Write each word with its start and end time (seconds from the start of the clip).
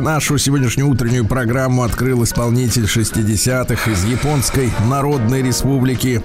нашу 0.00 0.38
сегодняшнюю 0.38 0.88
утреннюю 0.88 1.26
программу 1.26 1.82
открыл 1.82 2.24
исполнитель 2.24 2.84
60-х 2.84 3.90
из 3.90 4.04
Японской 4.04 4.70
Народной 4.88 5.42
Республики 5.42 6.22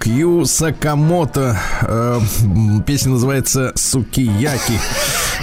Кью 0.00 0.44
Сакамото. 0.44 1.58
Э, 1.82 2.20
песня 2.86 3.12
называется 3.12 3.72
«Сукияки». 3.74 4.78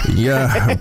Я 0.08 0.78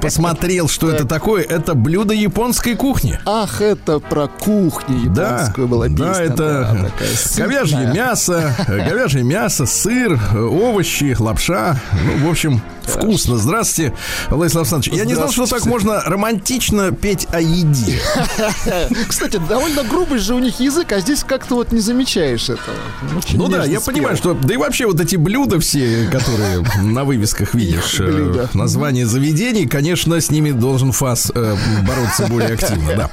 посмотрел, 0.00 0.68
что 0.68 0.90
это 0.90 1.06
такое. 1.06 1.42
Это 1.42 1.74
блюдо 1.74 2.14
японской 2.14 2.74
кухни. 2.74 3.18
Ах, 3.24 3.60
это 3.60 4.00
про 4.00 4.26
кухню 4.26 5.04
японскую 5.04 5.66
да, 5.66 5.70
была 5.70 5.88
песня. 5.88 6.04
Да, 6.04 6.22
это 6.22 6.90
да, 6.98 7.44
говяжье 7.44 7.92
мясо, 7.92 8.54
говяжье 8.66 9.22
мясо, 9.22 9.66
сыр, 9.66 10.20
овощи, 10.34 11.16
лапша. 11.18 11.80
Ну, 11.92 12.26
в 12.26 12.30
общем, 12.30 12.60
Вкусно. 13.06 13.38
Здравствуйте, 13.38 13.94
Владислав 14.30 14.62
Александрович. 14.62 14.98
Я 14.98 15.04
не 15.04 15.14
знал, 15.14 15.30
что 15.30 15.46
так 15.46 15.64
можно 15.66 16.00
романтично 16.02 16.92
петь 16.92 17.26
о 17.30 17.40
еде. 17.40 18.00
Кстати, 19.08 19.40
довольно 19.48 19.84
грубый 19.84 20.18
же 20.18 20.34
у 20.34 20.38
них 20.38 20.60
язык, 20.60 20.92
а 20.92 21.00
здесь 21.00 21.22
как-то 21.24 21.54
вот 21.54 21.72
не 21.72 21.80
замечаешь 21.80 22.48
этого. 22.48 22.76
Очень 23.16 23.38
ну 23.38 23.48
да, 23.48 23.64
я 23.64 23.80
спел. 23.80 23.94
понимаю, 23.94 24.16
что... 24.16 24.34
Да 24.34 24.54
и 24.54 24.56
вообще 24.56 24.86
вот 24.86 25.00
эти 25.00 25.16
блюда 25.16 25.60
все, 25.60 26.08
которые 26.10 26.64
на 26.82 27.04
вывесках 27.04 27.54
видишь, 27.54 27.96
э, 28.00 28.46
название 28.54 29.06
заведений, 29.06 29.66
конечно, 29.66 30.20
с 30.20 30.30
ними 30.30 30.50
должен 30.50 30.92
ФАС 30.92 31.30
э, 31.34 31.56
бороться 31.86 32.26
более 32.26 32.54
активно, 32.54 32.94
да. 32.96 33.10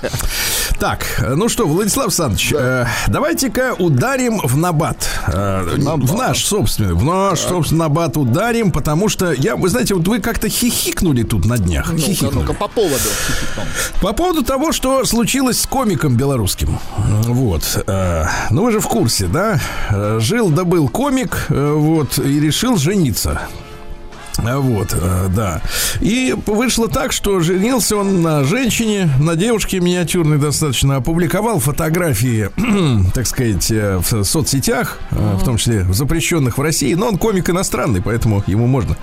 Так, 0.83 1.23
ну 1.38 1.47
что, 1.47 1.66
Владислав 1.66 2.07
Александрович, 2.07 2.49
да. 2.51 2.81
э, 2.81 2.85
давайте-ка 3.07 3.73
ударим 3.79 4.39
в 4.39 4.57
набат. 4.57 5.07
Э, 5.27 5.77
набат. 5.77 6.09
В 6.09 6.13
наш 6.13 6.44
собственный, 6.44 6.94
в 6.94 7.05
наш 7.05 7.39
так. 7.39 7.51
собственный 7.51 7.79
набат 7.79 8.17
ударим, 8.17 8.69
потому 8.69 9.07
что 9.07 9.31
я, 9.31 9.55
вы 9.55 9.69
знаете, 9.69 9.95
вот 9.95 10.05
вы 10.05 10.19
как-то 10.19 10.49
хихикнули 10.49 11.24
тут 11.24 11.45
на 11.45 11.57
днях. 11.57 11.88
Ну-ка, 11.89 12.01
хихикнули. 12.01 12.33
ну-ка, 12.33 12.53
по 12.53 12.68
поводу 12.68 13.07
По 14.01 14.12
поводу 14.12 14.44
того, 14.44 14.74
что 14.74 15.06
случилось 15.06 15.62
с 15.62 15.65
комиком 15.65 16.18
белорусским. 16.18 16.77
Вот. 16.97 17.81
Э, 17.88 18.25
ну, 18.50 18.65
вы 18.65 18.74
же 18.74 18.81
в 18.81 18.88
курсе, 18.89 19.27
да? 19.27 19.62
Э, 19.89 20.18
жил 20.19 20.50
да 20.50 20.65
был 20.65 20.89
комик, 20.89 21.45
э, 21.47 21.71
вот, 21.71 22.19
и 22.19 22.41
решил 22.41 22.75
жениться. 22.75 23.47
А 24.45 24.60
вот, 24.60 24.94
э, 24.94 25.28
да. 25.36 25.62
И 26.01 26.36
вышло 26.45 26.88
так, 26.88 27.12
что 27.12 27.40
женился 27.40 27.95
он 27.95 28.22
на 28.22 28.44
женщине, 28.44 29.10
на 29.19 29.36
девушке 29.36 29.80
миниатюрной 29.80 30.38
достаточно, 30.38 30.98
опубликовал 30.98 31.60
фотографии, 31.60 32.50
так 33.13 33.25
сказать, 33.25 33.72
э, 33.72 33.98
в 33.98 34.24
соцсетях, 34.24 35.00
uh-huh. 35.12 35.38
в 35.38 35.44
том 35.44 35.57
числе 35.57 35.86
запрещенных 35.92 36.57
в 36.57 36.62
России, 36.62 36.94
но 36.94 37.07
он 37.07 37.18
комик 37.18 37.50
иностранный, 37.50 38.01
поэтому 38.01 38.44
ему 38.48 38.68
можно. 38.68 38.98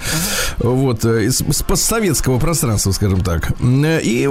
Вот, 0.58 1.04
из 1.04 1.42
постсоветского 1.42 2.38
пространства, 2.38 2.92
скажем 2.92 3.22
так. 3.22 3.52
И 3.60 4.28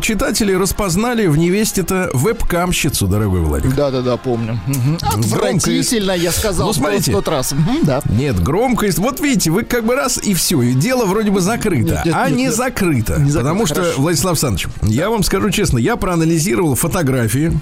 читатели 0.00 0.52
распознали 0.52 1.26
в 1.26 1.36
невесте-то 1.36 2.10
веб-камщицу, 2.12 3.06
дорогой 3.06 3.40
Владимир. 3.40 3.74
Да-да-да, 3.74 4.16
помню. 4.16 4.58
Угу. 4.66 5.20
Отвратительно, 5.20 6.12
я 6.12 6.32
сказал 6.32 6.68
ну, 6.68 6.72
смотрите, 6.72 7.10
в 7.10 7.14
тот 7.14 7.28
раз. 7.28 7.52
Угу, 7.52 7.84
да. 7.84 8.00
Нет, 8.06 8.42
громкость. 8.42 8.98
Вот 8.98 9.20
видите, 9.20 9.50
вы 9.50 9.64
как 9.64 9.84
бы 9.84 9.94
раз 9.94 10.18
и 10.18 10.34
все. 10.34 10.45
И 10.52 10.74
дело 10.74 11.04
вроде 11.06 11.30
бы 11.30 11.40
закрыто, 11.40 11.94
нет, 11.94 12.04
нет, 12.06 12.14
а 12.16 12.28
нет, 12.28 12.36
не 12.36 12.44
нет. 12.44 12.54
закрыто. 12.54 13.20
Не 13.20 13.32
потому 13.32 13.66
закрыто, 13.66 13.90
что, 13.92 14.00
Владислав 14.00 14.32
Александрович, 14.32 14.68
я 14.82 15.10
вам 15.10 15.22
скажу 15.22 15.50
честно, 15.50 15.78
я 15.78 15.96
проанализировал 15.96 16.74
фотографии 16.74 17.52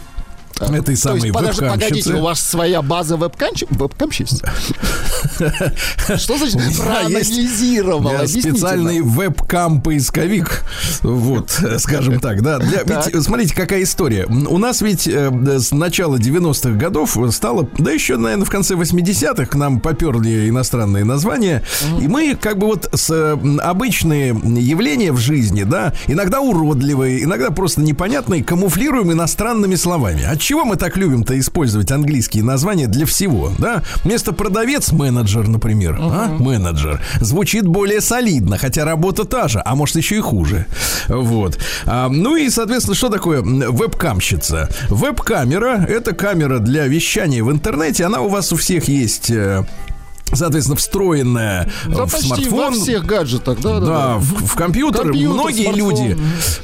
этой 0.60 0.96
самой 0.96 1.20
То 1.20 1.26
есть, 1.26 1.34
подожди, 1.34 1.66
погодите, 1.66 2.14
у 2.14 2.22
вас 2.22 2.40
своя 2.40 2.82
база 2.82 3.16
вебкамщиц? 3.16 4.42
Что 6.16 6.38
значит 6.38 6.76
проанализировал? 6.78 8.26
Специальный 8.26 9.00
вебкам-поисковик. 9.00 10.64
Вот, 11.02 11.60
скажем 11.78 12.20
так, 12.20 12.42
да. 12.42 12.58
Ведь, 12.58 13.24
смотрите, 13.24 13.54
какая 13.54 13.82
история. 13.82 14.26
У 14.26 14.58
нас 14.58 14.80
ведь 14.80 15.08
э, 15.08 15.30
с 15.58 15.72
начала 15.72 16.16
90-х 16.16 16.70
годов 16.78 17.16
стало, 17.30 17.68
да 17.78 17.92
еще, 17.92 18.16
наверное, 18.16 18.44
в 18.44 18.50
конце 18.50 18.74
80-х 18.74 19.46
к 19.46 19.54
нам 19.54 19.80
поперли 19.80 20.48
иностранные 20.48 21.04
названия. 21.04 21.62
И 22.00 22.08
мы 22.08 22.36
как 22.40 22.58
бы 22.58 22.66
вот 22.66 22.88
с 22.92 23.38
обычные 23.62 24.28
явления 24.28 25.12
в 25.12 25.18
жизни, 25.18 25.64
да, 25.64 25.94
иногда 26.06 26.40
уродливые, 26.40 27.22
иногда 27.24 27.50
просто 27.50 27.80
непонятные, 27.80 28.42
камуфлируем 28.44 29.12
иностранными 29.12 29.74
словами. 29.74 30.22
Чего 30.44 30.66
мы 30.66 30.76
так 30.76 30.98
любим-то 30.98 31.38
использовать 31.38 31.90
английские 31.90 32.44
названия 32.44 32.86
для 32.86 33.06
всего, 33.06 33.50
да? 33.56 33.82
Вместо 34.04 34.34
продавец 34.34 34.92
менеджер, 34.92 35.48
например, 35.48 35.94
uh-huh. 35.94 36.12
а? 36.12 36.28
менеджер 36.38 37.00
звучит 37.18 37.66
более 37.66 38.02
солидно, 38.02 38.58
хотя 38.58 38.84
работа 38.84 39.24
та 39.24 39.48
же, 39.48 39.62
а 39.64 39.74
может 39.74 39.96
еще 39.96 40.18
и 40.18 40.20
хуже, 40.20 40.66
вот. 41.08 41.58
А, 41.86 42.10
ну 42.10 42.36
и, 42.36 42.50
соответственно, 42.50 42.94
что 42.94 43.08
такое 43.08 43.40
веб-камщица? 43.40 44.68
Веб-камера 44.90 45.82
это 45.88 46.12
камера 46.12 46.58
для 46.58 46.88
вещания 46.88 47.42
в 47.42 47.50
интернете, 47.50 48.04
она 48.04 48.20
у 48.20 48.28
вас 48.28 48.52
у 48.52 48.56
всех 48.56 48.86
есть 48.86 49.30
э, 49.30 49.64
соответственно, 50.32 50.76
встроенная 50.76 51.70
да, 51.86 52.06
в 52.06 52.12
почти 52.12 52.26
смартфон. 52.28 52.58
во 52.58 52.70
всех 52.72 53.04
гаджетах, 53.04 53.60
да, 53.60 53.80
да, 53.80 53.86
да. 53.86 54.14
В, 54.18 54.46
в 54.46 54.54
компьютер. 54.54 55.02
Компьютер, 55.02 55.32
Многие 55.34 55.62
смартфон. 55.64 55.90
люди 55.90 56.18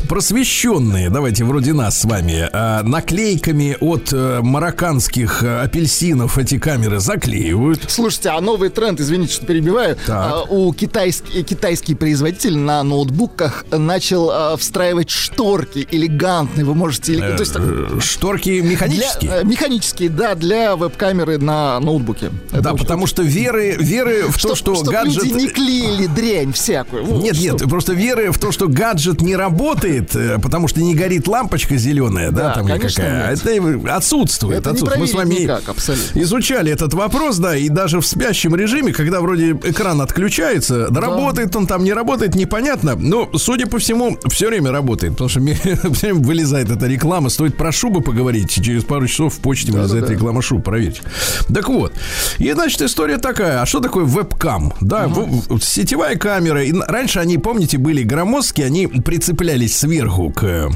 просвещенные, 0.09 1.09
давайте 1.09 1.45
вроде 1.45 1.73
нас 1.73 2.01
с 2.01 2.05
вами, 2.05 2.49
а, 2.53 2.83
наклейками 2.83 3.77
от 3.81 4.13
э, 4.13 4.41
марокканских 4.43 5.43
э, 5.43 5.61
апельсинов 5.63 6.37
эти 6.37 6.59
камеры 6.59 6.99
заклеивают. 7.01 7.85
Слушайте, 7.89 8.31
а 8.31 8.41
новый 8.41 8.71
тренд, 8.71 9.01
извините, 9.01 9.33
что 9.35 9.47
перебиваю, 9.47 9.97
Так. 10.07 10.51
у 10.51 10.73
китайский, 10.75 11.43
китайский 11.45 11.95
производитель 11.95 12.57
на 12.59 12.83
ноутбуках 12.83 13.65
начал 13.71 14.57
встраивать 14.59 15.11
шторки 15.11 15.87
элегантные, 15.91 16.65
вы 16.65 16.75
можете... 16.75 17.15
эле- 17.15 17.37
то 17.37 17.43
есть, 17.43 17.55
Э, 17.57 17.99
Шторки 18.01 18.61
для- 18.61 18.71
механические. 18.71 19.31
э, 19.31 19.45
механические, 19.45 20.09
да, 20.09 20.35
для 20.35 20.77
веб-камеры 20.77 21.39
на 21.39 21.79
ноутбуке. 21.81 22.31
Это 22.53 22.61
да, 22.63 22.75
потому 22.75 23.07
что 23.07 23.23
веры, 23.53 23.77
веры 23.79 24.23
в 24.29 24.35
то, 24.35 24.55
Чтоб- 24.55 24.57
что 24.57 24.75
чтоб 24.77 24.89
гаджет... 24.89 25.25
люди 25.25 25.35
не 25.35 25.49
клеили 25.49 26.07
дрянь 26.07 26.53
всякую. 26.53 27.05
Вот, 27.05 27.23
Нет, 27.23 27.39
нет, 27.39 27.57
чтоб- 27.57 27.69
просто 27.71 27.93
веры 27.93 28.31
в 28.33 28.39
то, 28.39 28.53
что 28.53 28.69
гаджет 28.69 29.21
не 29.21 29.37
работает, 29.37 30.15
э, 30.15 30.39
потому 30.41 30.69
что 30.69 30.81
не 30.81 30.95
горит 30.95 31.27
лампочка 31.29 31.77
зеленая, 31.77 32.31
да, 32.31 32.49
Да, 32.49 32.55
там 32.55 32.67
конечно, 32.67 33.03
никакая. 33.03 33.31
нет. 33.31 33.47
Это 33.47 33.97
отсутствует. 33.97 34.59
Это 34.59 34.71
отсутствует. 34.71 35.01
Мы 35.01 35.07
с 35.07 35.15
вами 35.15 35.35
никак, 35.35 35.69
абсолютно. 35.69 36.21
изучали 36.21 36.73
этот 36.73 36.95
вопрос, 36.95 37.39
да, 37.39 37.57
и 37.57 37.69
даже 37.69 38.01
в 38.01 38.07
спящем 38.07 38.55
режиме, 38.55 38.93
когда 38.93 39.21
вроде 39.21 39.53
экран 39.53 40.01
отключается, 40.01 40.89
да, 40.91 41.01
работает 41.01 41.55
он 41.57 41.67
там, 41.67 41.85
не 41.85 41.93
работает, 41.93 42.35
непонятно. 42.35 42.95
Но, 42.97 43.29
судя 43.37 43.67
по 43.67 43.79
всему, 43.79 44.19
все 44.29 44.49
время 44.49 44.71
работает, 44.71 45.13
потому 45.15 45.29
что 45.31 45.41
мне 45.41 45.55
все 45.55 45.79
время 46.13 46.21
вылезает 46.21 46.71
эта 46.71 46.87
реклама. 46.87 47.29
Стоит 47.31 47.57
про 47.57 47.73
шубы 47.73 48.01
поговорить, 48.01 48.51
через 48.63 48.85
пару 48.85 49.07
часов 49.07 49.35
в 49.35 49.39
почте 49.41 49.73
вылезает 49.73 50.03
Да-да-да. 50.03 50.13
реклама 50.15 50.43
шуб, 50.43 50.65
проверьте. 50.65 51.01
Так 51.53 51.69
вот, 51.69 51.93
и, 52.39 52.53
значит, 52.53 52.83
история 52.83 53.19
такая, 53.41 53.63
а 53.63 53.67
что 53.67 53.81
такое 53.81 54.05
вебкам? 54.05 54.73
Да, 54.81 55.09
в- 55.09 55.57
в- 55.57 55.61
сетевая 55.63 56.17
камера, 56.17 56.63
и 56.63 56.73
раньше 56.73 57.21
они, 57.21 57.39
помните, 57.39 57.79
были 57.79 58.03
громоздкие, 58.03 58.67
они 58.67 58.87
прицеплялись 58.87 59.77
сверху 59.79 60.31
к 60.31 60.43
а, 60.45 60.71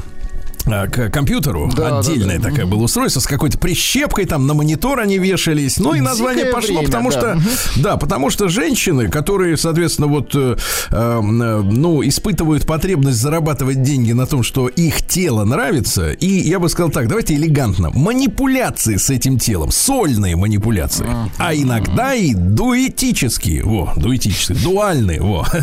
к 0.65 1.09
компьютеру. 1.09 1.71
Да, 1.75 1.99
отдельное 1.99 2.37
да, 2.37 2.43
да. 2.43 2.49
такое 2.49 2.65
было 2.65 2.83
устройство 2.83 3.19
с 3.19 3.27
какой-то 3.27 3.57
прищепкой 3.57 4.25
там 4.25 4.47
на 4.47 4.53
монитор 4.53 4.99
они 4.99 5.17
вешались. 5.17 5.77
Ну 5.77 5.93
и 5.93 6.01
название 6.01 6.45
Дикое 6.45 6.53
пошло 6.53 6.75
время, 6.79 6.85
потому 6.87 7.11
да. 7.11 7.19
что 7.19 7.41
да 7.77 7.97
потому 7.97 8.29
что 8.29 8.49
женщины 8.49 9.07
которые 9.09 9.57
соответственно 9.57 10.07
вот 10.07 10.31
э, 10.35 10.55
э, 10.91 10.95
э, 10.95 11.19
ну 11.21 12.07
испытывают 12.07 12.65
потребность 12.65 13.17
зарабатывать 13.17 13.81
деньги 13.81 14.11
на 14.11 14.25
том 14.25 14.43
что 14.43 14.67
их 14.67 15.05
тело 15.05 15.43
нравится 15.43 16.11
и 16.11 16.27
я 16.27 16.59
бы 16.59 16.69
сказал 16.69 16.91
так 16.91 17.07
давайте 17.07 17.35
элегантно. 17.35 17.91
Манипуляции 17.91 18.97
с 18.97 19.09
этим 19.09 19.37
телом 19.37 19.71
сольные 19.71 20.35
манипуляции. 20.35 21.07
А 21.37 21.53
иногда 21.53 22.13
и 22.13 22.33
дуэтические. 22.33 23.63
Во 23.63 23.93
дуэтические 23.95 24.57
дуальные. 24.59 25.21
Во. 25.21 25.45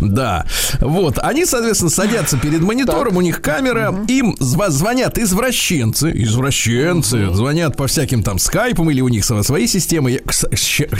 Да. 0.00 0.46
Вот. 0.80 1.18
Они 1.18 1.44
соответственно 1.44 1.90
садятся 1.90 2.36
перед 2.36 2.60
монитором 2.60 3.16
у 3.16 3.20
них 3.20 3.40
камера 3.40 3.94
им 4.26 4.36
звонят 4.38 5.18
извращенцы 5.18 6.12
извращенцы 6.14 7.32
звонят 7.32 7.76
по 7.76 7.86
всяким 7.86 8.22
там 8.22 8.38
скайпам 8.38 8.90
или 8.90 9.00
у 9.00 9.08
них 9.08 9.24
сво- 9.24 9.42
свои 9.42 9.66
системы. 9.66 10.10
Я, 10.10 10.20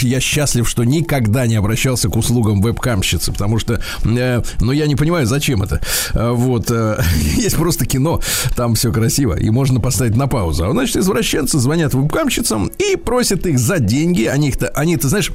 я 0.00 0.20
счастлив 0.20 0.68
что 0.68 0.84
никогда 0.84 1.46
не 1.46 1.56
обращался 1.56 2.08
к 2.08 2.16
услугам 2.16 2.60
веб-камщицы 2.60 3.32
потому 3.32 3.58
что 3.58 3.80
э, 4.04 4.42
ну 4.60 4.72
я 4.72 4.86
не 4.86 4.96
понимаю 4.96 5.26
зачем 5.26 5.62
это. 5.62 5.80
Э, 6.14 6.30
вот 6.30 6.70
э, 6.70 7.00
есть 7.36 7.56
просто 7.56 7.86
кино 7.86 8.20
там 8.54 8.74
все 8.74 8.92
красиво 8.92 9.34
и 9.38 9.50
можно 9.50 9.80
поставить 9.80 10.16
на 10.16 10.26
паузу. 10.26 10.66
А 10.66 10.72
значит 10.72 10.96
извращенцы 10.96 11.58
звонят 11.58 11.94
веб-камщицам 11.94 12.70
и 12.78 12.96
просят 12.96 13.46
их 13.46 13.58
за 13.58 13.78
деньги. 13.78 14.24
Они 14.24 14.48
их 14.48 14.56
они 14.74 14.96
ты 14.96 15.08
знаешь 15.08 15.32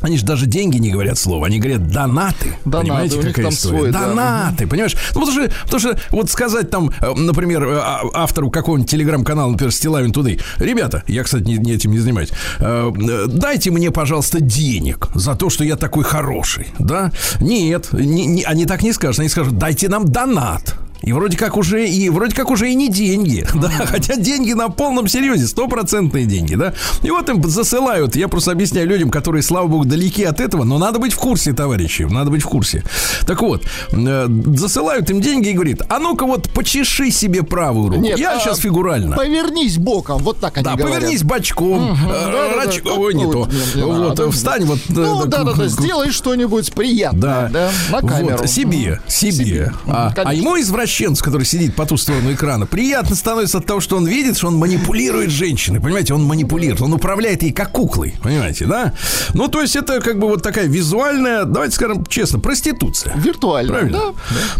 они 0.00 0.16
же 0.18 0.24
даже 0.24 0.46
деньги 0.46 0.78
не 0.78 0.90
говорят 0.90 1.18
слово, 1.18 1.46
они 1.46 1.58
говорят 1.58 1.88
донаты. 1.88 2.54
Донаты, 2.64 2.88
понимаете, 2.88 3.16
какая 3.22 3.42
там 3.44 3.52
история? 3.52 3.78
свой, 3.78 3.90
да. 3.90 4.08
донаты, 4.08 4.66
понимаешь? 4.66 4.96
Ну, 5.14 5.20
потому 5.20 5.32
что, 5.32 5.54
потому 5.64 5.80
что 5.80 6.00
вот 6.10 6.30
сказать 6.30 6.70
там, 6.70 6.90
э, 7.00 7.12
например, 7.14 7.64
э, 7.64 7.78
а- 7.82 8.02
автору 8.14 8.50
какого-нибудь 8.50 8.90
телеграм-канала, 8.90 9.50
например, 9.50 9.72
Стилавин 9.72 10.12
Туды, 10.12 10.38
ребята, 10.58 11.02
я, 11.06 11.22
кстати, 11.24 11.44
не, 11.44 11.56
не 11.58 11.72
этим 11.72 11.90
не 11.92 11.98
занимаюсь, 11.98 12.30
э, 12.58 12.92
э, 12.96 13.24
дайте 13.28 13.70
мне, 13.70 13.90
пожалуйста, 13.90 14.40
денег 14.40 15.08
за 15.14 15.34
то, 15.34 15.50
что 15.50 15.64
я 15.64 15.76
такой 15.76 16.04
хороший, 16.04 16.68
да? 16.78 17.12
Нет, 17.40 17.88
не- 17.92 18.26
не- 18.26 18.42
они 18.44 18.66
так 18.66 18.82
не 18.82 18.92
скажут, 18.92 19.20
они 19.20 19.28
скажут, 19.28 19.58
дайте 19.58 19.88
нам 19.88 20.06
донат. 20.08 20.74
И 21.02 21.12
вроде 21.12 21.36
как 21.36 21.56
уже 21.56 21.88
и 21.88 22.08
вроде 22.10 22.34
как 22.34 22.50
уже 22.50 22.70
и 22.70 22.74
не 22.74 22.88
деньги, 22.88 23.46
да, 23.54 23.68
хотя 23.68 24.16
деньги 24.16 24.52
на 24.52 24.68
полном 24.68 25.06
серьезе, 25.08 25.46
стопроцентные 25.46 26.26
деньги, 26.26 26.54
да. 26.54 26.74
И 27.02 27.10
вот 27.10 27.28
им 27.28 27.42
засылают, 27.48 28.16
я 28.16 28.28
просто 28.28 28.52
объясняю 28.52 28.88
людям, 28.88 29.10
которые, 29.10 29.42
слава 29.42 29.66
богу, 29.68 29.84
далеки 29.84 30.24
от 30.24 30.40
этого, 30.40 30.64
но 30.64 30.78
надо 30.78 30.98
быть 30.98 31.12
в 31.12 31.18
курсе, 31.18 31.52
товарищи, 31.52 32.02
надо 32.02 32.30
быть 32.30 32.42
в 32.42 32.48
курсе. 32.48 32.82
Так 33.26 33.42
вот, 33.42 33.64
э, 33.92 34.26
засылают 34.56 35.08
им 35.10 35.20
деньги 35.20 35.48
и 35.48 35.52
говорит, 35.52 35.82
а 35.88 35.98
ну-ка 35.98 36.26
вот 36.26 36.48
почеши 36.50 37.10
себе 37.10 37.42
правую 37.42 37.90
руку. 37.90 38.00
Нет, 38.00 38.18
я 38.18 38.36
а, 38.36 38.40
сейчас 38.40 38.58
фигурально. 38.58 39.16
Повернись 39.16 39.78
боком, 39.78 40.22
вот 40.22 40.38
так 40.38 40.56
они 40.56 40.64
Да, 40.64 40.74
говорят. 40.76 40.98
повернись 40.98 41.22
бочком, 41.22 41.92
э, 41.92 42.56
рач- 42.56 42.82
ой, 42.84 43.14
не 43.14 43.30
то. 43.30 43.48
не- 43.74 43.82
Вот, 43.82 44.08
надо. 44.18 44.30
встань 44.30 44.64
вот. 44.64 44.78
э, 44.88 44.92
Ну, 44.92 45.26
да-да-да, 45.26 45.68
сделай 45.68 46.10
что-нибудь 46.10 46.72
приятное, 46.72 47.48
да. 47.52 47.70
да, 47.90 48.00
на 48.02 48.08
камеру. 48.08 48.38
Вот, 48.38 48.50
себе, 48.50 49.00
себе. 49.08 49.72
А, 49.86 50.12
а 50.16 50.34
ему 50.34 50.58
извращенцу, 50.88 51.22
который 51.24 51.44
сидит 51.44 51.74
по 51.74 51.84
ту 51.86 51.96
сторону 51.96 52.32
экрана, 52.32 52.66
приятно 52.66 53.14
становится 53.14 53.58
от 53.58 53.66
того, 53.66 53.80
что 53.80 53.96
он 53.96 54.06
видит, 54.06 54.36
что 54.38 54.48
он 54.48 54.56
манипулирует 54.56 55.30
женщиной. 55.30 55.80
Понимаете, 55.80 56.14
он 56.14 56.24
манипулирует, 56.24 56.80
он 56.80 56.92
управляет 56.94 57.42
ей 57.42 57.52
как 57.52 57.72
куклой. 57.72 58.14
Понимаете, 58.22 58.64
да? 58.64 58.94
Ну, 59.34 59.48
то 59.48 59.60
есть 59.60 59.76
это 59.76 60.00
как 60.00 60.18
бы 60.18 60.28
вот 60.28 60.42
такая 60.42 60.66
визуальная, 60.66 61.44
давайте 61.44 61.74
скажем 61.76 62.06
честно, 62.06 62.38
проституция. 62.40 63.14
Виртуально, 63.16 63.72
Правильно? 63.72 63.98
да. 63.98 64.14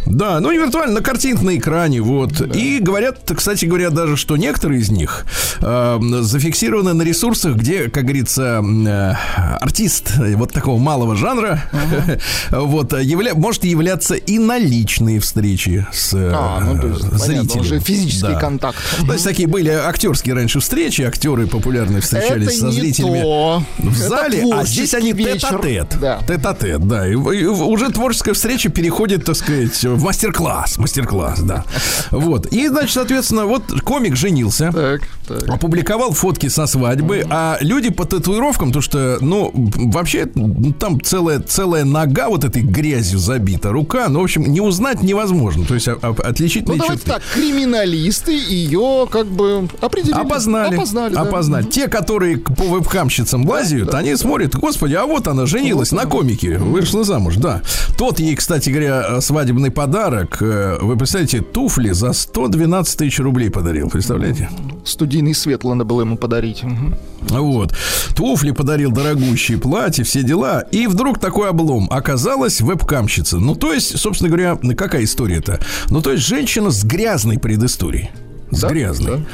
Да, 0.06 0.40
ну 0.40 0.50
и 0.50 0.58
виртуально 0.58 0.94
на 0.96 1.00
картинке 1.00 1.44
на 1.44 1.56
экране, 1.56 2.00
вот. 2.02 2.40
И 2.54 2.78
говорят, 2.80 3.30
кстати 3.34 3.64
говоря, 3.64 3.90
даже, 3.90 4.16
что 4.16 4.36
некоторые 4.36 4.80
из 4.80 4.90
них 4.90 5.24
э, 5.60 5.98
зафиксированы 6.20 6.92
на 6.92 7.02
ресурсах, 7.02 7.56
где, 7.56 7.88
как 7.88 8.04
говорится, 8.04 8.62
э, 8.62 9.12
артист 9.60 10.12
вот 10.36 10.52
такого 10.52 10.78
малого 10.78 11.16
жанра 11.16 11.62
вот 12.50 12.92
явля- 12.92 13.34
может 13.34 13.64
являться 13.64 14.14
и 14.14 14.38
на 14.38 14.58
личные 14.58 15.20
встречи 15.20 15.86
с 15.92 16.12
э, 16.14 16.17
А, 16.32 16.60
ну, 16.60 16.80
то 16.80 16.86
есть, 16.88 17.00
понятно, 17.02 17.18
зрителем. 17.26 17.60
уже 17.60 17.80
физический 17.80 18.32
Да. 18.32 18.40
контакт. 18.40 18.78
То 19.06 19.12
есть 19.12 19.24
такие 19.24 19.48
были 19.48 19.70
актерские 19.70 20.34
раньше 20.34 20.60
встречи, 20.60 21.02
актеры 21.02 21.46
популярные 21.46 22.00
встречались 22.00 22.48
Это 22.48 22.58
со 22.58 22.70
зрителями 22.70 23.22
то. 23.22 23.62
в 23.78 23.96
зале, 23.96 24.44
а 24.52 24.64
здесь 24.64 24.94
они 24.94 25.12
тет-а-тет. 25.12 25.96
Да. 26.00 26.20
Тет-а-тет, 26.26 26.86
да. 26.86 27.06
И, 27.08 27.12
и 27.12 27.46
уже 27.46 27.90
творческая 27.90 28.32
встреча 28.34 28.68
переходит, 28.68 29.24
так 29.24 29.36
сказать, 29.36 29.82
в 29.84 30.02
мастер-класс. 30.02 30.78
Мастер-класс, 30.78 31.40
да. 31.40 31.64
Вот. 32.10 32.46
И, 32.46 32.68
значит, 32.68 32.92
соответственно, 32.92 33.46
вот 33.46 33.62
комик 33.82 34.16
женился. 34.16 34.70
Так, 34.72 35.02
так. 35.26 35.48
Опубликовал 35.48 36.12
фотки 36.12 36.48
со 36.48 36.66
свадьбы, 36.66 37.24
а 37.30 37.58
люди 37.60 37.90
по 37.90 38.04
татуировкам, 38.04 38.72
то 38.72 38.80
что, 38.80 39.18
ну, 39.20 39.50
вообще, 39.54 40.28
ну, 40.34 40.72
там 40.72 41.00
целая, 41.00 41.40
целая 41.40 41.84
нога 41.84 42.28
вот 42.28 42.44
этой 42.44 42.62
грязью 42.62 43.18
забита, 43.18 43.70
рука, 43.70 44.08
ну, 44.08 44.20
в 44.20 44.24
общем, 44.24 44.46
не 44.46 44.60
узнать 44.60 45.02
невозможно. 45.02 45.64
То 45.64 45.74
есть 45.74 45.88
а- 46.10 46.32
Ну, 46.68 46.76
давайте 46.76 46.86
черты. 46.86 47.04
так, 47.06 47.22
криминалисты 47.34 48.32
ее 48.32 49.08
как 49.10 49.26
бы 49.26 49.68
определили. 49.80 50.20
Опознали. 50.20 50.74
Опознали, 50.74 51.14
да. 51.14 51.20
опознали. 51.22 51.64
Те, 51.66 51.88
которые 51.88 52.38
по 52.38 52.62
вебкамщицам 52.64 53.48
лазят, 53.48 53.94
они 53.94 54.16
смотрят, 54.16 54.54
господи, 54.56 54.94
а 54.94 55.06
вот 55.06 55.28
она 55.28 55.46
женилась 55.46 55.92
на 55.92 56.06
комике, 56.06 56.58
вышла 56.58 57.04
замуж, 57.04 57.36
да. 57.36 57.62
Тот 57.96 58.20
ей, 58.20 58.34
кстати 58.36 58.70
говоря, 58.70 59.20
свадебный 59.20 59.70
подарок, 59.70 60.38
э, 60.40 60.78
вы 60.80 60.96
представляете, 60.96 61.40
туфли 61.40 61.90
за 61.90 62.12
112 62.12 62.96
тысяч 62.98 63.18
рублей 63.18 63.50
подарил, 63.50 63.90
представляете? 63.90 64.48
Студийный 64.84 65.34
свет 65.34 65.64
надо 65.64 65.84
было 65.84 66.02
ему 66.02 66.16
подарить. 66.16 66.62
Мгм. 66.62 66.94
Вот. 67.20 67.74
Туфли 68.14 68.52
подарил 68.52 68.90
дорогущие, 68.90 69.58
платья, 69.58 70.04
все 70.04 70.22
дела. 70.22 70.60
И 70.72 70.86
вдруг 70.86 71.18
такой 71.18 71.50
облом. 71.50 71.88
Оказалась 71.90 72.60
вебкамщица. 72.60 73.38
Ну, 73.38 73.54
то 73.54 73.72
есть, 73.72 73.98
собственно 73.98 74.28
говоря, 74.30 74.56
какая 74.76 75.04
история-то? 75.04 75.60
Ну, 75.90 76.02
то 76.02 76.12
есть, 76.12 76.26
женщина 76.26 76.70
с 76.70 76.84
грязной 76.84 77.38
предысторией. 77.38 78.10
Да, 78.50 78.68
грязной. 78.68 79.24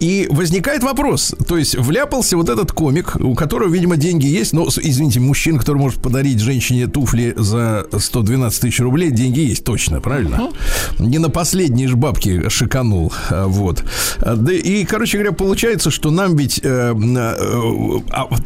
И 0.00 0.26
возникает 0.30 0.82
вопрос. 0.82 1.34
То 1.48 1.56
есть 1.56 1.76
вляпался 1.76 2.36
вот 2.36 2.48
этот 2.48 2.72
комик, 2.72 3.16
у 3.16 3.34
которого, 3.34 3.68
видимо, 3.72 3.96
деньги 3.96 4.26
есть. 4.26 4.52
С- 4.54 4.78
извините, 4.78 5.20
мужчина, 5.20 5.58
который 5.58 5.78
может 5.78 6.00
подарить 6.02 6.38
женщине 6.40 6.86
туфли 6.86 7.34
за 7.36 7.86
112 7.98 8.60
тысяч 8.60 8.80
рублей, 8.80 9.10
деньги 9.10 9.40
есть 9.40 9.64
точно, 9.64 10.00
правильно? 10.00 10.50
Не 10.98 11.18
на 11.18 11.30
последние 11.30 11.88
ж 11.88 11.94
бабки 11.94 12.48
шиканул. 12.48 13.12
а, 13.30 13.46
Вот. 13.46 13.82
А, 14.18 14.36
Да 14.36 14.52
и, 14.52 14.84
короче 14.84 15.18
говоря, 15.18 15.32
получается, 15.32 15.90
что 15.90 16.10
нам 16.10 16.36
ведь 16.36 16.60
э, 16.62 16.94
э, 16.94 17.98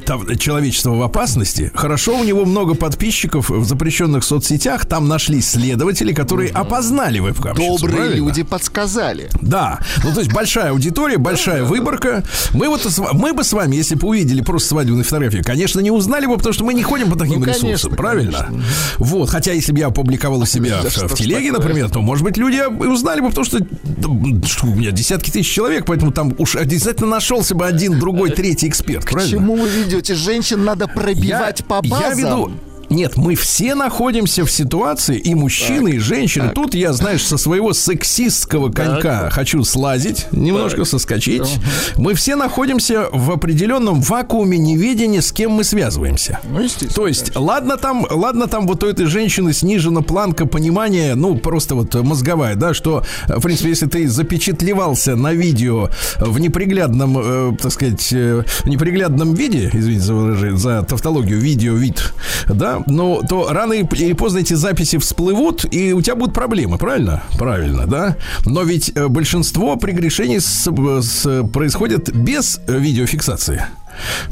там 0.06 0.36
человечество 0.38 0.90
в 0.94 1.02
опасности. 1.02 1.70
Хорошо, 1.74 2.18
у 2.18 2.24
него 2.24 2.44
много 2.44 2.74
подписчиков 2.74 3.50
в 3.50 3.64
запрещенных 3.64 4.24
соцсетях. 4.24 4.86
Там 4.86 5.08
нашлись 5.08 5.50
следователи, 5.50 6.12
которые 6.12 6.50
опознали 6.50 7.18
вебкамщицу. 7.20 7.78
Добрые 7.78 7.96
правильно? 7.96 8.16
люди 8.26 8.42
подсказали. 8.42 9.28
Да, 9.40 9.80
ну 10.02 10.13
то 10.14 10.20
есть 10.20 10.32
большая 10.32 10.70
аудитория, 10.70 11.18
большая 11.18 11.64
выборка. 11.64 12.24
Мы 12.52 12.68
вот 12.68 12.86
мы 13.12 13.32
бы 13.32 13.44
с 13.44 13.52
вами, 13.52 13.76
если 13.76 13.94
бы 13.94 14.08
увидели 14.08 14.40
просто 14.40 14.70
свадебную 14.70 15.04
фотографию, 15.04 15.44
конечно, 15.44 15.80
не 15.80 15.90
узнали 15.90 16.26
бы, 16.26 16.36
потому 16.36 16.52
что 16.52 16.64
мы 16.64 16.74
не 16.74 16.82
ходим 16.82 17.10
по 17.10 17.18
таким 17.18 17.40
ну, 17.40 17.46
ресурсам, 17.46 17.66
конечно, 17.66 17.90
правильно? 17.90 18.46
Конечно. 18.48 18.64
Вот, 18.98 19.30
хотя 19.30 19.52
если 19.52 19.72
бы 19.72 19.78
я 19.78 19.88
опубликовал 19.88 20.40
у 20.40 20.46
себя 20.46 20.80
в, 20.82 20.96
в 21.08 21.14
телеге, 21.14 21.52
например, 21.52 21.90
то, 21.90 22.00
может 22.00 22.24
быть, 22.24 22.36
люди 22.36 22.62
узнали 22.86 23.20
бы, 23.20 23.28
потому 23.28 23.44
что, 23.44 23.58
что 23.58 24.66
у 24.66 24.74
меня 24.74 24.90
десятки 24.90 25.30
тысяч 25.30 25.50
человек, 25.50 25.84
поэтому 25.86 26.12
там 26.12 26.34
уж 26.38 26.56
обязательно 26.56 27.10
нашелся 27.10 27.54
бы 27.54 27.66
один, 27.66 27.98
другой, 27.98 28.30
третий 28.30 28.68
эксперт, 28.68 29.04
правильно? 29.04 29.36
К 29.36 29.40
чему 29.40 29.56
вы 29.56 29.68
ведете? 29.68 30.14
Женщин 30.14 30.64
надо 30.64 30.86
пробивать 30.86 31.60
я, 31.60 31.66
по 31.66 31.82
базам. 31.82 32.00
Я 32.00 32.14
веду, 32.14 32.52
нет, 32.94 33.16
мы 33.16 33.34
все 33.34 33.74
находимся 33.74 34.44
в 34.44 34.50
ситуации, 34.50 35.18
и 35.18 35.34
мужчины, 35.34 35.90
так, 35.90 35.94
и 35.96 35.98
женщины. 35.98 36.46
Так. 36.46 36.54
Тут 36.54 36.74
я, 36.74 36.92
знаешь, 36.92 37.24
со 37.24 37.36
своего 37.36 37.72
сексистского 37.72 38.70
конька 38.70 39.20
так. 39.22 39.32
хочу 39.32 39.64
слазить, 39.64 40.26
немножко 40.32 40.78
так. 40.78 40.88
соскочить. 40.88 41.58
Мы 41.96 42.14
все 42.14 42.36
находимся 42.36 43.08
в 43.12 43.30
определенном 43.30 44.00
вакууме 44.00 44.58
неведения, 44.58 45.20
с 45.20 45.32
кем 45.32 45.52
мы 45.52 45.64
связываемся. 45.64 46.40
Ну, 46.44 46.60
естественно. 46.60 46.92
То 46.94 47.06
есть, 47.06 47.36
ладно 47.36 47.76
там, 47.76 48.06
ладно 48.10 48.46
там 48.46 48.66
вот 48.66 48.82
у 48.84 48.86
этой 48.86 49.06
женщины 49.06 49.52
снижена 49.52 50.02
планка 50.02 50.46
понимания, 50.46 51.14
ну, 51.14 51.36
просто 51.36 51.74
вот 51.74 51.94
мозговая, 51.94 52.54
да, 52.54 52.74
что, 52.74 53.04
в 53.26 53.42
принципе, 53.42 53.70
если 53.70 53.86
ты 53.86 54.08
запечатлевался 54.08 55.16
на 55.16 55.32
видео 55.32 55.90
в 56.18 56.38
неприглядном, 56.38 57.18
э, 57.18 57.56
так 57.60 57.72
сказать, 57.72 58.08
э, 58.12 58.44
неприглядном 58.64 59.34
виде, 59.34 59.70
извините 59.72 60.04
за 60.04 60.14
выражение, 60.14 60.56
за 60.56 60.82
тавтологию, 60.82 61.38
видео, 61.40 61.74
вид, 61.74 62.12
да, 62.48 62.83
но 62.86 63.22
то 63.22 63.52
рано 63.52 63.72
или 63.72 64.12
поздно 64.12 64.38
эти 64.38 64.54
записи 64.54 64.98
всплывут, 64.98 65.64
и 65.72 65.92
у 65.92 66.00
тебя 66.02 66.14
будут 66.16 66.34
проблемы, 66.34 66.78
правильно? 66.78 67.22
Правильно, 67.38 67.86
да? 67.86 68.16
Но 68.44 68.62
ведь 68.62 68.92
э, 68.94 69.08
большинство 69.08 69.76
прегрешений 69.76 70.40
с, 70.40 70.68
с, 71.02 71.44
происходит 71.48 72.14
без 72.14 72.60
видеофиксации. 72.66 73.64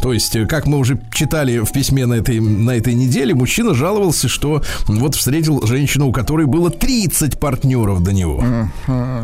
То 0.00 0.12
есть, 0.12 0.34
э, 0.36 0.46
как 0.46 0.66
мы 0.66 0.78
уже 0.78 1.00
читали 1.12 1.58
в 1.58 1.72
письме 1.72 2.06
на 2.06 2.14
этой, 2.14 2.40
на 2.40 2.72
этой 2.72 2.94
неделе, 2.94 3.34
мужчина 3.34 3.74
жаловался, 3.74 4.28
что 4.28 4.62
вот 4.86 5.14
встретил 5.14 5.64
женщину, 5.66 6.08
у 6.08 6.12
которой 6.12 6.46
было 6.46 6.70
30 6.70 7.38
партнеров 7.38 8.02
до 8.02 8.12
него. 8.12 8.44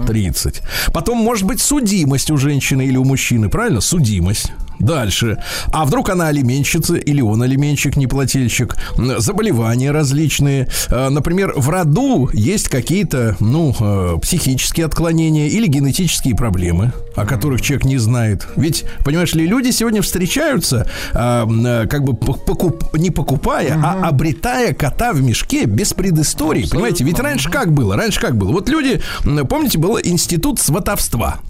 30. 0.06 0.62
Потом, 0.92 1.18
может 1.18 1.44
быть, 1.46 1.60
судимость 1.60 2.30
у 2.30 2.36
женщины 2.36 2.86
или 2.86 2.96
у 2.96 3.04
мужчины, 3.04 3.48
правильно? 3.48 3.80
Судимость. 3.80 4.52
Дальше. 4.78 5.38
А 5.72 5.84
вдруг 5.84 6.08
она 6.10 6.28
алименщица 6.28 6.96
или 6.96 7.20
он 7.20 7.42
алименщик, 7.42 7.96
неплательщик? 7.96 8.76
Заболевания 8.96 9.90
различные. 9.90 10.68
Э, 10.90 11.08
например, 11.08 11.52
в 11.56 11.68
роду 11.68 12.30
есть 12.32 12.68
какие-то, 12.68 13.36
ну, 13.40 13.74
э, 13.78 14.16
психические 14.20 14.86
отклонения 14.86 15.48
или 15.48 15.66
генетические 15.66 16.34
проблемы, 16.34 16.92
о 17.16 17.26
которых 17.26 17.60
человек 17.60 17.84
не 17.86 17.98
знает. 17.98 18.46
Ведь, 18.56 18.84
понимаешь 19.04 19.34
ли, 19.34 19.46
люди 19.46 19.70
сегодня 19.70 20.02
встречаются, 20.02 20.88
э, 21.12 21.86
как 21.88 22.04
бы 22.04 22.14
покуп, 22.14 22.94
не 22.94 23.10
покупая, 23.10 23.76
угу. 23.76 23.84
а 23.84 24.08
обретая 24.08 24.72
кота 24.74 25.12
в 25.12 25.22
мешке 25.22 25.64
без 25.64 25.92
предыстории. 25.92 26.62
Абсолютно. 26.62 26.78
Понимаете? 26.78 27.04
Ведь 27.04 27.18
раньше 27.18 27.50
как 27.50 27.72
было? 27.72 27.96
Раньше 27.96 28.20
как 28.20 28.36
было? 28.36 28.52
Вот 28.52 28.68
люди, 28.68 29.00
помните, 29.48 29.78
был 29.78 29.98
институт 30.02 30.60
сватовства. 30.60 31.40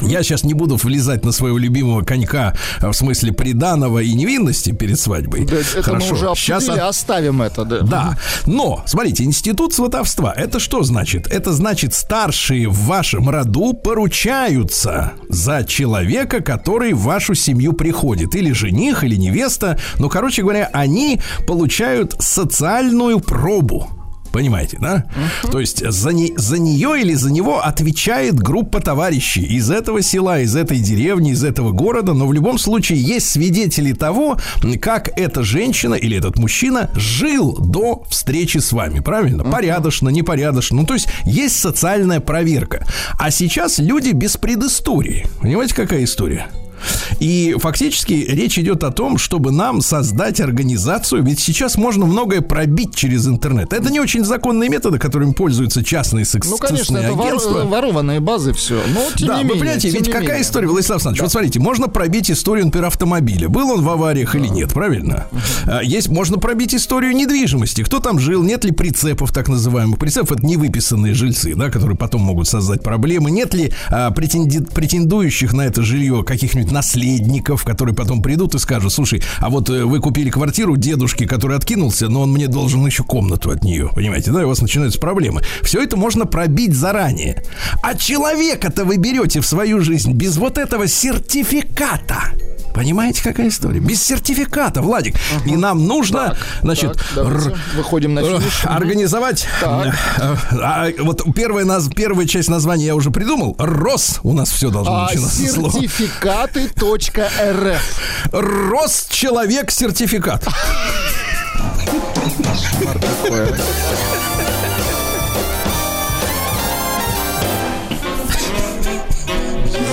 Я 0.00 0.22
сейчас 0.22 0.44
не 0.44 0.54
буду 0.54 0.76
влезать 0.76 1.24
на 1.24 1.32
своего 1.32 1.58
любимого 1.58 2.02
конька 2.02 2.54
в 2.80 2.92
смысле 2.92 3.32
приданого 3.32 4.00
и 4.00 4.12
невинности 4.14 4.72
перед 4.72 4.98
свадьбой. 4.98 5.44
Да, 5.44 5.56
это 5.56 5.82
Хорошо. 5.82 6.06
мы 6.06 6.12
уже 6.12 6.40
сейчас 6.40 6.68
оставим 6.68 7.42
это, 7.42 7.64
да. 7.64 7.80
Да. 7.80 8.18
Но, 8.46 8.82
смотрите, 8.86 9.24
институт 9.24 9.72
сватовства, 9.72 10.32
это 10.36 10.60
что 10.60 10.82
значит? 10.82 11.26
Это 11.26 11.52
значит, 11.52 11.94
старшие 11.94 12.68
в 12.68 12.78
вашем 12.86 13.28
роду 13.28 13.72
поручаются 13.74 15.12
за 15.28 15.64
человека, 15.64 16.42
который 16.42 16.92
в 16.92 17.00
вашу 17.00 17.34
семью 17.34 17.72
приходит. 17.72 18.34
Или 18.34 18.52
жених, 18.52 19.04
или 19.04 19.16
невеста. 19.16 19.78
Ну, 19.98 20.08
короче 20.08 20.42
говоря, 20.42 20.70
они 20.72 21.20
получают 21.46 22.14
социальную 22.18 23.20
пробу. 23.20 23.95
Понимаете, 24.36 24.76
да? 24.78 25.06
Uh-huh. 25.42 25.50
То 25.50 25.60
есть 25.60 25.82
за, 25.90 26.12
не, 26.12 26.34
за 26.36 26.58
нее 26.58 27.00
или 27.00 27.14
за 27.14 27.32
него 27.32 27.64
отвечает 27.64 28.34
группа 28.34 28.82
товарищей 28.82 29.40
из 29.40 29.70
этого 29.70 30.02
села, 30.02 30.40
из 30.40 30.54
этой 30.54 30.78
деревни, 30.78 31.30
из 31.30 31.42
этого 31.42 31.70
города, 31.70 32.12
но 32.12 32.26
в 32.26 32.34
любом 32.34 32.58
случае 32.58 33.00
есть 33.00 33.30
свидетели 33.30 33.94
того, 33.94 34.38
как 34.82 35.08
эта 35.18 35.42
женщина 35.42 35.94
или 35.94 36.18
этот 36.18 36.36
мужчина 36.36 36.90
жил 36.94 37.56
до 37.56 38.04
встречи 38.10 38.58
с 38.58 38.72
вами, 38.72 39.00
правильно? 39.00 39.40
Uh-huh. 39.40 39.50
Порядочно, 39.50 40.10
непорядочно. 40.10 40.76
Ну, 40.76 40.86
то 40.86 40.92
есть 40.92 41.08
есть 41.24 41.58
социальная 41.58 42.20
проверка. 42.20 42.86
А 43.18 43.30
сейчас 43.30 43.78
люди 43.78 44.10
без 44.10 44.36
предыстории. 44.36 45.24
Понимаете, 45.40 45.74
какая 45.74 46.04
история? 46.04 46.48
И 47.20 47.56
фактически 47.58 48.12
речь 48.12 48.58
идет 48.58 48.84
о 48.84 48.90
том, 48.90 49.18
чтобы 49.18 49.52
нам 49.52 49.80
создать 49.80 50.40
организацию, 50.40 51.22
ведь 51.22 51.40
сейчас 51.40 51.76
можно 51.76 52.06
многое 52.06 52.40
пробить 52.40 52.94
через 52.94 53.26
интернет. 53.26 53.72
Это 53.72 53.90
не 53.90 54.00
очень 54.00 54.24
законные 54.24 54.70
методы, 54.70 54.98
которыми 54.98 55.32
пользуются 55.32 55.84
частные 55.84 56.24
секс 56.24 56.48
Ну, 56.48 56.58
конечно, 56.58 56.96
это 56.98 57.12
агентства. 57.12 57.64
ворованные 57.64 58.20
базы 58.20 58.52
все. 58.52 58.80
Но, 58.94 59.06
тем 59.14 59.28
да, 59.28 59.38
не 59.38 59.44
вы 59.44 59.48
менее, 59.50 59.60
понимаете, 59.60 59.90
ведь 59.90 60.06
какая 60.06 60.22
менее. 60.22 60.42
история, 60.42 60.68
Владислав 60.68 60.96
Александрович, 60.96 61.18
да. 61.18 61.24
вот 61.24 61.32
смотрите, 61.32 61.60
можно 61.60 61.88
пробить 61.88 62.30
историю, 62.30 62.66
например, 62.66 62.86
автомобиля. 62.86 63.48
Был 63.48 63.70
он 63.70 63.82
в 63.82 63.88
авариях 63.88 64.32
да. 64.32 64.38
или 64.38 64.48
нет, 64.48 64.72
правильно? 64.72 65.26
Uh-huh. 65.66 65.84
Есть, 65.84 66.08
можно 66.08 66.38
пробить 66.38 66.74
историю 66.74 67.12
недвижимости. 67.14 67.82
Кто 67.82 68.00
там 68.00 68.18
жил, 68.18 68.42
нет 68.42 68.64
ли 68.64 68.72
прицепов, 68.72 69.32
так 69.32 69.48
называемых. 69.48 69.98
Прицепов 69.98 70.32
это 70.32 70.46
невыписанные 70.46 71.14
жильцы, 71.14 71.54
да, 71.54 71.70
которые 71.70 71.96
потом 71.96 72.22
могут 72.22 72.48
создать 72.48 72.82
проблемы. 72.82 73.30
Нет 73.30 73.54
ли 73.54 73.72
а, 73.88 74.10
претенди- 74.10 74.64
претендующих 74.72 75.52
на 75.52 75.62
это 75.62 75.82
жилье 75.82 76.22
каких-нибудь 76.24 76.72
наследников, 76.76 77.64
которые 77.64 77.94
потом 77.94 78.20
придут 78.20 78.54
и 78.54 78.58
скажут, 78.58 78.92
слушай, 78.92 79.22
а 79.38 79.48
вот 79.48 79.70
э, 79.70 79.84
вы 79.84 79.98
купили 79.98 80.28
квартиру 80.28 80.76
дедушки, 80.76 81.26
который 81.26 81.56
откинулся, 81.56 82.08
но 82.08 82.20
он 82.20 82.32
мне 82.32 82.48
должен 82.48 82.84
еще 82.84 83.02
комнату 83.02 83.50
от 83.50 83.64
нее, 83.64 83.90
понимаете, 83.94 84.30
да, 84.30 84.42
и 84.42 84.44
у 84.44 84.48
вас 84.48 84.60
начинаются 84.60 85.00
проблемы. 85.00 85.40
Все 85.62 85.82
это 85.82 85.96
можно 85.96 86.26
пробить 86.26 86.74
заранее. 86.74 87.42
А 87.82 87.94
человека-то 87.94 88.84
вы 88.84 88.98
берете 88.98 89.40
в 89.40 89.46
свою 89.46 89.80
жизнь 89.80 90.12
без 90.12 90.36
вот 90.36 90.58
этого 90.58 90.86
сертификата. 90.86 92.32
Понимаете, 92.76 93.22
какая 93.22 93.48
история? 93.48 93.80
Без 93.80 94.04
сертификата, 94.04 94.82
Владик. 94.82 95.16
Ага. 95.34 95.48
И 95.48 95.56
нам 95.56 95.86
нужно, 95.86 96.28
так, 96.28 96.36
значит, 96.60 97.02
так, 97.14 97.26
р- 97.26 97.54
выходим 97.74 98.12
на 98.12 98.20
финиш. 98.20 98.66
Организовать. 98.66 99.46
Так. 99.62 99.96
А, 100.18 100.36
а, 100.52 100.90
вот 100.98 101.22
первая, 101.34 101.64
наз, 101.64 101.88
первая 101.96 102.26
часть 102.26 102.50
названия 102.50 102.84
я 102.84 102.94
уже 102.94 103.10
придумал. 103.10 103.56
РОС 103.58 104.20
у 104.24 104.34
нас 104.34 104.50
все 104.50 104.68
должно 104.68 104.94
а, 104.94 105.06
начинаться. 105.06 105.38
Сертификаты.рф. 105.38 108.00
РОС 108.32 109.06
человек 109.08 109.70
сертификат. 109.70 110.46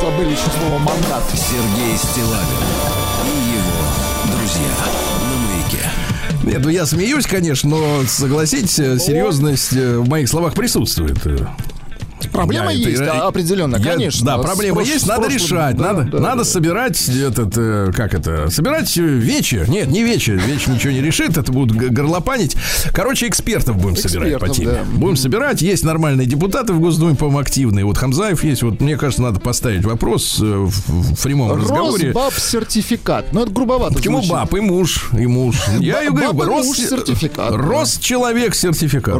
Забыли 0.03 0.31
еще 0.31 0.49
слово 0.59 0.79
мандат. 0.79 1.23
Сергей 1.33 1.97
Стилавин 1.97 2.63
и 3.25 3.55
его 3.55 4.35
друзья 4.35 4.67
на 5.29 5.35
маяке. 5.47 6.43
Нет, 6.43 6.61
ну 6.61 6.69
я 6.69 6.85
смеюсь, 6.85 7.25
конечно, 7.25 7.69
но 7.69 8.03
согласитесь, 8.05 8.75
серьезность 8.75 9.71
э, 9.71 9.99
в 9.99 10.09
моих 10.09 10.27
словах 10.27 10.55
присутствует. 10.55 11.17
Проблема 12.31 12.71
я 12.71 12.89
есть, 12.89 13.01
это, 13.01 13.27
определенно, 13.27 13.77
я, 13.77 13.83
конечно. 13.83 14.25
Да, 14.25 14.37
проблема 14.37 14.77
прош... 14.77 14.87
есть, 14.87 15.07
надо 15.07 15.27
решать. 15.27 15.75
Да, 15.77 15.93
надо, 15.93 16.03
да, 16.03 16.19
надо 16.19 16.37
да. 16.37 16.43
собирать 16.45 17.09
этот, 17.09 17.53
э, 17.57 17.91
как 17.95 18.13
это, 18.13 18.49
собирать 18.49 18.95
вечер. 18.95 19.69
Нет, 19.69 19.87
не 19.87 20.03
вечер, 20.03 20.35
вечер 20.35 20.71
ничего 20.71 20.93
не 20.93 21.01
решит, 21.01 21.37
это 21.37 21.51
будут 21.51 21.75
горлопанить. 21.75 22.55
Короче, 22.93 23.27
экспертов 23.27 23.77
будем 23.77 23.95
экспертов, 23.95 24.21
собирать 24.21 24.39
по 24.39 24.49
теме. 24.49 24.71
Да. 24.71 24.83
Будем 24.93 25.17
собирать. 25.17 25.61
Есть 25.61 25.83
нормальные 25.83 26.27
депутаты 26.27 26.73
в 26.73 26.79
Госдуме, 26.79 27.15
по-моему, 27.15 27.39
активные. 27.39 27.85
Вот 27.85 27.97
Хамзаев 27.97 28.43
есть. 28.43 28.63
Вот 28.63 28.81
мне 28.81 28.97
кажется, 28.97 29.21
надо 29.21 29.39
поставить 29.39 29.83
вопрос 29.85 30.39
э, 30.41 30.43
в, 30.43 31.15
в 31.15 31.23
прямом 31.23 31.51
Рос 31.51 31.61
разговоре. 31.61 32.11
баб 32.11 32.33
сертификат. 32.33 33.31
Ну, 33.31 33.43
это 33.43 33.51
грубовато 33.51 33.95
Почему 33.95 34.17
звучит. 34.17 34.31
баб 34.31 34.53
и 34.53 34.59
муж, 34.59 35.09
и 35.17 35.27
муж? 35.27 35.55
Я 35.79 36.03
и 36.03 36.09
говорю, 36.09 36.41
Рос 36.43 36.75
сертификат. 36.75 37.51
Рос 37.51 37.97
человек 37.97 38.55
сертификат. 38.55 39.17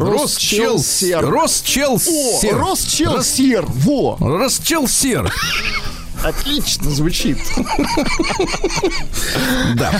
Рос 2.94 3.00
чел 3.00 3.14
Рос 3.14 3.16
чел 3.16 3.24
Рос 3.24 3.34
Челсер, 3.34 3.66
во! 3.68 4.18
Расчелсер. 4.20 5.32
Отлично 6.24 6.90
звучит. 6.90 7.38
Да. 9.76 9.92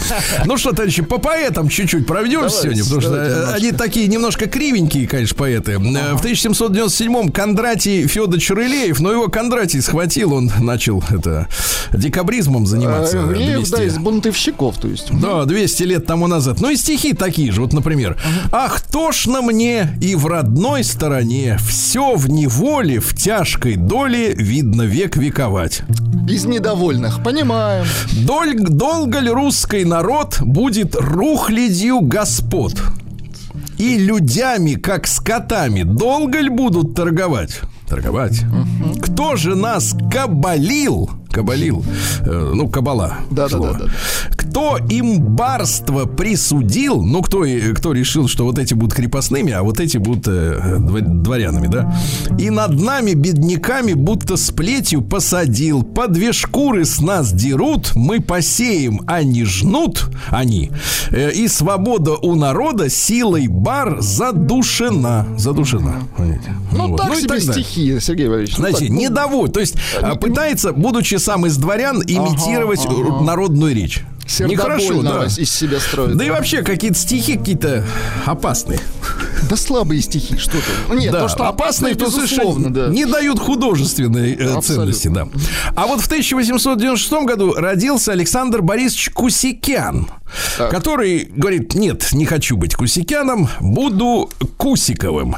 Ну 0.46 0.58
что, 0.58 0.72
товарищи, 0.72 1.02
по 1.02 1.18
поэтам 1.18 1.70
чуть-чуть 1.70 2.08
проведемся 2.08 2.64
сегодня, 2.64 2.84
потому 2.84 3.02
что 3.02 3.54
они 3.54 3.72
такие 3.72 4.08
немножко 4.08 4.48
кривенькие, 4.48 5.08
конечно, 5.08 5.36
поэты. 5.36 5.78
В 5.80 6.24
1797-м 6.24 7.32
Кондратий 7.32 8.08
Федорович 8.08 8.52
Рылеев, 8.52 9.00
но 9.00 9.12
его 9.12 9.28
Кондратий 9.28 9.82
схватил, 9.82 10.34
он 10.34 10.52
начал 10.60 11.04
это 11.10 11.48
декабризмом 11.94 12.66
заниматься. 12.66 13.22
Рылеев, 13.22 13.70
да, 13.70 13.84
из 13.84 13.98
бунтовщиков, 13.98 14.78
то 14.78 14.88
есть. 14.88 15.08
Да, 15.12 15.46
200 15.46 15.84
лет 15.84 16.06
тому 16.06 16.28
назад. 16.28 16.62
Ну 16.62 16.70
и 16.70 16.76
стихи 16.76 17.14
такие 17.14 17.52
же, 17.52 17.62
вот, 17.62 17.74
например. 17.74 18.18
«Ах, 18.52 18.82
тошно 18.82 19.42
мне 19.42 19.98
и 20.02 20.16
в 20.16 20.28
родной 20.28 20.84
стороне, 20.84 21.58
все 21.68 22.16
в 22.16 22.30
неволе, 22.30 23.00
в 23.00 23.16
тяжкой 23.16 23.76
доле, 23.76 24.34
видно 24.34 24.84
век 24.84 25.18
вековать». 25.18 25.84
Из 26.28 26.46
недовольных, 26.46 27.24
понимаем. 27.24 27.86
Доль, 28.26 28.56
долго 28.58 29.20
ли 29.20 29.30
русский 29.30 29.84
народ 29.84 30.38
будет 30.42 30.96
рухлядью 30.96 32.02
господ? 32.02 32.74
И 33.78 33.98
людями, 33.98 34.76
как 34.76 35.08
скотами, 35.08 35.84
долго 35.84 36.40
ли 36.40 36.50
будут 36.50 36.96
торговать? 36.96 37.62
Торговать. 37.88 38.42
Кто 39.02 39.36
же 39.36 39.56
нас 39.56 39.96
кабалил? 40.12 41.10
Кабалил. 41.34 41.84
Э, 42.26 42.52
ну, 42.54 42.70
кабала. 42.70 43.16
Да, 43.32 43.50
да, 43.50 43.58
да, 43.58 43.74
да. 43.74 43.86
Кто 44.38 44.78
им 44.78 45.20
барство 45.20 46.06
присудил? 46.06 47.02
Ну, 47.04 47.22
кто, 47.24 47.44
кто 47.76 47.92
решил, 47.92 48.28
что 48.28 48.46
вот 48.46 48.60
эти 48.60 48.76
будут 48.76 48.94
крепостными, 48.94 49.52
а 49.52 49.64
вот 49.64 49.80
эти 49.80 49.98
будут 49.98 50.28
э, 50.28 50.78
дво- 50.80 51.02
дворянами, 51.02 51.68
да? 51.68 51.94
И 52.38 52.50
над 52.52 52.80
нами, 52.80 53.14
бедняками, 53.14 53.94
будто 53.94 54.38
с 54.38 54.52
плетью 54.52 55.02
посадил. 55.02 55.82
По 55.84 56.08
две 56.08 56.34
шкуры 56.34 56.86
с 56.86 57.02
нас 57.02 57.34
дерут, 57.34 57.94
мы 57.96 58.22
посеем, 58.22 59.02
они 59.08 59.44
жнут, 59.44 60.06
они. 60.30 60.72
Э, 61.10 61.32
и 61.32 61.48
свобода 61.48 62.12
у 62.22 62.36
народа 62.36 62.90
силой 62.90 63.48
бар 63.48 63.98
задушена. 64.02 65.28
Задушена. 65.38 65.96
понимаете? 66.16 66.54
Ну, 66.72 66.90
Вот. 66.90 66.98
так 67.02 67.12
и 67.14 67.16
себе 67.18 67.28
далее. 67.28 67.54
стихи, 67.54 68.00
Сергей 68.00 68.28
Валерьевич. 68.28 68.58
ну, 68.58 68.62
Знаете, 68.62 68.80
так, 68.86 68.90
ну, 68.90 69.02
недоволь. 69.02 69.50
То 69.50 69.60
есть 69.60 69.76
а, 70.02 70.16
пытается, 70.16 70.74
будучи 70.74 71.16
сам 71.24 71.46
из 71.46 71.58
дворян, 71.58 72.02
имитировать 72.06 72.86
р- 72.86 73.22
народную 73.22 73.74
речь. 73.74 74.02
Нехорошо, 74.40 75.02
да. 75.02 75.26
из 75.26 75.52
себя 75.52 75.80
строит. 75.80 76.16
Да 76.16 76.24
и 76.26 76.30
вообще 76.30 76.62
какие-то 76.62 76.98
стихи 76.98 77.38
какие-то 77.38 77.86
опасные. 78.26 78.80
Да 79.50 79.58
слабые 79.58 80.02
стихи, 80.02 80.38
что 80.38 80.52
ты. 80.52 80.64
Ну, 80.88 80.96
Нет, 80.98 81.12
да, 81.12 81.22
то, 81.22 81.28
что 81.28 81.48
опасные, 81.48 81.96
то 81.96 82.10
совершенно 82.10 82.70
да. 82.74 82.88
не 82.88 83.06
дают 83.06 83.40
художественной 83.40 84.34
э, 84.34 84.62
ценности, 84.62 85.10
да. 85.10 85.28
А 85.76 85.86
вот 85.88 86.00
в 86.02 86.06
1896 86.06 87.12
году 87.26 87.54
родился 87.54 88.14
Александр 88.14 88.62
Борисович 88.62 89.10
Кусикян, 89.10 90.08
Так. 90.58 90.72
который 90.72 91.26
говорит, 91.26 91.76
нет, 91.76 92.14
не 92.14 92.26
хочу 92.26 92.56
быть 92.56 92.76
Кусикяном, 92.76 93.50
буду 93.60 94.30
Кусиковым. 94.58 95.36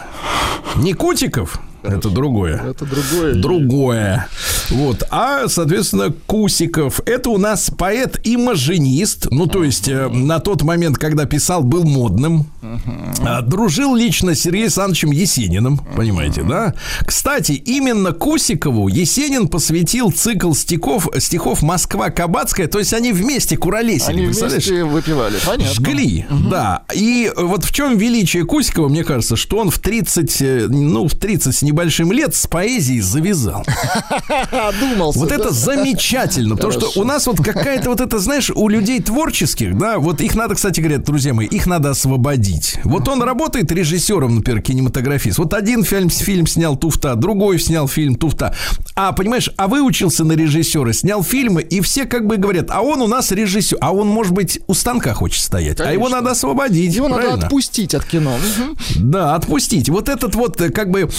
Не 0.76 0.94
Кутиков, 0.94 1.60
это 1.88 2.10
другое. 2.10 2.62
Это 2.72 2.86
другое. 2.86 3.34
Другое. 3.34 4.28
Вот. 4.70 5.04
А, 5.12 5.48
соответственно, 5.48 6.14
Кусиков. 6.26 7.02
Это 7.06 7.30
у 7.30 7.38
нас 7.38 7.70
поэт-имажинист. 7.70 9.28
Ну, 9.32 9.46
то 9.48 9.64
есть, 9.64 9.88
э, 9.88 10.10
на 10.10 10.40
тот 10.40 10.64
момент, 10.64 10.98
когда 10.98 11.26
писал, 11.26 11.64
был 11.64 11.84
модным. 11.84 12.48
А, 13.22 13.42
дружил 13.42 13.96
лично 13.96 14.34
с 14.34 14.40
Сергеем 14.40 14.66
Александровичем 14.66 15.12
Есениным. 15.12 15.78
Понимаете, 15.96 16.44
да? 16.44 16.74
Кстати, 17.06 17.52
именно 17.52 18.12
Кусикову 18.12 18.88
Есенин 18.88 19.48
посвятил 19.48 20.12
цикл 20.12 20.54
стихов, 20.54 21.08
стихов 21.20 21.62
«Москва 21.62 22.10
Кабацкая». 22.10 22.68
То 22.68 22.80
есть, 22.80 22.94
они 22.94 23.12
вместе 23.12 23.58
куролесили. 23.58 24.12
Они 24.12 24.26
представляешь? 24.26 24.66
вместе 24.66 24.84
выпивали. 24.84 25.36
Понятно. 25.46 25.74
Жгли, 25.74 26.26
да. 26.50 26.84
И 26.94 27.32
вот 27.36 27.64
в 27.64 27.72
чем 27.72 27.98
величие 27.98 28.46
Кусикова, 28.46 28.90
мне 28.90 29.04
кажется, 29.04 29.36
что 29.36 29.58
он 29.58 29.70
в 29.70 29.80
30, 29.80 30.42
э, 30.42 30.68
ну, 30.68 31.08
в 31.08 31.14
30 31.14 31.56
с 31.56 31.62
небольшим 31.62 31.75
лет 32.12 32.36
с 32.36 32.48
поэзией 32.48 33.02
завязал. 33.02 33.66
Одумался. 34.52 35.20
Вот 35.20 35.32
это 35.32 35.52
замечательно, 35.52 36.56
потому 36.56 36.74
что 36.74 37.00
у 37.00 37.04
нас 37.04 37.28
вот 37.28 37.38
какая-то 37.38 37.90
вот 37.90 38.02
это, 38.02 38.20
знаешь, 38.20 38.52
у 38.54 38.68
людей 38.68 39.02
творческих, 39.02 39.78
да, 39.78 39.98
вот 39.98 40.22
их 40.22 40.36
надо, 40.36 40.56
кстати 40.56 40.80
говоря, 40.80 41.00
друзья 41.00 41.34
мои, 41.34 41.48
их 41.48 41.68
надо 41.68 41.92
освободить. 41.92 42.80
Вот 42.84 43.08
он 43.08 43.22
работает 43.22 43.72
режиссером, 43.72 44.36
например, 44.36 44.62
кинематографист. 44.62 45.38
Вот 45.38 45.54
один 45.54 45.84
фильм, 45.84 46.10
фильм 46.10 46.48
снял 46.48 46.76
туфта, 46.78 47.16
другой 47.16 47.60
снял 47.60 47.88
фильм 47.88 48.16
туфта. 48.16 48.56
А, 48.96 49.12
понимаешь, 49.12 49.50
а 49.58 49.68
выучился 49.68 50.24
на 50.24 50.34
режиссера, 50.34 50.94
снял 50.94 51.24
фильмы, 51.24 51.62
и 51.62 51.82
все 51.82 52.06
как 52.06 52.26
бы 52.28 52.38
говорят, 52.38 52.70
а 52.70 52.82
он 52.82 53.02
у 53.02 53.08
нас 53.08 53.32
режиссер, 53.32 53.78
а 53.82 53.94
он, 53.94 54.08
может 54.08 54.34
быть, 54.34 54.60
у 54.68 54.74
станка 54.74 55.14
хочет 55.14 55.44
стоять, 55.44 55.80
а 55.82 55.92
его 55.92 56.06
Конечно. 56.06 56.18
надо 56.18 56.32
освободить. 56.32 56.96
Его 56.96 57.08
надо 57.08 57.22
правильно? 57.22 57.46
отпустить 57.46 57.94
от 57.94 58.06
кино. 58.06 58.36
Да, 58.96 59.36
отпустить. 59.36 59.90
Вот 59.90 60.10
этот 60.10 60.36
вот 60.36 60.60
э, 60.62 60.70
как 60.70 60.92
бы 60.92 61.10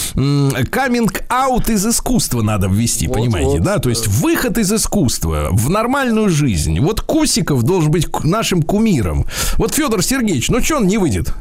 каминг-аут 0.71 1.71
из 1.71 1.87
искусства 1.87 2.43
надо 2.43 2.69
ввести, 2.69 3.07
Вот, 3.07 3.19
понимаете, 3.19 3.59
вот, 3.59 3.63
да? 3.63 3.79
То 3.79 3.89
есть 3.89 4.07
выход 4.07 4.59
из 4.59 4.73
искусства 4.73 5.49
в 5.53 5.71
нормальную 5.71 6.29
жизнь. 6.29 6.81
Вот 6.81 7.01
Кусиков 7.01 7.63
должен 7.63 7.91
быть 7.91 8.09
нашим 8.25 8.63
кумиром. 8.63 9.27
Вот 9.57 9.75
Федор 9.75 10.03
Сергеевич, 10.03 10.49
ну 10.49 10.63
что 10.63 10.77
он 10.77 10.87
не 10.87 10.99
выйдет? 10.99 11.33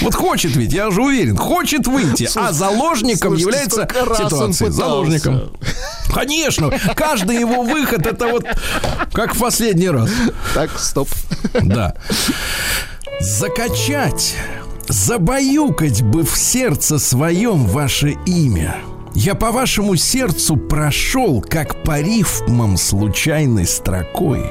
Вот 0.00 0.14
хочет 0.14 0.54
ведь, 0.54 0.72
я 0.72 0.90
же 0.90 1.02
уверен, 1.02 1.36
хочет 1.36 1.88
выйти, 1.88 2.28
а 2.36 2.52
заложником 2.52 3.36
Слушайте, 3.36 3.42
является 3.42 3.88
ситуация. 4.16 4.70
Заложником. 4.70 5.50
Конечно, 6.14 6.70
каждый 6.94 7.40
его 7.40 7.62
выход 7.62 8.06
это 8.06 8.28
вот 8.28 8.44
как 9.12 9.34
в 9.34 9.40
последний 9.40 9.90
раз. 9.90 10.08
Так, 10.54 10.70
стоп. 10.78 11.08
Да. 11.62 11.96
Закачать, 13.20 14.36
забаюкать 14.88 16.02
бы 16.02 16.24
в 16.24 16.36
сердце 16.36 16.98
своем 16.98 17.64
ваше 17.66 18.16
имя. 18.26 18.76
Я 19.14 19.34
по 19.34 19.52
вашему 19.52 19.96
сердцу 19.96 20.56
прошел, 20.56 21.40
как 21.40 21.82
по 21.82 22.00
рифмам 22.00 22.76
случайной 22.76 23.66
строкой. 23.66 24.44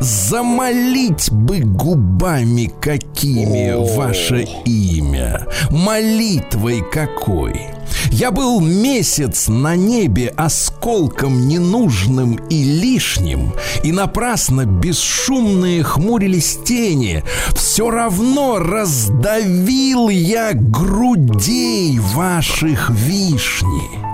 Замолить 0.00 1.30
бы 1.30 1.60
губами 1.60 2.72
какими 2.80 3.96
ваше 3.96 4.46
имя, 4.64 5.46
молитвой 5.70 6.82
какой. 6.92 7.76
Я 8.10 8.30
был 8.30 8.60
месяц 8.60 9.48
на 9.48 9.76
небе 9.76 10.32
осколком 10.36 11.48
ненужным 11.48 12.36
и 12.48 12.62
лишним, 12.62 13.52
и 13.82 13.92
напрасно 13.92 14.64
бесшумные 14.64 15.82
хмурились 15.82 16.58
тени. 16.64 17.24
Все 17.54 17.90
равно 17.90 18.58
раздавил 18.58 20.08
я 20.08 20.52
грудей 20.54 21.98
ваших 21.98 22.90
вишни. 22.90 24.06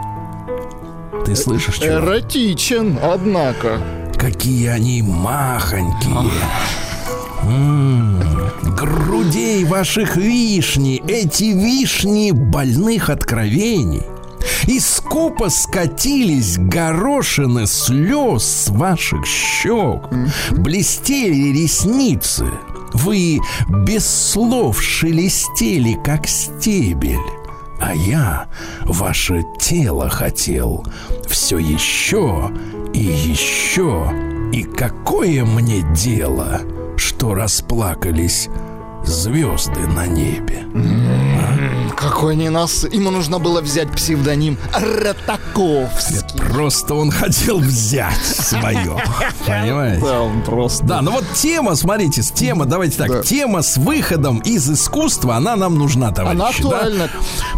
Ты 1.25 1.37
слышишь, 1.37 1.79
чувак? 1.79 2.05
Эротичен, 2.05 2.99
однако. 3.03 3.81
Какие 4.19 4.69
они 4.69 5.03
махонькие. 5.03 6.31
М, 7.45 8.21
Грудей 8.77 9.65
ваших 9.65 10.17
вишни, 10.17 11.03
эти 11.07 11.45
вишни 11.45 12.31
больных 12.31 13.11
откровений. 13.11 14.03
И 14.67 14.81
скупо 14.81 15.49
скатились 15.51 16.57
горошины 16.59 17.67
слез 17.67 18.45
с 18.45 18.69
ваших 18.71 19.27
щек. 19.27 20.09
Блестели 20.53 21.53
ресницы. 21.63 22.47
Вы 22.95 23.41
без 23.69 24.07
слов 24.07 24.83
шелестели, 24.83 25.99
как 26.05 26.27
стебель. 26.29 27.19
А 27.83 27.95
я 27.95 28.47
ваше 28.85 29.43
тело 29.59 30.09
хотел 30.09 30.87
все 31.27 31.59
еще 31.59 32.49
и 32.95 33.01
еще. 33.01 34.09
И 34.53 34.63
какое 34.63 35.45
мне 35.45 35.83
дело, 35.93 36.61
что 36.97 37.35
расплакались 37.35 38.49
звезды 39.07 39.81
на 39.81 40.07
небе? 40.07 40.67
Какой 41.97 42.35
не 42.37 42.51
нас. 42.51 42.85
Ему 42.91 43.11
нужно 43.11 43.39
было 43.39 43.61
взять 43.61 43.91
псевдоним 43.93 44.59
Ротаковский. 44.73 46.21
Просто 46.53 46.95
он 46.95 47.11
хотел 47.11 47.59
взять 47.59 48.17
свое. 48.25 48.97
Понимаете? 49.47 50.05
Да, 50.05 50.23
он 50.23 50.43
просто. 50.43 50.85
Да, 50.85 51.01
ну 51.03 51.13
вот 51.13 51.25
тема, 51.35 51.75
смотрите, 51.77 52.23
с 52.23 52.31
тема, 52.31 52.65
давайте 52.65 52.99
так, 52.99 53.09
Да. 53.09 53.23
тема 53.23 53.63
с 53.63 53.77
выходом 53.77 54.39
из 54.39 54.69
искусства, 54.71 55.37
она 55.37 55.55
нам 55.55 55.77
нужна, 55.77 56.11
товарищи. 56.11 56.41
Она 56.41 56.51
да? 56.51 56.57
актуальна. 56.57 57.09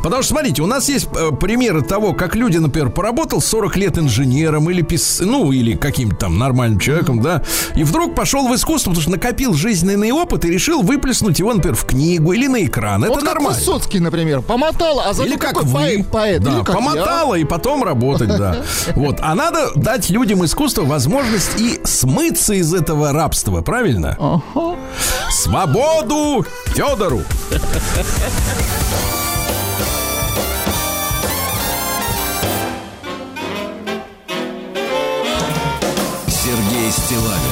Потому 0.02 0.22
что, 0.22 0.35
смотрите, 0.35 0.62
у 0.62 0.66
нас 0.66 0.88
есть 0.88 1.09
э, 1.16 1.30
примеры 1.30 1.83
того, 1.83 2.12
как 2.12 2.35
люди, 2.35 2.59
например, 2.59 2.90
поработал 2.90 3.40
40 3.40 3.76
лет 3.76 3.98
инженером 3.98 4.68
или 4.70 4.83
пис... 4.83 5.20
ну, 5.20 5.52
или 5.52 5.74
каким-то 5.74 6.16
там 6.16 6.38
нормальным 6.38 6.78
человеком, 6.80 7.22
да, 7.22 7.42
и 7.74 7.85
вдруг 7.85 8.14
пошел 8.14 8.46
в 8.48 8.54
искусство, 8.54 8.90
потому 8.90 9.02
что 9.02 9.11
накопил 9.12 9.54
жизненный 9.54 10.12
опыт 10.12 10.44
и 10.44 10.50
решил 10.50 10.83
выплеснуть 10.83 11.33
его, 11.38 11.52
например, 11.52 11.76
в 11.76 11.84
книгу 11.84 12.32
или 12.32 12.46
на 12.46 12.64
экран. 12.64 13.02
Это 13.04 13.12
вот 13.12 13.22
как 13.22 13.34
нормально. 13.34 13.58
Высоцкий, 13.58 14.00
например, 14.00 14.42
Помотала, 14.42 15.04
а 15.06 15.12
за 15.12 15.24
Или 15.24 15.36
как 15.36 15.62
вы. 15.62 16.04
поэт, 16.10 16.42
Да, 16.42 16.50
или 16.50 16.58
как 16.60 16.68
я. 16.68 16.74
помотала 16.74 17.34
и 17.34 17.44
потом 17.44 17.82
работать, 17.84 18.28
да. 18.28 18.56
Вот. 18.94 19.18
А 19.20 19.34
надо 19.34 19.70
дать 19.74 20.10
людям 20.10 20.44
искусства 20.44 20.82
возможность 20.82 21.58
и 21.60 21.80
смыться 21.84 22.54
из 22.54 22.72
этого 22.74 23.12
рабства, 23.12 23.60
правильно? 23.62 24.42
Свободу 25.30 26.44
Федору! 26.66 27.22
Сергей 36.26 36.90
Стилавин 36.90 37.43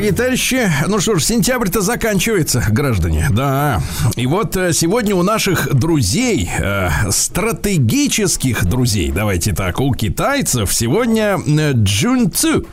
Дорогие 0.00 0.16
товарищи, 0.16 0.72
ну 0.88 0.98
что 0.98 1.16
ж, 1.16 1.22
сентябрь-то 1.24 1.82
заканчивается, 1.82 2.64
граждане. 2.70 3.26
Да. 3.30 3.82
И 4.16 4.26
вот 4.26 4.56
э, 4.56 4.72
сегодня 4.72 5.14
у 5.14 5.22
наших 5.22 5.74
друзей, 5.74 6.48
э, 6.58 6.88
стратегических 7.10 8.64
друзей, 8.64 9.12
давайте 9.12 9.52
так, 9.52 9.78
у 9.78 9.92
китайцев 9.92 10.72
сегодня 10.72 11.38
э, 11.46 11.72
Джунцу. 11.74 12.64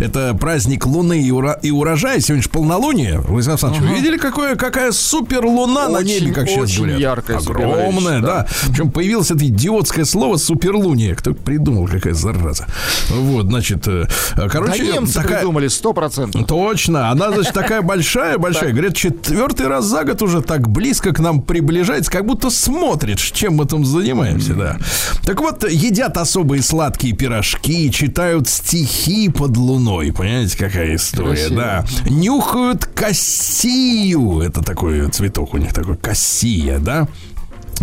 Это 0.00 0.34
праздник 0.34 0.84
Луны 0.84 1.22
и, 1.22 1.30
ура- 1.30 1.56
и 1.62 1.70
урожая. 1.70 2.18
Сегодня 2.18 2.42
же 2.42 2.48
полнолуние. 2.48 3.20
Владислав 3.20 3.62
Александрович, 3.62 3.88
вы 3.88 4.00
видели, 4.00 4.18
какое, 4.18 4.56
какая 4.56 4.90
супер 4.90 5.46
луна 5.46 5.88
на 5.88 5.98
Очень, 6.00 6.24
небе, 6.24 6.32
как 6.32 6.48
сейчас 6.48 6.76
говорят? 6.76 6.98
яркая, 6.98 7.36
Огромная, 7.38 8.20
Валерьевич, 8.20 8.22
да. 8.24 8.46
Причем 8.70 8.90
появилось 8.90 9.30
это 9.30 9.46
идиотское 9.46 10.04
слово 10.04 10.36
суперлуния. 10.36 11.14
Кто 11.14 11.32
придумал, 11.32 11.86
какая 11.86 12.14
зараза. 12.14 12.66
Вот, 13.08 13.46
значит, 13.46 13.86
э, 13.86 14.06
Да 14.34 14.48
короче, 14.48 14.82
немцы 14.84 15.14
такая... 15.14 15.38
придумали, 15.38 15.68
сто 15.68 15.92
процентов. 15.92 16.40
Точно. 16.72 17.10
Она, 17.10 17.30
значит, 17.30 17.52
такая 17.52 17.82
большая, 17.82 18.38
большая. 18.38 18.70
Говорят, 18.72 18.96
четвертый 18.96 19.66
раз 19.68 19.84
за 19.84 20.04
год 20.04 20.22
уже 20.22 20.40
так 20.40 20.70
близко 20.70 21.12
к 21.12 21.18
нам 21.20 21.42
приближается, 21.42 22.10
как 22.10 22.24
будто 22.24 22.48
смотрит, 22.48 23.18
чем 23.18 23.56
мы 23.56 23.66
там 23.66 23.84
занимаемся, 23.84 24.54
да. 24.54 24.78
Так 25.22 25.40
вот, 25.40 25.70
едят 25.70 26.16
особые 26.16 26.62
сладкие 26.62 27.14
пирожки, 27.14 27.90
читают 27.90 28.48
стихи 28.48 29.28
под 29.28 29.54
луной. 29.58 30.12
Понимаете, 30.12 30.56
какая 30.56 30.94
история, 30.94 31.48
Красиво. 31.48 31.56
да. 31.56 31.84
Нюхают 32.08 32.86
кассию. 32.86 34.40
Это 34.40 34.62
такой 34.62 35.08
цветок 35.10 35.52
у 35.52 35.58
них, 35.58 35.74
такой 35.74 35.98
кассия, 35.98 36.78
да. 36.78 37.06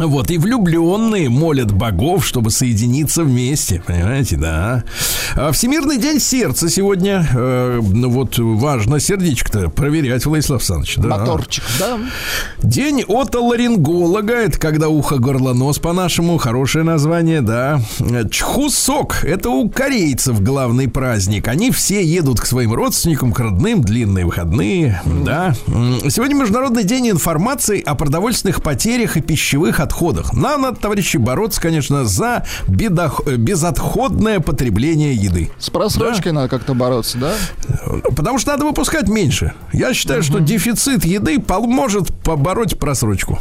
Вот, 0.07 0.31
и 0.31 0.38
влюбленные 0.38 1.29
молят 1.29 1.71
богов, 1.71 2.25
чтобы 2.25 2.51
соединиться 2.51 3.23
вместе, 3.23 3.83
понимаете, 3.85 4.38
да. 4.38 4.83
А 5.35 5.51
Всемирный 5.51 5.97
день 5.97 6.19
сердца 6.19 6.69
сегодня, 6.69 7.27
э, 7.33 7.81
ну 7.81 8.09
вот 8.09 8.38
важно 8.38 8.99
сердечко-то 8.99 9.69
проверять, 9.69 10.25
Владислав 10.25 10.59
Александрович, 10.62 10.95
да. 10.97 11.07
Моторчик, 11.09 11.63
да. 11.79 11.99
День 12.63 13.03
отоларинголога, 13.07 14.33
это 14.33 14.59
когда 14.59 14.89
ухо, 14.89 15.17
горло, 15.17 15.53
нос 15.53 15.79
по-нашему, 15.79 16.38
хорошее 16.38 16.83
название, 16.83 17.41
да. 17.41 17.81
Чхусок, 18.31 19.23
это 19.23 19.49
у 19.49 19.69
корейцев 19.69 20.41
главный 20.41 20.88
праздник. 20.88 21.47
Они 21.47 21.71
все 21.71 22.03
едут 22.03 22.39
к 22.39 22.45
своим 22.45 22.73
родственникам, 22.73 23.33
к 23.33 23.39
родным, 23.39 23.81
длинные 23.81 24.25
выходные, 24.25 25.01
да. 25.25 25.53
Сегодня 26.09 26.35
Международный 26.35 26.83
день 26.83 27.09
информации 27.09 27.81
о 27.81 27.95
продовольственных 27.95 28.63
потерях 28.63 29.17
и 29.17 29.21
пищевых 29.21 29.79
отходах. 29.89 30.34
Нам 30.34 30.62
надо, 30.62 30.80
товарищи, 30.80 31.17
бороться, 31.17 31.60
конечно, 31.60 32.06
за 32.06 32.45
бедох- 32.67 33.23
э, 33.25 33.36
безотходное 33.38 34.39
потребление 34.39 35.13
еды. 35.15 35.49
С 35.58 35.69
просрочкой 35.69 36.32
надо 36.32 36.47
как-то 36.47 36.73
бороться, 36.75 37.17
да? 37.17 37.34
Потому 38.15 38.38
что 38.39 38.52
надо 38.52 38.65
выпускать 38.65 39.08
меньше. 39.10 39.54
Я 39.73 39.93
считаю, 39.93 40.21
что 40.23 40.39
дефицит 40.39 41.06
еды 41.06 41.39
поможет 41.39 42.13
побороть 42.23 42.78
просрочку. 42.78 43.39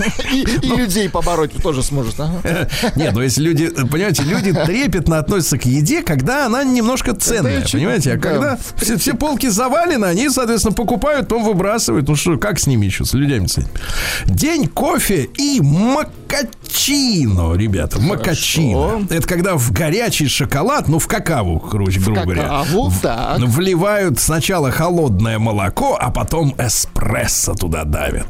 И, 0.32 0.42
и 0.42 0.68
людей 0.68 1.08
побороть 1.08 1.52
тоже 1.62 1.82
сможет. 1.82 2.18
Нет, 2.96 3.12
ну 3.14 3.22
если 3.22 3.42
люди, 3.42 3.68
понимаете, 3.68 4.22
люди 4.22 4.52
трепетно 4.52 5.18
относятся 5.18 5.58
к 5.58 5.64
еде, 5.64 6.02
когда 6.02 6.46
она 6.46 6.62
немножко 6.64 7.14
ценная, 7.14 7.64
понимаете? 7.70 8.12
А 8.12 8.16
да. 8.16 8.20
когда 8.20 8.58
все, 8.76 8.96
все 8.96 9.14
полки 9.14 9.48
завалены, 9.48 10.04
они, 10.04 10.28
соответственно, 10.28 10.74
покупают, 10.74 11.28
потом 11.28 11.44
выбрасывают. 11.44 12.08
Ну 12.08 12.16
что, 12.16 12.36
как 12.38 12.58
с 12.58 12.66
ними 12.66 12.86
еще, 12.86 13.04
с 13.04 13.14
людьми? 13.14 13.46
День 14.26 14.66
кофе 14.66 15.28
и 15.38 15.60
макачино, 16.70 17.54
ребята, 17.54 18.00
макачино. 18.00 19.06
Это 19.10 19.26
когда 19.26 19.56
в 19.56 19.72
горячий 19.72 20.28
шоколад, 20.28 20.88
ну 20.88 20.98
в 20.98 21.06
какаву, 21.06 21.58
короче, 21.58 22.00
грубо 22.00 22.22
говоря, 22.22 22.62
вливают 23.38 24.18
сначала 24.18 24.70
холодное 24.70 25.38
молоко, 25.38 25.96
а 26.00 26.10
потом 26.10 26.54
эспрессо 26.58 27.54
туда 27.54 27.84
давят. 27.84 28.26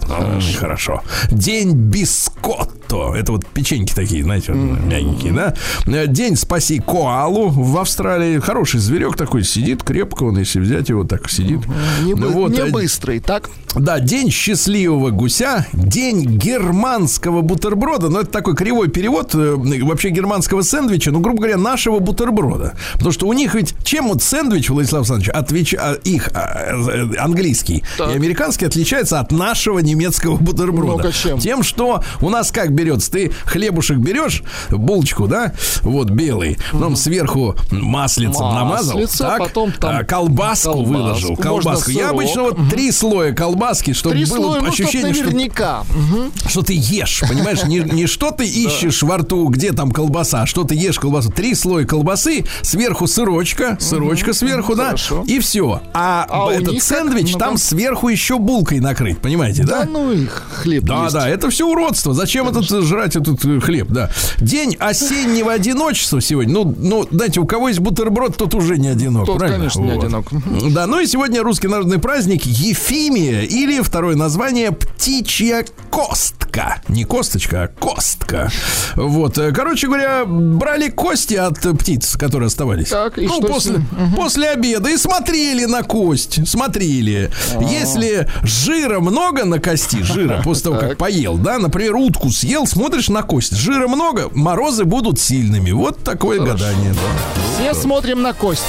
Хорошо. 0.59 1.03
День 1.31 1.72
бискотто. 1.72 3.14
Это 3.14 3.33
вот 3.33 3.46
печеньки 3.46 3.94
такие, 3.94 4.24
знаете, 4.24 4.53
мягенькие, 4.53 5.33
да? 5.33 5.55
Э, 5.87 6.07
День 6.09 6.37
спаси 6.37 6.81
коалу 6.81 7.48
в 7.48 7.79
Австралии. 7.79 8.40
Хороший 8.40 8.81
зверек 8.81 9.16
такой 9.16 9.44
сидит 9.44 9.85
крепко, 9.85 10.24
он, 10.24 10.38
если 10.38 10.59
взять 10.59 10.88
его, 10.88 11.05
так 11.05 11.31
сидит. 11.31 11.61
Не, 12.03 12.14
Ну 12.14 12.31
вот, 12.33 12.50
не 12.50 12.59
э, 12.61 12.70
быстрый, 12.70 13.20
так? 13.20 13.48
да, 13.74 14.00
день 14.00 14.31
счастливого 14.31 15.11
гуся, 15.11 15.66
день 15.72 16.24
германского 16.24 17.42
бутерброда. 17.42 18.09
Ну, 18.09 18.20
это 18.20 18.30
такой 18.31 18.55
кривой 18.55 18.88
перевод 18.88 19.35
э, 19.35 19.55
вообще 19.83 20.11
германского 20.11 20.62
сэндвича, 20.62 21.11
ну, 21.11 21.21
грубо 21.21 21.38
говоря, 21.38 21.57
нашего 21.57 21.99
бутерброда. 21.99 22.75
Потому 22.95 23.12
что 23.12 23.27
у 23.27 23.33
них 23.33 23.55
ведь 23.55 23.75
чем 23.85 24.09
вот 24.09 24.23
сэндвич, 24.23 24.71
Владислав 24.71 25.01
Александрович, 25.01 25.29
отвеч... 25.31 25.75
а, 25.75 25.95
их 26.05 26.29
а, 26.35 26.81
э, 26.88 27.16
английский 27.19 27.85
Так. 27.99 28.11
и 28.11 28.14
американский 28.14 28.66
отличается 28.66 29.21
от 29.21 29.33
нашего 29.33 29.79
немецкого 29.79 30.37
бутерброда. 30.37 31.05
Ну-ка, 31.05 31.12
чем? 31.12 31.38
Тем, 31.38 31.62
что 31.62 32.03
у 32.21 32.29
нас 32.29 32.51
как 32.51 32.73
берется? 32.73 33.11
Ты 33.11 33.33
хлебушек 33.45 33.99
берешь, 33.99 34.43
булочку, 34.71 35.27
да, 35.27 35.53
вот 35.83 36.11
белый, 36.11 36.59
потом 36.73 36.97
сверху 36.97 37.57
маслицем 37.71 38.55
намазал, 38.55 38.99
Маслица, 38.99 39.25
так, 39.25 39.38
потом 39.38 39.73
там 39.73 39.99
а, 39.99 40.05
колбаску, 40.05 40.73
колбаску, 40.73 40.85
выложил, 40.85 41.37
колбаску. 41.37 41.90
Я 41.90 42.11
обычно 42.11 42.43
вот 42.43 42.57
три 42.71 42.93
слоя 42.93 43.33
колбаски, 43.33 43.93
чтобы 43.93 44.16
Три 44.16 44.25
было 44.27 44.37
слоя, 44.37 44.61
ну, 44.61 44.73
чтоб 44.73 44.87
ощущение, 44.87 45.14
что, 45.14 45.25
наверняка. 45.25 45.85
Мгм. 45.90 46.33
что 46.47 46.62
ты 46.62 46.75
ешь, 46.77 47.23
понимаешь? 47.29 47.64
Не, 47.64 47.81
не 47.81 48.07
что 48.21 48.33
ты 48.33 48.45
ищешь 48.47 49.03
во 49.03 49.17
рту, 49.17 49.49
где 49.49 49.73
там 49.73 49.91
колбаса, 49.91 50.45
что 50.45 50.65
ты 50.65 50.75
ешь 50.75 50.99
колбасу. 50.99 51.31
Три 51.33 51.55
слоя 51.55 51.87
колбасы, 51.87 52.45
сверху 52.61 53.07
сырочка, 53.07 53.79
сырочка 53.81 54.35
сверху, 54.35 54.75
да, 54.75 54.89
Хорошо. 54.89 55.25
и 55.27 55.39
все. 55.39 55.81
А, 55.95 56.27
А 56.29 56.53
этот 56.53 56.83
сэндвич 56.83 57.33
Ну-ка. 57.33 57.39
там 57.47 57.57
сверху 57.57 58.09
еще 58.11 58.39
булкой 58.39 58.81
накрыть, 58.81 59.21
понимаете, 59.21 59.65
Да 59.65 59.85
да? 59.85 59.91
ну 59.91 60.13
их 60.13 60.43
хлеб 60.53 60.85
Да, 60.85 61.05
есть. 61.05 61.15
да, 61.15 61.27
это 61.31 61.49
все 61.49 61.67
уродство. 61.67 62.13
Зачем 62.13 62.47
этот 62.47 62.67
жрать 62.85 63.17
этот 63.17 63.43
э, 63.43 63.59
хлеб, 63.59 63.89
да? 63.89 64.11
День 64.39 64.77
осеннего 64.79 65.55
одиночества 65.55 66.21
сегодня. 66.21 66.53
Ну, 66.53 66.75
ну, 66.77 67.09
знаете, 67.11 67.41
у 67.41 67.47
кого 67.47 67.69
есть 67.69 67.81
бутерброд, 67.81 68.37
тот 68.37 68.55
уже 68.55 68.77
не 68.77 68.89
одинок, 68.89 69.25
Тот, 69.25 69.39
правильно? 69.39 69.61
конечно, 69.61 69.81
не 69.81 69.93
одинок. 69.93 70.27
Да, 70.75 70.87
ну 70.87 71.01
и 71.01 71.07
сегодня 71.07 71.43
русский 71.43 71.69
народный 71.69 71.99
праздник 71.99 72.45
Ефимия 72.45 73.45
или 73.45 73.81
второе 73.81 74.15
название 74.15 74.73
птичья 74.73 75.65
костка. 75.91 76.83
Не 76.89 77.05
косточка, 77.05 77.63
а 77.63 77.69
костка. 78.11 78.51
Вот, 78.96 79.38
э, 79.38 79.53
короче 79.53 79.87
говоря, 79.87 80.25
брали 80.25 80.88
кости 80.88 81.35
от 81.35 81.61
птиц, 81.79 82.16
которые 82.16 82.49
оставались. 82.49 82.88
Так, 82.88 83.18
и 83.18 83.27
ну, 83.27 83.40
после, 83.40 83.75
ним? 83.75 84.14
после 84.16 84.51
обеда 84.51 84.90
и 84.90 84.96
смотрели 84.96 85.64
на 85.64 85.83
кость, 85.83 86.49
смотрели. 86.49 87.31
А. 87.55 87.62
Если 87.62 88.29
жира 88.42 89.01
много 89.01 89.44
на 89.44 89.61
кости, 89.61 90.03
жира 90.03 90.40
после 90.44 90.64
того, 90.64 90.79
как 90.79 90.99
поел, 90.99 91.37
да, 91.37 91.59
например, 91.59 91.96
утку 91.96 92.31
съел, 92.31 92.66
смотришь 92.66 93.09
на 93.09 93.23
кость, 93.23 93.55
жира 93.57 93.88
много, 93.88 94.31
морозы 94.35 94.85
будут 94.85 95.20
сильными. 95.20 95.70
Вот 95.70 96.03
такое 96.03 96.40
гадание, 96.40 96.92
да. 96.92 97.42
Все 97.55 97.75
смотрим 97.75 98.23
на 98.23 98.33
кость. 98.33 98.62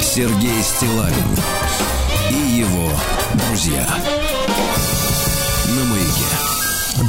Сергей 0.00 0.62
Стилавин 0.62 1.12
и 2.30 2.58
его 2.58 2.90
друзья. 3.48 3.86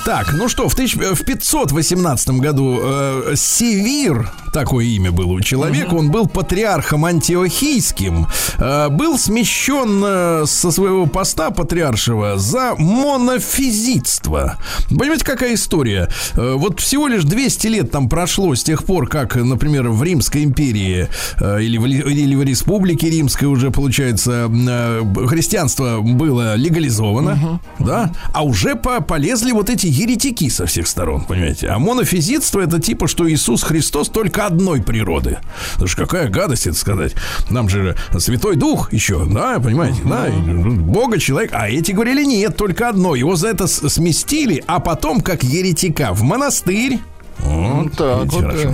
Так, 0.05 0.33
ну 0.33 0.49
что, 0.49 0.67
в, 0.67 0.73
1000 0.73 1.15
в 1.15 1.23
518 1.23 2.29
году 2.31 2.77
э, 2.83 3.33
Севир, 3.37 4.29
такое 4.51 4.83
имя 4.85 5.13
было 5.13 5.31
у 5.31 5.39
человека, 5.39 5.93
он 5.93 6.11
был 6.11 6.27
патриархом 6.27 7.05
антиохийским, 7.05 8.27
э, 8.57 8.89
был 8.89 9.17
смещен 9.17 10.03
э, 10.05 10.43
со 10.45 10.71
своего 10.71 11.05
поста 11.05 11.51
патриаршего 11.51 12.37
за 12.37 12.75
монофизитство. 12.77 14.57
Понимаете, 14.89 15.23
какая 15.23 15.53
история? 15.53 16.09
Э, 16.33 16.55
вот 16.57 16.81
всего 16.81 17.07
лишь 17.07 17.23
200 17.23 17.67
лет 17.67 17.91
там 17.91 18.09
прошло 18.09 18.53
с 18.55 18.61
тех 18.63 18.83
пор, 18.83 19.07
как, 19.07 19.37
например, 19.37 19.87
в 19.87 20.03
Римской 20.03 20.43
империи 20.43 21.07
э, 21.39 21.61
или, 21.61 21.77
в, 21.77 21.85
Ли- 21.85 21.99
или 22.23 22.35
в 22.35 22.43
Республике 22.43 23.09
Римской 23.09 23.47
уже, 23.47 23.71
получается, 23.71 24.51
э, 24.51 25.01
христианство 25.27 26.01
было 26.01 26.55
легализовано, 26.55 27.61
да, 27.79 28.11
а 28.33 28.43
уже 28.43 28.75
по- 28.75 28.99
полезли 28.99 29.53
вот 29.53 29.69
эти 29.69 29.92
еретики 29.93 30.49
со 30.49 30.65
всех 30.65 30.87
сторон, 30.87 31.25
понимаете. 31.25 31.67
А 31.67 31.79
монофизитство 31.79 32.59
это 32.59 32.81
типа, 32.81 33.07
что 33.07 33.29
Иисус 33.29 33.63
Христос 33.63 34.09
только 34.09 34.45
одной 34.45 34.81
природы. 34.81 35.37
Это 35.75 35.87
же 35.87 35.95
какая 35.95 36.27
гадость 36.29 36.67
это 36.67 36.77
сказать. 36.77 37.13
Нам 37.49 37.69
же 37.69 37.95
Святой 38.17 38.55
Дух 38.55 38.91
еще, 38.91 39.25
да, 39.25 39.59
понимаете, 39.59 40.01
да, 40.03 40.27
Бога 40.29 41.19
человек. 41.19 41.51
А 41.53 41.69
эти 41.69 41.91
говорили, 41.91 42.23
нет, 42.23 42.57
только 42.57 42.89
одно. 42.89 43.15
Его 43.15 43.35
за 43.35 43.49
это 43.49 43.67
сместили, 43.67 44.63
а 44.67 44.79
потом, 44.79 45.21
как 45.21 45.43
еретика, 45.43 46.13
в 46.13 46.23
монастырь 46.23 46.99
вот, 47.43 47.93
так 47.93 48.25
вот, 48.25 48.41
хорошо. 48.41 48.73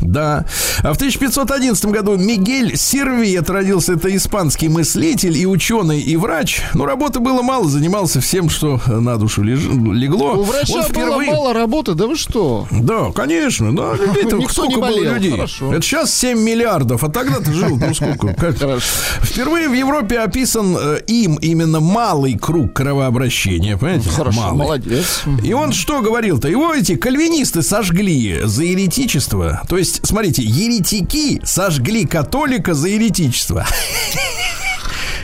Да. 0.00 0.44
да. 0.82 0.92
В 0.92 0.96
1511 0.96 1.84
году 1.86 2.16
Мигель 2.16 2.76
Сервиет 2.76 3.48
родился. 3.50 3.94
Это 3.94 4.14
испанский 4.14 4.68
мыслитель 4.68 5.36
и 5.36 5.46
ученый, 5.46 6.00
и 6.00 6.16
врач. 6.16 6.62
Но 6.74 6.86
работы 6.86 7.20
было 7.20 7.42
мало, 7.42 7.68
занимался 7.68 8.20
всем, 8.20 8.48
что 8.48 8.80
на 8.86 9.16
душу 9.16 9.42
леж... 9.42 9.60
легло. 9.60 10.34
У 10.34 10.42
врача 10.42 10.74
Он 10.74 10.82
впервые... 10.82 11.30
было 11.30 11.36
мало 11.36 11.54
работы, 11.54 11.94
да 11.94 12.06
вы 12.06 12.16
что? 12.16 12.66
Да, 12.70 13.10
конечно. 13.12 13.74
Да, 13.74 13.94
людей 13.94 14.48
сколько 14.48 14.74
не 14.74 14.76
болел, 14.80 15.04
было 15.04 15.14
людей? 15.14 15.32
Хорошо. 15.32 15.72
Это 15.72 15.82
сейчас 15.82 16.14
7 16.14 16.38
миллиардов, 16.38 17.04
а 17.04 17.08
тогда 17.08 17.38
ты 17.38 17.52
жил, 17.52 17.76
ну 17.76 17.94
сколько? 17.94 18.34
Как? 18.34 18.56
Впервые 19.22 19.68
в 19.68 19.72
Европе 19.72 20.18
описан 20.18 20.76
э, 20.78 20.99
им 21.10 21.36
именно 21.36 21.80
малый 21.80 22.38
круг 22.38 22.72
кровообращения, 22.72 23.76
понимаете? 23.76 24.10
Хорошо, 24.10 24.40
малый. 24.40 24.58
молодец. 24.58 25.22
И 25.44 25.52
он 25.52 25.72
что 25.72 26.00
говорил-то? 26.00 26.48
Его 26.48 26.74
эти 26.74 26.96
кальвинисты 26.96 27.62
сожгли 27.62 27.90
сожгли 27.90 28.40
за 28.44 28.64
еретичество. 28.64 29.62
То 29.68 29.76
есть, 29.76 30.06
смотрите, 30.06 30.42
еретики 30.42 31.40
сожгли 31.44 32.06
католика 32.06 32.74
за 32.74 32.88
еретичество. 32.88 33.66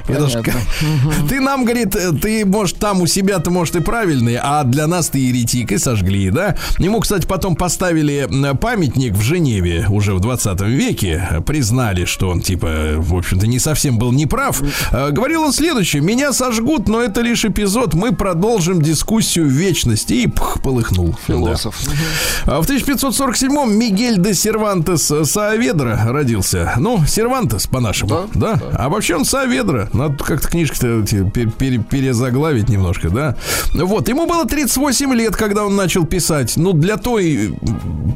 Ж, 0.09 0.43
ты 1.29 1.41
нам, 1.41 1.65
говорит, 1.65 1.97
ты, 2.23 2.45
может, 2.45 2.79
там 2.79 3.03
у 3.03 3.07
себя 3.07 3.39
ты, 3.39 3.51
может, 3.51 3.77
и 3.77 3.81
правильный, 3.81 4.39
а 4.41 4.65
для 4.65 4.87
нас 4.87 5.09
ты 5.09 5.19
еретик, 5.19 5.73
и 5.73 5.79
сожгли, 5.79 6.31
да? 6.31 6.57
Ему, 6.79 7.01
кстати, 7.01 7.27
потом 7.27 7.57
поставили 7.57 8.29
памятник 8.61 9.15
в 9.15 9.23
Женеве 9.23 9.87
уже 9.89 10.15
в 10.15 10.21
20 10.21 10.61
веке, 10.63 11.43
признали, 11.47 12.05
что 12.05 12.29
он, 12.29 12.41
типа, 12.41 12.69
в 12.97 13.15
общем-то, 13.15 13.47
не 13.47 13.59
совсем 13.59 13.99
был 13.99 14.13
неправ. 14.13 14.63
Э, 14.93 15.11
говорил 15.11 15.43
он 15.43 15.53
следующее, 15.53 16.03
меня 16.03 16.33
сожгут, 16.33 16.89
но 16.89 17.01
это 17.01 17.21
лишь 17.21 17.45
эпизод, 17.45 17.95
мы 17.95 18.13
продолжим 18.13 18.83
дискуссию 18.83 19.47
в 19.47 19.51
вечности. 19.51 20.15
И 20.15 20.27
пх, 20.27 20.61
полыхнул. 20.63 21.17
Философ. 21.27 21.79
Да. 22.47 22.61
В 22.61 22.69
1547-м 22.69 23.79
Мигель 23.79 24.23
де 24.23 24.35
Сервантес 24.35 25.13
Сааведра 25.25 26.01
родился. 26.07 26.75
Ну, 26.79 27.05
Сервантес 27.07 27.67
по-нашему, 27.67 28.11
да? 28.11 28.27
да? 28.35 28.53
да? 28.55 28.77
А 28.79 28.89
вообще 28.89 29.17
он 29.17 29.25
Сааведра, 29.25 29.89
надо 29.97 30.23
как-то 30.23 30.49
книжки-то 30.49 31.05
пере, 31.33 31.79
перезаглавить 31.79 32.69
немножко, 32.69 33.11
да. 33.11 33.37
Вот, 33.75 34.09
ему 34.09 34.27
было 34.27 34.45
38 34.47 35.15
лет, 35.15 35.37
когда 35.37 35.65
он 35.65 35.77
начал 35.77 36.05
писать. 36.05 36.57
Ну, 36.57 36.73
для 36.73 36.97
той, 36.97 37.55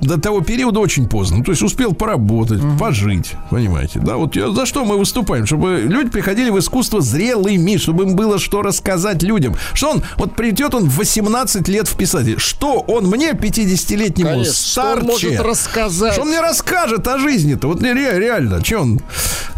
до 0.02 0.20
того 0.20 0.40
периода 0.40 0.80
очень 0.80 1.08
поздно. 1.08 1.38
Ну, 1.38 1.44
то 1.44 1.52
есть 1.52 1.62
успел 1.62 1.94
поработать, 1.94 2.62
угу. 2.62 2.78
пожить, 2.78 3.32
понимаете, 3.50 4.00
да. 4.00 4.16
Вот 4.16 4.34
за 4.34 4.66
что 4.66 4.84
мы 4.84 4.98
выступаем? 4.98 5.46
Чтобы 5.46 5.82
люди 5.86 6.10
приходили 6.10 6.50
в 6.50 6.58
искусство 6.58 7.00
зрелыми, 7.00 7.76
чтобы 7.76 8.04
им 8.04 8.16
было 8.16 8.38
что 8.38 8.62
рассказать 8.62 9.22
людям. 9.22 9.54
Что 9.74 9.90
он, 9.90 10.02
вот 10.16 10.36
придет 10.36 10.74
он 10.74 10.88
в 10.88 10.96
18 10.98 11.68
лет 11.68 11.88
в 11.88 11.96
писатель. 11.96 12.38
Что 12.38 12.80
он 12.80 13.06
мне, 13.06 13.32
50-летнему 13.32 14.44
старче, 14.44 15.00
что 15.00 15.06
может 15.06 15.40
рассказать? 15.40 16.12
Что 16.12 16.22
он 16.22 16.28
мне 16.28 16.40
расскажет 16.40 17.06
о 17.08 17.18
жизни-то? 17.18 17.68
Вот 17.68 17.82
реально, 17.82 18.64
что 18.64 18.80
он? 18.80 19.00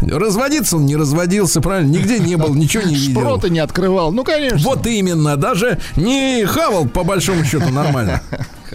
Разводиться 0.01 0.77
он 0.77 0.85
не 0.85 0.95
разводился, 0.95 1.61
правильно? 1.61 1.89
Нигде 1.89 2.12
нигде 2.19 2.29
не 2.29 2.35
был, 2.37 2.53
ничего 2.53 2.83
не 2.83 2.95
видел. 2.95 3.21
Шпроты 3.21 3.49
не 3.49 3.59
открывал, 3.59 4.11
ну, 4.11 4.23
конечно. 4.23 4.59
Вот 4.67 4.85
именно, 4.87 5.37
даже 5.37 5.79
не 5.95 6.45
хавал, 6.45 6.85
по 6.85 7.03
большому 7.03 7.43
счету, 7.43 7.69
нормально. 7.69 8.21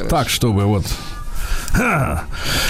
Так, 0.09 0.29
чтобы 0.29 0.65
вот 0.65 0.85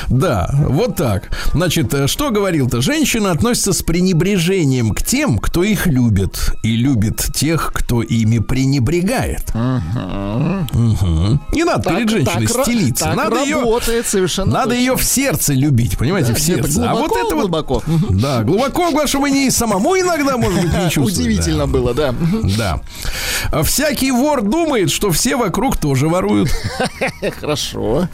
да, 0.08 0.50
вот 0.68 0.96
так. 0.96 1.30
Значит, 1.52 1.92
э, 1.94 2.06
что 2.06 2.30
говорил-то? 2.30 2.80
Женщина 2.80 3.30
относится 3.30 3.72
с 3.72 3.82
пренебрежением 3.82 4.94
к 4.94 5.02
тем, 5.02 5.38
кто 5.38 5.62
их 5.62 5.86
любит, 5.86 6.54
и 6.62 6.76
любит 6.76 7.30
тех, 7.34 7.72
кто 7.72 8.02
ими 8.02 8.38
пренебрегает. 8.38 9.50
Угу. 9.50 10.78
Угу. 10.78 11.40
Не 11.52 11.64
надо 11.64 11.82
так, 11.82 11.96
перед 11.96 12.10
женщиной 12.10 12.46
так, 12.46 12.64
стелиться. 12.64 13.04
Так 13.04 13.16
надо 13.16 13.36
работает, 13.36 14.04
ее, 14.04 14.10
совершенно 14.10 14.52
надо 14.52 14.70
точно. 14.70 14.80
ее 14.80 14.96
в 14.96 15.04
сердце 15.04 15.54
любить, 15.54 15.96
понимаете, 15.98 16.32
да, 16.32 16.34
в 16.34 16.40
сердце. 16.40 16.80
Глубоко, 16.80 16.96
а 16.96 17.00
вот 17.00 17.16
это 17.16 17.36
глубоко. 17.36 17.82
Вот, 17.86 18.16
да, 18.20 18.42
глубоко, 18.42 19.06
чтобы 19.06 19.30
не 19.30 19.50
самому 19.50 19.96
иногда, 19.98 20.36
может 20.36 20.62
быть, 20.62 20.72
не 20.72 20.84
чувствовать. 20.90 21.18
Удивительно 21.18 21.66
да. 21.66 21.72
было, 21.72 21.94
да. 21.94 22.14
Да. 22.56 23.62
Всякий 23.62 24.10
вор 24.10 24.42
думает, 24.42 24.90
что 24.90 25.10
все 25.10 25.36
вокруг 25.36 25.76
тоже 25.76 26.08
воруют. 26.08 26.50
Хорошо. 27.40 28.08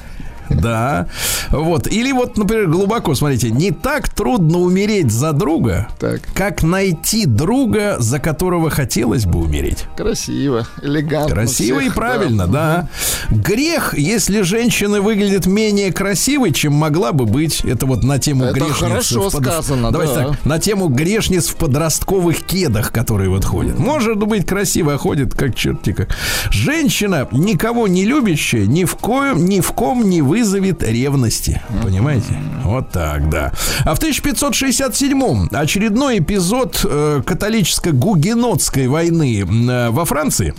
Да. 0.51 1.07
Вот. 1.51 1.87
Или 1.87 2.13
вот, 2.13 2.37
например, 2.37 2.69
глубоко, 2.69 3.15
смотрите, 3.15 3.51
не 3.51 3.71
так 3.71 4.09
трудно 4.09 4.59
умереть 4.59 5.11
за 5.11 5.33
друга, 5.33 5.89
так. 5.99 6.21
как 6.35 6.63
найти 6.63 7.27
друга, 7.27 7.97
за 7.99 8.19
которого 8.19 8.71
хотелось 8.71 9.27
бы 9.27 9.41
умереть. 9.41 9.85
Красиво, 9.97 10.67
элегантно. 10.83 11.35
Красиво 11.35 11.81
всех, 11.81 11.93
и 11.93 11.95
правильно, 11.95 12.47
да. 12.47 12.89
да. 13.31 13.37
Грех, 13.37 13.95
если 13.97 14.43
женщина 14.43 15.01
выглядит 15.01 15.47
менее 15.47 15.93
красивой, 15.93 16.53
чем 16.53 16.75
могла 16.75 17.13
бы 17.13 17.27
быть. 17.27 17.61
Это 17.65 17.87
вот 17.87 18.03
на 18.03 18.19
тему 18.19 18.45
Это 18.45 18.55
грешниц. 18.55 18.77
хорошо 18.77 19.31
под... 19.31 19.43
сказано, 19.43 19.91
Давайте 19.91 20.15
да. 20.15 20.29
так, 20.29 20.45
на 20.45 20.59
тему 20.59 20.89
грешниц 20.89 21.49
в 21.49 21.57
подростковых 21.57 22.43
кедах, 22.43 22.93
которые 22.93 23.31
вот 23.31 23.45
ходят. 23.45 23.79
Может 23.79 24.19
быть, 24.19 24.47
красиво 24.47 24.97
ходит, 24.99 25.35
как 25.35 25.55
черти 25.55 25.93
как. 25.93 26.17
Женщина, 26.51 27.29
никого 27.33 27.89
не 27.89 28.05
любящая, 28.05 28.67
ни 28.67 28.85
в 28.85 28.97
коем, 28.97 29.45
ни 29.45 29.61
в 29.61 29.73
ком 29.73 30.09
не 30.09 30.23
вы 30.23 30.34
вызовет 30.35 30.83
ревности. 30.83 31.63
Понимаете? 31.85 32.37
Вот 32.65 32.91
так, 32.91 33.31
да. 33.31 33.53
А 33.85 33.95
в 33.95 34.01
1567-м 34.01 35.49
очередной 35.53 36.19
эпизод 36.19 36.85
э, 36.85 37.23
католическо-гугенотской 37.25 38.89
войны 38.89 39.43
э, 39.43 39.91
во 39.91 40.05
Франции. 40.05 40.53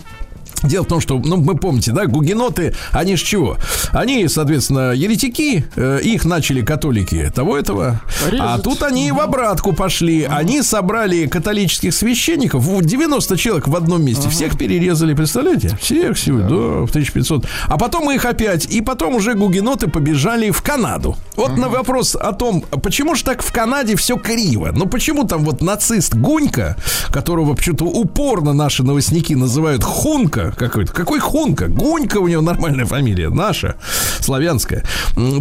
Дело 0.66 0.84
в 0.84 0.88
том, 0.88 1.00
что, 1.00 1.18
ну, 1.18 1.36
мы 1.36 1.56
помните, 1.56 1.92
да, 1.92 2.06
гугеноты, 2.06 2.74
они 2.92 3.16
ж 3.16 3.22
чего? 3.22 3.56
Они, 3.92 4.28
соответственно, 4.28 4.92
еретики, 4.92 5.66
э, 5.76 6.00
их 6.02 6.24
начали 6.24 6.62
католики 6.62 7.30
того 7.34 7.56
этого. 7.56 8.00
А 8.38 8.58
тут 8.58 8.82
они 8.82 9.12
в 9.12 9.20
обратку 9.20 9.72
пошли. 9.72 10.24
Они 10.24 10.62
собрали 10.62 11.26
католических 11.26 11.94
священников, 11.94 12.66
90 12.66 13.36
человек 13.36 13.68
в 13.68 13.76
одном 13.76 14.04
месте. 14.04 14.22
Ага. 14.26 14.30
Всех 14.30 14.58
перерезали, 14.58 15.14
представляете? 15.14 15.76
Всех, 15.80 16.16
всего, 16.16 16.38
да. 16.38 16.48
да, 16.48 16.56
в 16.56 16.90
1500. 16.90 17.46
А 17.68 17.78
потом 17.78 18.10
их 18.10 18.24
опять, 18.24 18.66
и 18.66 18.80
потом 18.80 19.14
уже 19.14 19.34
гугеноты 19.34 19.88
побежали 19.88 20.50
в 20.50 20.62
Канаду. 20.62 21.16
Вот 21.36 21.50
ага. 21.52 21.60
на 21.60 21.68
вопрос 21.68 22.16
о 22.16 22.32
том, 22.32 22.64
почему 22.82 23.14
же 23.14 23.24
так 23.24 23.42
в 23.42 23.52
Канаде 23.52 23.96
все 23.96 24.16
криво? 24.16 24.72
Ну, 24.74 24.86
почему 24.86 25.24
там 25.24 25.44
вот 25.44 25.62
нацист 25.62 26.14
Гунька, 26.14 26.76
которого 27.10 27.54
почему-то 27.54 27.84
упорно 27.84 28.52
наши 28.52 28.82
новостники 28.82 29.34
называют 29.34 29.82
Хунка, 29.84 30.52
какой-то. 30.56 30.92
Какой 30.92 31.20
Хунка? 31.20 31.68
Гунька 31.68 32.18
у 32.18 32.28
него 32.28 32.42
нормальная 32.42 32.86
фамилия. 32.86 33.28
Наша, 33.28 33.76
славянская. 34.20 34.84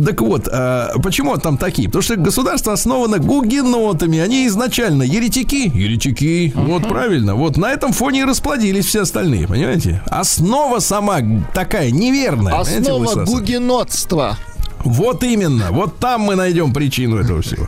Так 0.05 0.21
вот, 0.21 0.47
а 0.51 0.91
почему 1.01 1.35
там 1.37 1.57
такие? 1.57 1.87
Потому 1.87 2.01
что 2.01 2.15
государство 2.15 2.73
основано 2.73 3.19
гугенотами. 3.19 4.19
Они 4.19 4.45
изначально 4.47 5.03
еретики. 5.03 5.71
Еретики. 5.75 6.53
Uh-huh. 6.55 6.65
Вот 6.65 6.87
правильно. 6.87 7.35
Вот 7.35 7.57
на 7.57 7.71
этом 7.71 7.93
фоне 7.93 8.21
и 8.21 8.23
расплодились 8.23 8.85
все 8.85 9.01
остальные. 9.01 9.47
Понимаете? 9.47 10.01
Основа 10.07 10.79
сама 10.79 11.19
такая 11.53 11.91
неверная. 11.91 12.59
Основа 12.59 13.25
гугенотства. 13.25 14.37
Вот 14.85 15.23
именно. 15.23 15.71
Вот 15.71 15.97
там 15.97 16.21
мы 16.21 16.35
найдем 16.35 16.73
причину 16.73 17.17
этого 17.17 17.41
всего. 17.41 17.67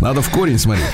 Надо 0.00 0.20
в 0.20 0.28
корень 0.30 0.58
смотреть. 0.58 0.86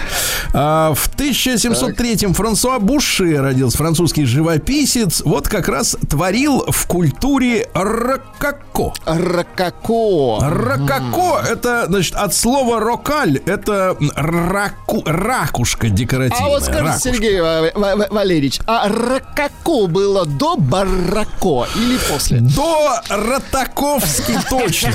А, 0.53 0.93
в 0.95 1.11
1703-м 1.17 2.35
Франсуа 2.35 2.79
Буше 2.79 3.39
родился, 3.39 3.79
французский 3.79 4.25
живописец. 4.25 5.23
Вот 5.25 5.49
как 5.49 5.69
раз 5.69 5.97
творил 6.09 6.65
в 6.69 6.87
культуре 6.87 7.69
рококо. 7.73 8.93
Рококо. 9.07 10.47
Рококо 10.47 11.41
mm. 11.43 11.53
это, 11.53 11.87
значит, 11.89 12.15
от 12.15 12.35
слова 12.35 12.81
рокаль. 12.81 13.39
Это 13.47 13.97
раку, 14.15 15.03
ракушка 15.07 15.89
декоративная. 15.89 16.47
А 16.47 16.49
вот 16.49 16.63
скажите, 16.63 16.85
ракушка. 16.85 17.01
Сергей 17.01 17.41
Валерьевич, 17.41 18.61
а 18.67 18.89
рококо 18.89 19.87
было 19.87 20.27
до 20.27 20.57
барако 20.57 21.67
или 21.75 21.99
после? 22.11 22.41
До 22.41 23.01
ротаковски 23.09 24.39
точно. 24.51 24.93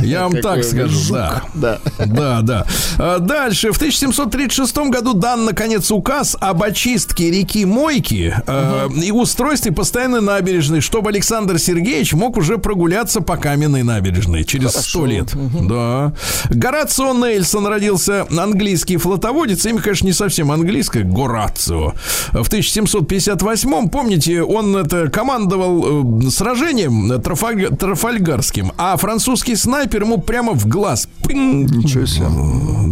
Я 0.00 0.24
вам 0.28 0.40
так 0.40 0.64
скажу, 0.64 0.98
да. 1.12 1.42
Да, 1.54 1.78
да. 1.98 2.40
да. 2.42 2.66
А, 2.98 3.18
дальше. 3.18 3.72
В 3.72 3.76
1736 3.76 4.76
году 4.90 5.14
дан, 5.14 5.44
наконец, 5.44 5.90
указ 5.90 6.36
об 6.40 6.62
очистке 6.62 7.30
реки 7.30 7.64
Мойки 7.64 8.34
э, 8.46 8.88
и 9.02 9.10
устройстве 9.10 9.72
постоянной 9.72 10.20
набережной, 10.20 10.80
чтобы 10.80 11.10
Александр 11.10 11.58
Сергеевич 11.58 12.12
мог 12.12 12.36
уже 12.36 12.58
прогуляться 12.58 13.20
по 13.20 13.36
каменной 13.36 13.82
набережной 13.82 14.44
через 14.44 14.72
сто 14.72 15.06
лет. 15.06 15.34
Да. 15.68 16.12
Горацио 16.50 17.12
Нельсон 17.14 17.66
родился, 17.66 18.26
английский 18.36 18.96
флотоводец. 18.96 19.64
Имя, 19.66 19.80
конечно, 19.80 20.06
не 20.06 20.12
совсем 20.12 20.50
английское. 20.50 21.02
Горацио. 21.02 21.94
В 22.32 22.48
1758-м, 22.48 23.88
помните, 23.88 24.42
он 24.42 24.76
это 24.76 25.08
командовал 25.08 26.26
э, 26.26 26.30
сражением 26.30 27.20
Трафальгарским, 27.20 28.72
а 28.76 28.96
французский 28.96 29.56
снайпер 29.56 29.77
снайпер 29.78 30.02
ему 30.02 30.18
прямо 30.18 30.54
в 30.54 30.66
глаз. 30.66 31.08
Пинг. 31.26 31.70
Ничего 31.70 32.04
себе. 32.06 32.26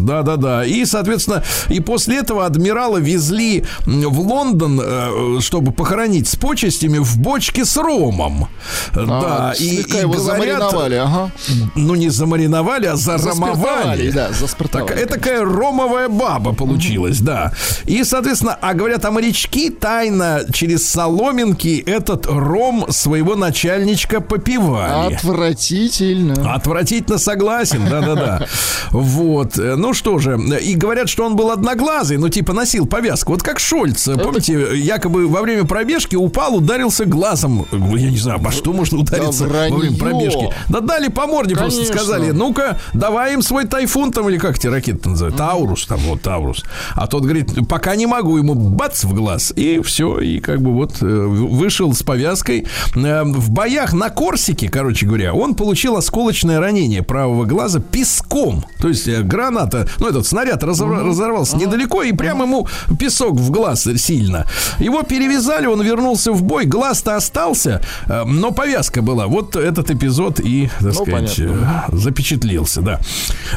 Да-да-да. 0.06 0.64
И, 0.64 0.84
соответственно, 0.84 1.42
и 1.68 1.80
после 1.80 2.18
этого 2.18 2.46
адмирала 2.46 2.98
везли 2.98 3.64
в 3.86 4.20
Лондон, 4.20 4.80
э, 4.80 5.40
чтобы 5.40 5.72
похоронить 5.72 6.28
с 6.28 6.36
почестями 6.36 6.98
в 6.98 7.18
бочке 7.18 7.64
с 7.64 7.76
ромом. 7.76 8.46
да, 8.94 9.50
А, 9.50 9.54
слегка 9.56 9.98
его 9.98 10.16
замариновали, 10.16 10.94
ага. 10.94 11.32
ну 11.74 11.96
не 11.96 12.08
замариновали, 12.08 12.86
а 12.86 12.94
заромовали. 12.96 14.10
Да, 14.10 14.30
заспиртовали, 14.32 14.88
Так, 14.88 14.96
это 14.96 15.14
такая 15.14 15.40
ромовая 15.44 16.08
баба 16.08 16.52
получилась, 16.52 17.18
да. 17.20 17.52
И, 17.86 18.04
соответственно, 18.04 18.56
а 18.60 18.74
говорят, 18.74 19.04
а 19.04 19.10
морячки 19.10 19.70
тайно 19.70 20.42
через 20.52 20.88
соломинки 20.88 21.82
этот 21.84 22.26
ром 22.26 22.86
своего 22.90 23.34
начальничка 23.34 24.20
попивали. 24.20 25.14
Отвратительно. 25.14 26.54
Отвратительно 26.54 26.75
согласен, 27.18 27.86
да-да-да. 27.88 28.46
Вот. 28.90 29.58
э, 29.58 29.76
Ну 29.76 29.94
что 29.94 30.18
же, 30.18 30.38
и 30.62 30.74
говорят, 30.74 31.08
что 31.08 31.24
он 31.24 31.36
был 31.36 31.50
одноглазый, 31.50 32.18
ну 32.18 32.28
типа 32.28 32.52
носил 32.52 32.86
повязку. 32.86 33.32
Вот 33.32 33.42
как 33.42 33.58
Шольц, 33.58 34.08
помните, 34.08 34.76
якобы 34.76 35.26
во 35.26 35.42
время 35.42 35.64
пробежки 35.64 36.16
упал, 36.16 36.56
ударился 36.56 37.04
глазом. 37.04 37.66
Я 37.72 38.10
не 38.10 38.18
знаю, 38.18 38.38
обо 38.38 38.50
что 38.50 38.72
можно 38.72 38.98
удариться 38.98 39.44
во 39.46 39.76
время 39.76 39.96
пробежки. 39.96 40.48
Да 40.68 40.80
дали 40.80 41.08
по 41.08 41.26
морде, 41.26 41.54
просто 41.54 41.80
Конечно. 41.80 41.96
сказали, 41.96 42.30
ну-ка, 42.30 42.78
давай 42.92 43.34
им 43.34 43.42
свой 43.42 43.66
тайфун 43.66 44.12
там, 44.12 44.28
или 44.28 44.38
как 44.38 44.56
эти 44.56 44.66
ракеты 44.66 45.08
называют, 45.08 45.36
Таурус 45.36 45.86
там, 45.86 45.98
вот 46.00 46.22
Таурус. 46.22 46.64
А 46.94 47.06
тот 47.06 47.22
говорит, 47.22 47.50
пока 47.68 47.96
не 47.96 48.06
могу, 48.06 48.36
ему 48.38 48.54
бац 48.54 49.04
в 49.04 49.14
глаз, 49.14 49.52
и 49.56 49.80
все, 49.80 50.18
и 50.20 50.40
как 50.40 50.60
бы 50.62 50.72
вот 50.72 51.02
э, 51.02 51.04
вышел 51.06 51.92
с 51.92 52.02
повязкой. 52.02 52.66
Э, 52.94 53.22
В 53.24 53.50
боях 53.50 53.92
на 53.92 54.10
Корсике, 54.10 54.68
короче 54.68 55.06
говоря, 55.06 55.34
он 55.34 55.54
получил 55.54 55.96
осколочное 55.96 56.60
ранение 56.66 57.02
правого 57.02 57.44
глаза 57.44 57.78
песком. 57.80 58.64
То 58.80 58.88
есть 58.88 59.06
э, 59.06 59.22
граната, 59.22 59.86
ну 60.00 60.08
этот 60.08 60.26
снаряд 60.26 60.64
разор- 60.64 61.04
разорвался 61.04 61.56
недалеко, 61.56 62.02
и 62.02 62.12
прямо 62.12 62.44
ему 62.44 62.66
песок 62.98 63.34
в 63.34 63.50
глаз 63.50 63.86
сильно. 63.96 64.46
Его 64.80 65.02
перевязали, 65.02 65.66
он 65.66 65.80
вернулся 65.82 66.32
в 66.32 66.42
бой, 66.42 66.64
глаз-то 66.64 67.14
остался, 67.16 67.80
э, 68.08 68.24
но 68.24 68.50
повязка 68.50 69.00
была. 69.02 69.26
Вот 69.28 69.54
этот 69.54 69.90
эпизод 69.92 70.40
и, 70.40 70.68
так 70.80 70.94
сказать, 70.94 71.36
понятно. 71.36 71.84
э, 71.92 71.96
запечатлелся, 71.96 72.80
да. 72.82 73.00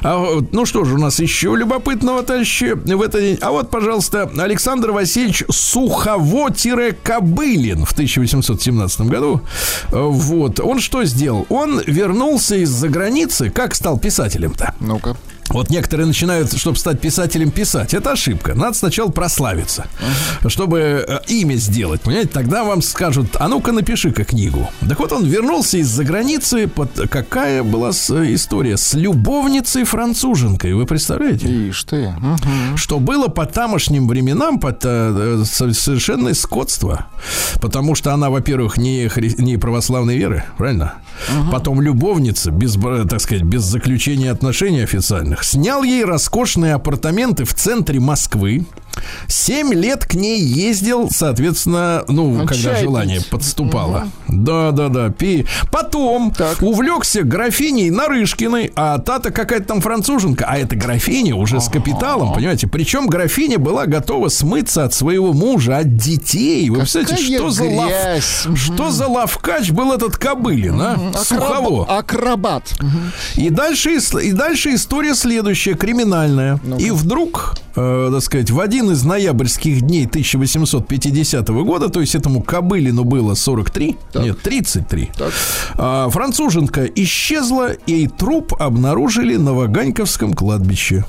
А, 0.03 0.39
ну 0.51 0.65
что 0.65 0.83
же, 0.85 0.95
у 0.95 0.99
нас 0.99 1.19
еще 1.19 1.55
любопытного 1.55 2.21
товарища 2.21 2.75
в 2.75 3.01
этот 3.01 3.21
день. 3.21 3.37
А 3.41 3.49
вот, 3.51 3.71
пожалуйста, 3.71 4.29
Александр 4.37 4.91
Васильевич 4.91 5.43
Сухово-Кобылин 5.49 7.85
в 7.85 7.91
1817 7.93 9.01
году. 9.01 9.41
Вот. 9.91 10.59
Он 10.59 10.79
что 10.79 11.03
сделал? 11.05 11.45
Он 11.49 11.79
вернулся 11.85 12.55
из-за 12.57 12.88
границы. 12.89 13.49
Как 13.49 13.75
стал 13.75 13.97
писателем-то? 13.97 14.75
Ну-ка. 14.79 15.15
Вот 15.49 15.69
некоторые 15.69 16.05
начинают, 16.07 16.55
чтобы 16.57 16.77
стать 16.77 17.01
писателем, 17.01 17.51
писать. 17.51 17.93
Это 17.93 18.11
ошибка. 18.11 18.53
Надо 18.53 18.77
сначала 18.77 19.09
прославиться, 19.09 19.87
чтобы 20.47 20.79
э, 21.07 21.19
имя 21.27 21.55
сделать. 21.55 22.01
Понимаете, 22.01 22.29
тогда 22.31 22.63
вам 22.63 22.81
скажут, 22.81 23.35
а 23.39 23.47
ну-ка 23.47 23.71
напиши-ка 23.71 24.23
книгу. 24.25 24.69
Так 24.87 24.99
вот 24.99 25.11
он 25.11 25.25
вернулся 25.25 25.77
из-за 25.79 26.03
границы. 26.03 26.67
Под... 26.67 26.91
Какая 27.09 27.63
была 27.63 27.89
э, 27.89 28.33
история? 28.33 28.77
С 28.77 28.93
любовницей-француженкой. 28.93 30.73
Вы 30.73 30.85
представляете? 30.85 31.47
Ишь 31.69 31.83
ты. 31.83 32.13
Что 32.75 32.99
было 32.99 33.27
по 33.27 33.45
тамошним 33.45 34.07
временам 34.07 34.59
под, 34.59 34.81
э, 34.83 35.43
со- 35.45 35.73
совершенное 35.73 36.33
скотство. 36.33 37.07
Потому 37.61 37.95
что 37.95 38.13
она, 38.13 38.29
во-первых, 38.29 38.77
не, 38.77 39.05
хри- 39.07 39.41
не 39.41 39.57
православной 39.57 40.17
веры, 40.17 40.43
правильно? 40.57 40.93
Потом 41.51 41.81
любовница, 41.81 42.51
без, 42.51 42.75
так 43.09 43.19
сказать, 43.19 43.43
без 43.43 43.63
заключения 43.63 44.31
отношений 44.31 44.81
официальных, 44.81 45.38
снял 45.43 45.83
ей 45.83 46.03
роскошные 46.03 46.73
апартаменты 46.73 47.45
в 47.45 47.53
центре 47.53 47.99
Москвы. 47.99 48.65
Семь 49.27 49.73
лет 49.73 50.05
к 50.05 50.13
ней 50.15 50.39
ездил, 50.41 51.09
соответственно, 51.11 52.03
ну, 52.07 52.29
Ну, 52.39 52.45
когда 52.47 52.75
желание 52.75 53.19
пить. 53.19 53.29
подступало. 53.29 54.07
Да, 54.27 54.71
да, 54.71 54.87
да. 54.89 55.09
Пи. 55.09 55.45
Потом 55.71 56.31
Так. 56.31 56.61
увлекся 56.61 57.23
графиней 57.23 57.89
Нарышкиной, 57.89 58.71
а 58.75 58.97
та-то 58.99 59.31
какая-то 59.31 59.65
там 59.65 59.81
француженка, 59.81 60.45
а 60.47 60.57
эта 60.57 60.75
графиня 60.75 61.35
уже 61.35 61.59
с 61.61 61.69
капиталом, 61.69 62.33
понимаете? 62.33 62.67
Причем 62.67 63.07
графиня 63.07 63.57
была 63.59 63.85
готова 63.85 64.29
смыться 64.29 64.83
от 64.83 64.93
своего 64.93 65.33
мужа, 65.33 65.77
от 65.77 65.95
детей. 65.95 66.69
Вы 66.69 66.77
представляете, 66.79 67.15
Какая 67.23 67.37
что 67.37 67.49
за 67.49 67.63
лав... 67.65 67.91
Что 68.57 68.91
за 68.91 69.07
лавкач 69.07 69.71
был 69.71 69.93
этот 69.93 70.17
Кобылин, 70.17 70.79
а? 70.81 70.95
Акроб- 70.95 71.23
Сухово. 71.23 71.85
Акробат. 71.97 72.73
И 73.35 73.49
дальше, 73.49 73.97
и 74.23 74.31
дальше 74.31 74.75
история 74.75 75.15
следующая, 75.15 75.73
криминальная. 75.75 76.59
Ну-ка. 76.63 76.81
И 76.83 76.91
вдруг, 76.91 77.55
э, 77.75 78.09
так 78.13 78.21
сказать, 78.23 78.51
в 78.51 78.59
один 78.59 78.88
из 78.91 79.03
ноябрьских 79.03 79.81
дней 79.81 80.05
1850 80.05 81.47
года, 81.49 81.89
то 81.89 82.01
есть 82.01 82.15
этому 82.15 82.41
Кобылину 82.41 83.03
было 83.03 83.33
43, 83.33 83.97
Так. 84.11 84.23
нет, 84.23 84.41
33, 84.41 85.11
Так. 85.17 85.33
а, 85.75 86.09
француженка 86.09 86.85
исчезла, 86.85 87.71
и 87.73 88.07
труп 88.07 88.53
обнаружили 88.59 89.35
на 89.35 89.53
Ваганьковском 89.53 90.33
кладбище. 90.33 91.05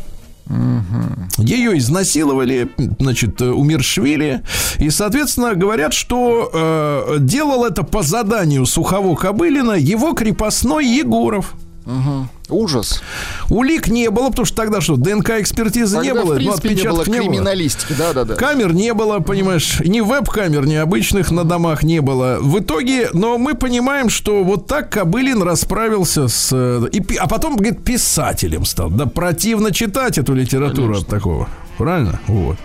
Ее 1.38 1.78
изнасиловали, 1.78 2.70
значит, 2.98 3.40
умершвили. 3.40 4.42
И, 4.78 4.90
соответственно, 4.90 5.54
говорят, 5.54 5.94
что 5.94 6.50
э, 6.52 7.16
делал 7.20 7.64
это 7.64 7.84
по 7.84 8.02
заданию 8.02 8.66
Сухово 8.66 9.14
Кобылина 9.14 9.72
его 9.72 10.12
крепостной 10.12 10.86
Егоров. 10.86 11.54
Мгм. 11.86 12.28
Ужас. 12.50 13.02
Улик 13.48 13.88
не 13.88 14.10
было, 14.10 14.28
потому 14.30 14.46
что 14.46 14.56
тогда 14.56 14.80
что, 14.80 14.96
ДНК-экспертизы 14.96 15.98
не 16.00 16.12
было, 16.14 16.34
в 16.34 16.36
принципе, 16.36 16.68
ну, 16.68 16.74
отпечатков 16.74 17.08
не 17.08 17.18
было. 17.20 17.28
криминалистики. 17.28 17.94
Да-да-да. 17.96 18.34
Камер 18.34 18.72
не 18.74 18.92
было, 18.94 19.18
понимаешь, 19.20 19.80
ни 19.84 20.00
веб-камер, 20.00 20.66
ни 20.66 20.74
обычных 20.74 21.30
на 21.30 21.44
домах 21.44 21.82
не 21.82 22.00
было. 22.00 22.38
В 22.40 22.58
итоге, 22.60 23.08
но 23.12 23.38
мы 23.38 23.54
понимаем, 23.54 24.08
что 24.08 24.42
вот 24.44 24.66
так 24.66 24.90
Кобылин 24.90 25.42
расправился 25.42 26.28
с... 26.28 26.50
э, 26.52 26.88
И, 26.92 27.16
а 27.16 27.26
потом, 27.28 27.56
говорит, 27.56 27.82
писателем 27.84 28.64
стал. 28.64 28.90
Да 28.90 29.06
противно 29.06 29.72
читать 29.72 30.18
эту 30.18 30.34
литературу 30.34 30.96
от 30.98 31.06
такого. 31.06 31.48
Правильно? 31.78 32.20
Вот. 32.26 32.58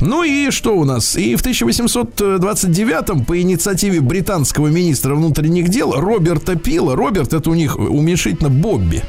Ну 0.00 0.22
и 0.24 0.50
что 0.50 0.74
у 0.78 0.84
нас? 0.84 1.14
И 1.16 1.36
в 1.36 1.44
1829-м 1.44 3.24
по 3.24 3.38
инициативе 3.40 4.00
британского 4.00 4.68
министра 4.68 5.14
внутренних 5.14 5.68
дел 5.68 5.92
Роберта 5.92 6.56
Пила, 6.56 6.94
Роберт 6.96 7.34
это 7.34 7.50
у 7.50 7.54
них 7.54 7.76
уменьшительно 7.78 8.48
Бобби, 8.48 9.02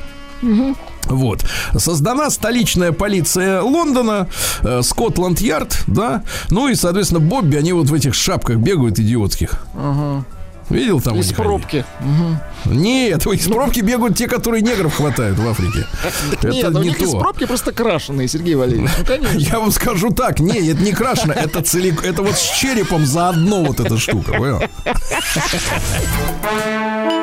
вот. 1.06 1.46
Создана 1.78 2.30
столичная 2.30 2.92
полиция 2.92 3.62
Лондона, 3.62 4.28
э, 4.62 4.82
Скотланд-Ярд, 4.82 5.84
да. 5.88 6.24
Ну 6.50 6.70
и, 6.70 6.76
соответственно, 6.76 7.20
Бобби, 7.20 7.58
они 7.58 7.74
вот 7.74 7.90
в 7.90 7.94
этих 7.94 8.14
шапках 8.14 8.58
бегают 8.58 9.00
идиотских. 9.00 9.66
Видел 10.70 11.02
там? 11.02 11.20
Из 11.20 11.32
пробки. 11.34 11.86
Нет, 12.66 13.28
из 13.28 13.48
пробки 13.48 13.82
бегают 13.82 14.18
те, 14.18 14.28
которые 14.28 14.62
негров 14.62 14.96
хватают 14.96 15.38
в 15.38 15.48
Африке. 15.48 15.86
Это 16.32 16.48
Нет, 16.48 16.72
ну, 16.72 16.80
у 16.80 16.84
не 16.84 16.90
них 16.90 17.02
из 17.02 17.12
то. 17.12 17.20
пробки 17.20 17.46
просто 17.46 17.74
крашеные, 17.74 18.28
Сергей 18.28 18.56
Валерьевич. 18.56 18.90
Ну, 18.98 19.06
конечно. 19.06 19.38
Я 19.38 19.60
вам 19.60 19.72
скажу 19.72 20.12
так, 20.12 20.40
не, 20.40 20.70
это 20.70 20.82
не 20.82 20.94
крашено, 20.94 21.34
это 21.34 21.62
целик, 21.62 22.04
это 22.04 22.24
вот 22.24 22.36
с 22.36 22.58
черепом 22.58 23.06
заодно 23.06 23.64
вот 23.64 23.80
эта 23.80 23.98
штука, 23.98 24.34
понял? 24.34 24.64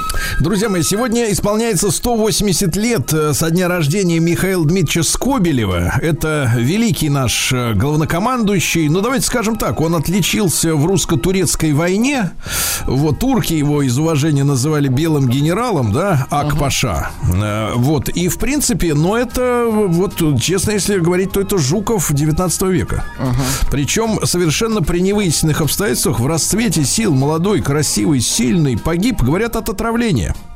Друзья 0.39 0.69
мои, 0.69 0.81
сегодня 0.81 1.31
исполняется 1.31 1.91
180 1.91 2.75
лет 2.75 3.13
э, 3.13 3.33
со 3.33 3.51
дня 3.51 3.67
рождения 3.67 4.19
Михаила 4.19 4.65
Дмитриевича 4.65 5.03
Скобелева. 5.03 5.93
Это 6.01 6.51
великий 6.55 7.09
наш 7.09 7.51
э, 7.53 7.73
главнокомандующий. 7.73 8.87
Ну, 8.87 9.01
давайте 9.01 9.25
скажем 9.25 9.55
так, 9.55 9.81
он 9.81 9.93
отличился 9.95 10.75
в 10.75 10.85
русско-турецкой 10.85 11.73
войне. 11.73 12.31
Вот 12.85 13.19
турки 13.19 13.53
его 13.53 13.83
из 13.83 13.97
уважения 13.99 14.43
называли 14.43 14.87
белым 14.87 15.27
генералом, 15.27 15.91
да, 15.91 16.25
Акпаша. 16.29 17.09
Э, 17.21 17.73
Вот, 17.75 18.09
и 18.09 18.27
в 18.27 18.37
принципе, 18.39 18.93
но 18.93 19.17
это, 19.17 19.65
вот, 19.69 20.21
честно, 20.41 20.71
если 20.71 20.97
говорить, 20.97 21.33
то 21.33 21.41
это 21.41 21.57
Жуков 21.57 22.11
19 22.11 22.61
века. 22.63 23.03
Причем 23.69 24.19
совершенно 24.25 24.81
при 24.81 25.01
невыясненных 25.01 25.61
обстоятельствах 25.61 26.19
в 26.19 26.25
расцвете 26.25 26.83
сил 26.83 27.13
молодой, 27.13 27.61
красивый, 27.61 28.21
сильный 28.21 28.77
погиб, 28.77 29.21
говорят, 29.21 29.55
от 29.55 29.69
отравления 29.69 30.20
стране 30.21 30.50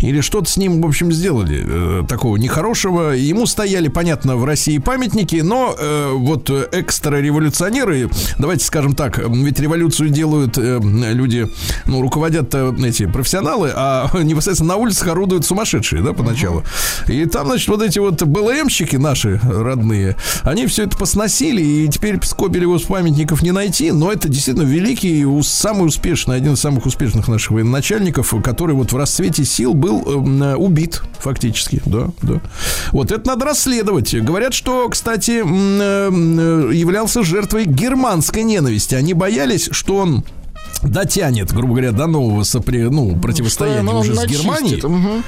или 0.00 0.20
что-то 0.20 0.50
с 0.50 0.56
ним, 0.56 0.80
в 0.80 0.86
общем, 0.86 1.12
сделали 1.12 1.64
э, 1.64 2.04
такого 2.08 2.36
нехорошего. 2.36 3.10
Ему 3.10 3.46
стояли, 3.46 3.88
понятно, 3.88 4.36
в 4.36 4.44
России 4.44 4.78
памятники, 4.78 5.36
но 5.36 5.74
э, 5.78 6.12
вот 6.14 6.50
экстра-революционеры, 6.50 8.10
давайте 8.38 8.64
скажем 8.64 8.94
так, 8.94 9.18
ведь 9.18 9.60
революцию 9.60 10.10
делают 10.10 10.58
э, 10.58 10.80
люди, 10.82 11.48
ну, 11.86 12.00
руководят 12.00 12.54
э, 12.54 12.72
эти 12.84 13.06
профессионалы, 13.06 13.72
а 13.74 14.10
непосредственно 14.22 14.74
на 14.74 14.76
улицах 14.76 15.08
орудуют 15.08 15.44
сумасшедшие, 15.44 16.02
да, 16.02 16.12
поначалу. 16.12 16.64
И 17.06 17.24
там, 17.26 17.46
значит, 17.46 17.68
вот 17.68 17.82
эти 17.82 17.98
вот 17.98 18.22
БЛМщики 18.22 18.96
наши 18.96 19.40
родные, 19.42 20.16
они 20.42 20.66
все 20.66 20.84
это 20.84 20.96
посносили, 20.96 21.62
и 21.62 21.88
теперь 21.88 22.18
Скобелеву 22.22 22.78
с 22.78 22.84
памятников 22.84 23.42
не 23.42 23.52
найти, 23.52 23.92
но 23.92 24.12
это 24.12 24.28
действительно 24.28 24.64
великий, 24.64 25.26
самый 25.42 25.86
успешный, 25.86 26.36
один 26.36 26.54
из 26.54 26.60
самых 26.60 26.86
успешных 26.86 27.28
наших 27.28 27.50
военачальников, 27.52 28.34
который 28.42 28.74
вот 28.74 28.92
в 28.92 28.96
расцвете 28.96 29.39
сил 29.44 29.74
был 29.74 30.02
э, 30.06 30.54
убит 30.54 31.02
фактически, 31.18 31.82
да, 31.86 32.08
да. 32.22 32.40
Вот 32.92 33.12
это 33.12 33.26
надо 33.26 33.46
расследовать. 33.46 34.14
Говорят, 34.14 34.54
что, 34.54 34.88
кстати, 34.88 35.42
э, 35.44 36.70
являлся 36.72 37.22
жертвой 37.22 37.66
германской 37.66 38.42
ненависти. 38.42 38.94
Они 38.94 39.14
боялись, 39.14 39.68
что 39.72 39.96
он 39.96 40.24
дотянет, 40.82 41.52
грубо 41.52 41.74
говоря, 41.74 41.92
до 41.92 42.06
нового 42.06 42.42
сопри... 42.42 42.82
ну, 42.84 43.16
противостояния 43.16 43.88
что, 43.88 43.98
уже 43.98 44.14
с 44.14 44.26
Германией. 44.26 44.82
Угу. 44.82 45.22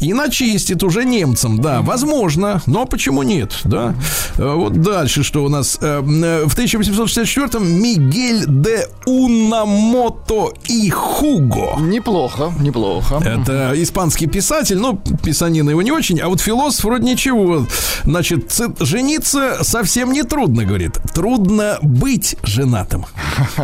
И 0.00 0.12
начистит 0.12 0.82
уже 0.82 1.04
немцам, 1.04 1.60
да, 1.60 1.82
возможно, 1.82 2.62
но 2.66 2.86
почему 2.86 3.22
нет, 3.22 3.58
да. 3.64 3.94
Угу. 4.38 4.44
Вот 4.60 4.80
дальше, 4.80 5.22
что 5.22 5.44
у 5.44 5.48
нас. 5.48 5.78
Э, 5.80 6.00
в 6.00 6.56
1864-м 6.56 7.82
Мигель 7.82 8.44
де 8.46 8.86
Унамото 9.06 10.52
и 10.68 10.88
Хуго. 10.90 11.76
Неплохо, 11.80 12.52
неплохо. 12.60 13.20
Это 13.24 13.72
испанский 13.76 14.26
писатель, 14.26 14.78
ну, 14.78 15.00
писанина 15.22 15.70
его 15.70 15.82
не 15.82 15.92
очень, 15.92 16.20
а 16.20 16.28
вот 16.28 16.40
философ 16.40 16.84
вроде 16.84 17.04
ничего. 17.04 17.66
Значит, 18.04 18.58
жениться 18.80 19.58
совсем 19.62 20.12
не 20.12 20.22
трудно, 20.22 20.64
говорит. 20.64 20.98
Трудно 21.14 21.78
быть 21.82 22.36
женатым. 22.42 23.06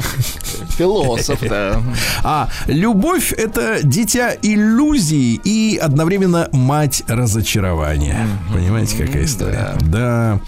Философ 0.76 0.95
философ, 1.02 1.40
да. 1.48 1.82
А 2.22 2.48
любовь— 2.66 3.32
это 3.36 3.80
дитя 3.82 4.34
иллюзии 4.40 5.40
и 5.44 5.76
одновременно 5.76 6.48
мать 6.52 7.02
разочарования. 7.06 8.26
Понимаете, 8.52 8.96
какая 8.96 9.24
история? 9.24 9.76
Да. 9.82 10.40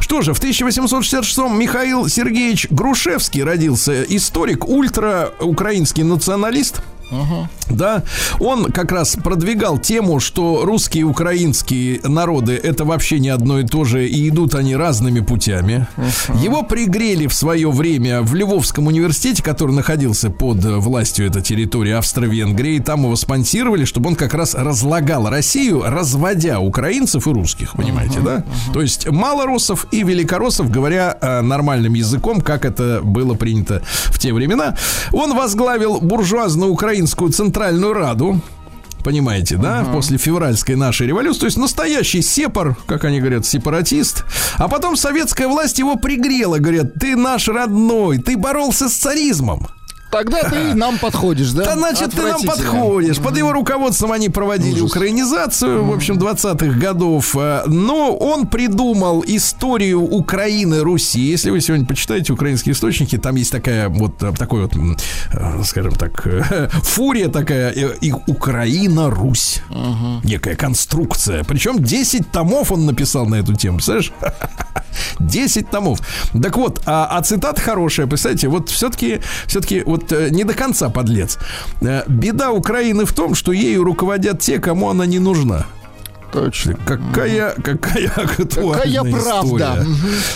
Что 0.00 0.22
же, 0.22 0.34
в 0.34 0.42
1866-м 0.42 1.58
Михаил 1.58 2.08
Сергеевич 2.08 2.68
Грушевский 2.70 3.42
родился. 3.42 4.02
Историк, 4.04 4.68
ультра-украинский 4.68 6.02
националист— 6.02 6.82
Угу. 7.10 7.48
Да, 7.70 8.02
он 8.40 8.72
как 8.72 8.92
раз 8.92 9.16
продвигал 9.22 9.78
тему, 9.78 10.20
что 10.20 10.64
русские 10.64 11.02
и 11.02 11.04
украинские 11.04 12.00
народы 12.02 12.54
это 12.54 12.84
вообще 12.84 13.18
не 13.18 13.28
одно 13.28 13.60
и 13.60 13.64
то 13.64 13.84
же, 13.84 14.06
и 14.06 14.28
идут 14.28 14.54
они 14.54 14.76
разными 14.76 15.20
путями. 15.20 15.86
Угу. 15.96 16.38
Его 16.38 16.62
пригрели 16.62 17.26
в 17.26 17.34
свое 17.34 17.70
время 17.70 18.22
в 18.22 18.34
Львовском 18.34 18.86
университете, 18.86 19.42
который 19.42 19.74
находился 19.74 20.30
под 20.30 20.64
властью 20.64 21.26
этой 21.26 21.42
территории 21.42 21.92
Австро-Венгрии. 21.92 22.78
Там 22.78 23.04
его 23.04 23.16
спонсировали, 23.16 23.84
чтобы 23.84 24.10
он 24.10 24.16
как 24.16 24.34
раз 24.34 24.54
разлагал 24.54 25.28
Россию, 25.28 25.82
разводя 25.86 26.60
украинцев 26.60 27.26
и 27.26 27.30
русских, 27.30 27.74
понимаете, 27.74 28.18
угу. 28.18 28.26
да? 28.26 28.34
Угу. 28.36 28.74
То 28.74 28.82
есть 28.82 29.08
малороссов 29.10 29.86
и 29.90 30.02
великороссов, 30.02 30.70
говоря 30.70 31.16
э, 31.20 31.40
нормальным 31.40 31.94
языком, 31.94 32.40
как 32.40 32.64
это 32.64 33.00
было 33.02 33.34
принято 33.34 33.82
в 34.06 34.18
те 34.18 34.32
времена. 34.32 34.76
Он 35.12 35.34
возглавил 35.34 36.00
буржуазную 36.00 36.72
Украину 36.72 36.93
Украинскую 36.94 37.32
Центральную 37.32 37.92
Раду, 37.92 38.40
Понимаете, 39.02 39.56
да? 39.56 39.82
Uh-huh. 39.82 39.92
После 39.92 40.16
февральской 40.16 40.76
нашей 40.76 41.06
революции. 41.08 41.40
То 41.40 41.46
есть 41.46 41.58
настоящий 41.58 42.22
сепар, 42.22 42.74
как 42.86 43.04
они 43.04 43.20
говорят, 43.20 43.44
сепаратист. 43.44 44.24
А 44.56 44.66
потом 44.66 44.96
советская 44.96 45.46
власть 45.46 45.78
его 45.78 45.96
пригрела. 45.96 46.58
Говорят, 46.58 46.94
ты 46.94 47.14
наш 47.14 47.48
родной, 47.48 48.16
ты 48.16 48.38
боролся 48.38 48.88
с 48.88 48.94
царизмом. 48.94 49.66
Тогда 50.14 50.44
ты 50.44 50.74
нам 50.74 50.98
подходишь, 50.98 51.50
да? 51.50 51.64
Да, 51.64 51.74
значит, 51.74 52.12
ты 52.12 52.22
нам 52.22 52.40
подходишь. 52.42 53.18
Под 53.18 53.36
его 53.36 53.52
руководством 53.52 54.12
они 54.12 54.28
проводили 54.28 54.80
Ужас. 54.80 54.92
украинизацию, 54.92 55.84
в 55.84 55.92
общем, 55.92 56.18
20-х 56.18 56.78
годов. 56.78 57.34
Э, 57.36 57.64
но 57.66 58.16
он 58.16 58.46
придумал 58.46 59.24
историю 59.26 60.02
Украины, 60.02 60.80
Руси. 60.80 61.20
Если 61.20 61.50
вы 61.50 61.60
сегодня 61.60 61.84
почитаете 61.84 62.32
украинские 62.32 62.74
источники, 62.74 63.18
там 63.18 63.34
есть 63.34 63.50
такая 63.50 63.88
вот, 63.88 64.22
э, 64.22 64.32
такой 64.38 64.62
вот, 64.62 64.76
э, 64.76 65.62
скажем 65.64 65.94
так, 65.94 66.24
фурия 66.84 67.28
такая, 67.28 67.70
и 67.72 68.12
Украина, 68.12 69.10
Русь. 69.10 69.62
Угу. 69.70 70.20
Некая 70.28 70.54
конструкция. 70.54 71.42
Причем 71.42 71.82
10 71.82 72.30
томов 72.30 72.70
он 72.70 72.86
написал 72.86 73.26
на 73.26 73.36
эту 73.36 73.54
тему, 73.54 73.78
представляешь? 73.78 74.12
10 75.20 75.70
томов. 75.70 76.00
Так 76.40 76.56
вот, 76.56 76.82
а, 76.86 77.08
а 77.10 77.22
цитата 77.22 77.60
хорошая, 77.60 78.06
представляете, 78.06 78.48
вот 78.48 78.68
все-таки, 78.68 79.20
все-таки 79.46 79.82
вот 79.84 80.03
э, 80.12 80.30
не 80.30 80.44
до 80.44 80.54
конца 80.54 80.88
подлец. 80.88 81.38
Э, 81.80 82.02
беда 82.06 82.50
Украины 82.50 83.04
в 83.04 83.12
том, 83.12 83.34
что 83.34 83.52
ею 83.52 83.84
руководят 83.84 84.40
те, 84.40 84.58
кому 84.58 84.90
она 84.90 85.06
не 85.06 85.18
нужна. 85.18 85.66
Точно. 86.34 86.76
Какая, 86.84 87.54
какая 87.62 88.08
актуальная 88.16 89.02
какая 89.02 89.22
правда. 89.22 89.86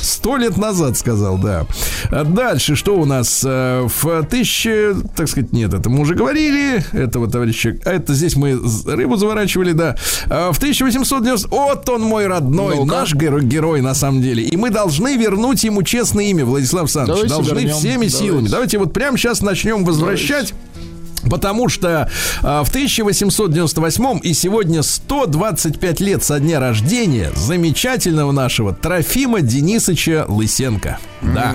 Сто 0.01 0.37
лет 0.37 0.57
назад 0.57 0.97
сказал, 0.97 1.39
да. 1.39 1.67
А 2.11 2.23
дальше 2.23 2.77
что 2.77 2.95
у 2.97 3.05
нас? 3.05 3.43
Э, 3.45 3.89
в 3.89 4.23
тысяче, 4.27 4.95
так 5.17 5.29
сказать, 5.29 5.53
нет, 5.53 5.75
это 5.75 5.91
мы 5.91 6.01
уже 6.03 6.15
говорили, 6.15 6.85
этого 6.93 7.29
товарища, 7.29 7.77
а 7.85 7.91
это 7.91 8.15
здесь 8.15 8.37
мы 8.37 8.61
рыбу 8.87 9.17
заворачивали, 9.17 9.73
да. 9.73 9.97
А 10.31 10.53
в 10.53 10.59
1890, 10.59 11.49
вот 11.49 11.89
он 11.89 12.03
мой 12.03 12.29
родной, 12.29 12.77
ну 12.77 12.85
наш 12.85 13.15
герой, 13.15 13.45
герой 13.45 13.81
на 13.81 13.95
самом 13.95 14.23
деле. 14.23 14.45
И 14.45 14.57
мы 14.57 14.71
должны 14.71 15.17
вернуть 15.17 15.65
ему 15.65 15.83
честное 15.83 16.27
имя, 16.27 16.45
Владислав 16.45 16.83
Александрович. 16.83 17.29
Давайте 17.29 17.35
должны 17.35 17.59
вернем. 17.59 17.77
всеми 17.77 17.93
Давайте. 17.95 18.17
силами. 18.17 18.49
Давайте 18.49 18.79
вот 18.79 18.93
прямо 18.93 19.19
сейчас 19.19 19.43
начнем 19.43 19.85
возвращать. 19.85 20.55
Давайте. 20.55 20.78
Потому 21.31 21.69
что 21.69 22.09
э, 22.43 22.43
в 22.43 22.69
1898 22.69 24.21
и 24.23 24.35
сегодня 24.35 24.83
125 24.83 26.01
лет 26.01 26.23
со 26.25 26.41
дня 26.41 26.61
рождения 26.61 27.31
замечательного 27.35 28.33
нашего 28.33 28.73
Трофима 28.73 29.41
Денисовича 29.41 30.25
Лысенко. 30.29 30.99
Да. 31.23 31.55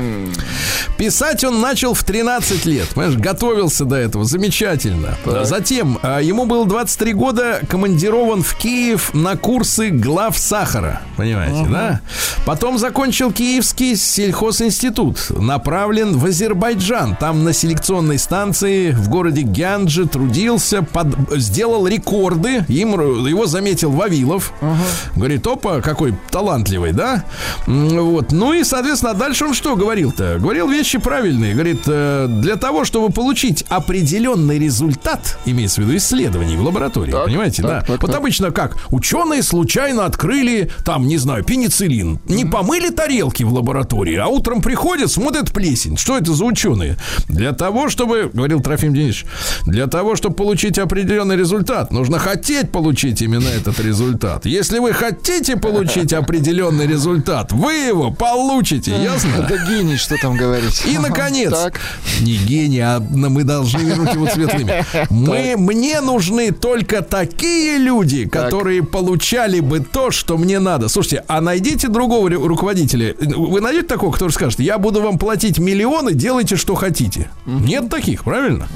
Писать 0.98 1.44
он 1.44 1.60
начал 1.60 1.94
в 1.94 2.04
13 2.04 2.66
лет. 2.66 2.88
Понимаешь, 2.90 3.18
готовился 3.18 3.86
до 3.86 3.96
этого. 3.96 4.26
Замечательно. 4.26 5.18
Так. 5.26 5.46
Затем 5.46 6.00
э, 6.02 6.20
ему 6.22 6.46
было 6.46 6.66
23 6.66 7.14
года, 7.14 7.62
командирован 7.68 8.44
в 8.44 8.56
Киев 8.56 9.14
на 9.14 9.36
курсы 9.36 9.90
глав 9.90 10.38
сахара. 10.38 11.02
Понимаете, 11.18 11.62
угу. 11.62 11.72
да? 11.72 12.02
Потом 12.46 12.78
закончил 12.78 13.32
Киевский 13.32 13.96
сельхозинститут. 13.96 15.30
Направлен 15.30 16.18
в 16.18 16.26
Азербайджан. 16.26 17.16
Там 17.16 17.44
на 17.44 17.54
селекционной 17.54 18.20
станции 18.20 18.92
в 18.92 19.10
городе 19.10 19.42
Гянджи 19.42 20.08
трудился, 20.08 20.84
под, 20.84 21.08
сделал 21.32 21.88
рекорды. 21.88 22.66
Им, 22.68 23.26
его 23.26 23.46
заметил 23.48 23.92
Вавилов. 23.92 24.54
Угу. 24.62 25.18
Говорит, 25.18 25.48
опа, 25.48 25.82
какой 25.82 26.16
талантливый, 26.30 26.92
да? 26.92 27.24
Вот. 27.66 28.32
Ну 28.32 28.54
и, 28.54 28.64
соответственно, 28.64 29.14
дальше 29.14 29.46
он 29.46 29.53
что 29.54 29.76
говорил-то? 29.76 30.38
Говорил 30.40 30.68
вещи 30.70 30.98
правильные. 30.98 31.54
Говорит, 31.54 31.82
э, 31.88 32.28
для 32.30 32.56
того, 32.56 32.86
чтобы 32.86 33.12
получить 33.12 33.66
определенный 33.70 34.60
результат, 34.60 35.38
имеется 35.46 35.82
в 35.82 35.86
виду 35.86 35.98
исследований 35.98 36.56
в 36.56 36.62
лаборатории, 36.62 37.12
так, 37.12 37.26
понимаете, 37.26 37.62
так, 37.62 37.72
да? 37.72 37.82
Так, 37.82 38.02
вот 38.02 38.12
так. 38.12 38.20
обычно 38.20 38.52
как? 38.52 38.78
Ученые 38.90 39.44
случайно 39.44 40.06
открыли, 40.06 40.72
там, 40.86 41.08
не 41.08 41.18
знаю, 41.18 41.44
пенициллин. 41.44 42.20
Не 42.26 42.46
помыли 42.46 42.90
тарелки 42.90 43.44
в 43.44 43.54
лаборатории, 43.54 44.16
а 44.16 44.28
утром 44.28 44.62
приходят, 44.62 45.12
смотрят 45.12 45.52
плесень. 45.52 45.98
Что 45.98 46.18
это 46.18 46.34
за 46.34 46.46
ученые? 46.46 46.98
Для 47.28 47.54
того, 47.54 47.90
чтобы, 47.90 48.32
говорил 48.34 48.62
Трофим 48.62 48.94
Денисович, 48.94 49.26
для 49.66 49.88
того, 49.88 50.16
чтобы 50.16 50.36
получить 50.36 50.78
определенный 50.78 51.36
результат, 51.36 51.92
нужно 51.92 52.20
хотеть 52.20 52.72
получить 52.72 53.22
именно 53.22 53.48
этот 53.48 53.80
результат. 53.80 54.46
Если 54.46 54.80
вы 54.80 54.94
хотите 54.94 55.58
получить 55.58 56.14
определенный 56.14 56.88
результат, 56.88 57.52
вы 57.52 57.74
его 57.74 58.12
получите, 58.12 58.92
ясно? 58.92 59.43
Да 59.48 59.58
гений, 59.68 59.98
что 59.98 60.16
там 60.22 60.38
говорить. 60.38 60.84
И, 60.86 60.98
наконец, 60.98 61.52
так. 61.52 61.80
не 62.22 62.38
гений, 62.38 62.80
а 62.80 63.00
мы 63.00 63.44
должны 63.44 63.80
вернуть 63.80 64.14
его 64.14 64.28
светлыми. 64.28 64.86
Мы, 65.10 65.56
мне 65.58 66.02
нужны 66.02 66.52
только 66.52 67.02
такие 67.02 67.78
люди, 67.78 68.28
которые 68.28 68.82
так. 68.82 68.92
получали 68.92 69.60
бы 69.60 69.80
то, 69.80 70.12
что 70.12 70.38
мне 70.38 70.60
надо. 70.60 70.90
Слушайте, 70.90 71.24
а 71.28 71.42
найдите 71.42 71.88
другого 71.88 72.30
руководителя. 72.30 73.16
Вы 73.20 73.62
найдете 73.62 73.88
такого, 73.88 74.12
который 74.12 74.32
скажет, 74.32 74.60
я 74.60 74.78
буду 74.78 75.02
вам 75.02 75.18
платить 75.18 75.60
миллионы, 75.60 76.14
делайте, 76.14 76.56
что 76.56 76.76
хотите. 76.76 77.30
Нет 77.46 77.90
таких, 77.90 78.24
правильно? 78.24 78.68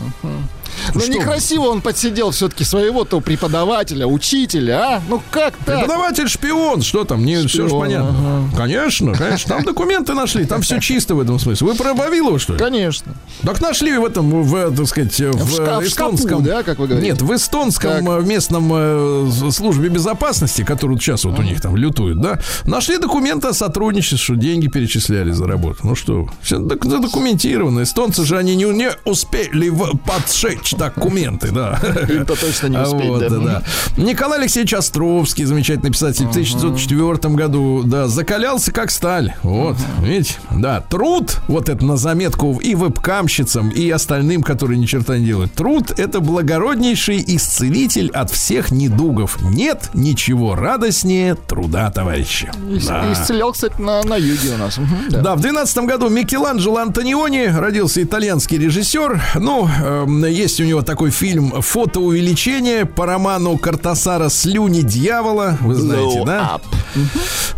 Угу. 0.89 0.91
Ну, 0.95 0.99
Что? 1.01 1.11
некрасиво 1.11 1.63
он 1.63 1.82
подсидел 1.82 2.32
все-таки 2.32 2.63
своего-то 2.63 3.19
преподавателя, 3.21 4.07
учителя, 4.07 4.95
а? 4.97 5.01
Ну, 5.07 5.21
как 5.32 5.55
так? 5.65 5.80
Преподаватель 5.82 6.28
шпион, 6.28 6.82
что 6.82 7.03
там, 7.03 7.25
не 7.25 7.36
все 7.47 7.63
же 7.63 7.67
Шпион, 7.69 7.80
понятно. 7.82 8.49
Конечно, 8.55 9.13
конечно, 9.13 9.55
там 9.55 9.63
документы 9.63 10.13
нашли, 10.13 10.45
там 10.45 10.61
все 10.61 10.80
чисто 10.82 11.15
в 11.15 11.19
этом 11.19 11.39
смысле. 11.39 11.67
Вы 11.67 11.75
про 11.75 11.93
Вавилова, 11.93 12.39
что 12.39 12.53
ли? 12.53 12.59
Конечно. 12.59 13.13
Так 13.43 13.61
нашли 13.61 13.97
в 13.97 14.05
этом, 14.05 14.43
в, 14.43 14.75
так 14.75 14.88
сказать, 14.88 15.13
в, 15.19 15.32
В 15.32 15.53
шкаф- 15.53 15.82
в 15.82 15.89
шкафу, 15.89 16.15
эстонском... 16.15 16.43
да, 16.43 16.63
как 16.63 16.80
вы 16.80 16.88
говорите? 16.88 17.11
Нет, 17.11 17.21
в 17.21 17.34
эстонском 17.36 18.05
Так. 18.05 18.23
э, 18.23 18.25
местном 18.25 18.71
э, 18.73 19.30
службе 19.51 19.89
безопасности, 19.89 20.63
который 20.63 20.91
вот 20.93 21.01
сейчас 21.01 21.23
вот 21.25 21.38
у 21.39 21.41
них 21.41 21.61
там 21.61 21.75
лютует, 21.75 22.19
да, 22.19 22.39
нашли 22.65 22.97
документы 22.97 23.47
о 23.49 23.53
сотрудничестве, 23.53 24.17
что 24.17 24.36
деньги 24.36 24.67
перечисляли 24.67 25.32
за 25.32 25.47
работу. 25.47 25.80
Ну 25.84 25.95
что, 25.95 26.30
все 26.41 26.57
док- 26.59 26.86
задокументировано. 26.86 27.84
Эстонцы 27.84 28.23
же, 28.25 28.38
они 28.38 28.55
не, 28.55 28.65
не 28.65 28.89
успели 29.05 29.69
в- 29.69 29.97
подшечь 29.97 30.66
документы, 30.76 31.51
да. 31.51 31.80
Им-то 32.09 32.36
точно 32.36 32.68
не 32.68 32.78
успеть, 32.78 33.07
вот, 33.07 33.20
да. 33.28 33.30
да. 33.30 33.63
Николай 33.97 34.39
Алексеевич 34.39 34.74
Островский, 34.74 35.45
замечательный 35.45 35.91
писатель, 35.91 36.26
в 36.26 36.30
1904 36.30 37.34
году, 37.36 37.84
да, 37.84 38.07
закалялся 38.07 38.72
как 38.72 38.91
сталь. 38.91 39.34
Вот, 39.43 39.78
видите, 40.01 40.36
да, 40.51 40.82
труд, 40.82 41.38
вот 41.47 41.70
это 41.70 41.86
на 41.86 41.97
заметку 41.97 42.59
и 42.59 42.76
вебкамщицам, 42.76 43.70
и 43.70 43.89
остальным, 43.89 44.43
которые 44.43 44.78
ни 44.80 44.86
черта 44.86 45.18
не 45.18 45.26
делают. 45.26 45.53
Труд– 45.53 45.91
это 45.97 46.20
благороднейший 46.20 47.24
исцелитель 47.26 48.09
от 48.11 48.32
всех 48.32 48.72
недугов. 48.72 49.38
Нет 49.41 49.89
ничего 49.93 50.55
радостнее 50.55 51.36
труда, 51.36 51.89
товарищи. 51.91 52.51
Да. 52.88 53.11
Исцелял, 53.13 53.51
кстати, 53.51 53.80
на, 53.80 54.03
на 54.03 54.15
юге 54.18 54.53
у 54.55 54.57
нас. 54.57 54.78
Мгм, 54.78 55.09
да. 55.09 55.22
Да, 55.22 55.36
в 55.36 55.41
12 55.41 55.78
году 55.80 56.09
Микеланджело 56.09 56.78
Антониони 56.78 57.45
родился 57.47 58.03
итальянский 58.03 58.57
режиссер. 58.57 59.22
Ну, 59.36 59.68
эм, 59.68 60.26
есть 60.26 60.57
у 60.60 60.64
него 60.66 60.82
такой 60.82 61.12
фильм 61.12 61.62
«Фотоувеличение» 61.62 62.86
по 62.86 63.05
роману 63.05 63.58
Картасара 63.58 64.30
«Слюни 64.30 64.82
дьявола». 64.82 65.58
Вы 65.62 65.76
знаете, 65.76 66.20
Blow 66.20 66.26
да? 66.26 66.58
up. 66.58 66.62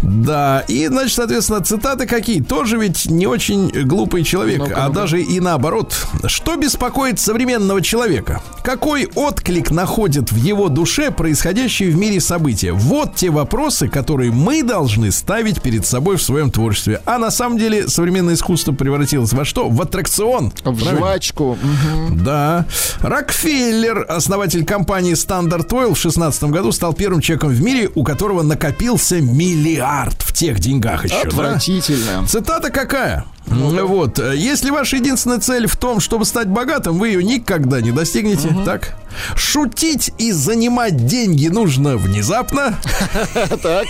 Да, 0.02 0.64
и, 0.68 0.88
значит, 0.88 1.16
соответственно, 1.16 1.62
цитаты 1.62 2.06
какие? 2.06 2.42
Тоже 2.42 2.78
ведь 2.78 3.06
не 3.10 3.28
очень 3.28 3.70
глупый 3.86 4.24
человек, 4.24 4.72
а 4.76 4.90
даже 4.90 5.22
и 5.22 5.40
наоборот. 5.40 5.96
Что 6.26 6.56
беспокоит 6.56 7.20
современного 7.20 7.82
человека? 7.82 8.42
Какой 8.64 9.10
отклик 9.16 9.72
находит 9.72 10.32
в 10.32 10.36
его 10.36 10.70
душе 10.70 11.12
происходящие 11.12 11.92
в 11.92 11.96
мире 11.98 12.20
события? 12.20 12.72
Вот 12.72 13.16
те 13.16 13.30
вопросы, 13.30 13.88
которые 13.88 14.32
мы 14.32 14.64
должны 14.64 15.12
ставить 15.12 15.62
перед 15.62 15.86
собой 15.86 16.18
в 16.18 16.22
своем 16.22 16.52
творчестве. 16.52 17.02
А 17.06 17.18
на 17.18 17.32
самом 17.32 17.58
деле 17.58 17.88
современное 17.88 18.36
искусство 18.36 18.72
превратилось 18.74 19.34
во 19.34 19.46
что? 19.46 19.70
В 19.70 19.82
аттракцион. 19.82 20.52
В 20.52 20.62
Правильно? 20.62 20.98
жвачку. 20.98 21.58
Мгм. 21.62 22.24
Да. 22.24 22.66
Рокфеллер, 23.02 24.06
основатель 24.10 24.66
компании 24.66 25.14
Standard 25.14 25.68
Oil, 25.70 25.94
в 25.94 25.98
16 25.98 26.44
году 26.46 26.72
стал 26.72 26.94
первым 26.94 27.22
человеком 27.22 27.50
в 27.50 27.62
мире, 27.62 27.90
у 27.96 28.04
которого 28.04 28.42
накопился 28.44 29.22
миллиард 29.22 30.22
в 30.22 30.34
тех 30.34 30.60
деньгах 30.60 31.06
еще. 31.06 31.16
да? 31.16 31.22
Отвратительно. 31.22 32.28
Цитата 32.28 32.70
какая? 32.70 33.26
Вот, 33.48 34.20
э, 34.20 34.36
если 34.38 34.70
ваша 34.70 34.98
единственная 34.98 35.40
цель 35.40 35.66
в 35.66 35.76
том, 35.76 36.00
чтобы 36.00 36.26
стать 36.26 36.48
богатым, 36.48 37.00
вы 37.00 37.08
ее 37.08 37.24
никогда 37.24 37.82
не 37.82 37.92
достигнете, 37.92 38.56
так? 38.64 38.96
Шутить 39.36 40.12
и 40.20 40.32
занимать 40.32 41.08
деньги 41.08 41.48
нужно 41.48 41.98
внезапно. 41.98 42.76
Так. 43.64 43.88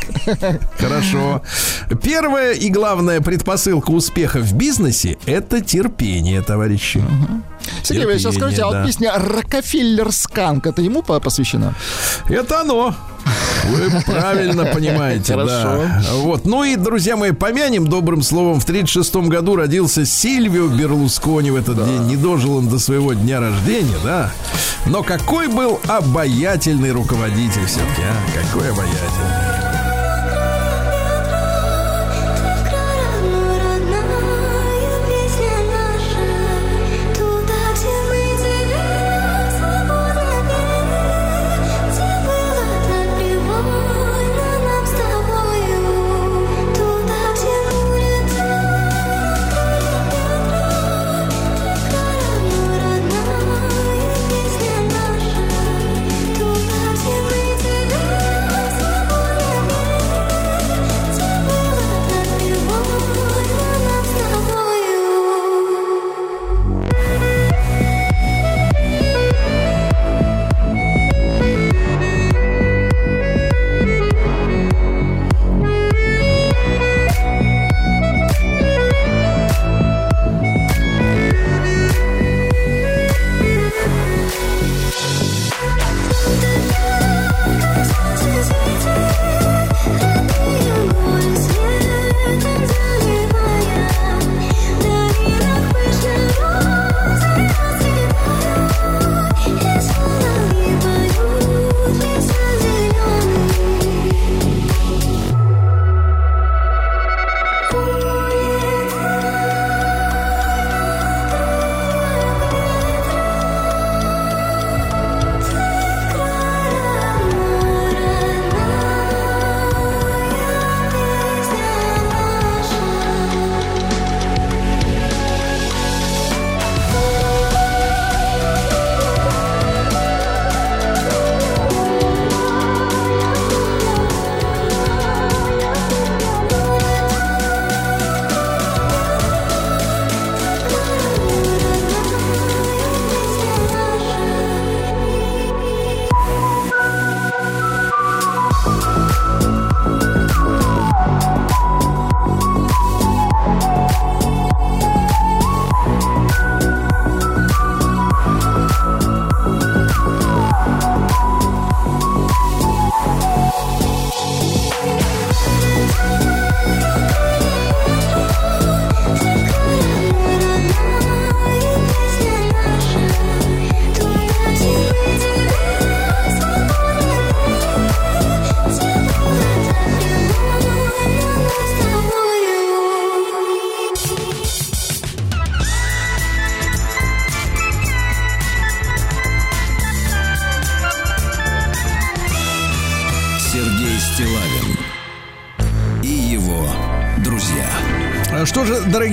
Хорошо. 0.78 1.42
Первая 2.02 2.54
и 2.54 2.70
главная 2.70 3.20
предпосылка 3.22 3.92
успеха 3.92 4.40
в 4.40 4.54
бизнесе– 4.54 5.18
это 5.26 5.62
терпение, 5.62 6.42
товарищи. 6.42 7.04
Сергей, 7.84 8.06
вы 8.06 8.20
сейчас 8.20 8.36
Терпение, 8.36 8.56
скажите, 8.56 8.64
а 8.64 8.72
да. 8.72 8.78
вот 8.80 8.88
песня 8.88 9.12
«Рокфеллер 9.16 10.12
Сканк» 10.12 10.68
это 10.68 10.82
ему 10.82 11.02
по- 11.02 11.20
посвящена? 11.20 11.74
Это 12.28 12.62
оно. 12.62 12.96
Вы 13.66 14.02
правильно 14.06 14.66
понимаете, 14.66 15.34
Хорошо. 15.34 15.48
да. 15.50 16.02
Вот. 16.14 16.46
Ну 16.46 16.64
и, 16.64 16.76
друзья 16.76 17.16
мои, 17.16 17.32
помянем 17.32 17.86
добрым 17.88 18.22
словом. 18.24 18.60
В 18.60 18.64
1936 18.64 19.30
году 19.30 19.56
родился 19.56 20.06
Сильвио 20.06 20.68
Берлускони 20.68 21.52
в 21.52 21.56
этот 21.56 21.86
день. 21.86 22.04
Не 22.08 22.16
дожил 22.16 22.58
он 22.58 22.70
до 22.70 22.80
своего 22.80 23.14
дня 23.14 23.40
рождения, 23.40 23.98
да. 24.04 24.32
Но 24.86 25.04
какой 25.04 25.48
был 25.48 25.80
обаятельный 25.88 26.92
руководитель 26.92 27.66
все-таки, 27.66 28.02
а? 28.02 28.16
Какой 28.46 28.72
обаятельный. 28.72 29.59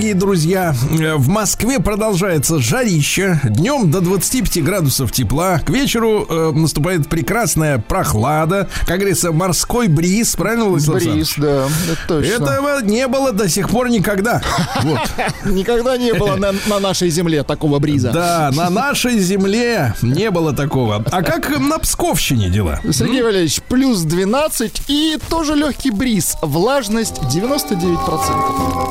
Дорогие 0.07 0.13
друзья, 0.13 0.75
э, 0.99 1.15
в 1.15 1.27
Москве 1.27 1.79
продолжается 1.79 2.59
жарище. 2.59 3.41
Днем 3.43 3.91
до 3.91 3.99
25 3.99 4.63
градусов 4.63 5.11
тепла. 5.11 5.59
К 5.59 5.69
вечеру 5.69 6.25
э, 6.29 6.51
наступает 6.53 7.09
прекрасная 7.09 7.77
прохлада. 7.77 8.69
Как 8.85 8.97
говорится, 8.99 9.31
морской 9.31 9.87
бриз. 9.87 10.35
Правильно, 10.35 10.65
Владислав 10.65 11.03
Бриз, 11.03 11.33
да, 11.37 11.65
это 11.65 11.97
точно. 12.07 12.31
Этого 12.31 12.81
не 12.83 13.07
было 13.07 13.33
до 13.33 13.49
сих 13.49 13.69
пор 13.69 13.89
никогда. 13.89 14.41
Вот. 14.83 14.99
Никогда 15.45 15.97
не 15.97 16.13
было 16.13 16.35
на, 16.35 16.53
на 16.67 16.79
нашей 16.79 17.09
земле 17.09 17.43
такого 17.43 17.79
бриза. 17.79 18.11
Да, 18.11 18.51
на 18.53 18.69
нашей 18.69 19.19
земле 19.19 19.93
не 20.01 20.29
было 20.31 20.53
такого. 20.53 21.03
А 21.11 21.23
как 21.23 21.59
на 21.59 21.79
Псковщине 21.79 22.49
дела? 22.49 22.79
Сергей 22.91 23.23
Валерьевич, 23.23 23.61
плюс 23.67 24.01
12 24.01 24.83
и 24.87 25.17
тоже 25.29 25.55
легкий 25.55 25.91
бриз. 25.91 26.37
Влажность 26.41 27.17
99%. 27.17 28.86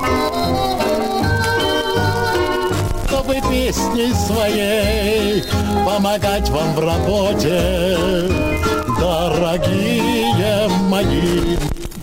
Песней 3.66 4.14
своей 4.14 5.42
помогать 5.84 6.48
вам 6.50 6.72
в 6.74 6.78
работе, 6.78 7.98
дорогие 9.00 10.68
мои. 10.88 11.56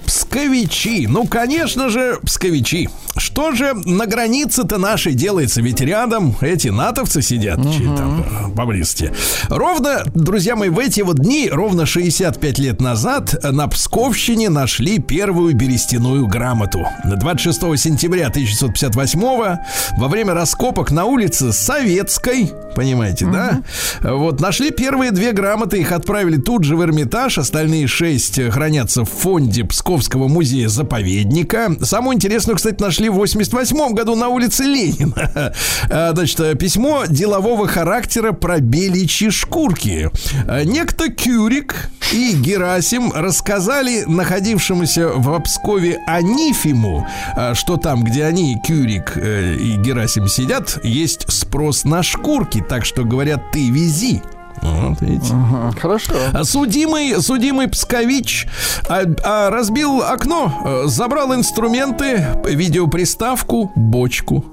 Псковичи. 0.05 1.05
Ну, 1.07 1.25
конечно 1.25 1.89
же, 1.89 2.19
псковичи. 2.25 2.89
Что 3.33 3.51
же 3.53 3.73
на 3.73 4.05
границе-то 4.05 4.77
нашей 4.77 5.15
делается? 5.15 5.59
Ведь 5.59 5.81
рядом 5.81 6.35
эти 6.41 6.67
натовцы 6.67 7.23
сидят 7.23 7.57
чи- 7.73 7.83
там, 7.83 8.21
э, 8.21 8.55
поблизости. 8.55 9.11
Ровно, 9.49 10.03
друзья 10.13 10.55
мои, 10.55 10.69
в 10.69 10.77
эти 10.77 11.01
вот 11.01 11.15
дни, 11.17 11.49
ровно 11.51 11.87
65 11.87 12.59
лет 12.59 12.79
назад, 12.79 13.33
на 13.43 13.67
Псковщине 13.67 14.49
нашли 14.49 14.99
первую 14.99 15.55
берестяную 15.55 16.27
грамоту. 16.27 16.85
26 17.05 17.75
сентября 17.75 18.29
1958 18.29 19.57
во 19.97 20.07
время 20.07 20.35
раскопок 20.35 20.91
на 20.91 21.05
улице 21.05 21.51
Советской, 21.53 22.51
понимаете, 22.75 23.25
да? 23.25 23.63
Вот, 24.03 24.41
нашли 24.41 24.69
первые 24.69 25.09
две 25.09 25.31
грамоты, 25.31 25.79
их 25.79 25.91
отправили 25.91 26.37
тут 26.37 26.65
же 26.65 26.75
в 26.75 26.83
Эрмитаж, 26.83 27.39
остальные 27.39 27.87
шесть 27.87 28.37
э, 28.37 28.51
хранятся 28.51 29.05
в 29.05 29.09
фонде 29.09 29.63
Псковского 29.63 30.27
музея-заповедника. 30.27 31.75
Самую 31.81 32.15
интересную, 32.15 32.57
кстати, 32.57 32.79
нашли 32.79 33.09
в 33.09 33.22
88 33.23 33.93
году 33.93 34.15
на 34.15 34.27
улице 34.27 34.63
Ленина. 34.63 35.53
А, 35.89 36.11
Значит, 36.13 36.39
э, 36.39 36.55
письмо 36.55 37.03
делового 37.07 37.67
характера 37.67 38.31
про 38.33 38.59
беличьи 38.59 39.29
шкурки. 39.29 40.09
А, 40.47 40.63
Некто 40.63 41.09
Кюрик 41.09 41.89
и 42.11 42.33
Герасим 42.33 43.11
рассказали 43.13 44.03
находившемуся 44.07 45.09
в 45.09 45.39
Пскове 45.39 45.99
Анифиму, 46.07 47.07
а, 47.35 47.55
что 47.55 47.77
там, 47.77 48.03
где 48.03 48.25
они, 48.25 48.57
Кюрик 48.65 49.13
э, 49.15 49.55
и 49.55 49.77
Герасим 49.77 50.27
сидят, 50.27 50.79
есть 50.83 51.31
спрос 51.31 51.85
на 51.85 52.03
шкурки, 52.03 52.63
так 52.67 52.85
что 52.85 53.03
говорят, 53.03 53.51
ты 53.51 53.69
вези. 53.69 54.21
Вот, 54.61 55.01
видите. 55.01 55.33
Ага, 55.33 55.73
Хорошо. 55.79 56.13
А 56.33 56.43
Судимый, 56.43 57.21
судимый 57.21 57.67
Пскович 57.67 58.47
а, 58.87 59.01
а, 59.23 59.49
разбил 59.49 60.01
окно, 60.01 60.53
э, 60.65 60.83
забрал 60.87 61.33
инструменты, 61.35 62.25
видеоприставку, 62.45 63.71
бочку. 63.75 64.45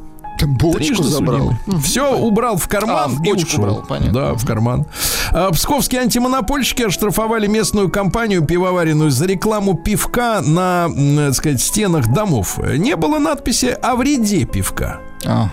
Бочку 0.42 0.78
Трижды 0.78 1.04
забрал. 1.04 1.52
Все 1.84 2.16
убрал 2.16 2.56
в 2.56 2.66
карман 2.66 2.96
А, 3.04 3.08
в 3.08 3.22
и 3.22 3.32
ушел. 3.32 3.60
убрал, 3.60 3.84
понятно. 3.86 4.12
Да, 4.12 4.34
в 4.34 4.46
карман. 4.46 4.86
А, 5.32 5.50
Псковские 5.50 6.00
антимонопольщики 6.00 6.82
оштрафовали 6.82 7.46
местную 7.46 7.90
компанию 7.90 8.42
пивоваренную 8.42 9.10
за 9.10 9.26
рекламу 9.26 9.74
пивка 9.74 10.40
на, 10.40 10.86
м, 10.86 11.16
так 11.26 11.34
сказать, 11.34 11.60
стенах 11.60 12.08
домов. 12.14 12.58
Не 12.58 12.96
было 12.96 13.18
надписи 13.18 13.76
о 13.82 13.96
вреде 13.96 14.46
пивка. 14.46 15.00
Ага, 15.24 15.50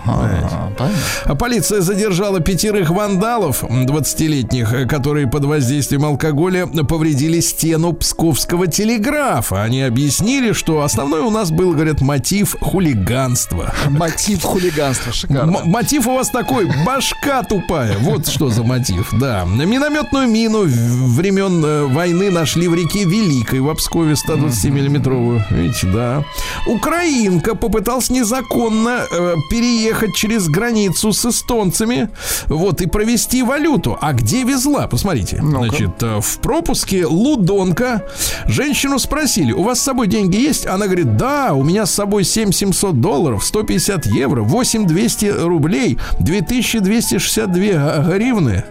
понятно. 0.78 1.34
Полиция 1.36 1.80
задержала 1.82 2.40
пятерых 2.40 2.90
вандалов, 2.90 3.64
м, 3.64 3.84
20-летних, 3.86 4.72
э, 4.72 4.86
которые 4.86 5.26
под 5.26 5.44
воздействием 5.44 6.04
алкоголя 6.04 6.66
повредили 6.66 7.40
стену 7.40 7.92
псковского 7.92 8.66
телеграфа. 8.66 9.62
Они 9.62 9.82
объяснили, 9.82 10.52
что 10.52 10.82
основной 10.82 11.20
у 11.20 11.30
нас 11.30 11.50
был, 11.50 11.72
говорят, 11.72 12.00
мотив 12.00 12.56
хулиганства. 12.60 13.74
Мотив 13.90 14.42
хулиганства, 14.42 15.12
шикарно. 15.12 15.58
М- 15.58 15.68
мотив 15.70 16.06
у 16.06 16.14
вас 16.14 16.30
такой, 16.30 16.68
башка 16.86 17.42
тупая. 17.42 17.96
Вот 17.98 18.26
что 18.28 18.48
за 18.48 18.62
мотив, 18.62 19.08
да. 19.20 19.44
Минометную 19.44 20.28
мину 20.28 20.62
времен 20.64 21.62
э, 21.64 21.84
войны 21.84 22.30
нашли 22.30 22.68
в 22.68 22.74
реке 22.74 23.04
Великой 23.04 23.60
в 23.60 23.68
Обскове 23.68 24.14
120-миллиметровую. 24.14 25.42
Видите, 25.50 25.86
да. 25.88 26.24
Украинка 26.66 27.54
попытался 27.54 28.12
незаконно 28.12 29.00
э, 29.10 29.34
переехать 29.58 30.14
через 30.14 30.48
границу 30.48 31.12
с 31.12 31.26
эстонцами, 31.26 32.10
вот, 32.46 32.80
и 32.80 32.86
провести 32.86 33.42
валюту. 33.42 33.98
А 34.00 34.12
где 34.12 34.44
везла? 34.44 34.86
Посмотрите. 34.86 35.40
Ну-ка. 35.42 35.66
Значит, 35.66 36.02
э, 36.02 36.20
в 36.20 36.38
пропуске 36.38 37.06
Лудонка 37.06 38.04
женщину 38.46 39.00
спросили, 39.00 39.50
у 39.50 39.64
вас 39.64 39.80
с 39.80 39.82
собой 39.82 40.06
деньги 40.06 40.36
есть? 40.36 40.66
Она 40.66 40.86
говорит, 40.86 41.16
да, 41.16 41.54
у 41.54 41.64
меня 41.64 41.86
с 41.86 41.90
собой 41.90 42.22
7 42.22 42.52
700 42.52 43.00
долларов, 43.00 43.44
150 43.44 44.06
евро, 44.06 44.42
8 44.42 44.86
200 44.86 45.26
рублей, 45.26 45.98
2262 46.20 48.14
гривны. 48.14 48.62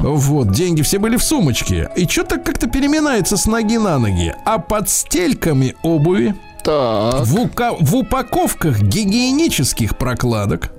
Вот, 0.00 0.52
деньги 0.52 0.82
все 0.82 1.00
были 1.00 1.16
в 1.16 1.24
сумочке. 1.24 1.90
И 1.96 2.06
что-то 2.06 2.38
как-то 2.38 2.68
переминается 2.68 3.36
с 3.36 3.46
ноги 3.46 3.78
на 3.78 3.98
ноги. 3.98 4.32
А 4.44 4.58
под 4.58 4.88
стельками 4.88 5.74
обуви 5.82 6.36
Так. 6.66 7.24
в, 7.26 7.36
ука- 7.38 7.76
в 7.78 7.94
упаковках 7.94 8.80
гигиенических 8.82 9.96
прокладок 9.96 10.72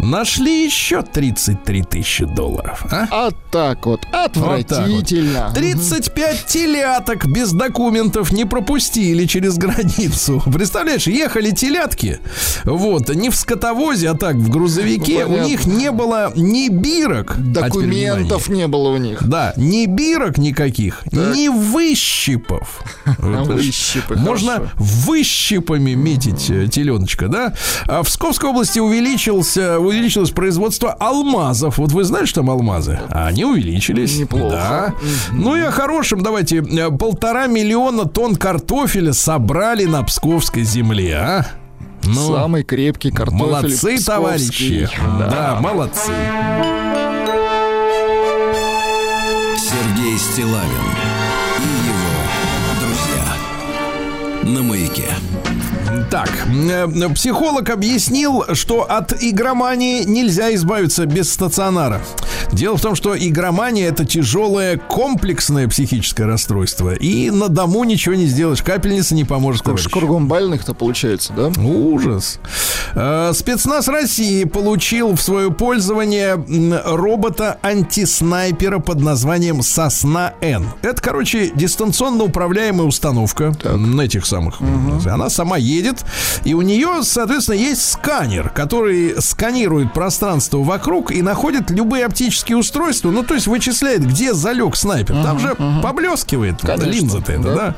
нашли 0.00 0.64
еще 0.64 1.02
33 1.02 1.82
тысячи 1.84 2.24
долларов. 2.24 2.84
А? 2.90 3.06
А 3.10 3.30
так 3.52 3.86
вот, 3.86 4.00
Вот 4.12 4.32
так 4.32 4.36
вот. 4.36 4.72
отвратительно. 4.72 5.52
35 5.54 6.46
теляток 6.46 7.26
без 7.26 7.52
документов 7.52 8.32
не 8.32 8.44
пропустили 8.44 9.24
через 9.26 9.56
границу. 9.56 10.42
Представляешь, 10.52 11.06
ехали 11.06 11.52
телятки, 11.52 12.18
вот, 12.64 13.08
не 13.14 13.30
в 13.30 13.36
скотовозе, 13.36 14.10
а 14.10 14.14
так 14.14 14.34
в 14.34 14.48
грузовике. 14.50 15.26
Ну, 15.26 15.34
У 15.36 15.38
них 15.44 15.64
не 15.64 15.92
было 15.92 16.32
ни 16.34 16.68
бирок. 16.68 17.36
а 17.36 17.40
Документов 17.40 18.48
внимание. 18.48 18.66
не 18.66 18.68
было 18.68 18.88
у 18.88 18.96
них. 18.96 19.22
Да, 19.22 19.52
ни 19.56 19.86
бирок 19.86 20.38
никаких, 20.38 21.02
ни 21.12 21.46
выщипов. 21.46 22.82
Выщипы, 23.18 24.16
Можно. 24.16 24.71
Выщипами 24.76 25.92
метить 25.94 26.50
э, 26.50 26.66
теленочка, 26.68 27.28
да? 27.28 27.54
А 27.86 28.02
в 28.02 28.06
Псковской 28.06 28.50
области 28.50 28.78
увеличился, 28.78 29.78
увеличилось 29.78 30.30
производство 30.30 30.92
алмазов. 30.92 31.78
Вот 31.78 31.92
вы 31.92 32.04
знаете, 32.04 32.26
что 32.28 32.40
там 32.40 32.50
алмазы? 32.50 32.98
А 33.10 33.26
Они 33.26 33.44
увеличились. 33.44 34.18
Неплохо. 34.18 34.50
Да. 34.56 34.94
Ну 35.32 35.56
и 35.56 35.60
о 35.60 35.70
хорошем, 35.70 36.22
давайте. 36.22 36.58
э, 36.58 36.90
Полтора 36.90 37.46
миллиона 37.46 38.04
тонн 38.06 38.36
картофеля 38.36 39.12
собрали 39.12 39.84
на 39.84 40.02
Псковской 40.02 40.62
земле, 40.64 41.14
а? 41.16 41.46
Ну, 42.04 42.34
Самый 42.34 42.64
крепкий 42.64 43.10
картофель. 43.12 43.38
молодцы, 43.38 43.68
псковский. 43.76 44.04
товарищи. 44.04 44.88
Да, 45.20 45.58
молодцы. 45.60 46.10
Сергей 49.56 50.18
Стилавин 50.18 50.68
На 54.44 54.60
маяке. 54.62 55.14
Так, 56.12 56.28
э, 56.46 57.08
психолог 57.14 57.70
объяснил, 57.70 58.44
что 58.52 58.82
от 58.82 59.14
игромании 59.22 60.04
нельзя 60.04 60.54
избавиться 60.54 61.06
без 61.06 61.32
стационара. 61.32 62.02
Дело 62.52 62.76
в 62.76 62.82
том, 62.82 62.94
что 62.94 63.16
игромания 63.16 63.88
это 63.88 64.04
тяжелое 64.04 64.76
комплексное 64.76 65.66
психическое 65.68 66.26
расстройство. 66.26 66.92
И 66.92 67.30
на 67.30 67.48
дому 67.48 67.84
ничего 67.84 68.14
не 68.14 68.26
сделаешь. 68.26 68.60
Капельница 68.62 69.14
не 69.14 69.24
поможет. 69.24 69.62
Так 69.62 69.76
товарищ. 69.76 69.88
кругом 69.90 70.28
больных-то 70.28 70.74
получается, 70.74 71.32
да? 71.32 71.50
Ужас. 71.62 72.40
Э, 72.94 73.32
Спецназ 73.32 73.88
России 73.88 74.44
получил 74.44 75.16
в 75.16 75.22
свое 75.22 75.50
пользование 75.50 76.34
робота-антиснайпера 76.84 78.80
под 78.80 79.00
названием 79.00 79.62
Сосна-Н. 79.62 80.66
Это, 80.82 81.00
короче, 81.00 81.52
дистанционно 81.54 82.24
управляемая 82.24 82.86
установка 82.86 83.54
на 83.64 84.02
этих 84.02 84.26
самых. 84.26 84.60
Она 85.06 85.30
сама 85.30 85.56
едет, 85.56 86.01
И 86.44 86.54
у 86.54 86.62
нее, 86.62 87.02
соответственно, 87.02 87.56
есть 87.56 87.90
сканер, 87.90 88.50
который 88.50 89.20
сканирует 89.20 89.92
пространство 89.92 90.58
вокруг 90.58 91.12
и 91.12 91.22
находит 91.22 91.70
любые 91.70 92.04
оптические 92.04 92.56
устройства. 92.56 93.10
Ну, 93.10 93.22
то 93.22 93.34
есть 93.34 93.46
вычисляет, 93.46 94.06
где 94.06 94.34
залег 94.34 94.76
снайпер. 94.76 95.14
Там 95.22 95.38
же 95.38 95.56
поблескивает 95.82 96.62
линза-то, 96.64 97.32
это, 97.32 97.42
да. 97.42 97.54
да. 97.54 97.74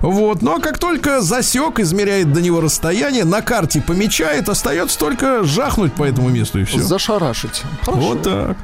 Вот. 0.00 0.42
Ну, 0.42 0.56
а 0.56 0.60
как 0.60 0.78
только 0.78 1.20
засек, 1.20 1.78
измеряет 1.80 2.32
до 2.32 2.40
него 2.40 2.60
расстояние, 2.60 3.24
на 3.24 3.42
карте 3.42 3.80
помечает, 3.80 4.48
остается 4.48 4.98
только 4.98 5.44
жахнуть 5.44 5.92
по 5.92 6.04
этому 6.04 6.28
месту 6.28 6.60
и 6.60 6.64
все. 6.64 6.80
Зашарашить. 6.80 7.62
Хорошо. 7.82 8.00
Вот 8.00 8.22
так. 8.22 8.56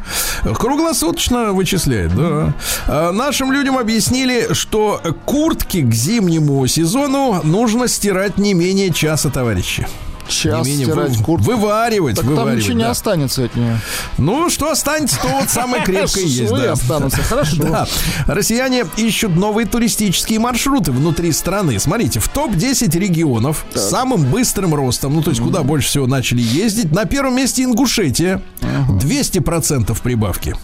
Круглосуточно 0.59 1.53
вычисляет, 1.53 2.15
да. 2.15 2.55
А, 2.87 3.13
Нашим 3.13 3.53
людям 3.53 3.79
объяснили, 3.79 4.53
что 4.53 5.01
куртки 5.25 5.83
к 5.83 5.93
зимнему 5.95 6.67
сезону 6.67 7.41
нужно 7.45 7.89
стирать 7.89 8.39
не 8.39 8.55
менее 8.55 8.93
часа, 9.05 9.29
товарищи. 9.29 9.87
Час 10.29 10.67
Не 10.67 10.73
менее 10.73 10.87
стирать 10.87 11.17
вы- 11.17 11.25
куртку. 11.25 11.51
Вываривать, 11.53 12.17
Так 12.17 12.25
там 12.25 12.35
вываривать. 12.35 12.63
ничего 12.65 12.79
не 12.79 12.85
да. 12.85 12.91
останется 12.91 13.45
от 13.45 13.55
нее. 13.57 13.79
Ну, 14.19 14.49
что 14.51 14.71
останется, 14.71 15.19
то 15.21 15.29
вот 15.29 15.51
самое 15.51 15.83
крепкое 15.85 16.25
есть, 16.25 16.51
да. 16.51 16.73
останутся. 16.73 17.23
Хорошо. 17.23 17.57
Да. 17.65 17.87
Россияне 18.27 18.85
ищут 18.97 19.37
новые 19.37 19.67
туристические 19.67 20.39
маршруты 20.39 20.93
внутри 20.93 21.33
страны. 21.33 21.79
Смотрите, 21.79 22.21
в 22.21 22.29
топ-10 22.29 22.99
регионов 22.99 23.65
с 23.75 23.89
самым 23.91 24.25
быстрым 24.31 24.75
ростом, 24.75 25.15
ну, 25.15 25.23
то 25.23 25.31
есть 25.31 25.41
куда 25.43 25.63
больше 25.63 25.89
всего 25.89 26.07
начали 26.07 26.41
ездить, 26.43 26.93
на 26.93 27.05
первом 27.05 27.37
месте 27.37 27.63
Ингушетия, 27.65 28.43
200% 28.89 30.01
прибавки. 30.03 30.55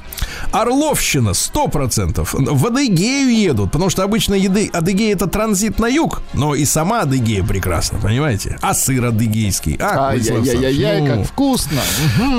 Орловщина 0.52 1.30
100%. 1.30 2.26
В 2.54 2.66
Адыгею 2.66 3.34
едут, 3.34 3.72
потому 3.72 3.90
что 3.90 4.02
обычно 4.02 4.34
еды 4.34 4.68
Адыгея 4.72 5.14
это 5.14 5.26
транзит 5.26 5.78
на 5.78 5.86
юг, 5.86 6.22
но 6.34 6.54
и 6.54 6.64
сама 6.64 7.00
Адыгея 7.02 7.44
прекрасна, 7.44 7.98
понимаете? 7.98 8.58
А 8.60 8.74
сыр 8.74 9.04
адыгейский. 9.50 9.76
А, 9.80 10.10
Ай-яй-яй-яй, 10.10 11.06
как 11.06 11.26
вкусно. 11.26 11.80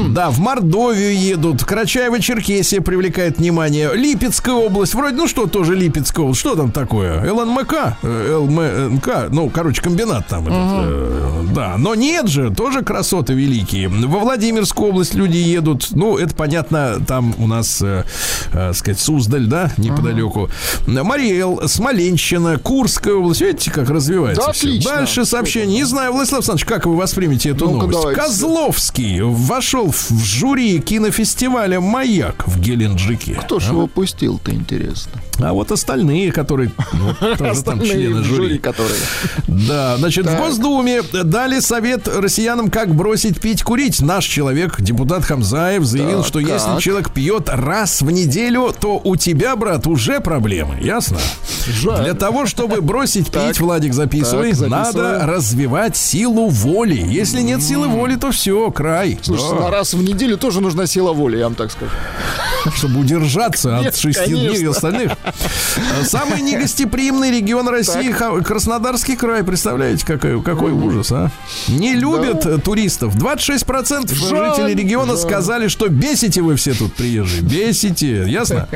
да, 0.10 0.30
в 0.30 0.40
Мордовию 0.40 1.18
едут. 1.18 1.64
Карачаево-Черкесия 1.64 2.82
привлекает 2.82 3.38
внимание. 3.38 3.92
Липецкая 3.94 4.56
область. 4.56 4.94
Вроде, 4.96 5.16
ну 5.16 5.28
что 5.28 5.48
тоже 5.48 5.76
Липецкая 5.76 6.24
область. 6.24 6.40
Что 6.40 6.56
там 6.56 6.72
такое? 6.72 7.32
ЛНМК? 7.32 7.74
Э, 8.02 8.36
ЛМНК. 8.38 9.30
Ну, 9.30 9.50
короче, 9.50 9.82
комбинат 9.82 10.28
там. 10.28 10.44
этот, 10.44 10.56
э, 10.58 11.44
да. 11.54 11.76
Но 11.78 11.96
нет 11.96 12.28
же, 12.28 12.52
тоже 12.52 12.82
красоты 12.84 13.34
великие. 13.34 13.90
Во 13.90 14.20
Владимирскую 14.20 14.90
область 14.90 15.14
люди 15.14 15.38
едут. 15.38 15.88
Ну, 15.92 16.18
это 16.18 16.34
понятно, 16.36 17.00
там 17.06 17.34
у 17.38 17.48
нас, 17.48 17.82
э, 17.82 18.04
э, 18.54 18.74
сказать, 18.74 19.00
Суздаль, 19.00 19.46
да, 19.46 19.72
неподалеку. 19.78 20.50
Мариэл, 20.88 21.68
Смоленщина, 21.68 22.58
Курская 22.58 23.16
область. 23.16 23.42
Видите, 23.42 23.72
как 23.72 23.90
развивается 23.90 24.42
Да, 24.44 24.50
отлично. 24.52 24.92
Дальше 24.92 25.26
сообщение. 25.26 25.80
Не 25.80 25.84
знаю, 25.86 26.14
Владислав 26.14 26.40
Александрович, 26.40 26.66
как 26.66 26.86
вы 26.86 26.96
воспримете 27.02 27.50
эту 27.50 27.66
Ну-ка, 27.66 27.78
новость? 27.88 28.00
давайте. 28.00 28.22
Козловский 28.22 29.22
вошел 29.22 29.92
в 29.92 30.24
жюри 30.24 30.80
кинофестиваля 30.80 31.80
«Маяк» 31.82 32.48
в 32.48 32.60
Геленджике. 32.60 33.34
Кто 33.36 33.60
ж 33.60 33.70
его 33.70 33.88
пустил-то, 33.88 34.52
интересно? 34.54 35.12
А 35.40 35.54
вот 35.54 35.72
остальные, 35.72 36.32
которые 36.32 36.72
ну, 36.94 37.36
тоже 37.38 37.64
там 37.64 37.82
члены 37.82 38.24
жюри. 38.24 38.60
которые. 38.60 39.00
Да, 39.48 39.98
значит, 39.98 40.28
в 40.28 40.38
Госдуме 40.38 41.02
дали 41.24 41.60
совет 41.60 42.08
россиянам, 42.08 42.70
как 42.70 42.94
бросить 42.94 43.42
пить, 43.42 43.64
курить. 43.64 44.02
Наш 44.02 44.26
человек, 44.26 44.80
депутат 44.80 45.24
Хамзаев, 45.26 45.84
заявил, 45.84 46.24
что 46.24 46.40
если 46.40 46.80
человек 46.80 47.12
пьет 47.12 47.50
раз 47.50 48.02
в 48.02 48.12
неделю, 48.12 48.74
то 48.80 49.02
у 49.04 49.16
тебя, 49.16 49.56
брат, 49.56 49.88
уже 49.88 50.20
проблемы. 50.20 50.76
Ясно? 50.82 51.18
Для 52.02 52.14
того, 52.14 52.46
чтобы 52.46 52.82
бросить 52.82 53.32
пить. 53.32 53.60
Владик, 53.60 53.94
записывай, 53.94 54.54
надо 54.70 55.22
развивать 55.26 55.98
силу 55.98 56.48
воли. 56.50 56.91
Если 56.96 57.42
нет 57.42 57.62
силы 57.64 57.88
воли, 57.88 58.16
то 58.16 58.32
все, 58.32 58.70
край. 58.72 59.20
Слушай, 59.22 59.50
Да. 59.52 59.66
на 59.66 59.72
раз 59.72 59.94
в 59.94 60.02
неделю 60.04 60.38
тоже 60.38 60.62
нужна 60.62 60.86
сила 60.88 61.14
воли, 61.14 61.38
я 61.38 61.46
вам 61.46 61.56
так 61.56 61.72
скажу. 61.72 61.92
чтобы 62.76 63.00
удержаться 63.00 63.80
от 63.80 63.96
шести 63.96 64.30
дней 64.30 64.58
и 64.62 64.66
остальных. 64.66 65.14
Самый 66.04 66.42
негостеприимный 66.42 67.32
регион 67.32 67.68
России 67.68 68.14
Краснодарский 68.44 69.16
край. 69.16 69.44
Представляете, 69.44 70.06
какой, 70.06 70.42
какой 70.44 70.72
ужас, 70.72 71.12
а? 71.12 71.32
Не 71.68 71.94
любят 71.96 72.46
э, 72.46 72.60
туристов. 72.60 73.16
26% 73.16 74.14
Жаль, 74.14 74.52
жителей 74.56 74.76
региона 74.76 75.14
жаль. 75.16 75.22
сказали, 75.22 75.68
что 75.70 75.88
бесите 75.88 76.42
вы 76.42 76.56
все 76.56 76.74
тут 76.74 76.94
приезжие. 76.94 77.42
Бесите, 77.42 78.26
ясно? 78.28 78.68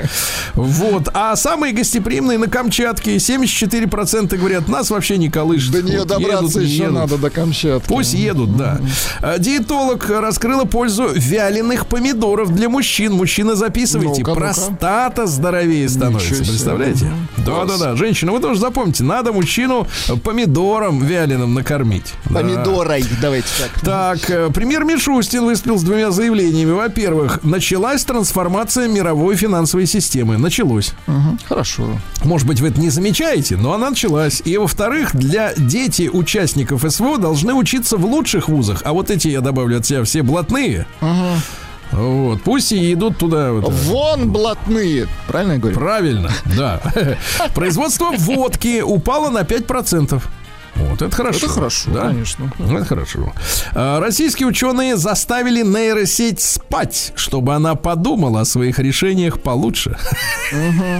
Вот. 0.55 1.09
А 1.13 1.35
самые 1.35 1.73
гостеприимные 1.73 2.37
на 2.37 2.47
Камчатке 2.47 3.17
74% 3.17 4.35
говорят, 4.37 4.67
нас 4.67 4.89
вообще 4.89 5.17
не 5.17 5.29
колышет. 5.29 5.71
До 5.71 5.81
нее 5.83 5.99
Вот 5.99 6.07
добраться 6.07 6.43
едут, 6.45 6.55
не 6.55 6.63
еще 6.65 6.83
едут. 6.83 6.93
надо 6.95 7.17
до 7.17 7.29
Камчатки. 7.29 7.87
Пусть 7.87 8.04
едут, 8.13 8.55
да. 8.57 8.79
А, 9.21 9.37
Диетолог 9.37 10.09
раскрыла 10.09 10.65
пользу 10.65 11.07
вяленых 11.13 11.87
помидоров 11.87 12.53
для 12.53 12.69
мужчин. 12.69 13.13
Мужчина, 13.13 13.55
записывайте. 13.55 14.21
Ну-ка, 14.21 14.31
ну-ка. 14.31 14.39
Простата 14.39 15.25
здоровее 15.27 15.87
становится. 15.89 16.35
Представляете? 16.35 17.11
Да, 17.37 17.65
да, 17.65 17.77
да. 17.77 17.95
Женщина, 17.95 18.31
вы 18.31 18.39
тоже 18.39 18.59
запомните, 18.59 19.03
надо 19.03 19.31
мужчину 19.33 19.87
помидором 20.23 20.99
вяленым 21.03 21.53
накормить. 21.53 22.13
Да. 22.25 22.39
Помидорой, 22.41 23.03
давайте 23.21 23.47
так. 23.59 23.81
Так, 23.81 24.29
э, 24.29 24.49
премьер 24.53 24.83
Мишустин 24.83 25.45
выступил 25.45 25.77
с 25.77 25.83
двумя 25.83 26.11
заявлениями. 26.11 26.71
Во-первых, 26.71 27.39
началась 27.43 28.03
трансформация 28.03 28.87
мировой 28.87 29.35
финансовой 29.35 29.85
системы. 29.85 30.37
Началось. 30.37 30.93
Мгм, 31.07 31.39
Хорошо. 31.47 31.87
Может 32.23 32.47
быть, 32.47 32.59
вы 32.61 32.69
это 32.69 32.79
не 32.79 32.89
замечаете, 32.89 33.57
но 33.57 33.73
она 33.73 33.89
началась. 33.91 34.41
И, 34.45 34.57
во-вторых, 34.57 35.15
для 35.15 35.53
дети 35.55 36.09
участников 36.11 36.83
СВО 36.87 37.17
должны 37.17 37.53
учиться 37.53 37.94
в 37.95 38.05
лучших 38.05 38.49
вузах. 38.49 38.81
А 38.85 38.93
вот 38.93 39.09
эти, 39.09 39.27
я 39.29 39.41
добавлю 39.41 39.77
от 39.77 39.85
себя, 39.85 40.03
все 40.03 40.21
блатные. 40.23 40.85
Вот, 41.91 42.41
пусть 42.41 42.71
и 42.71 42.93
идут 42.93 43.17
туда. 43.17 43.51
вот, 43.53 43.71
Вон 43.71 44.31
блатные. 44.31 45.07
Правильно 45.27 45.53
я 45.53 45.59
говорю? 45.59 45.75
Правильно, 45.77 46.31
да. 46.57 46.81
Производство 47.55 48.11
водки 48.17 48.81
упало 48.81 49.29
на 49.29 49.41
5%. 49.43 50.21
Вот, 50.75 51.01
это 51.01 51.15
хорошо. 51.15 51.45
Это 51.45 51.49
хорошо, 51.49 51.91
да? 51.91 52.01
конечно. 52.07 52.51
Это 52.59 52.85
хорошо. 52.85 53.33
А, 53.73 53.99
Российские 53.99 54.47
ученые 54.47 54.97
заставили 54.97 55.61
нейросеть 55.61 56.41
спать, 56.41 57.13
чтобы 57.15 57.53
она 57.53 57.75
подумала 57.75 58.41
о 58.41 58.45
своих 58.45 58.79
решениях 58.79 59.39
получше. 59.41 59.97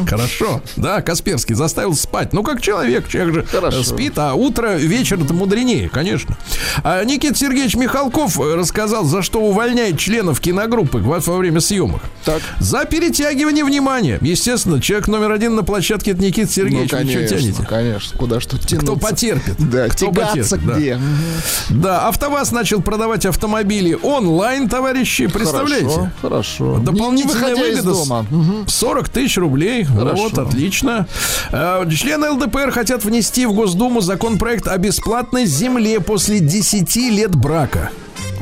Хорошо. 0.08 0.62
Да, 0.76 1.02
Касперский 1.02 1.56
заставил 1.56 1.94
спать. 1.96 2.34
Ну, 2.34 2.44
как 2.44 2.62
человек. 2.62 3.08
Человек 3.08 3.34
же 3.34 3.44
Хорошо. 3.44 3.84
спит, 3.84 4.18
а 4.18 4.34
утро, 4.34 4.76
вечер 4.76 5.22
это 5.22 5.34
мудренее, 5.34 5.90
конечно. 5.90 6.36
А 6.84 7.04
Никита 7.04 7.36
Сергеевич 7.36 7.76
Михалков 7.76 8.40
рассказал, 8.40 9.06
за 9.06 9.22
что 9.22 9.42
увольняет 9.42 10.00
членов 10.00 10.40
киногруппы 10.40 11.00
во 11.00 11.20
время 11.20 11.60
съемок. 11.60 12.02
Так. 12.24 12.42
За 12.60 12.86
перетягивание 12.86 13.64
внимания. 13.64 14.18
Естественно, 14.22 14.82
человек 14.82 15.08
номер 15.08 15.32
один 15.32 15.56
на 15.56 15.64
площадке 15.64 16.12
это 16.12 16.22
Никита 16.22 16.52
Сергеевич. 16.52 16.92
ну, 16.92 16.98
что 16.98 16.98
конечно, 16.98 17.38
тянете? 17.38 17.66
конечно. 17.68 18.18
Куда 18.18 18.40
тут 18.40 18.62
тянуться? 18.68 18.78
Кто 18.78 18.96
потерпит? 18.96 19.56
Да, 19.72 19.88
Кто 19.90 20.08
тягаться 20.12 20.58
да. 20.58 20.74
где? 20.74 20.96
Мгм. 20.96 21.82
Да, 21.82 22.08
АвтоВАЗ 22.08 22.52
начал 22.52 22.82
продавать 22.82 23.26
автомобили 23.26 23.98
онлайн, 24.02 24.70
товарищи, 24.70 25.28
представляете? 25.28 25.86
Хорошо, 25.90 26.10
хорошо. 26.22 26.78
Дополнительная 26.80 27.56
выгода 27.56 27.94
с- 27.94 28.08
дома. 28.08 28.26
Мгм. 28.30 28.68
40 28.68 29.10
тысяч 29.10 29.38
рублей. 29.38 29.84
Хорошо. 29.84 30.24
Вот, 30.24 30.38
отлично. 30.38 31.08
Э, 31.52 31.86
Члены 31.90 32.30
ЛДПР 32.32 32.72
хотят 32.72 33.04
внести 33.04 33.46
в 33.46 33.54
Госдуму 33.54 34.02
законопроект 34.02 34.68
о 34.68 34.78
бесплатной 34.78 35.46
земле 35.46 36.00
после 36.00 36.40
10 36.40 37.10
лет 37.10 37.36
брака. 37.36 37.90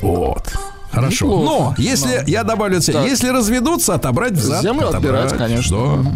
Вот. 0.01 0.51
Хорошо. 0.93 1.25
Неплохо. 1.25 1.75
Но, 1.77 1.83
если, 1.83 2.23
я 2.27 2.43
добавлю 2.43 2.79
Так. 2.81 3.05
если 3.07 3.29
разведутся, 3.29 3.95
отобрать 3.95 4.33
взад. 4.33 4.61
Землю 4.61 4.89
отобрать. 4.89 5.25
отбирать, 5.31 5.37
конечно. 5.37 6.13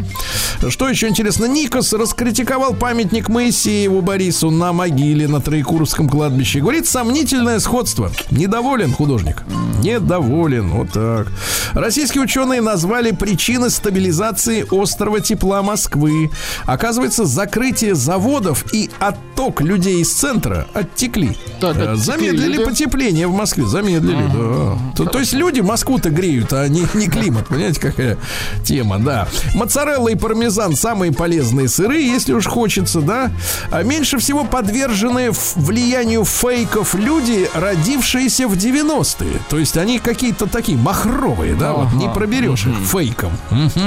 Да. 0.61 0.69
Что 0.69 0.87
еще 0.89 1.07
интересно? 1.07 1.45
Никос 1.45 1.93
раскритиковал 1.93 2.73
памятник 2.73 3.29
Моисееву 3.29 4.01
Борису 4.01 4.51
на 4.51 4.73
могиле 4.73 5.27
на 5.27 5.41
Троекуровском 5.41 6.07
кладбище. 6.09 6.59
Говорит, 6.61 6.87
сомнительное 6.87 7.59
сходство. 7.59 8.11
Недоволен 8.31 8.93
художник. 8.93 9.43
Недоволен. 9.83 10.69
Вот 10.69 10.91
так. 10.91 11.27
Российские 11.73 12.23
ученые 12.23 12.61
назвали 12.61 13.11
причины 13.11 13.69
стабилизации 13.69 14.65
острова 14.69 15.19
тепла 15.19 15.61
Москвы. 15.61 16.29
Оказывается, 16.65 17.25
закрытие 17.25 17.95
заводов 17.95 18.65
и 18.73 18.89
отток 18.99 19.61
людей 19.61 20.01
из 20.01 20.11
центра 20.11 20.67
оттекли. 20.73 21.35
Так, 21.59 21.77
Э, 21.77 21.93
оттекли 21.93 21.97
Замедлили 22.01 22.53
люди. 22.57 22.63
потепление 22.65 23.27
в 23.27 23.33
Москве. 23.33 23.65
Замедлили, 23.65 24.23
да. 24.33 24.66
То, 24.95 25.05
то 25.05 25.19
есть 25.19 25.33
люди 25.33 25.61
Москву-то 25.61 26.09
греют, 26.09 26.53
а 26.53 26.67
не, 26.67 26.85
не 26.93 27.07
климат. 27.07 27.47
Понимаете, 27.47 27.79
какая 27.79 28.17
тема, 28.63 28.99
да. 28.99 29.27
Моцарелла 29.53 30.09
и 30.09 30.15
пармезан 30.15 30.75
самые 30.75 31.11
полезные 31.11 31.67
сыры, 31.67 32.01
если 32.01 32.33
уж 32.33 32.45
хочется, 32.45 33.01
да. 33.01 33.31
А 33.71 33.83
меньше 33.83 34.17
всего 34.17 34.43
подвержены 34.43 35.31
влиянию 35.55 36.25
фейков 36.25 36.95
люди, 36.95 37.49
родившиеся 37.53 38.47
в 38.47 38.53
90-е. 38.53 39.39
То 39.49 39.57
есть 39.57 39.77
они 39.77 39.99
какие-то 39.99 40.47
такие 40.47 40.77
махровые, 40.77 41.55
да, 41.55 41.73
вот 41.73 41.93
не 41.93 42.09
проберешь 42.09 42.65
их 42.65 42.75
фейком. 42.85 43.31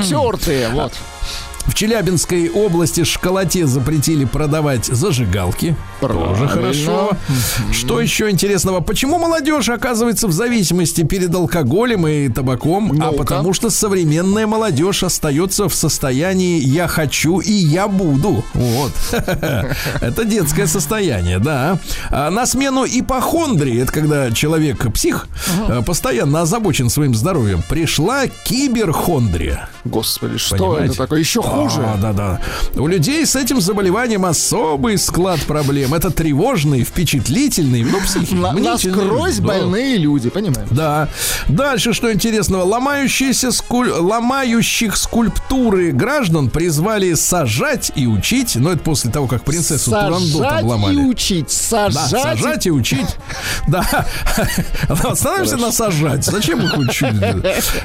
Тертые, 0.08 0.68
вот. 0.68 0.92
В 1.70 1.74
Челябинской 1.74 2.50
области 2.50 3.04
школоте 3.04 3.64
запретили 3.64 4.24
продавать 4.24 4.86
зажигалки. 4.86 5.76
Тоже 6.00 6.48
хорошо. 6.48 7.12
Что 7.72 8.00
еще 8.00 8.28
интересного? 8.28 8.80
Почему 8.80 9.18
молодежь 9.18 9.68
оказывается 9.68 10.26
в 10.26 10.32
зависимости 10.32 11.02
перед 11.02 11.32
алкоголем 11.32 12.08
и 12.08 12.28
табаком? 12.28 13.00
А 13.00 13.12
потому 13.12 13.54
что 13.54 13.70
современная 13.70 14.48
молодежь 14.48 15.04
остается 15.04 15.68
в 15.68 15.74
состоянии 15.74 16.58
«я 16.58 16.88
хочу 16.88 17.38
и 17.38 17.52
я 17.52 17.86
буду». 17.86 18.44
Вот. 18.52 18.92
Это 20.00 20.24
детское 20.24 20.66
состояние, 20.66 21.38
да. 21.38 21.78
А 22.10 22.30
на 22.30 22.46
смену 22.46 22.84
ипохондрии, 22.84 23.80
это 23.80 23.92
когда 23.92 24.30
человек 24.32 24.92
псих, 24.92 25.28
э, 25.68 25.82
постоянно 25.86 26.40
озабочен 26.42 26.90
своим 26.90 27.14
здоровьем, 27.14 27.62
пришла 27.68 28.26
киберхондрия. 28.26 29.68
Господи, 29.84 30.38
что 30.38 30.76
это 30.78 30.96
такое? 30.96 31.20
Еще 31.20 31.40
хуже. 31.40 31.59
А, 31.68 31.96
да, 32.00 32.12
да. 32.12 32.40
У 32.76 32.86
людей 32.86 33.24
с 33.26 33.36
этим 33.36 33.60
заболеванием 33.60 34.24
особый 34.24 34.98
склад 34.98 35.40
проблем. 35.42 35.94
Это 35.94 36.10
тревожные, 36.10 36.84
впечатлительные, 36.84 37.84
ну, 37.84 38.00
психи. 38.00 38.34
На- 38.34 38.52
мнительные 38.52 39.06
насквозь 39.06 39.36
да. 39.38 39.46
больные 39.46 39.96
люди, 39.96 40.30
понимаем? 40.30 40.66
Да. 40.70 41.08
Дальше 41.48 41.92
что 41.92 42.12
интересного? 42.12 42.62
Ломающиеся 42.64 43.48
скуль- 43.48 43.90
ломающих 43.92 44.96
скульптуры 44.96 45.92
граждан 45.92 46.50
призвали 46.50 47.14
сажать 47.14 47.92
и 47.94 48.06
учить. 48.06 48.56
Но 48.56 48.70
это 48.72 48.80
после 48.82 49.10
того, 49.10 49.26
как 49.26 49.42
принцессу 49.44 49.90
Турандот 49.90 50.20
Сажать 50.42 50.52
и 50.52 50.62
обломали. 50.62 50.96
учить. 51.04 51.68
Да, 51.70 51.90
Сажать. 51.90 52.10
сажать 52.38 52.66
и 52.66 52.70
учить. 52.70 53.16
Да. 53.68 54.06
Остановимся 54.88 55.56
на 55.56 55.70
сажать. 55.72 56.24
Зачем 56.24 56.60
их 56.64 56.76
учить? 56.78 57.14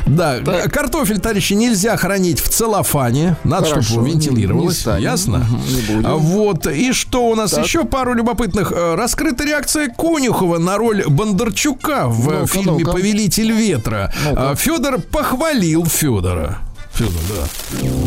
Да, 0.06 0.40
картофель, 0.72 1.20
товарищи, 1.20 1.54
нельзя 1.54 1.98
хранить 1.98 2.40
в 2.40 2.50
целлофане. 2.50 3.36
Надо, 3.56 3.68
Хорошо, 3.70 3.90
чтобы 3.90 4.08
не- 4.10 4.14
вентилировалось. 4.16 4.76
не 4.76 4.82
станем. 4.82 5.04
Ясно? 5.04 5.46
Не 5.68 5.82
будем. 5.94 6.08
А 6.08 6.16
Вот. 6.16 6.68
И 6.68 6.92
что 6.94 7.28
у 7.30 7.36
нас 7.36 7.52
Так. 7.52 7.66
еще 7.66 7.86
пару 7.86 8.14
любопытных. 8.14 8.72
Э, 8.76 8.96
Раскрыта 8.96 9.46
реакция 9.46 9.88
Конюхова 9.88 10.58
на 10.58 10.78
роль 10.78 11.04
Бондарчука 11.08 12.08
в 12.08 12.26
Ну-ка, 12.32 12.48
фильме 12.48 12.72
ну-ка. 12.84 12.92
«Повелитель 12.92 13.52
ветра». 13.52 14.14
А, 14.36 14.56
Федор 14.56 15.00
похвалил 15.00 15.86
Федора. 15.86 16.58
Федор, 16.94 17.14
да. 17.30 17.48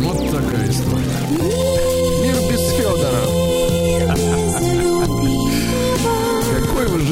Вот 0.00 0.30
такая 0.30 0.68
история. 0.70 1.87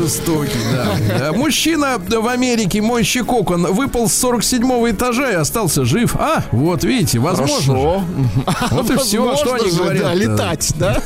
Жестокий, 0.06 0.58
да. 0.72 1.28
А, 1.28 1.32
Мужчина 1.32 1.98
в 1.98 2.28
Америке, 2.28 2.80
мойщик 2.80 3.32
окон, 3.32 3.66
выпал 3.72 4.08
с 4.08 4.24
47-го 4.24 4.88
этажа 4.88 5.32
и 5.32 5.34
остался 5.34 5.84
жив. 5.84 6.14
А, 6.16 6.44
вот 6.52 6.84
видите, 6.84 7.18
возможно. 7.18 7.56
Хорошо. 7.56 8.04
Вот 8.70 8.90
и 8.90 8.96
все, 8.96 9.36
что 9.36 9.54
они 9.54 9.70
говорят. 9.70 10.02
Да, 10.04 10.14
летать, 10.14 10.72
да? 10.76 11.02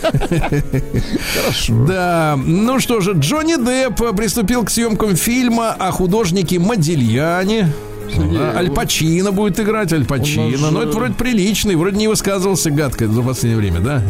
Хорошо. 1.40 1.86
Да, 1.86 2.38
ну 2.44 2.78
что 2.78 3.00
же, 3.00 3.12
Джонни 3.12 3.56
Депп 3.56 4.14
приступил 4.16 4.64
к 4.64 4.70
съемкам 4.70 5.16
фильма 5.16 5.70
о 5.70 5.90
художнике 5.92 6.58
Модильяне. 6.58 7.72
А, 8.18 8.54
Аль 8.58 8.70
Пачино 8.70 9.32
будет 9.32 9.58
играть, 9.60 9.92
Аль 9.92 10.04
Пачино. 10.04 10.50
же- 10.56 10.70
Но 10.70 10.82
это 10.82 10.92
вроде 10.92 11.14
приличный, 11.14 11.76
вроде 11.76 11.96
не 11.96 12.08
высказывался 12.08 12.70
гадко 12.70 13.08
за 13.08 13.22
последнее 13.22 13.58
время, 13.58 13.80
да? 13.80 14.02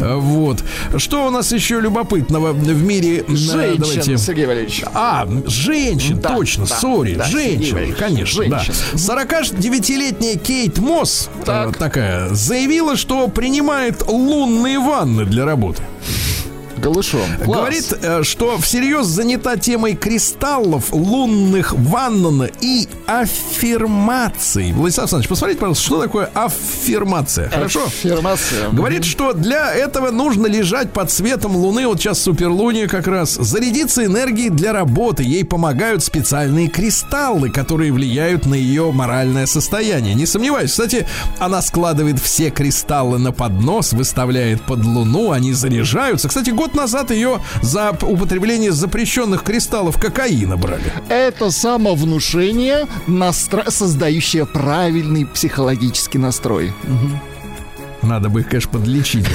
А, 0.00 0.16
Вот. 0.16 0.62
Что 0.96 1.26
у 1.26 1.30
нас 1.30 1.52
еще 1.52 1.80
любопытного 1.80 2.52
в 2.52 2.82
мире? 2.84 3.24
э, 3.26 3.34
Женщин, 3.34 3.76
давайте. 3.80 4.18
Сергей 4.18 4.46
Валерьевич. 4.46 4.82
А, 4.94 5.26
женщин, 5.46 6.20
Да, 6.20 6.30
точно, 6.36 6.66
да, 6.66 6.76
сори, 6.76 7.14
да, 7.14 7.24
женщин, 7.24 7.94
конечно, 7.98 8.42
женщин. 8.44 8.72
да. 8.92 8.98
49-летняя 8.98 10.36
Кейт 10.36 10.78
Мосс, 10.78 11.28
Так. 11.44 11.70
э, 11.70 11.78
такая, 11.78 12.28
заявила, 12.34 12.96
что 12.96 13.28
принимает 13.28 14.06
лунные 14.06 14.78
ванны 14.78 15.24
для 15.24 15.44
работы. 15.44 15.82
Голышом. 16.78 17.20
Класс. 17.44 17.58
Говорит, 17.58 17.92
э, 18.02 18.22
что 18.22 18.58
всерьез 18.58 19.06
занята 19.06 19.56
темой 19.56 19.94
кристаллов, 19.94 20.92
лунных 20.92 21.72
ванн 21.72 22.18
и 22.60 22.88
аффирмаций. 23.06 24.72
Владислав 24.72 25.04
Александрович, 25.04 25.28
посмотрите, 25.28 25.60
пожалуйста, 25.60 25.84
что 25.84 26.02
такое 26.02 26.30
аффирмация. 26.34 27.48
Хорошо? 27.48 27.84
Аффирмация. 27.86 28.68
Говорит, 28.70 29.04
что 29.04 29.32
для 29.32 29.72
этого 29.72 30.10
нужно 30.10 30.46
лежать 30.46 30.92
под 30.92 31.10
светом 31.10 31.56
луны, 31.56 31.86
вот 31.86 32.00
сейчас 32.00 32.20
суперлуния 32.20 32.86
как 32.88 33.06
раз, 33.06 33.34
зарядиться 33.34 34.04
энергией 34.04 34.50
для 34.50 34.72
работы. 34.72 35.22
Ей 35.22 35.44
помогают 35.44 36.04
специальные 36.04 36.68
кристаллы, 36.68 37.50
которые 37.50 37.92
влияют 37.92 38.46
на 38.46 38.54
ее 38.54 38.92
моральное 38.92 39.46
состояние. 39.46 40.14
Не 40.14 40.26
сомневаюсь. 40.26 40.70
Кстати, 40.70 41.06
она 41.38 41.62
складывает 41.62 42.18
все 42.20 42.50
кристаллы 42.50 43.18
на 43.18 43.32
поднос, 43.32 43.92
выставляет 43.92 44.62
под 44.62 44.84
луну, 44.84 45.32
они 45.32 45.52
заряжаются. 45.52 46.28
Кстати, 46.28 46.50
год 46.50 46.67
назад 46.74 47.10
ее 47.10 47.40
за 47.62 47.90
употребление 48.02 48.72
запрещенных 48.72 49.42
кристаллов 49.42 50.00
кокаина 50.00 50.56
брали. 50.56 50.92
Это 51.08 51.50
самовнушение, 51.50 52.86
настро... 53.06 53.70
создающее 53.70 54.46
правильный 54.46 55.26
психологический 55.26 56.18
настрой. 56.18 56.72
Надо 58.02 58.28
бы 58.28 58.40
их, 58.40 58.48
конечно, 58.48 58.70
подлечить 58.72 59.26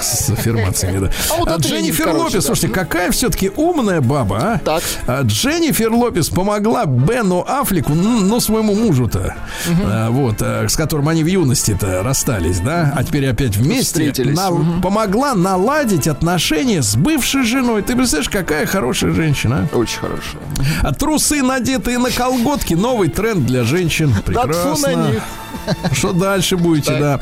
с 0.00 0.28
аффирмациями. 0.30 0.98
Да. 1.06 1.10
А 1.30 1.36
вот 1.38 1.48
А 1.50 1.56
Дженнифер 1.56 2.06
короче, 2.06 2.24
Лопес, 2.24 2.34
да. 2.34 2.40
слушайте, 2.42 2.68
какая 2.68 3.10
все-таки 3.12 3.50
умная 3.56 4.00
баба, 4.00 4.38
а? 4.38 4.58
Так. 4.58 4.82
А 5.06 5.22
Дженнифер 5.22 5.92
Лопес 5.92 6.28
помогла 6.28 6.84
Бену 6.86 7.44
Аффлеку, 7.46 7.94
ну, 7.94 8.20
ну, 8.20 8.40
своему 8.40 8.74
мужу-то, 8.74 9.36
а, 9.84 10.10
вот, 10.10 10.36
а, 10.40 10.66
с 10.68 10.76
которым 10.76 11.08
они 11.08 11.22
в 11.22 11.26
юности-то 11.26 12.02
расстались, 12.02 12.58
да, 12.60 12.92
а 12.96 13.04
теперь 13.04 13.26
опять 13.28 13.56
вместе, 13.56 14.12
на- 14.24 14.80
помогла 14.82 15.34
наладить 15.34 16.08
отношения 16.08 16.82
с 16.82 16.96
бывшей 16.96 17.44
женой. 17.44 17.82
Ты 17.82 17.94
представляешь, 17.94 18.28
какая 18.30 18.66
хорошая 18.66 19.12
женщина, 19.12 19.68
Очень 19.72 19.98
хорошо. 20.00 20.38
а? 20.82 20.88
А 20.88 20.92
трусы, 20.94 21.42
надетые 21.42 21.98
на 21.98 22.10
колготки, 22.10 22.74
новый 22.74 23.08
тренд 23.08 23.46
для 23.46 23.62
женщин. 23.64 24.12
Прекрасно. 24.24 25.12
Что 25.92 26.12
дальше 26.12 26.56
будете, 26.56 26.96
да? 26.98 27.20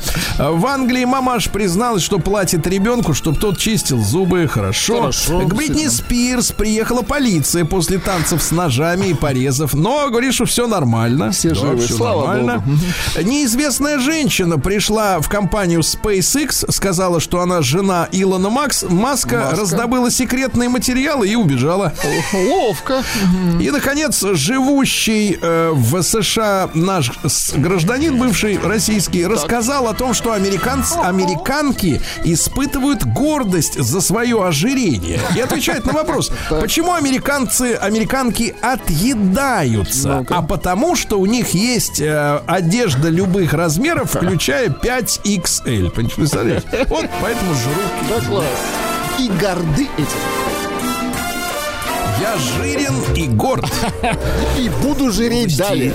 В 0.51 0.65
Англии 0.65 0.86
мамаш 1.05 1.49
призналась, 1.49 2.03
что 2.03 2.19
платит 2.19 2.65
ребенку, 2.67 3.13
чтобы 3.13 3.39
тот 3.39 3.57
чистил 3.57 4.03
зубы. 4.03 4.47
Хорошо. 4.47 4.99
Хорошо, 5.01 5.41
К 5.41 5.53
Бритни. 5.53 5.87
Спирс 5.87 6.51
приехала 6.51 7.01
полиция 7.01 7.65
после 7.65 7.97
танцев 7.97 8.41
с 8.43 8.51
ножами 8.51 9.07
и 9.07 9.13
порезов. 9.13 9.73
Но 9.73 10.09
говорит, 10.09 10.33
что 10.33 10.45
все 10.45 10.67
нормально. 10.67 11.31
Все 11.31 11.49
Да, 11.49 11.55
живы, 11.55 11.77
всё 11.77 11.95
слава 11.97 12.27
нормально. 12.27 12.63
Неизвестная 13.23 13.99
женщина 13.99 14.57
пришла 14.57 15.19
в 15.19 15.29
компанию 15.29 15.79
SpaceX, 15.81 16.71
сказала, 16.71 17.19
что 17.19 17.41
она 17.41 17.61
жена 17.61 18.07
Илона 18.11 18.49
Макс, 18.49 18.83
Маска, 18.83 19.37
Маска. 19.37 19.55
раздобыла 19.61 20.11
секретные 20.11 20.69
материалы 20.69 21.27
и 21.27 21.35
убежала. 21.35 21.93
Ловко. 22.33 23.03
И, 23.59 23.69
наконец, 23.71 24.23
живущий 24.33 25.37
э, 25.41 25.71
в 25.73 26.01
США 26.01 26.69
наш 26.73 27.11
гражданин, 27.55 28.17
бывший 28.17 28.57
российский, 28.59 29.25
рассказал 29.25 29.87
о 29.87 29.93
том, 29.93 30.13
что 30.13 30.31
американцы, 30.33 30.76
американки 31.03 32.01
испытывают 32.23 33.03
гордость 33.05 33.79
за 33.79 34.01
свое 34.01 34.43
ожирение. 34.43 35.19
И 35.35 35.39
отвечает 35.39 35.85
на 35.85 35.93
вопрос, 35.93 36.31
почему 36.49 36.93
американцы, 36.93 37.75
американки 37.75 38.55
отъедаются? 38.61 40.25
А 40.29 40.41
потому, 40.41 40.95
что 40.95 41.19
у 41.19 41.25
них 41.25 41.49
есть 41.49 41.99
э, 41.99 42.41
одежда 42.45 43.09
любых 43.09 43.53
размеров, 43.53 44.11
включая 44.11 44.69
5XL. 44.69 45.89
Представляете? 45.91 46.85
Вот 46.87 47.05
поэтому 47.21 47.53
жрут. 47.53 47.75
Да 48.09 48.25
класс. 48.27 48.45
И 49.19 49.29
горды 49.29 49.87
этим. 49.97 50.56
Я 52.19 52.35
жирен 52.37 52.95
и 53.15 53.27
горд. 53.27 53.65
И 54.57 54.69
буду 54.81 55.11
жиреть 55.11 55.55
далее. 55.57 55.93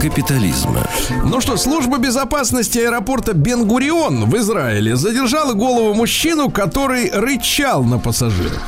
Капитализма. 0.00 0.86
Ну 1.24 1.40
что, 1.40 1.56
служба 1.56 1.98
безопасности 1.98 2.78
аэропорта 2.78 3.32
Бенгурион 3.32 4.26
в 4.26 4.36
Израиле 4.36 4.96
задержала 4.96 5.54
голову 5.54 5.94
мужчину, 5.94 6.50
который 6.50 7.10
рычал 7.10 7.84
на 7.84 7.98
пассажиров. 7.98 8.60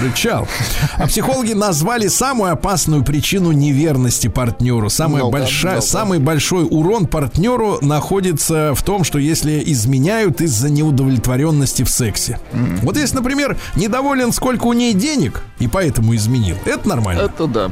Рычал. 0.00 0.48
А 0.96 1.06
психологи 1.06 1.52
назвали 1.52 2.08
самую 2.08 2.52
опасную 2.52 3.04
причину 3.04 3.52
неверности 3.52 4.28
партнеру. 4.28 4.88
Самая 4.88 5.24
Ну-ка, 5.24 5.32
большая, 5.38 5.74
ну-ка. 5.76 5.86
самый 5.86 6.18
большой 6.18 6.64
урон 6.64 7.06
партнеру 7.06 7.78
находится 7.82 8.72
в 8.74 8.82
том, 8.82 9.04
что 9.04 9.18
если 9.18 9.62
изменяют 9.66 10.40
из-за 10.40 10.70
неудовлетворенности 10.70 11.82
в 11.82 11.90
сексе. 11.90 12.38
Вот 12.82 12.96
если, 12.96 13.16
например, 13.16 13.58
недоволен, 13.76 14.32
сколько 14.32 14.66
у 14.66 14.72
ней 14.72 14.94
денег, 14.94 15.42
и 15.58 15.68
поэтому 15.68 16.14
изменил, 16.22 16.56
это 16.64 16.88
нормально. 16.88 17.22
Это 17.22 17.46
да. 17.46 17.70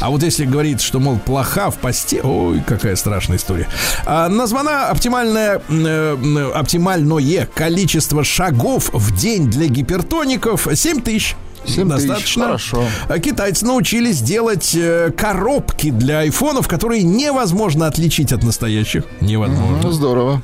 А 0.00 0.10
вот 0.10 0.22
если 0.22 0.44
говорит, 0.44 0.80
что, 0.80 0.98
мол, 0.98 1.18
плоха 1.18 1.70
в 1.70 1.78
посте, 1.78 2.20
ой, 2.22 2.62
какая 2.66 2.96
страшная 2.96 3.36
история. 3.36 3.68
А, 4.04 4.28
названа 4.28 4.88
оптимальное, 4.88 5.62
э, 5.68 6.16
э, 6.16 6.50
оптимальное 6.52 7.46
количество 7.54 8.24
шагов 8.24 8.90
в 8.92 9.16
день 9.16 9.50
для 9.50 9.68
гипертоников 9.68 10.66
7 10.72 11.00
тысяч. 11.02 11.36
7 11.66 11.88
тысяч, 11.90 12.06
Достаточно. 12.06 12.44
хорошо. 12.44 12.84
А 13.08 13.18
Китайцы 13.18 13.64
научились 13.66 14.20
делать 14.20 14.72
э, 14.74 15.10
коробки 15.16 15.90
для 15.90 16.20
айфонов, 16.20 16.68
которые 16.68 17.02
невозможно 17.02 17.86
отличить 17.86 18.32
от 18.32 18.42
настоящих. 18.42 19.04
Невозможно. 19.20 19.78
Ну, 19.82 19.90
здорово. 19.92 20.42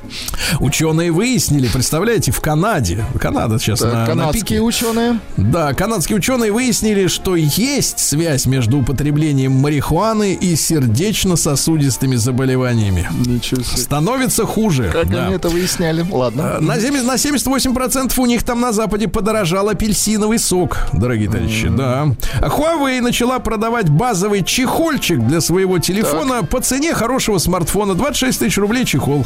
Ученые 0.59 1.11
выяснили, 1.11 1.67
представляете, 1.67 2.31
в 2.31 2.41
Канаде, 2.41 3.05
Канада 3.19 3.59
сейчас 3.59 3.79
Так, 3.79 3.93
на, 3.93 3.99
на 4.01 4.05
канадские 4.07 4.43
пике. 4.43 4.61
ученые. 4.61 5.19
Да, 5.37 5.73
канадские 5.73 6.17
ученые 6.17 6.51
выяснили, 6.51 7.07
что 7.07 7.35
есть 7.35 7.99
связь 7.99 8.45
между 8.45 8.79
употреблением 8.79 9.53
марихуаны 9.53 10.33
и 10.33 10.55
сердечно-сосудистыми 10.55 12.15
заболеваниями. 12.15 13.07
Ничего 13.25 13.61
себе. 13.63 13.77
Становится 13.77 14.45
хуже. 14.45 14.89
Как 14.91 15.09
да. 15.09 15.25
они 15.27 15.35
это 15.35 15.49
выясняли? 15.49 16.05
Ладно. 16.09 16.57
А, 16.57 16.59
На, 16.61 16.79
70, 16.79 17.05
на 17.05 17.13
78% 17.15 18.13
у 18.19 18.25
них 18.25 18.43
там 18.43 18.59
на 18.61 18.71
Западе 18.73 19.07
подорожал 19.07 19.69
апельсиновый 19.69 20.39
сок, 20.39 20.77
дорогие 20.93 21.12
товарищи, 21.17 21.69
да. 21.69 22.07
А 22.41 22.47
Huawei 22.47 23.01
начала 23.01 23.39
продавать 23.39 23.89
базовый 23.89 24.43
чехольчик 24.43 25.19
для 25.19 25.41
своего 25.41 25.79
телефона 25.79 26.43
по 26.43 26.59
цене 26.61 26.93
хорошего 26.93 27.37
смартфона. 27.37 27.93
26 27.95 28.39
тысяч 28.39 28.57
рублей 28.57 28.85
чехол. 28.85 29.25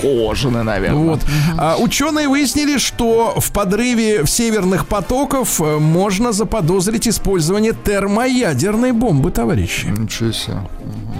Кожаные, 0.00 0.62
наверное. 0.62 0.98
Вот. 0.98 1.20
А 1.58 1.76
ученые 1.78 2.28
выяснили, 2.28 2.78
что 2.78 3.34
в 3.38 3.52
подрыве 3.52 4.26
северных 4.26 4.86
потоков 4.86 5.60
э, 5.60 5.78
можно 5.78 6.32
заподозрить 6.32 7.08
использование 7.08 7.72
термоядерной 7.72 8.92
бомбы, 8.92 9.30
товарищи. 9.30 9.86
Ничего 9.86 10.32
себе. 10.32 10.56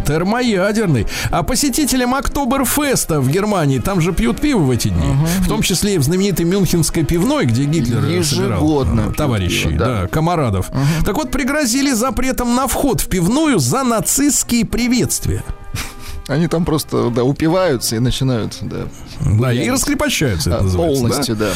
Термоядерный. 0.07 1.07
А 1.31 1.43
посетителям 1.43 2.15
Октоберфеста 2.15 3.21
в 3.21 3.31
Германии, 3.31 3.79
там 3.79 4.01
же 4.01 4.13
пьют 4.13 4.41
пиво 4.41 4.59
в 4.61 4.71
эти 4.71 4.89
дни, 4.89 5.15
в 5.41 5.49
том 5.49 5.63
числе 5.63 5.95
и 5.95 5.99
в 5.99 6.03
знаменитой 6.03 6.45
Мюнхенской 6.45 7.05
пивной, 7.05 7.47
где 7.47 7.65
Гитлер 7.65 8.01
собирал 8.25 8.59
Ежегодно 8.59 9.03
пьют 9.05 9.17
товарищей, 9.17 9.69
пиво, 9.69 9.79
да. 9.79 9.94
Да. 10.03 10.09
комарадов. 10.09 10.71
Так 11.05 11.17
вот, 11.17 11.31
пригрозили 11.31 11.93
запретом 11.93 12.55
на 12.55 12.67
вход 12.67 13.01
в 13.01 13.09
пивную 13.09 13.59
за 13.59 13.83
нацистские 13.85 14.65
приветствия. 14.65 15.45
Они 16.27 16.49
там 16.49 16.65
просто, 16.65 17.11
да, 17.11 17.23
упиваются 17.23 17.97
и 17.97 17.99
начинают, 17.99 18.57
да, 18.63 18.87
Да, 19.21 19.53
и 19.53 19.69
раскрепощаются, 19.69 20.51
это 20.51 20.61
а, 20.61 20.63
называется, 20.63 21.03
да? 21.03 21.09
полностью, 21.09 21.37
да. 21.37 21.51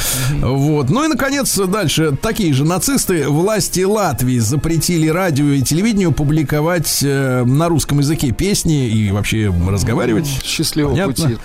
Вот. 0.47 0.91
Ну 0.91 1.05
и, 1.05 1.09
наконец, 1.09 1.57
дальше. 1.57 2.16
Такие 2.20 2.53
же 2.53 2.64
нацисты. 2.64 3.28
Власти 3.28 3.80
Латвии 3.80 4.39
запретили 4.39 5.09
радио 5.09 5.47
и 5.47 5.62
телевидению 5.62 6.12
публиковать 6.12 6.99
э, 7.03 7.45
на 7.45 7.68
русском 7.68 8.01
языке 8.01 8.32
песни 8.32 8.89
и 8.89 9.11
вообще 9.11 9.53
разговаривать. 9.66 10.28
Счастливого 10.45 10.93
Понятно. 10.93 11.14
пути. 11.14 11.39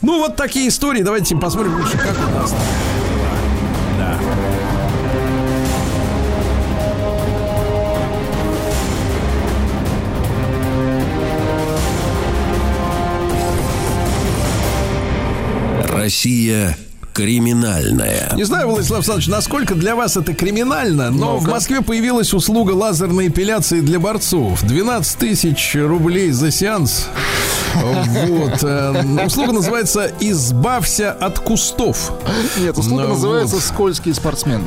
Ну, 0.00 0.18
вот 0.18 0.34
такие 0.34 0.68
истории. 0.68 1.02
Давайте 1.02 1.36
посмотрим 1.36 1.76
лучше, 1.76 1.96
как 1.96 2.16
у 2.28 2.34
нас. 2.34 2.54
Да. 3.98 4.18
Россия 16.02 16.76
криминальная. 17.12 18.32
Не 18.34 18.42
знаю, 18.42 18.66
Владислав 18.68 18.98
Александрович, 18.98 19.28
насколько 19.28 19.76
для 19.76 19.94
вас 19.94 20.16
это 20.16 20.34
криминально, 20.34 21.10
но 21.10 21.36
в 21.36 21.42
Ну-ка. 21.42 21.50
Москве 21.54 21.80
появилась 21.80 22.34
услуга 22.34 22.72
лазерной 22.72 23.28
эпиляции 23.28 23.80
для 23.80 24.00
борцов. 24.00 24.62
12 24.64 25.18
тысяч 25.18 25.76
рублей 25.76 26.32
за 26.32 26.50
сеанс. 26.50 27.06
Вот. 27.74 28.64
э, 28.64 29.24
Услуга 29.26 29.52
называется 29.52 30.10
«Избавься 30.18 31.12
от 31.12 31.38
кустов». 31.38 32.12
Нет, 32.58 32.76
услуга 32.76 33.02
Ну, 33.04 33.08
называется. 33.10 33.60
«Скользкий 33.60 34.12
спортсмен». 34.12 34.62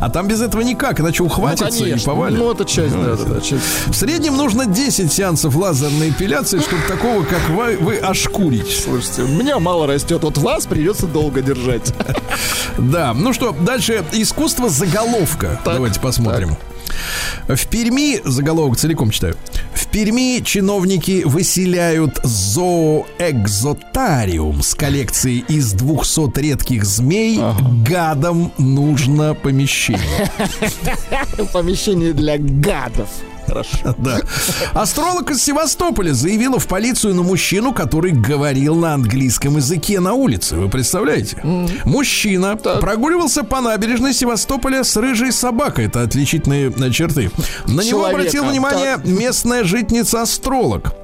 А 0.00 0.08
там 0.10 0.26
без 0.28 0.40
этого 0.40 0.62
никак, 0.62 1.00
иначе 1.00 1.22
Ну, 1.22 1.26
ухватится 1.28 1.78
и 1.78 1.82
конечно. 1.90 2.12
повалит. 2.12 2.38
Ну, 2.38 2.50
это 2.52 2.64
часть, 2.64 2.94
да, 2.94 3.16
да, 3.16 3.24
да, 3.24 3.40
часть. 3.40 3.62
В 3.88 3.94
среднем 3.94 4.36
нужно 4.36 4.66
10 4.66 5.12
сеансов 5.12 5.54
лазерной 5.54 6.10
эпиляции, 6.10 6.58
чтобы 6.58 6.82
такого, 6.88 7.24
как 7.24 7.48
вы, 7.50 7.76
вы 7.80 7.96
ошкурить. 7.98 8.82
Слушайте, 8.84 9.22
у 9.22 9.28
меня 9.28 9.58
мало 9.58 9.86
растет, 9.86 10.22
вот 10.22 10.38
вас 10.38 10.66
придется 10.66 11.06
долго 11.06 11.42
держать. 11.42 11.92
Да, 12.78 13.12
ну 13.14 13.32
что, 13.34 13.52
дальше 13.52 14.02
искусство 14.12 14.68
заголовка. 14.70 15.60
Так, 15.64 15.74
Давайте 15.74 16.00
посмотрим. 16.00 16.56
В 17.48 17.66
Перми, 17.66 18.20
заголовок 18.24 18.78
целиком 18.78 19.10
читаю. 19.10 19.36
В 19.74 19.88
Перми 19.88 20.40
чиновники 20.44 21.22
выселяют 21.24 22.20
зооэкзотариум 22.22 24.62
с 24.62 24.74
коллекцией 24.74 25.44
из 25.48 25.72
200 25.72 26.38
редких 26.40 26.84
змей. 26.84 27.40
Гадам 27.86 28.52
нужно 28.58 29.34
помещение. 29.34 30.30
Помещение 31.52 32.12
для 32.12 32.38
гадов. 32.38 33.08
Хорошо. 33.52 33.76
Да. 33.98 34.20
Астролог 34.74 35.30
из 35.30 35.42
Севастополя 35.42 36.12
заявила 36.12 36.58
в 36.58 36.66
полицию 36.66 37.14
на 37.14 37.22
мужчину, 37.22 37.72
который 37.72 38.10
говорил 38.12 38.74
на 38.74 38.94
английском 38.94 39.56
языке 39.56 40.00
на 40.00 40.14
улице. 40.14 40.56
Вы 40.56 40.68
представляете? 40.68 41.36
Мужчина 41.84 42.56
прогуливался 42.56 43.44
по 43.44 43.60
набережной 43.60 44.14
Севастополя 44.14 44.82
с 44.82 44.96
рыжей 44.96 45.30
собакой. 45.32 45.86
Это 45.86 46.02
отличительные 46.02 46.72
черты. 46.90 47.30
На 47.66 47.82
него 47.82 48.00
Человека. 48.00 48.18
обратила 48.18 48.44
внимание 48.46 48.96
Так. 48.96 49.04
местная 49.06 49.64
житница-астролог. 49.64 50.94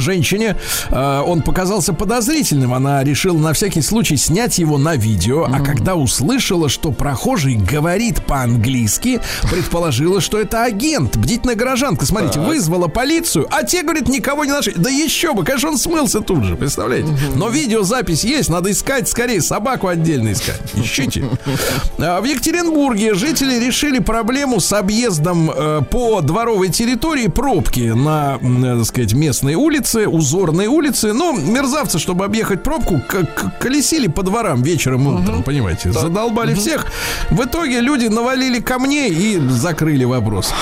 Женщине 0.00 0.56
э, 0.90 1.22
он 1.26 1.42
показался 1.42 1.92
подозрительным. 1.92 2.74
Она 2.74 3.02
решила 3.04 3.38
на 3.38 3.52
всякий 3.52 3.82
случай 3.82 4.16
снять 4.16 4.58
его 4.58 4.78
на 4.78 4.96
видео, 4.96 5.44
а 5.50 5.60
когда 5.60 5.94
услышала, 5.94 6.68
что 6.68 6.92
прохожий 6.92 7.54
говорит 7.54 8.24
по-английски, 8.24 9.20
предположила, 9.50 10.20
что 10.20 10.38
это 10.38 10.64
агент, 10.64 11.16
бдительная 11.16 11.56
горожанка. 11.56 12.06
Смотрите, 12.06 12.40
вызвала 12.40 12.88
полицию, 12.88 13.46
а 13.50 13.62
те, 13.62 13.82
говорит, 13.82 14.08
никого 14.08 14.44
не 14.44 14.52
нашли. 14.52 14.74
Да 14.76 14.90
еще 14.90 15.34
бы, 15.34 15.44
конечно, 15.44 15.70
он 15.70 15.78
смылся 15.78 16.20
тут 16.20 16.44
же, 16.44 16.56
представляете? 16.56 17.08
Но 17.34 17.48
видеозапись 17.48 18.24
есть, 18.24 18.48
надо 18.48 18.70
искать 18.70 19.08
скорее, 19.08 19.40
собаку 19.40 19.88
отдельно 19.88 20.32
искать. 20.32 20.60
Ищите. 20.74 21.24
А, 22.00 22.20
В 22.20 22.24
Екатеринбурге 22.24 23.14
жители 23.14 23.54
решили 23.64 23.98
проблему 23.98 24.60
с 24.60 24.72
объездом 24.72 25.50
э, 25.50 25.80
по 25.90 26.20
дворовой 26.20 26.68
территории 26.68 27.26
пробки 27.26 27.92
на, 27.94 28.38
э, 28.40 28.76
так 28.78 28.86
сказать, 28.86 29.14
местной 29.14 29.54
улице, 29.54 29.87
узорной 29.96 30.66
улице. 30.66 31.12
Ну, 31.12 31.36
мерзавцы, 31.36 31.98
чтобы 31.98 32.24
объехать 32.24 32.62
пробку, 32.62 33.00
к- 33.06 33.24
к- 33.24 33.58
колесили 33.58 34.06
по 34.08 34.22
дворам 34.22 34.62
вечером 34.62 35.08
и 35.08 35.22
утром, 35.22 35.42
понимаете, 35.42 35.92
задолбали 35.92 36.54
всех. 36.54 36.86
В 37.30 37.44
итоге 37.44 37.80
люди 37.80 38.06
навалили 38.06 38.60
камней 38.60 39.10
и 39.10 39.38
закрыли 39.48 40.04
вопрос. 40.04 40.52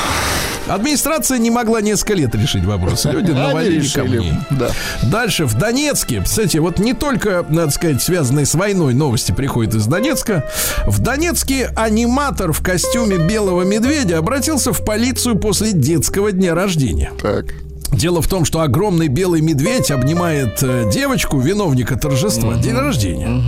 Администрация 0.68 1.38
не 1.38 1.50
могла 1.52 1.80
несколько 1.80 2.14
лет 2.14 2.34
решить 2.34 2.64
вопрос. 2.64 3.04
Люди 3.04 3.30
навалили 3.32 3.86
камней. 3.88 4.32
Да. 4.50 4.70
Дальше 5.04 5.44
в 5.46 5.54
Донецке, 5.54 6.22
кстати, 6.24 6.56
вот 6.58 6.80
не 6.80 6.92
только, 6.92 7.46
надо 7.48 7.70
сказать, 7.70 8.02
связанные 8.02 8.46
с 8.46 8.54
войной 8.56 8.92
новости 8.92 9.30
приходят 9.30 9.74
из 9.74 9.86
Донецка. 9.86 10.44
В 10.84 10.98
Донецке 10.98 11.70
аниматор 11.76 12.52
в 12.52 12.62
костюме 12.62 13.16
белого 13.18 13.62
медведя 13.62 14.18
обратился 14.18 14.72
в 14.72 14.84
полицию 14.84 15.36
после 15.38 15.70
детского 15.72 16.32
дня 16.32 16.52
рождения. 16.54 17.12
Так. 17.22 17.46
Дело 17.92 18.20
в 18.20 18.28
том, 18.28 18.44
что 18.44 18.60
огромный 18.60 19.08
белый 19.08 19.40
медведь 19.40 19.90
обнимает 19.90 20.62
э, 20.62 20.90
девочку, 20.92 21.38
виновника 21.38 21.96
торжества, 21.96 22.54
день 22.56 22.74
рождения. 22.74 23.42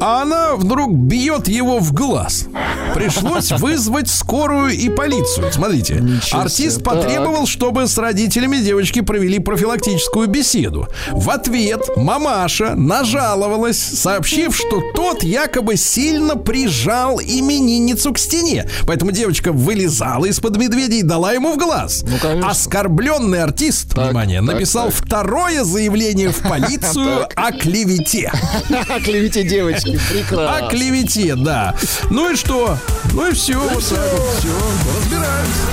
А 0.00 0.22
она 0.22 0.54
вдруг 0.56 0.92
бьет 0.94 1.48
его 1.48 1.78
в 1.78 1.92
глаз. 1.92 2.46
Пришлось 2.94 3.50
вызвать 3.58 4.08
скорую 4.08 4.70
и 4.70 4.88
полицию. 4.88 5.52
Смотрите, 5.52 5.94
Ничего 6.00 6.40
артист 6.42 6.76
себе. 6.76 6.84
потребовал, 6.84 7.46
чтобы 7.46 7.86
с 7.86 7.96
родителями 7.98 8.58
девочки 8.58 9.00
провели 9.00 9.38
профилактическую 9.38 10.28
беседу. 10.28 10.88
В 11.10 11.30
ответ 11.30 11.82
мамаша 11.96 12.74
нажаловалась, 12.74 13.78
сообщив, 13.78 14.54
что 14.56 14.82
тот 14.94 15.22
якобы 15.22 15.76
сильно 15.76 16.36
прижал 16.36 17.20
именинницу 17.20 18.12
к 18.12 18.18
стене. 18.18 18.68
Поэтому 18.86 19.10
девочка 19.12 19.52
вылезала 19.52 20.26
из-под 20.26 20.56
медведя 20.56 20.94
и 20.96 21.02
дала 21.02 21.32
ему 21.32 21.52
в 21.54 21.58
глаз. 21.58 22.02
Ну, 22.06 22.16
конечно. 22.20 22.50
Оскорбленный 22.50 23.42
артист, 23.42 23.94
Так, 23.94 24.06
внимание, 24.08 24.40
так, 24.40 24.54
написал 24.54 24.86
так. 24.86 24.94
второе 24.94 25.64
заявление 25.64 26.30
в 26.30 26.38
полицию 26.42 27.26
о 27.34 27.52
клевете. 27.52 28.30
О 28.88 29.00
клевете 29.00 29.42
девочки. 29.42 29.85
О 29.94 30.12
Прекрасно. 30.12 30.68
клевете, 30.68 31.34
да. 31.36 31.74
Ну 32.10 32.30
и 32.32 32.36
что? 32.36 32.78
Ну 33.12 33.26
и 33.28 33.32
все, 33.34 33.54
вот 33.58 33.84
так 33.88 33.98
вот, 34.12 34.38
все, 34.38 34.48
разбираемся. 34.98 35.66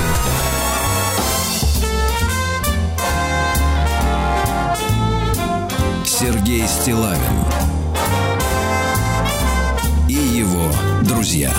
Сергей 6.05 6.65
Стилавин 6.67 7.19
и 10.07 10.13
его 10.13 10.71
друзья. 11.03 11.51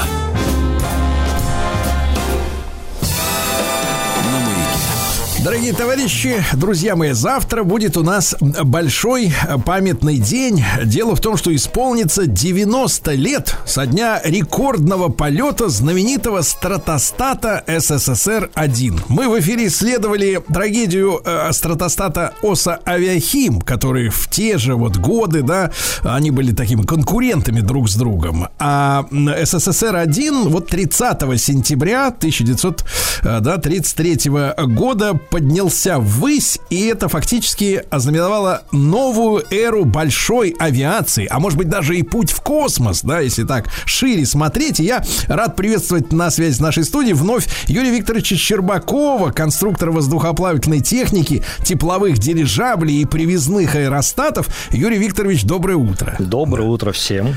Дорогие 5.44 5.74
товарищи, 5.74 6.42
друзья 6.54 6.96
мои, 6.96 7.12
завтра 7.12 7.64
будет 7.64 7.98
у 7.98 8.02
нас 8.02 8.34
большой 8.40 9.34
памятный 9.66 10.16
день. 10.16 10.64
Дело 10.82 11.14
в 11.14 11.20
том, 11.20 11.36
что 11.36 11.54
исполнится 11.54 12.26
90 12.26 13.12
лет 13.12 13.54
со 13.66 13.84
дня 13.84 14.22
рекордного 14.24 15.10
полета 15.10 15.68
знаменитого 15.68 16.40
стратостата 16.40 17.62
СССР-1. 17.66 19.02
Мы 19.08 19.28
в 19.28 19.38
эфире 19.40 19.66
исследовали 19.66 20.40
трагедию 20.50 21.20
э, 21.22 21.52
стратостата 21.52 22.32
Оса 22.42 22.80
Авиахим, 22.86 23.60
который 23.60 24.08
в 24.08 24.30
те 24.30 24.56
же 24.56 24.76
вот 24.76 24.96
годы, 24.96 25.42
да, 25.42 25.72
они 26.04 26.30
были 26.30 26.54
такими 26.54 26.84
конкурентами 26.84 27.60
друг 27.60 27.90
с 27.90 27.96
другом. 27.96 28.48
А 28.58 29.04
СССР-1 29.10 30.48
вот 30.48 30.68
30 30.68 31.38
сентября 31.38 32.06
1933 32.06 34.30
года 34.68 35.20
поднялся 35.34 35.98
ввысь, 35.98 36.60
и 36.70 36.86
это 36.86 37.08
фактически 37.08 37.82
ознаменовало 37.90 38.62
новую 38.70 39.42
эру 39.50 39.84
большой 39.84 40.54
авиации, 40.60 41.26
а 41.28 41.40
может 41.40 41.58
быть 41.58 41.68
даже 41.68 41.98
и 41.98 42.04
путь 42.04 42.30
в 42.30 42.40
космос, 42.40 43.02
да, 43.02 43.18
если 43.18 43.42
так 43.42 43.68
шире 43.84 44.26
смотреть. 44.26 44.78
И 44.78 44.84
я 44.84 45.02
рад 45.26 45.56
приветствовать 45.56 46.12
на 46.12 46.30
связи 46.30 46.54
с 46.54 46.60
нашей 46.60 46.84
студией 46.84 47.14
вновь 47.14 47.48
Юрия 47.66 47.90
Викторовича 47.90 48.36
Щербакова, 48.36 49.32
конструктора 49.32 49.90
воздухоплавательной 49.90 50.78
техники, 50.78 51.42
тепловых 51.64 52.18
дирижаблей 52.18 53.02
и 53.02 53.04
привязных 53.04 53.74
аэростатов. 53.74 54.46
Юрий 54.70 54.98
Викторович, 54.98 55.42
доброе 55.42 55.74
утро. 55.74 56.14
Доброе 56.20 56.68
утро 56.68 56.92
всем. 56.92 57.34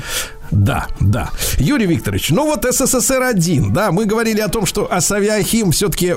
Да, 0.50 0.88
да. 1.00 1.30
Юрий 1.58 1.86
Викторович, 1.86 2.30
ну 2.30 2.46
вот 2.46 2.64
СССР-1, 2.64 3.70
да, 3.70 3.92
мы 3.92 4.06
говорили 4.06 4.40
о 4.40 4.48
том, 4.48 4.66
что 4.66 4.90
Асавиахим 4.90 5.72
все-таки 5.72 6.14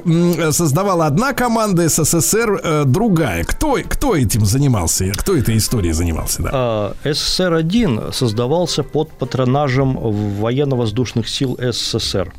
создавала 0.51 1.05
одна 1.05 1.33
команда, 1.33 1.89
СССР 1.89 2.61
э, 2.63 2.83
другая. 2.85 3.43
Кто, 3.43 3.77
кто 3.87 4.15
этим 4.15 4.45
занимался? 4.45 5.11
Кто 5.17 5.35
этой 5.35 5.57
историей 5.57 5.93
занимался? 5.93 6.43
Да? 6.43 6.49
А, 6.53 6.93
СССР-1 7.03 8.13
создавался 8.13 8.83
под 8.83 9.11
патронажем 9.11 9.97
военно-воздушных 9.97 11.27
сил 11.27 11.57
СССР. 11.59 12.33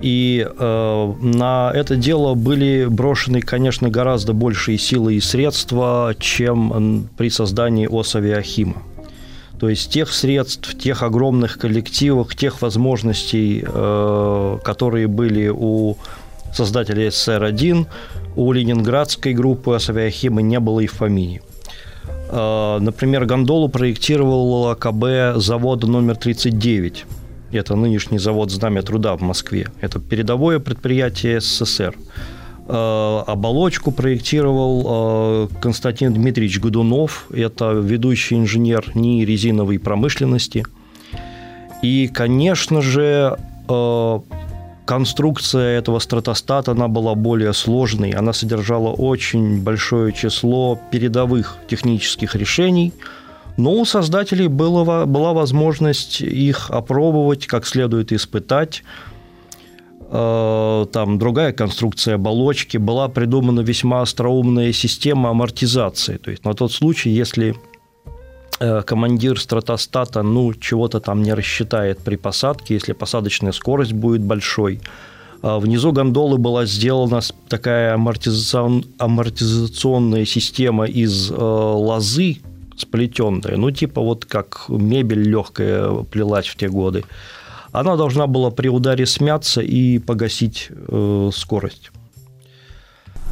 И 0.00 0.46
э, 0.46 1.12
на 1.22 1.70
это 1.74 1.96
дело 1.96 2.34
были 2.34 2.86
брошены, 2.90 3.40
конечно, 3.40 3.88
гораздо 3.88 4.34
большие 4.34 4.76
силы 4.76 5.14
и 5.14 5.20
средства, 5.20 6.14
чем 6.18 7.08
при 7.16 7.30
создании 7.30 7.88
ОСАВИАХИМа. 7.90 8.93
То 9.58 9.68
есть 9.68 9.90
тех 9.90 10.12
средств, 10.12 10.76
тех 10.76 11.02
огромных 11.02 11.58
коллективов, 11.58 12.34
тех 12.34 12.60
возможностей, 12.62 13.64
э, 13.66 14.58
которые 14.64 15.06
были 15.06 15.48
у 15.48 15.96
создателей 16.52 17.08
СССР-1, 17.08 17.86
у 18.36 18.52
ленинградской 18.52 19.32
группы 19.32 19.74
Асавиахима 19.74 20.42
не 20.42 20.60
было 20.60 20.80
и 20.80 20.86
в 20.86 20.94
помине. 20.94 21.40
Э, 22.28 22.78
Например, 22.80 23.24
гондолу 23.26 23.68
проектировал 23.68 24.68
АКБ 24.70 25.40
завода 25.40 25.86
номер 25.86 26.16
39. 26.16 27.04
Это 27.52 27.76
нынешний 27.76 28.18
завод 28.18 28.50
«Знамя 28.50 28.82
труда» 28.82 29.16
в 29.16 29.22
Москве. 29.22 29.68
Это 29.80 30.00
передовое 30.00 30.58
предприятие 30.58 31.40
СССР. 31.40 31.94
Э, 32.66 33.22
Оболочку 33.26 33.90
проектировал 33.90 35.48
э, 35.50 35.60
Константин 35.60 36.14
Дмитриевич 36.14 36.60
Годунов. 36.60 37.26
Это 37.30 37.72
ведущий 37.72 38.36
инженер 38.36 38.90
НИИ 38.94 39.24
резиновой 39.24 39.78
промышленности. 39.78 40.64
И, 41.82 42.08
конечно 42.08 42.80
же, 42.80 43.36
э, 43.68 44.20
конструкция 44.86 45.78
этого 45.78 45.98
стратостата, 45.98 46.72
она 46.72 46.88
была 46.88 47.14
более 47.14 47.52
сложной. 47.52 48.10
Она 48.10 48.32
содержала 48.32 48.90
очень 48.90 49.62
большое 49.62 50.12
число 50.12 50.78
передовых 50.90 51.58
технических 51.68 52.34
решений, 52.34 52.94
но 53.58 53.72
у 53.72 53.84
создателей 53.84 54.48
было, 54.48 55.04
была 55.04 55.32
возможность 55.34 56.22
их 56.22 56.70
опробовать, 56.70 57.46
как 57.46 57.66
следует 57.66 58.12
испытать. 58.12 58.82
Э, 60.14 60.86
Там 60.92 61.18
другая 61.18 61.52
конструкция 61.52 62.14
оболочки. 62.14 62.78
Была 62.78 63.08
придумана 63.08 63.60
весьма 63.60 64.02
остроумная 64.02 64.72
система 64.72 65.30
амортизации. 65.30 66.18
То 66.18 66.30
есть 66.30 66.44
на 66.44 66.54
тот 66.54 66.72
случай, 66.72 67.10
если 67.10 67.56
э, 68.60 68.82
командир 68.82 69.40
стратостата, 69.40 70.22
ну, 70.22 70.54
чего-то 70.54 71.00
там 71.00 71.22
не 71.22 71.34
рассчитает 71.34 71.98
при 71.98 72.16
посадке, 72.16 72.74
если 72.74 72.92
посадочная 72.92 73.52
скорость 73.52 73.92
будет 73.92 74.22
большой. 74.22 74.80
А 75.42 75.58
Внизу 75.58 75.92
гондолы 75.92 76.38
была 76.38 76.64
сделана 76.64 77.20
такая 77.48 77.96
амортизацион- 77.96 78.84
амортизационная 78.98 80.24
система 80.26 80.86
из 80.86 81.30
э, 81.30 81.34
лозы 81.34 82.38
сплетенная, 82.76 83.56
ну, 83.56 83.70
типа 83.70 84.00
вот 84.00 84.24
как 84.24 84.66
мебель 84.68 85.22
легкая 85.22 85.90
плелась 86.04 86.46
в 86.46 86.56
те 86.56 86.68
годы. 86.68 87.04
Она 87.74 87.96
должна 87.96 88.28
была 88.28 88.50
при 88.50 88.68
ударе 88.68 89.04
смяться 89.04 89.60
и 89.60 89.98
погасить 89.98 90.68
э, 90.70 91.30
скорость. 91.34 91.90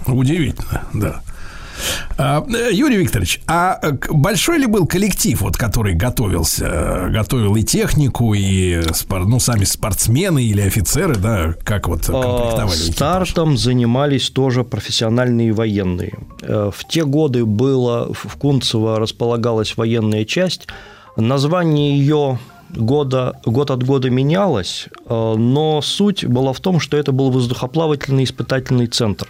Удивительно, 0.05 0.83
да. 0.93 1.23
А, 2.19 2.45
э, 2.49 2.71
Юрий 2.73 2.97
Викторович, 2.97 3.41
а 3.47 3.79
э, 3.81 3.93
большой 4.11 4.59
ли 4.59 4.67
был 4.67 4.89
коллектив, 4.89 5.41
вот, 5.41 5.57
который 5.57 5.95
готовился, 5.95 6.67
э, 6.67 7.11
готовил 7.11 7.55
и 7.55 7.63
технику, 7.63 8.35
и 8.35 8.83
ну, 9.11 9.39
сами 9.39 9.63
спортсмены 9.63 10.43
или 10.43 10.61
офицеры, 10.61 11.15
да, 11.15 11.55
как 11.63 11.87
вот 11.87 12.09
А, 12.09 12.13
комплектовали 12.13 12.77
экипаж? 12.77 12.95
Стартом 12.95 13.57
занимались 13.57 14.29
тоже 14.31 14.65
профессиональные 14.65 15.53
военные. 15.53 16.19
В 16.41 16.85
те 16.89 17.05
годы 17.05 17.47
было 17.47 18.13
в 18.13 18.37
Кунцево 18.39 18.99
располагалась 18.99 19.77
военная 19.77 20.25
часть. 20.25 20.67
Название 21.17 21.97
ее 21.97 22.41
года, 22.75 23.41
год 23.45 23.71
от 23.71 23.85
года 23.85 24.11
менялось, 24.11 24.89
э, 25.07 25.35
но 25.37 25.81
суть 25.83 26.25
была 26.25 26.53
в 26.53 26.61
том, 26.61 26.81
что 26.81 26.97
это 26.97 27.13
был 27.13 27.31
воздухоплавательный 27.31 28.25
испытательный 28.25 28.87
центр. 28.87 29.29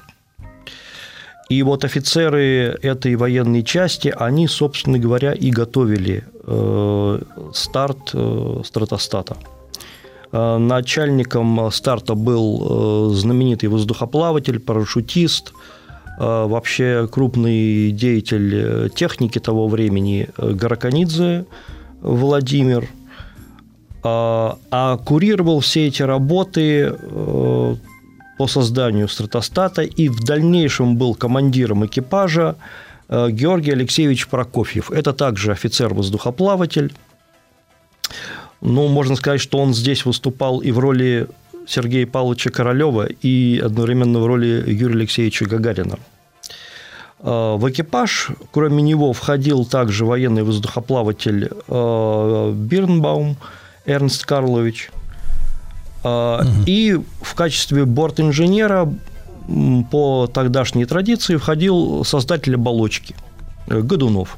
И 1.48 1.62
вот 1.62 1.84
офицеры 1.84 2.78
этой 2.82 3.14
военной 3.16 3.62
части, 3.62 4.14
они, 4.16 4.48
собственно 4.48 4.98
говоря, 4.98 5.32
и 5.32 5.50
готовили 5.50 6.24
э, 6.46 7.22
старт 7.52 8.10
э, 8.14 8.62
стратостата. 8.64 9.36
Начальником 10.32 11.70
старта 11.70 12.14
был 12.14 13.12
знаменитый 13.12 13.68
воздухоплаватель, 13.68 14.60
парашютист, 14.60 15.52
вообще 16.16 17.06
крупный 17.12 17.90
деятель 17.90 18.88
техники 18.94 19.38
того 19.38 19.68
времени 19.68 20.30
Гараканидзе 20.38 21.44
Владимир. 22.00 22.88
А 24.04 24.58
а 24.70 24.96
курировал 24.96 25.60
все 25.60 25.86
эти 25.86 26.02
работы 26.02 26.92
э, 26.92 27.76
по 28.38 28.46
созданию 28.48 29.08
стратостата 29.08 29.82
и 29.82 30.08
в 30.08 30.20
дальнейшем 30.24 30.96
был 30.96 31.14
командиром 31.14 31.86
экипажа 31.86 32.56
э, 33.08 33.30
Георгий 33.30 33.72
Алексеевич 33.72 34.26
Прокофьев. 34.26 34.90
Это 34.90 35.12
также 35.12 35.52
офицер-воздухоплаватель. 35.52 36.92
Ну, 38.60 38.88
можно 38.88 39.16
сказать, 39.16 39.40
что 39.40 39.58
он 39.58 39.74
здесь 39.74 40.04
выступал 40.04 40.58
и 40.60 40.72
в 40.72 40.78
роли 40.80 41.28
Сергея 41.66 42.06
Павловича 42.06 42.50
Королева, 42.50 43.06
и 43.06 43.62
одновременно 43.64 44.18
в 44.18 44.26
роли 44.26 44.64
Юрия 44.66 44.96
Алексеевича 44.96 45.46
Гагарина. 45.46 45.98
Э, 47.20 47.56
В 47.56 47.70
экипаж, 47.70 48.30
кроме 48.50 48.82
него, 48.82 49.12
входил 49.12 49.64
также 49.64 50.04
военный 50.04 50.42
воздухоплаватель 50.42 51.50
э, 51.68 52.52
Бирнбаум 52.52 53.36
Эрнст 53.86 54.24
Карлович. 54.24 54.90
Э, 56.04 56.40
И 56.66 56.98
в 57.20 57.34
качестве 57.34 57.84
борт-инженера 57.84 58.92
по 59.90 60.28
тогдашней 60.32 60.84
традиции 60.84 61.36
входил 61.36 62.04
создатель 62.04 62.54
оболочки 62.54 63.14
э, 63.66 63.80
Годунов. 63.80 64.36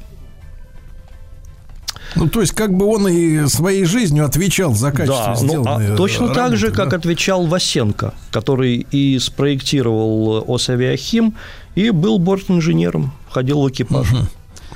Ну, 2.15 2.29
то 2.29 2.39
есть, 2.39 2.53
как 2.53 2.73
бы 2.73 2.85
он 2.85 3.07
и 3.07 3.45
своей 3.47 3.83
жизнью 3.83 4.25
отвечал 4.25 4.73
за 4.73 4.91
качество 4.91 5.33
Да, 5.35 5.41
ну, 5.41 5.47
сделанной 5.47 5.93
а 5.93 5.97
точно 5.97 6.27
так 6.29 6.37
работы, 6.37 6.57
же, 6.57 6.71
как 6.71 6.89
да? 6.91 6.97
отвечал 6.97 7.45
Васенко, 7.45 8.13
который 8.31 8.87
и 8.89 9.19
спроектировал 9.19 10.45
Осавиахим, 10.47 11.35
и 11.73 11.89
был 11.89 12.19
бортинженером, 12.19 13.11
входил 13.27 13.61
в 13.63 13.69
экипаж. 13.69 14.07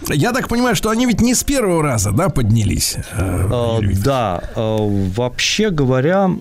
Я 0.08 0.32
так 0.32 0.48
понимаю, 0.48 0.76
что 0.76 0.90
они 0.90 1.06
ведь 1.06 1.22
не 1.22 1.36
с 1.36 1.44
первого 1.44 1.84
раза, 1.84 2.12
да, 2.12 2.30
поднялись. 2.30 2.96
э, 2.96 3.50
А? 3.52 3.80
Да, 4.04 4.44
а, 4.56 4.78
вообще 5.16 5.70
говоря, 5.70 6.32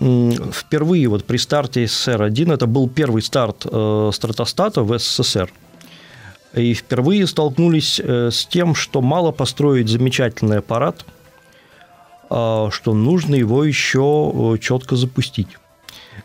впервые 0.00 1.08
вот 1.08 1.24
при 1.24 1.36
старте 1.36 1.84
СССР-1, 1.84 2.54
это 2.54 2.66
был 2.66 2.88
первый 2.88 3.22
старт 3.22 3.66
э, 3.70 4.10
стратостата 4.12 4.82
в 4.82 4.98
СССР, 4.98 5.50
и 6.54 6.74
впервые 6.74 7.26
столкнулись 7.26 8.00
э, 8.02 8.30
с 8.30 8.44
тем, 8.46 8.74
что 8.74 9.00
мало 9.00 9.30
построить 9.30 9.88
замечательный 9.88 10.58
аппарат, 10.58 11.04
а, 12.30 12.70
что 12.70 12.94
нужно 12.94 13.34
его 13.34 13.64
еще 13.64 14.54
э, 14.54 14.58
четко 14.58 14.96
запустить. 14.96 15.48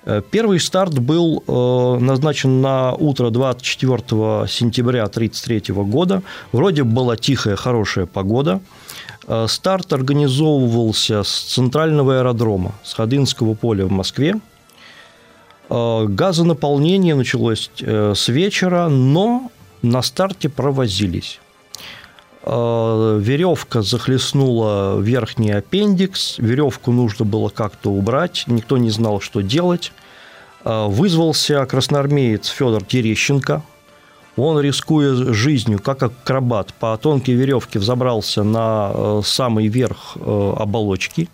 Э, 0.08 0.22
Первый 0.32 0.60
старт 0.60 0.98
был 1.00 1.44
э, 1.46 2.00
назначен 2.00 2.62
на 2.62 2.94
утро 2.94 3.30
24 3.30 4.00
сентября 4.48 5.04
1933 5.04 5.76
года. 5.84 6.24
Вроде 6.54 6.84
была 6.84 7.18
тихая, 7.18 7.58
хорошая 7.58 8.06
погода. 8.06 8.62
Э, 9.28 9.48
Старт 9.50 9.92
организовывался 9.92 11.24
с 11.24 11.30
центрального 11.30 12.20
аэродрома, 12.20 12.72
с 12.84 12.94
Ходынского 12.94 13.54
поля 13.54 13.86
в 13.86 13.92
Москве. 13.92 14.36
Газонаполнение 15.70 17.14
началось 17.14 17.70
с 17.78 18.28
вечера, 18.30 18.88
но 18.88 19.52
на 19.82 20.02
старте 20.02 20.48
провозились. 20.48 21.42
Э, 22.50 23.20
Веревка 23.22 23.82
захлестнула 23.82 24.98
верхний 25.00 25.52
аппендикс, 25.52 26.38
веревку 26.38 26.92
нужно 26.92 27.26
было 27.26 27.50
как-то 27.50 27.92
убрать, 27.92 28.46
никто 28.48 28.78
не 28.78 28.90
знал, 28.90 29.20
что 29.20 29.42
делать. 29.42 29.92
Э, 30.64 30.88
Вызвался 30.88 31.66
красноармеец 31.66 32.48
Федор 32.48 32.86
Терещенко. 32.86 33.64
Он, 34.38 34.62
рискуя 34.62 35.34
жизнью, 35.34 35.82
как 35.82 36.04
акробат, 36.04 36.74
по 36.76 36.98
тонкой 36.98 37.34
веревке 37.34 37.80
взобрался 37.80 38.44
на 38.44 38.92
э, 38.94 39.22
самый 39.26 39.68
верх 39.68 40.16
оболочки, 40.16 41.28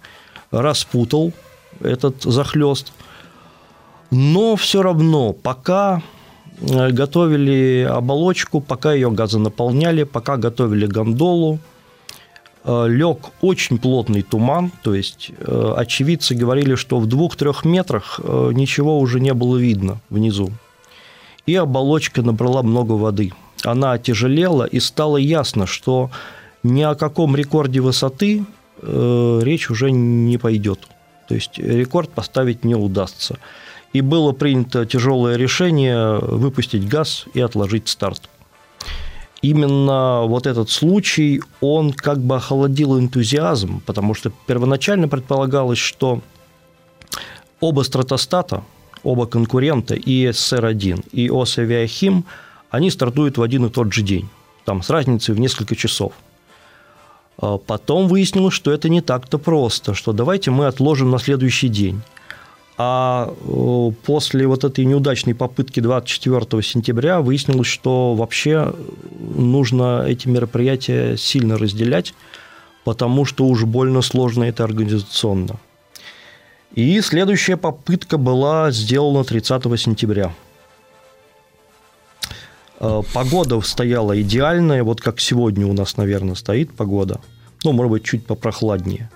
распутал 0.50 1.32
этот 1.80 2.24
захлест. 2.24 2.92
Но 4.10 4.56
все 4.56 4.82
равно, 4.82 5.34
пока 5.34 6.02
готовили 6.62 7.88
оболочку, 7.90 8.62
пока 8.62 8.94
ее 8.94 9.12
газонаполняли, 9.12 10.04
пока 10.04 10.38
готовили 10.38 10.86
гондолу, 10.86 11.60
э, 12.64 12.86
лег 12.88 13.18
очень 13.42 13.78
плотный 13.78 14.22
туман, 14.22 14.72
то 14.84 14.94
есть 14.94 15.32
э, 15.38 15.74
очевидцы 15.78 16.36
говорили, 16.36 16.76
что 16.76 17.00
в 17.00 17.08
двух-трех 17.08 17.66
метрах 17.66 18.20
э, 18.24 18.52
ничего 18.54 19.00
уже 19.00 19.20
не 19.20 19.34
было 19.34 19.58
видно 19.58 20.00
внизу. 20.10 20.52
И 21.46 21.56
оболочка 21.56 22.22
набрала 22.22 22.64
много 22.64 22.94
воды. 22.94 23.34
Она 23.64 23.94
отяжелела, 23.94 24.64
и 24.64 24.80
стало 24.80 25.18
ясно, 25.18 25.66
что 25.66 26.10
ни 26.64 26.82
о 26.82 26.96
каком 26.96 27.36
рекорде 27.36 27.82
высоты 27.82 28.46
э, 28.82 29.40
речь 29.44 29.70
уже 29.70 29.92
не 29.92 30.38
пойдет. 30.38 30.88
То 31.28 31.36
есть 31.36 31.58
рекорд 31.58 32.10
поставить 32.10 32.64
не 32.64 32.76
удастся. 32.76 33.38
И 33.94 34.02
было 34.02 34.32
принято 34.32 34.86
тяжелое 34.86 35.38
решение 35.38 36.18
выпустить 36.20 36.88
газ 36.88 37.26
и 37.34 37.40
отложить 37.40 37.88
старт. 37.88 38.30
Именно 39.44 40.24
вот 40.26 40.48
этот 40.48 40.70
случай, 40.70 41.42
он 41.62 41.92
как 41.92 42.20
бы 42.20 42.38
охладил 42.38 42.98
энтузиазм, 42.98 43.82
потому 43.86 44.14
что 44.14 44.32
первоначально 44.48 45.08
предполагалось, 45.08 45.78
что 45.78 46.22
оба 47.60 47.82
стратостата, 47.82 48.64
оба 49.04 49.26
конкурента, 49.26 49.96
и 49.96 50.28
СССР-1, 50.28 51.10
и 51.12 51.30
ОСАвиахим, 51.30 52.26
они 52.70 52.90
стартуют 52.90 53.38
в 53.38 53.42
один 53.42 53.66
и 53.66 53.70
тот 53.70 53.94
же 53.94 54.02
день, 54.02 54.30
там 54.66 54.82
с 54.82 54.90
разницей 54.90 55.36
в 55.36 55.40
несколько 55.40 55.76
часов. 55.76 56.14
А 57.38 57.58
Потом 57.58 58.08
выяснилось, 58.08 58.54
что 58.54 58.72
это 58.72 58.90
не 58.90 59.02
так-то 59.02 59.38
просто, 59.38 59.94
что 59.94 60.14
давайте 60.14 60.52
мы 60.52 60.68
отложим 60.68 61.12
на 61.12 61.20
следующий 61.20 61.68
день. 61.68 62.02
А 62.78 63.32
э, 63.32 63.92
после 64.04 64.48
вот 64.48 64.64
этой 64.64 64.86
неудачной 64.86 65.36
попытки 65.36 65.80
24 65.80 66.64
сентября 66.64 67.22
выяснилось, 67.22 67.68
что 67.68 68.16
вообще 68.16 68.74
нужно 69.20 70.06
эти 70.08 70.28
мероприятия 70.28 71.16
сильно 71.16 71.58
разделять, 71.58 72.16
потому 72.84 73.26
что 73.26 73.46
уж 73.46 73.64
больно 73.64 74.02
сложно 74.02 74.46
это 74.46 74.64
организационно. 74.64 75.60
И 76.74 77.00
следующая 77.02 77.58
попытка 77.58 78.18
была 78.18 78.72
сделана 78.72 79.24
30 79.24 79.80
сентября. 79.80 80.34
Э, 82.80 83.04
Погода 83.14 83.62
стояла 83.62 84.20
идеальная, 84.20 84.84
вот 84.84 85.00
как 85.00 85.20
сегодня 85.20 85.68
у 85.68 85.74
нас, 85.74 85.96
наверное, 85.96 86.34
стоит 86.34 86.74
погода. 86.74 87.22
Ну, 87.64 87.72
может 87.72 87.92
быть, 87.92 88.04
чуть 88.04 88.26
попрохладнее. 88.26 89.12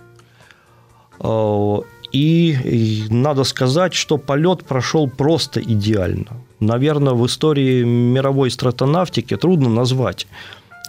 И 2.11 3.05
надо 3.09 3.43
сказать, 3.43 3.93
что 3.93 4.17
полет 4.17 4.63
прошел 4.63 5.09
просто 5.09 5.61
идеально. 5.61 6.41
Наверное, 6.59 7.13
в 7.13 7.25
истории 7.25 7.83
мировой 7.83 8.49
стратонавтики 8.49 9.35
трудно 9.35 9.69
назвать 9.69 10.27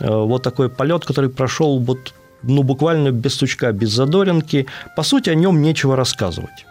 э, 0.01 0.09
вот 0.09 0.43
такой 0.43 0.69
полет, 0.69 1.05
который 1.05 1.28
прошел 1.28 1.78
вот, 1.81 2.15
ну, 2.43 2.62
буквально 2.62 3.11
без 3.11 3.35
сучка, 3.35 3.73
без 3.73 3.90
задоринки. 3.90 4.66
По 4.97 5.03
сути, 5.03 5.31
о 5.31 5.35
нем 5.35 5.61
нечего 5.61 5.97
рассказывать. 5.97 6.65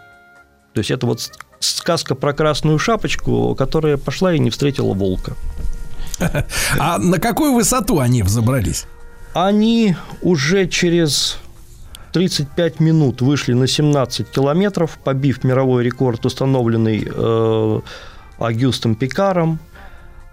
То 0.72 0.80
есть 0.80 0.90
это 0.90 1.06
вот 1.06 1.30
сказка 1.60 2.14
про 2.14 2.32
красную 2.32 2.78
шапочку, 2.78 3.54
которая 3.54 3.96
пошла 3.96 4.32
и 4.32 4.38
не 4.38 4.50
встретила 4.50 4.94
волка. 4.94 5.34
А 6.78 6.98
на 6.98 7.18
какую 7.18 7.52
высоту 7.54 8.00
они 8.00 8.22
взобрались? 8.22 8.86
Они 9.34 9.94
уже 10.22 10.66
через 10.66 11.38
35 12.12 12.80
минут 12.80 13.22
вышли 13.22 13.52
на 13.52 13.66
17 13.66 14.30
километров, 14.30 14.98
побив 15.04 15.44
мировой 15.44 15.84
рекорд, 15.84 16.24
установленный 16.26 17.06
э, 17.06 17.80
Агюстом 18.38 18.94
Пикаром. 18.94 19.58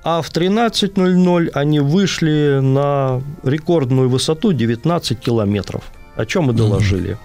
А 0.04 0.22
в 0.22 0.32
13.00 0.32 1.50
они 1.54 1.80
вышли 1.80 2.60
на 2.62 3.22
рекордную 3.44 4.08
высоту 4.08 4.54
19 4.54 5.20
километров, 5.20 5.84
о 6.16 6.26
чем 6.26 6.46
мы 6.46 6.54
доложили. 6.54 7.18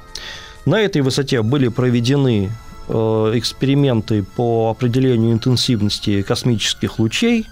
На 0.65 0.81
этой 0.81 1.03
высоте 1.03 1.43
были 1.43 1.69
проведены 1.69 2.51
э, 2.89 2.93
эксперименты 3.35 4.23
по 4.23 4.71
определению 4.71 5.33
интенсивности 5.33 6.23
космических 6.23 6.99
лучей, 6.99 7.47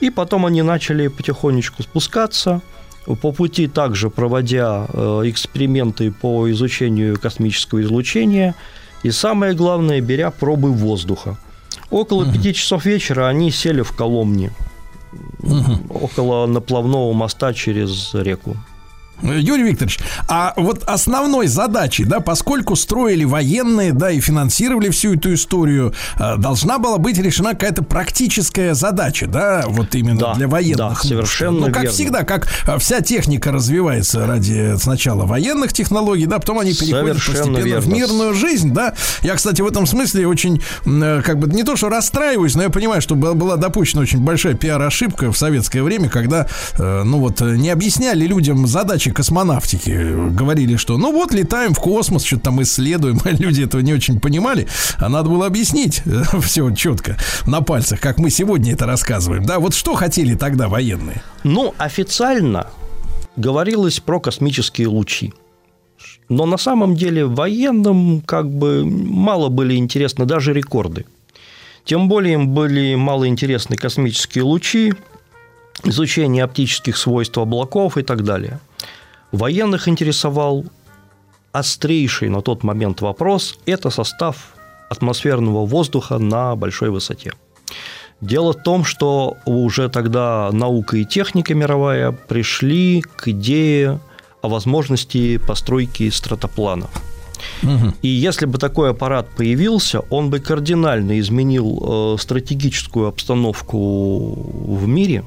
и 0.00 0.10
потом 0.10 0.44
они 0.46 0.62
начали 0.62 1.08
потихонечку 1.08 1.82
спускаться, 1.82 2.60
по 3.06 3.32
пути 3.32 3.66
также 3.66 4.10
проводя 4.10 4.86
э, 4.92 5.22
эксперименты 5.24 6.10
по 6.10 6.50
изучению 6.50 7.18
космического 7.20 7.82
излучения, 7.82 8.54
и 9.02 9.10
самое 9.10 9.54
главное, 9.54 10.00
беря 10.00 10.30
пробы 10.30 10.72
воздуха. 10.72 11.36
Около 11.90 12.30
пяти 12.32 12.54
часов 12.54 12.86
вечера 12.86 13.28
они 13.28 13.50
сели 13.50 13.82
в 13.82 13.92
Коломне, 13.92 14.52
около 15.90 16.46
наплавного 16.46 17.12
моста 17.12 17.52
через 17.52 18.14
реку. 18.14 18.56
Юрий 19.22 19.62
Викторович, 19.62 19.98
а 20.28 20.52
вот 20.56 20.82
основной 20.84 21.46
задачей, 21.46 22.04
да, 22.04 22.20
поскольку 22.20 22.76
строили 22.76 23.24
военные, 23.24 23.92
да, 23.92 24.10
и 24.10 24.20
финансировали 24.20 24.90
всю 24.90 25.14
эту 25.14 25.34
историю, 25.34 25.94
э, 26.18 26.36
должна 26.36 26.78
была 26.78 26.98
быть 26.98 27.18
решена 27.18 27.50
какая-то 27.50 27.82
практическая 27.84 28.74
задача, 28.74 29.26
да, 29.26 29.64
вот 29.66 29.94
именно 29.94 30.18
Да, 30.20 30.34
для 30.34 30.48
военных. 30.48 30.76
да, 30.76 30.94
совершенно 30.94 31.60
Ну, 31.60 31.66
как 31.66 31.82
верно. 31.84 31.90
всегда, 31.90 32.22
как 32.24 32.48
э, 32.66 32.78
вся 32.78 33.00
техника 33.00 33.52
развивается 33.52 34.26
ради 34.26 34.76
сначала 34.78 35.24
военных 35.24 35.72
технологий, 35.72 36.26
да, 36.26 36.38
потом 36.38 36.58
они 36.58 36.72
переходят 36.74 37.18
Совершенно 37.18 37.54
постепенно 37.54 37.80
в 37.80 37.84
верно. 37.86 37.94
мирную 37.94 38.34
жизнь, 38.34 38.72
да. 38.72 38.94
Я, 39.22 39.34
кстати, 39.36 39.62
в 39.62 39.66
этом 39.66 39.86
смысле 39.86 40.26
очень, 40.26 40.62
э, 40.86 41.22
как 41.24 41.38
бы, 41.38 41.48
не 41.54 41.62
то, 41.62 41.76
что 41.76 41.88
расстраиваюсь, 41.88 42.54
но 42.56 42.62
я 42.64 42.70
понимаю, 42.70 43.00
что 43.00 43.14
была, 43.14 43.56
допущена 43.56 44.02
очень 44.02 44.18
большая 44.20 44.54
пиар-ошибка 44.54 45.32
в 45.32 45.38
советское 45.38 45.82
время, 45.82 46.08
когда, 46.08 46.46
ну 46.78 47.18
вот, 47.20 47.40
не 47.40 47.70
объясняли 47.70 48.26
людям 48.26 48.66
задачи 48.66 49.03
космонавтики. 49.10 50.30
Говорили, 50.30 50.76
что, 50.76 50.96
ну 50.98 51.12
вот, 51.12 51.32
летаем 51.32 51.74
в 51.74 51.78
космос, 51.78 52.24
что-то 52.24 52.44
там 52.44 52.62
исследуем. 52.62 53.20
Люди 53.24 53.62
этого 53.62 53.80
не 53.80 53.92
очень 53.92 54.20
понимали. 54.20 54.68
А 54.98 55.08
надо 55.08 55.28
было 55.28 55.46
объяснить 55.46 56.02
все 56.42 56.70
четко 56.74 57.16
на 57.46 57.60
пальцах, 57.60 58.00
как 58.00 58.18
мы 58.18 58.30
сегодня 58.30 58.72
это 58.72 58.86
рассказываем. 58.86 59.44
Да, 59.44 59.58
вот 59.58 59.74
что 59.74 59.94
хотели 59.94 60.34
тогда 60.34 60.68
военные? 60.68 61.22
Ну, 61.42 61.74
официально 61.78 62.68
говорилось 63.36 64.00
про 64.00 64.20
космические 64.20 64.88
лучи. 64.88 65.32
Но 66.28 66.46
на 66.46 66.56
самом 66.56 66.94
деле 66.94 67.26
военным 67.26 68.22
как 68.22 68.50
бы 68.50 68.84
мало 68.84 69.48
были 69.48 69.76
интересны 69.76 70.24
даже 70.24 70.52
рекорды. 70.52 71.04
Тем 71.84 72.08
более 72.08 72.34
им 72.34 72.54
были 72.54 72.94
мало 72.94 73.28
интересны 73.28 73.76
космические 73.76 74.44
лучи, 74.44 74.94
изучение 75.82 76.44
оптических 76.44 76.96
свойств 76.96 77.36
облаков 77.38 77.98
и 77.98 78.02
так 78.02 78.24
далее. 78.24 78.60
Военных 79.32 79.88
интересовал 79.88 80.64
острейший 81.52 82.28
на 82.28 82.40
тот 82.40 82.62
момент 82.62 83.00
вопрос– 83.00 83.58
это 83.66 83.90
состав 83.90 84.54
атмосферного 84.90 85.66
воздуха 85.66 86.18
на 86.18 86.54
большой 86.56 86.90
высоте. 86.90 87.32
Дело 88.20 88.52
в 88.52 88.62
том, 88.62 88.84
что 88.84 89.36
уже 89.44 89.88
тогда 89.88 90.50
наука 90.52 90.96
и 90.96 91.04
техника 91.04 91.54
мировая 91.54 92.12
пришли 92.12 93.02
к 93.02 93.28
идее 93.28 94.00
о 94.40 94.48
возможности 94.48 95.38
постройки 95.38 96.08
стратопланов. 96.10 96.90
И 98.02 98.08
если 98.08 98.46
бы 98.46 98.58
такой 98.58 98.90
аппарат 98.90 99.28
появился, 99.36 100.00
он 100.10 100.30
бы 100.30 100.38
кардинально 100.38 101.18
изменил 101.18 102.14
э, 102.14 102.20
стратегическую 102.20 103.08
обстановку 103.08 104.34
в 104.76 104.86
мире. 104.86 105.24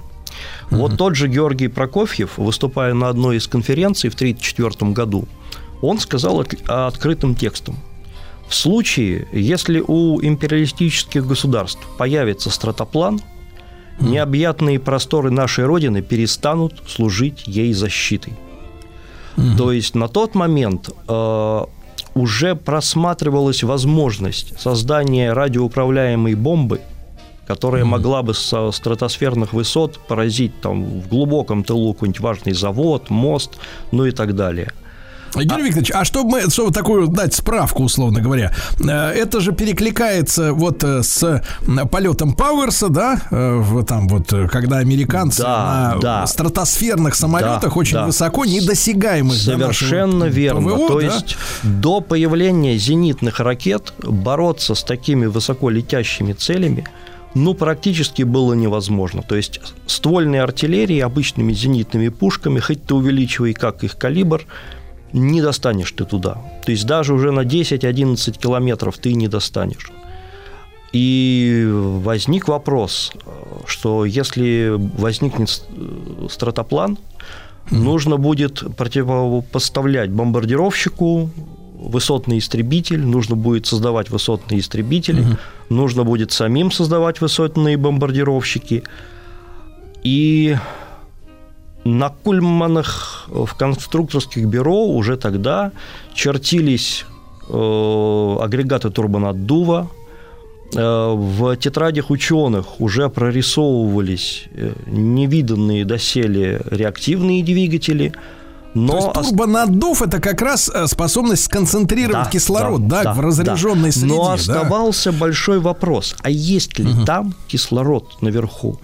Вот 0.69 0.97
тот 0.97 1.15
же 1.15 1.27
Георгий 1.27 1.67
Прокофьев, 1.69 2.37
выступая 2.37 2.93
на 2.93 3.09
одной 3.09 3.37
из 3.37 3.47
конференций 3.47 4.09
в 4.09 4.15
1934 4.15 4.91
году, 4.93 5.27
он 5.81 5.99
сказал 5.99 6.39
от- 6.41 6.55
открытым 6.69 7.35
текстом, 7.35 7.75
В 8.47 8.55
случае, 8.55 9.27
если 9.33 9.83
у 9.85 10.21
империалистических 10.21 11.25
государств 11.27 11.81
появится 11.97 12.49
стратоплан, 12.49 13.19
необъятные 13.99 14.79
просторы 14.79 15.31
нашей 15.31 15.65
Родины 15.65 16.01
перестанут 16.01 16.81
служить 16.87 17.43
ей 17.45 17.73
защитой. 17.73 18.33
То 19.57 19.71
есть 19.73 19.95
на 19.95 20.07
тот 20.07 20.33
момент 20.33 20.89
э, 21.07 21.61
уже 22.15 22.55
просматривалась 22.55 23.63
возможность 23.63 24.59
создания 24.59 25.33
радиоуправляемой 25.33 26.33
бомбы, 26.35 26.79
которая 27.47 27.85
могла 27.85 28.23
бы 28.23 28.33
со 28.33 28.71
стратосферных 28.71 29.53
высот 29.53 29.99
поразить 30.07 30.59
там 30.61 30.83
в 31.01 31.07
глубоком 31.07 31.63
тылу 31.63 31.93
какой-нибудь 31.93 32.19
важный 32.19 32.53
завод, 32.53 33.09
мост, 33.09 33.57
ну 33.91 34.05
и 34.05 34.11
так 34.11 34.35
далее. 34.35 34.73
Юрий 35.35 35.63
Викторович, 35.65 35.91
а 35.93 36.05
чтобы 36.05 36.31
мы, 36.31 36.49
чтобы 36.49 36.71
такую 36.71 37.07
дать 37.07 37.33
справку, 37.33 37.83
условно 37.83 38.21
говоря, 38.21 38.53
э, 38.79 38.91
это 38.91 39.39
же 39.39 39.51
перекликается 39.51 40.53
вот 40.53 40.83
э, 40.83 41.03
с 41.03 41.43
полетом 41.91 42.33
Пауэрса, 42.33 42.89
да, 42.89 43.21
э, 43.29 43.61
там 43.87 44.07
вот, 44.07 44.33
когда 44.49 44.77
американцы 44.77 45.43
Да, 45.43 45.93
на 45.95 45.99
да. 46.01 46.27
стратосферных 46.27 47.13
самолетах 47.15 47.73
Да, 47.73 47.79
очень 47.79 47.95
да. 47.95 48.05
высоко, 48.05 48.45
недосягаемых 48.45 49.33
нашего 49.33 49.73
Совершенно 49.73 50.23
верно. 50.25 50.75
ПВО, 50.75 50.87
То 50.87 50.99
да? 51.01 51.05
есть 51.05 51.37
до 51.61 52.01
появления 52.01 52.77
зенитных 52.77 53.39
ракет 53.39 53.93
бороться 54.01 54.75
с 54.75 54.83
такими 54.83 55.25
высоко 55.25 55.69
летящими 55.69 56.33
целями 56.33 56.85
ну, 57.43 57.53
практически 57.53 58.23
было 58.23 58.53
невозможно. 58.53 59.21
То 59.21 59.35
есть 59.35 59.59
ствольной 59.85 60.39
артиллерии, 60.39 60.99
обычными 60.99 61.53
зенитными 61.53 62.09
пушками, 62.09 62.59
хоть 62.59 62.83
ты 62.83 62.95
увеличивай 62.95 63.53
как 63.53 63.83
их 63.83 63.97
калибр, 63.97 64.45
не 65.13 65.41
достанешь 65.41 65.91
ты 65.91 66.05
туда. 66.05 66.41
То 66.65 66.71
есть 66.71 66.85
даже 66.85 67.13
уже 67.13 67.31
на 67.31 67.41
10-11 67.41 68.37
километров 68.37 68.97
ты 68.97 69.13
не 69.13 69.27
достанешь. 69.27 69.91
И 70.93 71.69
возник 71.69 72.47
вопрос, 72.47 73.11
что 73.65 74.05
если 74.05 74.73
возникнет 74.77 75.63
э, 75.69 76.27
стратоплан, 76.29 76.97
нужно 77.69 78.17
будет 78.17 78.63
противопоставлять 78.75 80.09
бомбардировщику 80.09 81.29
высотный 81.77 82.39
истребитель, 82.39 83.05
нужно 83.05 83.35
будет 83.35 83.65
создавать 83.65 84.09
высотные 84.09 84.59
истребители, 84.59 85.23
нужно 85.69 86.03
будет 86.03 86.31
самим 86.31 86.71
создавать 86.71 87.21
высотные 87.21 87.77
бомбардировщики. 87.77 88.83
И 90.03 90.55
на 91.83 92.09
кульманах 92.09 93.25
в 93.27 93.53
конструкторских 93.55 94.45
бюро 94.45 94.85
уже 94.85 95.17
тогда 95.17 95.71
чертились 96.13 97.05
э, 97.49 98.37
агрегаты 98.41 98.89
турбонаддува, 98.89 99.89
Э, 100.75 101.13
в 101.15 101.55
тетрадях 101.55 102.09
ученых 102.09 102.81
уже 102.81 103.09
прорисовывались 103.09 104.45
э, 104.53 104.73
невиданные 104.87 105.85
доселе 105.85 106.61
реактивные 106.69 107.43
двигатели, 107.43 108.13
но 108.85 109.11
То 109.11 109.19
есть 109.19 109.29
турбонаддув 109.29 110.01
это 110.01 110.19
как 110.19 110.41
раз 110.41 110.69
э, 110.73 110.87
способность 110.87 111.45
сконцентрировать 111.45 112.25
Да, 112.25 112.29
кислород, 112.29 112.87
да, 112.87 113.13
в 113.13 113.17
да, 113.17 113.21
разряженной 113.21 113.89
да. 113.89 113.91
среде. 113.91 114.13
Но 114.13 114.25
да? 114.25 114.33
оставался 114.33 115.11
большой 115.11 115.59
вопрос: 115.59 116.15
а 116.21 116.29
есть 116.29 116.77
ли 116.79 116.87
там 117.05 117.33
кислород 117.47 118.21
наверху? 118.21 118.79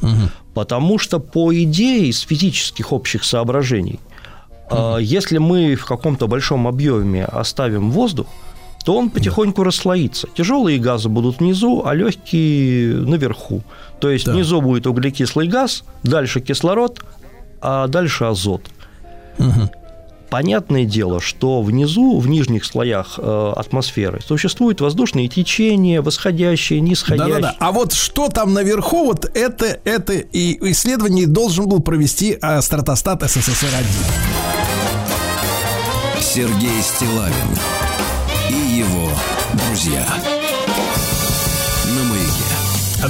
Потому 0.53 0.99
что, 0.99 1.19
по 1.19 1.53
идее, 1.53 2.07
из 2.09 2.19
физических 2.19 2.91
общих 2.91 3.23
соображений, 3.23 3.99
э, 4.69 4.97
если 5.01 5.37
мы 5.39 5.75
в 5.75 5.85
каком-то 5.85 6.27
большом 6.27 6.67
объеме 6.67 7.25
оставим 7.25 7.91
воздух, 7.91 8.27
то 8.85 8.97
он 8.97 9.09
потихоньку 9.09 9.63
расслоится. 9.63 10.27
Тяжелые 10.35 10.77
газы 10.77 11.09
будут 11.09 11.39
внизу, 11.39 11.83
а 11.85 11.95
легкие 11.95 12.95
наверху. 12.97 13.63
То 13.99 14.09
есть 14.09 14.25
Да. 14.25 14.33
внизу 14.33 14.61
будет 14.61 14.85
углекислый 14.87 15.47
газ, 15.47 15.83
дальше 16.03 16.41
кислород, 16.41 16.99
а 17.61 17.87
дальше 17.87 18.25
азот. 18.25 18.61
Понятное 20.33 20.85
дело, 20.85 21.21
что 21.21 21.61
внизу, 21.61 22.17
в 22.17 22.27
нижних 22.27 22.65
слоях 22.65 23.19
э, 23.19 23.53
атмосферы, 23.55 24.19
существуют 24.25 24.81
воздушные 24.81 25.27
течения, 25.27 26.01
восходящие, 26.01 26.79
нисходящие. 26.81 27.35
Да-да-да. 27.35 27.55
А 27.59 27.71
вот 27.71 27.93
что 27.93 28.29
там 28.29 28.51
наверху, 28.51 29.05
вот 29.05 29.29
это, 29.37 29.79
это 29.83 30.13
и 30.13 30.57
исследование 30.71 31.27
должен 31.27 31.69
был 31.69 31.81
провести 31.81 32.39
стратостат 32.61 33.21
СССР-1. 33.21 33.85
Сергей 36.19 36.81
Стилавин 36.81 37.33
и 38.49 38.77
его 38.79 39.09
друзья. 39.67 40.03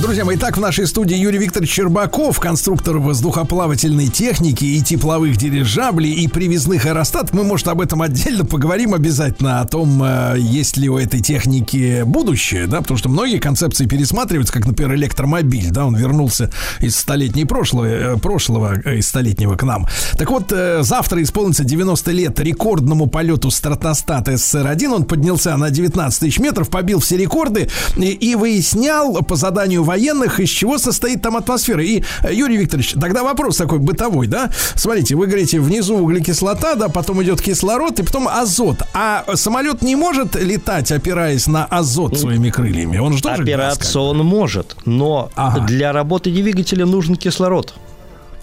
Друзья 0.02 0.26
мои, 0.26 0.38
итак, 0.38 0.58
в 0.58 0.60
нашей 0.60 0.88
студии 0.88 1.16
Юрий 1.16 1.38
Викторович 1.38 1.72
Щербаков, 1.72 2.40
конструктор 2.40 2.98
воздухоплавательной 2.98 4.08
техники 4.08 4.66
и 4.66 4.82
тепловых 4.82 5.38
дирижаблей 5.38 6.12
и 6.12 6.28
привезных 6.28 6.88
аэростатов. 6.88 7.34
Мы, 7.34 7.44
может, 7.44 7.68
об 7.68 7.80
этом 7.80 8.02
отдельно 8.02 8.44
поговорим 8.44 8.96
обязательно, 8.96 9.62
о 9.62 9.68
том, 9.68 10.02
э, 10.04 10.38
есть 10.40 10.78
ли 10.78 10.90
у 10.90 10.98
этой 10.98 11.20
техники 11.20 12.02
будущее, 12.06 12.66
да, 12.66 12.82
потому 12.82 12.98
что 12.98 13.08
многие 13.08 13.38
концепции 13.38 13.86
пересматриваются, 13.86 14.52
как, 14.52 14.66
например, 14.66 14.96
электромобиль, 14.96 15.70
да, 15.70 15.86
он 15.86 15.96
вернулся 15.96 16.50
из 16.80 16.96
столетней 16.96 17.46
прошлого, 17.46 17.86
э, 17.86 18.18
прошлого 18.18 18.74
э, 18.84 18.98
из 18.98 19.08
столетнего 19.08 19.56
к 19.56 19.64
нам. 19.64 19.88
Так 20.18 20.32
вот, 20.32 20.52
завтра 20.82 21.22
исполнится 21.22 21.64
90 21.64 22.12
лет 22.12 22.40
рекордному 22.40 23.08
полету 23.08 23.52
стратостата 23.52 24.34
СССР-1, 24.34 24.88
он 24.88 25.06
поднялся 25.06 25.56
на 25.56 25.70
19 25.70 26.20
тысяч 26.20 26.40
метров, 26.40 26.70
побил 26.70 27.00
все 27.00 27.16
рекорды 27.16 27.70
и 27.96 28.36
выяснял 28.36 29.22
по 29.22 29.36
заданию 29.36 29.83
военных, 29.84 30.40
из 30.40 30.50
чего 30.50 30.78
состоит 30.78 31.22
там 31.22 31.38
атмосфера. 31.38 31.84
И, 31.84 32.04
э, 32.24 32.34
Юрий 32.34 32.58
Викторович, 32.58 32.94
тогда 33.00 33.24
вопрос 33.24 33.58
такой 33.58 33.80
бытовой, 33.80 34.28
да? 34.28 34.50
Смотрите, 34.76 35.16
вы 35.16 35.28
говорите, 35.28 35.60
внизу 35.60 35.98
углекислота, 35.98 36.76
да, 36.76 36.90
потом 36.90 37.22
идет 37.24 37.42
кислород 37.42 38.00
и 38.00 38.04
потом 38.04 38.28
азот. 38.28 38.78
А 38.94 39.24
самолет 39.36 39.82
не 39.82 39.96
может 39.96 40.36
летать, 40.36 40.92
опираясь 40.92 41.48
на 41.48 41.66
азот 41.66 42.18
своими 42.18 42.50
крыльями? 42.50 42.98
Он 42.98 43.14
же 43.14 43.22
тоже 43.22 43.38
газ, 43.38 43.42
Опираться 43.44 44.00
бы. 44.00 44.06
он 44.06 44.18
может, 44.20 44.76
но 44.86 45.30
Ага. 45.36 45.62
для 45.66 45.92
работы 45.92 46.32
двигателя 46.32 46.86
нужен 46.86 47.16
кислород. 47.16 47.74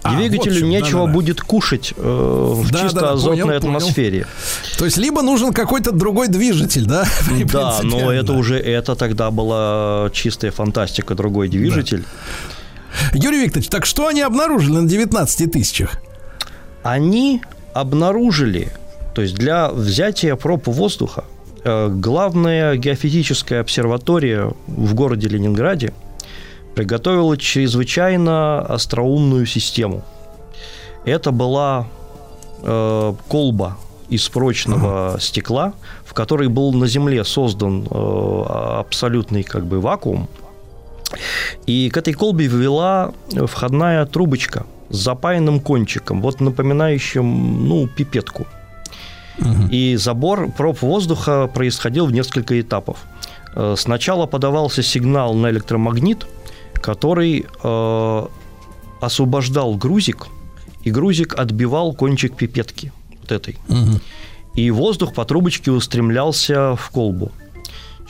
А, 0.03 0.15
Двигателю 0.15 0.51
вот 0.51 0.57
в 0.57 0.59
чем, 0.59 0.69
нечего 0.69 0.99
да-да-да. 1.01 1.13
будет 1.13 1.41
кушать 1.41 1.93
э, 1.95 2.01
в 2.01 2.71
Да, 2.71 2.81
чисто 2.81 2.99
да, 3.01 3.11
азотной 3.11 3.43
понял, 3.43 3.61
понял. 3.61 3.77
атмосфере. 3.77 4.25
То 4.79 4.85
есть 4.85 4.97
либо 4.97 5.21
нужен 5.21 5.53
какой-то 5.53 5.91
другой 5.91 6.27
движитель, 6.27 6.85
да? 6.85 7.05
Да, 7.51 7.79
но 7.83 8.11
это 8.11 8.33
уже 8.33 8.57
это 8.57 8.95
тогда 8.95 9.29
была 9.29 10.09
чистая 10.11 10.51
фантастика, 10.51 11.13
другой 11.13 11.49
двигатель. 11.49 12.03
Юрий 13.13 13.43
Викторович, 13.43 13.69
так 13.69 13.85
что 13.85 14.07
они 14.07 14.21
обнаружили 14.21 14.73
на 14.77 14.87
19 14.87 15.51
тысячах? 15.51 15.97
Они 16.83 17.41
обнаружили, 17.73 18.71
то 19.13 19.21
есть 19.21 19.35
для 19.35 19.69
взятия 19.69 20.35
проб 20.35 20.67
воздуха, 20.67 21.25
э, 21.63 21.89
главная 21.89 22.75
геофизическая 22.75 23.61
обсерватория 23.61 24.51
в 24.67 24.93
городе 24.93 25.27
Ленинграде 25.27 25.93
приготовила 26.75 27.37
чрезвычайно 27.37 28.59
остроумную 28.59 29.45
систему. 29.45 30.03
Это 31.05 31.31
была 31.31 31.87
э, 32.61 33.13
колба 33.27 33.77
из 34.09 34.27
прочного 34.29 35.17
стекла, 35.19 35.73
в 36.05 36.13
которой 36.13 36.49
был 36.49 36.73
на 36.73 36.87
Земле 36.87 37.23
создан 37.23 37.87
э, 37.89 38.43
абсолютный 38.79 39.43
как 39.43 39.65
бы 39.65 39.79
вакуум. 39.79 40.27
И 41.65 41.89
к 41.89 41.97
этой 41.97 42.13
колбе 42.13 42.47
ввела 42.47 43.13
входная 43.47 44.05
трубочка 44.05 44.65
с 44.89 44.97
запаянным 44.97 45.59
кончиком, 45.59 46.21
вот 46.21 46.41
напоминающим, 46.41 47.67
ну, 47.67 47.87
пипетку. 47.87 48.45
И 49.71 49.95
забор 49.95 50.51
проб 50.51 50.81
воздуха 50.81 51.49
происходил 51.51 52.05
в 52.05 52.11
несколько 52.11 52.59
этапов. 52.59 52.97
Э, 53.55 53.75
Сначала 53.77 54.25
подавался 54.25 54.83
сигнал 54.83 55.33
на 55.33 55.49
электромагнит, 55.49 56.27
который 56.81 57.45
э, 57.63 58.25
освобождал 58.99 59.75
грузик, 59.75 60.27
и 60.83 60.91
грузик 60.91 61.37
отбивал 61.37 61.93
кончик 61.93 62.35
пипетки 62.35 62.91
вот 63.21 63.31
этой. 63.31 63.57
И 64.55 64.69
воздух 64.69 65.13
по 65.13 65.23
трубочке 65.23 65.71
устремлялся 65.71 66.75
в 66.75 66.89
колбу. 66.89 67.31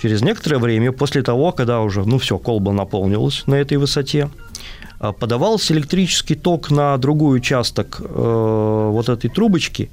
Через 0.02 0.24
некоторое 0.24 0.58
время, 0.58 0.92
после 0.92 1.22
того, 1.22 1.52
когда 1.52 1.82
уже, 1.82 2.04
ну 2.04 2.18
все, 2.18 2.40
колба 2.40 2.72
наполнилась 2.72 3.44
на 3.46 3.56
этой 3.56 3.78
высоте, 3.78 4.32
а, 5.00 5.12
подавался 5.12 5.74
электрический 5.74 6.34
ток 6.34 6.72
на 6.72 6.98
другой 6.98 7.38
участок 7.38 8.02
э, 8.02 8.90
вот 8.92 9.10
этой 9.10 9.30
трубочки, 9.30 9.92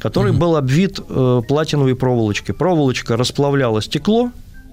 который 0.00 0.32
был 0.32 0.56
обвит 0.56 0.98
э, 1.08 1.42
платиновой 1.46 1.94
проволочкой. 1.94 2.56
Проволочка 2.56 3.16
расплавляла 3.16 3.80
стекло, 3.80 4.32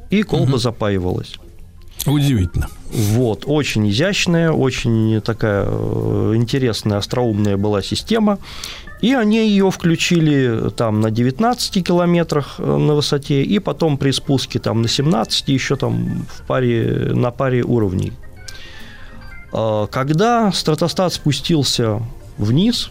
и 0.10 0.24
колба 0.24 0.58
запаивалась. 0.58 1.36
Удивительно. 2.06 2.68
Вот, 2.92 3.44
очень 3.46 3.90
изящная, 3.90 4.52
очень 4.52 5.22
такая 5.22 5.66
э, 5.68 6.34
интересная, 6.36 6.98
остроумная 6.98 7.58
была 7.58 7.82
система. 7.82 8.40
И 9.02 9.14
они 9.14 9.48
ее 9.48 9.72
включили 9.72 10.70
там 10.76 11.02
на 11.02 11.10
19 11.10 11.86
километрах 11.86 12.56
э, 12.60 12.64
на 12.64 12.96
высоте, 12.96 13.44
и 13.44 13.60
потом 13.60 13.98
при 13.98 14.12
спуске 14.12 14.60
там 14.60 14.82
на 14.82 14.88
17 14.88 15.50
еще 15.50 15.76
там 15.76 16.26
в 16.30 16.46
паре, 16.48 17.12
на 17.14 17.32
паре 17.32 17.64
уровней. 17.64 18.14
А, 19.54 19.88
Когда 19.88 20.52
стратостат 20.52 21.14
спустился 21.14 22.02
вниз, 22.38 22.90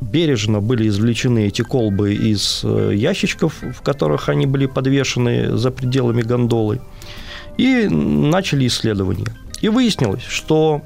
бережно 0.00 0.60
были 0.60 0.88
извлечены 0.88 1.46
эти 1.46 1.62
колбы 1.62 2.14
из 2.14 2.60
э, 2.64 2.92
ящичков, 2.94 3.54
в 3.62 3.82
которых 3.82 4.28
они 4.28 4.46
были 4.46 4.66
подвешены 4.66 5.56
за 5.56 5.70
пределами 5.70 6.22
гондолы, 6.22 6.80
и 7.58 7.88
начали 7.88 8.66
исследования. 8.66 9.26
И 9.60 9.68
выяснилось, 9.68 10.22
что 10.22 10.82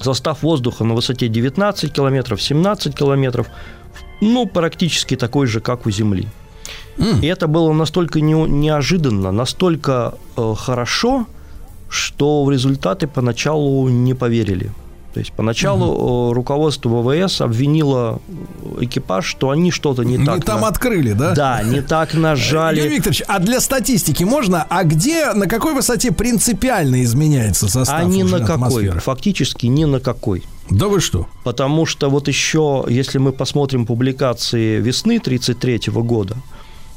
состав 0.00 0.42
воздуха 0.42 0.84
на 0.84 0.94
высоте 0.94 1.28
19 1.28 1.92
километров, 1.92 2.42
17 2.42 2.94
километров, 2.94 3.46
ну, 4.20 4.46
практически 4.46 5.16
такой 5.16 5.46
же, 5.46 5.60
как 5.60 5.86
у 5.86 5.90
Земли. 5.90 6.26
И 7.22 7.26
это 7.26 7.46
было 7.46 7.72
настолько 7.72 8.20
не- 8.20 8.48
неожиданно, 8.48 9.30
настолько 9.32 10.14
э, 10.36 10.54
хорошо, 10.56 11.26
что 11.88 12.44
в 12.44 12.50
результаты 12.50 13.06
поначалу 13.06 13.88
не 13.88 14.14
поверили. 14.14 14.70
То 15.16 15.20
есть 15.20 15.32
поначалу 15.32 16.30
э, 16.30 16.34
руководство 16.34 17.00
ВВС 17.00 17.40
обвинило 17.40 18.20
экипаж, 18.80 19.24
что 19.24 19.48
они 19.48 19.70
что-то 19.70 20.02
не, 20.02 20.18
Не 20.18 20.26
так 20.26 20.44
там 20.44 20.60
на- 20.60 20.68
открыли, 20.68 21.14
да? 21.14 21.32
Да, 21.32 21.62
не 21.62 21.80
так 21.80 22.12
нажали. 22.12 22.80
Юрий 22.80 22.96
Викторович, 22.96 23.22
а 23.26 23.38
для 23.38 23.60
статистики 23.60 24.24
можно? 24.24 24.66
А 24.68 24.84
где, 24.84 25.32
на 25.32 25.46
какой 25.46 25.72
высоте 25.72 26.12
принципиально 26.12 27.02
изменяется 27.02 27.66
состав 27.66 27.98
а 27.98 28.04
ни 28.04 28.24
на 28.24 28.40
какой. 28.40 28.54
атмосферы? 28.56 29.00
Фактически 29.00 29.64
ни 29.64 29.86
на 29.86 30.00
какой. 30.00 30.44
Да 30.68 30.88
вы 30.88 31.00
что? 31.00 31.26
Потому 31.44 31.86
что 31.86 32.10
вот 32.10 32.28
еще, 32.28 32.84
если 32.86 33.16
мы 33.16 33.32
посмотрим 33.32 33.86
публикации 33.86 34.82
весны 34.82 35.16
1933 35.16 35.94
года, 36.02 36.36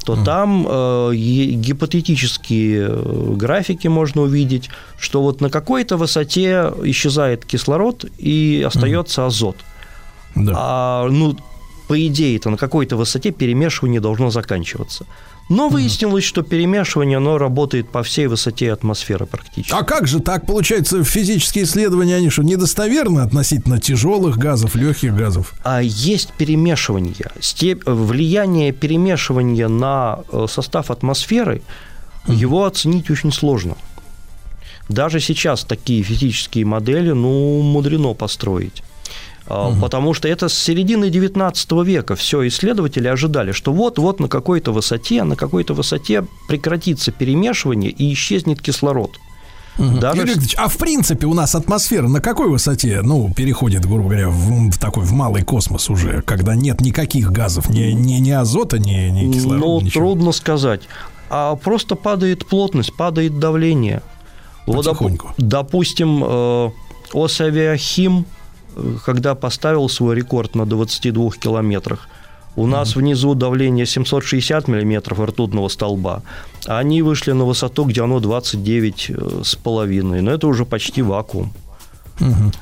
то 0.04 0.16
там 0.24 0.66
э, 0.68 1.14
гипотетические 1.14 2.86
э, 2.88 3.34
графики 3.36 3.88
можно 3.88 4.22
увидеть, 4.22 4.70
что 4.98 5.22
вот 5.22 5.40
на 5.40 5.50
какой-то 5.50 5.96
высоте 5.96 6.72
исчезает 6.84 7.44
кислород 7.44 8.04
и 8.18 8.64
остается 8.66 9.26
азот. 9.26 9.56
Да. 10.34 10.52
А, 10.56 11.08
ну, 11.08 11.36
по 11.88 12.06
идее, 12.06 12.36
это 12.36 12.50
на 12.50 12.56
какой-то 12.56 12.96
высоте 12.96 13.30
перемешивание 13.30 14.00
должно 14.00 14.30
заканчиваться. 14.30 15.06
Но 15.50 15.68
выяснилось, 15.68 16.22
что 16.22 16.42
перемешивание, 16.42 17.16
оно 17.16 17.36
работает 17.36 17.90
по 17.90 18.04
всей 18.04 18.28
высоте 18.28 18.72
атмосферы 18.72 19.26
практически. 19.26 19.74
А 19.74 19.82
как 19.82 20.06
же 20.06 20.20
так 20.20 20.46
получается? 20.46 21.02
Физические 21.02 21.64
исследования, 21.64 22.14
они 22.14 22.30
что, 22.30 22.44
недостоверны 22.44 23.18
относительно 23.18 23.80
тяжелых 23.80 24.38
газов, 24.38 24.76
легких 24.76 25.12
газов? 25.16 25.54
А 25.64 25.82
есть 25.82 26.32
перемешивание. 26.34 27.32
Степ- 27.40 27.82
Влияние 27.84 28.70
перемешивания 28.70 29.66
на 29.66 30.20
э, 30.30 30.46
состав 30.48 30.92
атмосферы, 30.92 31.62
его 32.28 32.64
оценить 32.64 33.10
очень 33.10 33.32
сложно. 33.32 33.76
Даже 34.88 35.18
сейчас 35.18 35.64
такие 35.64 36.04
физические 36.04 36.64
модели, 36.64 37.10
ну, 37.10 37.60
мудрено 37.62 38.14
построить. 38.14 38.84
А, 39.52 39.74
Потому 39.80 40.14
что 40.14 40.28
это 40.28 40.48
с 40.48 40.54
середины 40.54 41.10
19 41.10 41.72
века 41.84 42.14
все 42.14 42.46
исследователи 42.46 43.08
ожидали, 43.08 43.50
что 43.50 43.72
вот-вот 43.72 44.20
на 44.20 44.28
какой-то 44.28 44.72
высоте, 44.72 45.24
на 45.24 45.34
какой-то 45.34 45.74
высоте 45.74 46.24
прекратится 46.48 47.10
перемешивание 47.10 47.90
и 47.90 48.12
исчезнет 48.12 48.62
кислород. 48.62 49.10
Даже 49.76 50.18
Юрий 50.20 50.30
Викторович, 50.34 50.54
а 50.58 50.68
в 50.68 50.76
принципе 50.76 51.26
у 51.26 51.34
нас 51.34 51.54
атмосфера 51.54 52.06
на 52.06 52.20
какой 52.20 52.48
высоте, 52.48 53.00
ну, 53.02 53.32
переходит, 53.34 53.86
грубо 53.86 54.04
говоря, 54.04 54.28
в, 54.28 54.70
в 54.70 54.78
такой, 54.78 55.04
в 55.04 55.12
малый 55.12 55.42
космос 55.42 55.88
уже, 55.90 56.22
когда 56.22 56.54
нет 56.54 56.80
никаких 56.80 57.32
газов, 57.32 57.70
ни, 57.70 57.90
ни, 57.92 58.14
ни 58.14 58.30
азота, 58.30 58.78
ни, 58.78 59.08
ни 59.08 59.32
кислорода, 59.32 59.64
Ну, 59.66 59.80
ничего? 59.80 60.04
трудно 60.04 60.32
сказать. 60.32 60.82
А 61.30 61.56
просто 61.56 61.94
падает 61.96 62.46
плотность, 62.46 62.94
падает 62.94 63.38
давление. 63.38 64.02
Вот, 64.66 64.84
Потихоньку. 64.84 65.32
допустим, 65.38 66.22
э, 66.24 66.70
Осавиахим, 67.14 68.26
когда 69.04 69.34
поставил 69.34 69.88
свой 69.88 70.16
рекорд 70.16 70.54
на 70.54 70.66
22 70.66 71.30
километрах, 71.32 72.08
у 72.56 72.66
нас 72.66 72.96
внизу 72.96 73.34
давление 73.34 73.86
760 73.86 74.68
миллиметров 74.68 75.20
ртутного 75.20 75.68
столба, 75.68 76.22
а 76.66 76.78
они 76.78 77.02
вышли 77.02 77.32
на 77.32 77.44
высоту, 77.44 77.84
где 77.84 78.02
оно 78.02 78.20
29 78.20 79.06
э, 79.10 79.42
с 79.44 79.54
половиной. 79.54 80.20
Но 80.20 80.32
это 80.32 80.46
уже 80.46 80.64
почти 80.64 81.02
вакуум. 81.02 81.52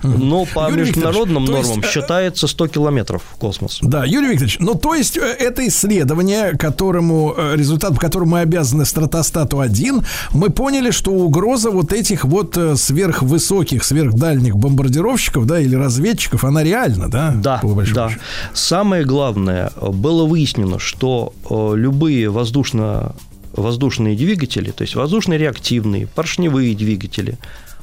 Но 0.03 0.45
по 0.47 0.71
Юрий 0.71 0.83
международным 0.83 1.47
то 1.47 1.57
есть, 1.57 1.69
нормам 1.69 1.85
э, 1.85 1.93
считается 1.93 2.47
100 2.47 2.69
километров 2.69 3.23
в 3.33 3.37
космос. 3.37 3.79
Да, 3.83 4.05
Юрий 4.05 4.29
Викторович, 4.29 4.59
ну 4.61 4.75
то 4.75 4.95
есть 4.95 5.17
э, 5.17 5.21
это 5.21 5.67
исследование, 5.67 6.57
которому 6.57 7.35
э, 7.37 7.57
результат, 7.57 7.95
по 7.95 8.01
которому 8.01 8.33
мы 8.33 8.41
обязаны 8.41 8.85
стратостату 8.85 9.61
1, 9.61 10.05
мы 10.33 10.51
поняли, 10.51 10.91
что 10.91 11.13
угроза 11.13 11.71
вот 11.71 11.93
этих 11.93 12.25
вот 12.25 12.59
сверхвысоких, 12.77 13.85
сверхдальних 13.85 14.57
бомбардировщиков, 14.57 15.47
да, 15.47 15.61
или 15.61 15.75
разведчиков, 15.75 16.45
она 16.45 16.63
реальна, 16.63 17.11
да? 17.11 17.33
Да, 17.35 17.61
да. 17.63 17.85
счету? 17.85 18.11
Самое 18.53 19.05
главное, 19.05 19.73
было 19.81 20.25
выяснено, 20.25 20.79
что 20.79 21.33
любые 21.51 22.31
воздушно 22.31 23.15
воздушные 23.53 24.17
двигатели, 24.17 24.71
то 24.71 24.83
есть 24.83 24.95
воздушные 24.95 25.39
реактивные, 25.39 26.07
поршневые 26.07 26.75
двигатели, 26.75 27.39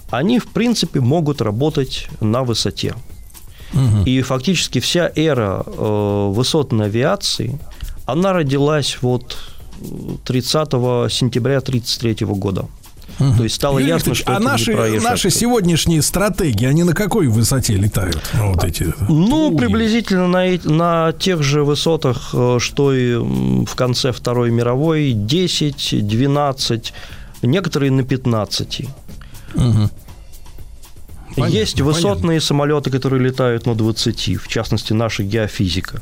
они, 0.10 0.40
в 0.40 0.48
принципе, 0.48 1.00
могут 1.00 1.42
работать 1.42 2.08
на 2.22 2.44
высоте. 2.44 2.96
И 4.06 4.22
фактически 4.22 4.80
вся 4.80 5.12
эра 5.16 5.64
э, 5.66 6.32
высотной 6.32 6.86
авиации, 6.86 7.60
она 8.06 8.32
родилась 8.32 9.00
вот 9.02 9.38
э, 9.82 9.86
30 10.24 10.70
сентября 11.12 11.58
1933 11.58 12.26
года. 12.28 12.68
То 13.18 13.44
есть 13.44 13.56
стало 13.56 13.80
Юрий 13.80 13.92
ясно, 13.92 14.14
что 14.14 14.32
а 14.32 14.36
это 14.36 14.42
не 14.42 14.48
наши, 14.48 14.74
проезжая 14.74 15.12
наши 15.12 15.30
сегодняшние 15.30 16.02
стратегии, 16.02 16.66
они 16.66 16.84
на 16.84 16.94
какой 16.94 17.28
высоте 17.28 17.76
летают? 17.76 18.22
Вот 18.34 18.64
эти. 18.64 18.94
Ну, 19.08 19.50
Уй. 19.50 19.58
приблизительно 19.58 20.28
на, 20.28 20.46
на 20.64 21.14
тех 21.14 21.42
же 21.42 21.64
высотах, 21.64 22.30
э, 22.34 22.58
что 22.60 22.94
и 22.94 23.16
в 23.16 23.76
конце 23.76 24.12
Второй 24.12 24.52
мировой, 24.52 25.14
10, 25.14 26.08
12, 26.08 26.94
некоторые 27.42 27.92
на 27.92 28.04
15. 28.04 28.86
Понятно, 31.36 31.54
Есть 31.54 31.82
высотные 31.82 32.40
самолеты, 32.40 32.90
которые 32.92 33.22
летают 33.22 33.66
на 33.66 33.76
20, 33.76 34.38
в 34.42 34.48
частности, 34.48 34.94
наша 34.94 35.24
геофизика. 35.24 36.02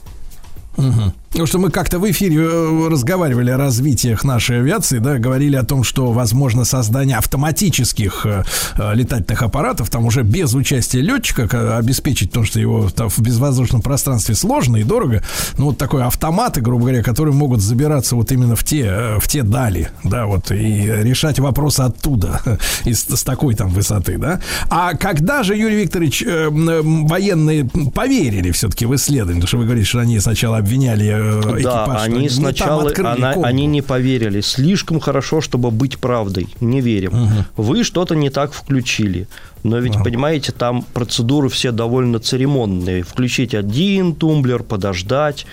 Мгм. 0.77 1.13
Потому 1.33 1.47
что 1.47 1.57
мы 1.57 1.71
как-то 1.71 1.97
в 1.97 2.09
эфире 2.11 2.37
э, 2.41 2.87
разговаривали 2.91 3.49
о 3.49 3.57
развитиях 3.57 4.23
нашей 4.23 4.59
авиации, 4.59 4.99
да, 4.99 5.17
говорили 5.17 5.55
о 5.55 5.63
том, 5.63 5.83
что 5.83 6.11
возможно 6.11 6.63
создание 6.63 7.17
автоматических 7.17 8.27
э, 8.27 8.43
э, 8.77 8.93
летательных 8.93 9.41
аппаратов, 9.41 9.89
там 9.89 10.05
уже 10.05 10.21
без 10.21 10.53
участия 10.53 11.01
летчика, 11.01 11.75
обеспечить 11.75 12.31
то, 12.31 12.43
что 12.43 12.59
его 12.59 12.87
там 12.91 13.09
в 13.09 13.17
безвоздушном 13.17 13.81
пространстве 13.81 14.35
сложно 14.35 14.77
и 14.77 14.83
дорого. 14.83 15.23
Ну, 15.57 15.65
вот 15.65 15.79
такой 15.79 16.03
автоматы, 16.03 16.61
грубо 16.61 16.83
говоря, 16.83 17.01
которые 17.01 17.33
могут 17.33 17.61
забираться 17.61 18.15
вот 18.15 18.31
именно 18.31 18.55
в 18.55 18.63
те, 18.63 19.17
в 19.17 19.27
те 19.27 19.41
дали, 19.41 19.89
да, 20.03 20.27
вот, 20.27 20.51
и 20.51 20.85
решать 20.85 21.39
вопросы 21.39 21.81
оттуда, 21.81 22.41
из, 22.85 23.05
с 23.05 23.23
такой 23.23 23.55
там 23.55 23.69
высоты, 23.69 24.19
да. 24.19 24.39
А 24.69 24.93
когда 24.93 25.41
же, 25.41 25.55
Юрий 25.55 25.77
Викторович, 25.77 26.25
военные 26.51 27.65
поверили 27.91 28.51
все-таки 28.51 28.85
в 28.85 28.93
исследование, 28.93 29.41
потому 29.41 29.47
что 29.47 29.57
вы 29.57 29.65
говорите, 29.65 29.87
что 29.87 29.97
они 29.97 30.19
сначала 30.19 30.59
обвиняли 30.59 31.22
экипаж, 31.57 31.63
да, 31.63 32.01
они 32.03 32.19
не 32.21 32.27
там 32.29 32.37
сначала 32.37 32.91
она- 32.97 33.31
они 33.43 33.65
не 33.65 33.81
поверили. 33.81 34.41
Слишком 34.41 34.99
хорошо, 34.99 35.41
чтобы 35.41 35.71
быть 35.71 35.97
правдой. 35.99 36.47
Не 36.61 36.81
верим. 36.81 37.13
Вы 37.57 37.83
что-то 37.83 38.15
не 38.15 38.29
так 38.29 38.53
включили. 38.53 39.27
Но 39.63 39.77
ведь, 39.79 39.95
понимаете, 40.03 40.51
там 40.51 40.81
процедуры 40.93 41.47
все 41.49 41.71
довольно 41.71 42.19
церемонные. 42.19 43.03
Включить 43.03 43.53
один 43.55 44.13
тумблер, 44.13 44.63
подождать. 44.63 45.45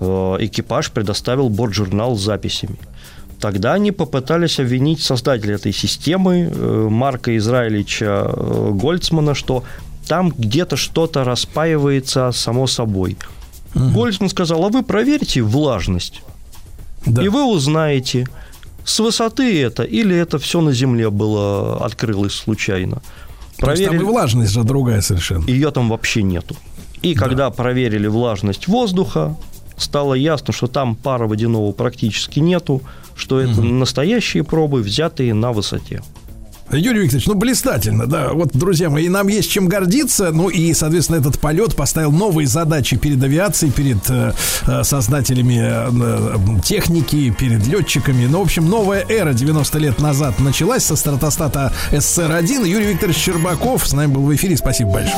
Э, 0.00 0.36
Экипаж 0.40 0.90
предоставил 0.90 1.48
бортжурнал 1.48 2.16
с 2.16 2.22
записями. 2.22 2.76
Тогда 3.40 3.74
они 3.74 3.92
попытались 3.92 4.58
обвинить 4.58 5.02
создателя 5.02 5.56
этой 5.56 5.72
системы, 5.72 6.50
э, 6.50 6.88
Марка 6.90 7.36
Израилевича 7.36 8.24
э, 8.26 8.70
Гольцмана, 8.72 9.34
что 9.34 9.64
там 10.08 10.30
где-то 10.30 10.76
что-то 10.76 11.24
распаивается 11.24 12.30
само 12.32 12.66
собой. 12.66 13.16
Гольцман 13.76 14.30
сказал, 14.30 14.64
а 14.64 14.68
вы 14.70 14.82
проверьте 14.82 15.42
влажность, 15.42 16.22
Да. 17.04 17.22
и 17.22 17.28
вы 17.28 17.44
узнаете, 17.44 18.26
с 18.84 18.98
высоты 19.00 19.60
это 19.62 19.82
или 19.82 20.16
это 20.16 20.38
все 20.38 20.60
на 20.60 20.72
земле 20.72 21.10
было, 21.10 21.84
открылось 21.84 22.32
случайно. 22.34 23.02
То 23.58 23.70
есть 23.70 23.84
там 23.84 23.94
и 23.94 23.96
Проверили, 23.98 24.02
влажность 24.04 24.52
же 24.52 24.64
другая 24.64 25.00
совершенно. 25.02 25.44
ее 25.46 25.70
там 25.70 25.88
вообще 25.88 26.22
нету. 26.22 26.56
И 27.02 27.14
когда 27.14 27.50
проверили 27.50 28.06
влажность 28.06 28.66
воздуха, 28.68 29.36
стало 29.76 30.14
ясно, 30.14 30.52
что 30.52 30.66
там 30.66 30.94
пара 30.96 31.26
водяного 31.26 31.72
практически 31.72 32.40
нету, 32.40 32.82
что 33.14 33.40
это 33.40 33.60
настоящие 33.62 34.42
пробы, 34.44 34.80
взятые 34.82 35.34
на 35.34 35.52
высоте. 35.52 36.02
Юрий 36.72 37.02
Викторович, 37.02 37.26
ну 37.26 37.34
блистательно, 37.34 38.06
да. 38.06 38.30
Вот, 38.32 38.50
друзья 38.52 38.90
мои, 38.90 39.08
нам 39.08 39.28
есть 39.28 39.50
чем 39.50 39.68
гордиться. 39.68 40.32
Ну 40.32 40.48
и, 40.48 40.74
соответственно, 40.74 41.18
этот 41.18 41.38
полет 41.38 41.76
поставил 41.76 42.10
новые 42.10 42.48
задачи 42.48 42.96
перед 42.96 43.22
авиацией, 43.22 43.72
перед 43.72 43.98
э, 44.10 44.32
э, 44.66 44.82
создателями 44.82 45.60
э, 45.62 46.60
техники, 46.64 47.34
перед 47.38 47.66
летчиками. 47.66 48.26
Ну, 48.26 48.40
в 48.40 48.42
общем, 48.42 48.68
новая 48.68 49.04
эра 49.08 49.32
90 49.32 49.78
лет 49.78 50.00
назад 50.00 50.40
началась 50.40 50.84
со 50.84 50.96
стратостата 50.96 51.72
СССР-1. 51.92 52.68
Юрий 52.68 52.86
Викторович 52.86 53.16
Щербаков 53.16 53.86
с 53.86 53.92
нами 53.92 54.12
был 54.12 54.22
в 54.22 54.34
эфире. 54.34 54.56
Спасибо 54.56 54.90
большое. 54.90 55.16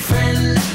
Friend. 0.00 0.69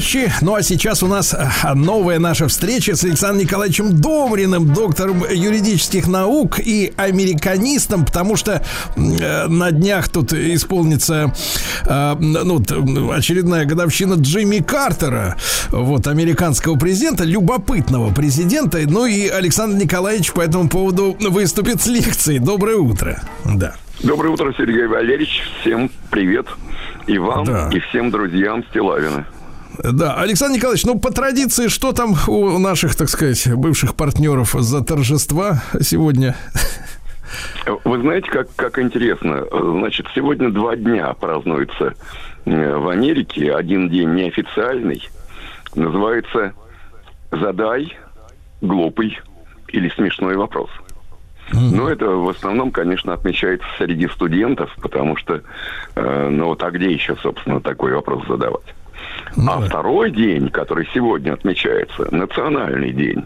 Товарищи, 0.00 0.32
ну 0.40 0.54
а 0.54 0.62
сейчас 0.62 1.02
у 1.02 1.06
нас 1.06 1.34
а, 1.34 1.74
новая 1.74 2.18
наша 2.18 2.48
встреча 2.48 2.96
с 2.96 3.04
Александром 3.04 3.44
Николаевичем 3.44 4.00
Домриным, 4.00 4.72
доктором 4.72 5.24
юридических 5.30 6.08
наук 6.08 6.58
и 6.58 6.92
американистом, 6.96 8.06
потому 8.06 8.36
что 8.36 8.62
э, 8.96 9.46
на 9.46 9.70
днях 9.70 10.08
тут 10.08 10.32
исполнится 10.32 11.34
э, 11.84 12.14
ну, 12.18 13.12
очередная 13.12 13.66
годовщина 13.66 14.14
Джимми 14.14 14.60
Картера, 14.62 15.36
вот, 15.68 16.06
американского 16.06 16.78
президента, 16.78 17.24
любопытного 17.24 18.12
президента, 18.14 18.78
ну 18.86 19.04
и 19.04 19.28
Александр 19.28 19.84
Николаевич 19.84 20.32
по 20.32 20.40
этому 20.40 20.70
поводу 20.70 21.14
выступит 21.20 21.82
с 21.82 21.86
лекцией. 21.86 22.38
Доброе 22.38 22.76
утро. 22.76 23.20
Да. 23.44 23.74
Доброе 24.02 24.30
утро, 24.30 24.54
Сергей 24.56 24.86
Валерьевич. 24.86 25.42
Всем 25.60 25.90
привет. 26.10 26.46
И 27.06 27.18
вам, 27.18 27.44
Да. 27.44 27.68
и 27.70 27.80
всем 27.80 28.10
друзьям 28.10 28.64
Стилавина. 28.70 29.26
Да, 29.78 30.14
Александр 30.16 30.56
Николаевич, 30.56 30.84
ну 30.84 30.98
по 30.98 31.12
традиции, 31.12 31.68
что 31.68 31.92
там 31.92 32.16
у 32.26 32.58
наших, 32.58 32.94
так 32.96 33.08
сказать, 33.08 33.48
бывших 33.54 33.94
партнеров 33.94 34.54
за 34.58 34.84
торжества 34.84 35.62
сегодня? 35.80 36.36
Вы 37.84 38.00
знаете, 38.00 38.30
как, 38.30 38.48
как 38.56 38.78
интересно. 38.78 39.44
Значит, 39.52 40.06
сегодня 40.14 40.50
два 40.50 40.76
дня 40.76 41.12
празднуется 41.14 41.94
э, 42.44 42.76
в 42.76 42.88
Америке. 42.88 43.54
Один 43.54 43.88
день 43.88 44.14
неофициальный. 44.14 45.08
Называется 45.74 46.52
«Задай 47.30 47.96
глупый 48.60 49.18
или 49.68 49.88
смешной 49.90 50.36
вопрос. 50.36 50.70
Но 51.52 51.88
это 51.88 52.06
в 52.06 52.28
основном, 52.28 52.70
конечно, 52.70 53.12
отмечается 53.12 53.66
среди 53.76 54.06
студентов, 54.08 54.70
потому 54.80 55.16
что, 55.16 55.42
э, 55.96 56.28
ну 56.28 56.46
вот, 56.46 56.62
а 56.62 56.70
где 56.70 56.92
еще, 56.92 57.16
собственно, 57.16 57.60
такой 57.60 57.92
вопрос 57.92 58.24
задавать? 58.28 58.74
Ну 59.36 59.52
а 59.52 59.60
второй 59.60 60.10
день, 60.10 60.48
который 60.48 60.88
сегодня 60.94 61.32
отмечается, 61.32 62.12
национальный 62.14 62.92
день, 62.92 63.24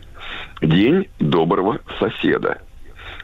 день 0.60 1.08
доброго 1.18 1.78
соседа. 1.98 2.58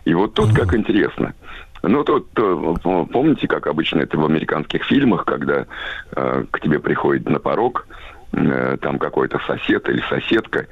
И 0.05 0.15
вот 0.15 0.35
тут 0.35 0.53
как 0.55 0.75
интересно. 0.75 1.35
Ну, 1.83 2.05
тут, 2.05 2.29
э, 2.37 2.75
помните, 3.11 3.47
как 3.49 3.67
обычно 3.67 4.01
это 4.01 4.19
в 4.19 4.25
американских 4.25 4.85
фильмах, 4.85 5.25
когда 5.25 5.65
э, 6.15 6.45
к 6.51 6.61
тебе 6.61 6.79
приходит 6.79 7.29
на 7.29 7.39
порог 7.39 7.87
э, 8.33 8.77
там 8.83 8.99
какой-то 8.99 9.41
сосед 9.47 9.89
или 9.89 10.03
соседка 10.11 10.67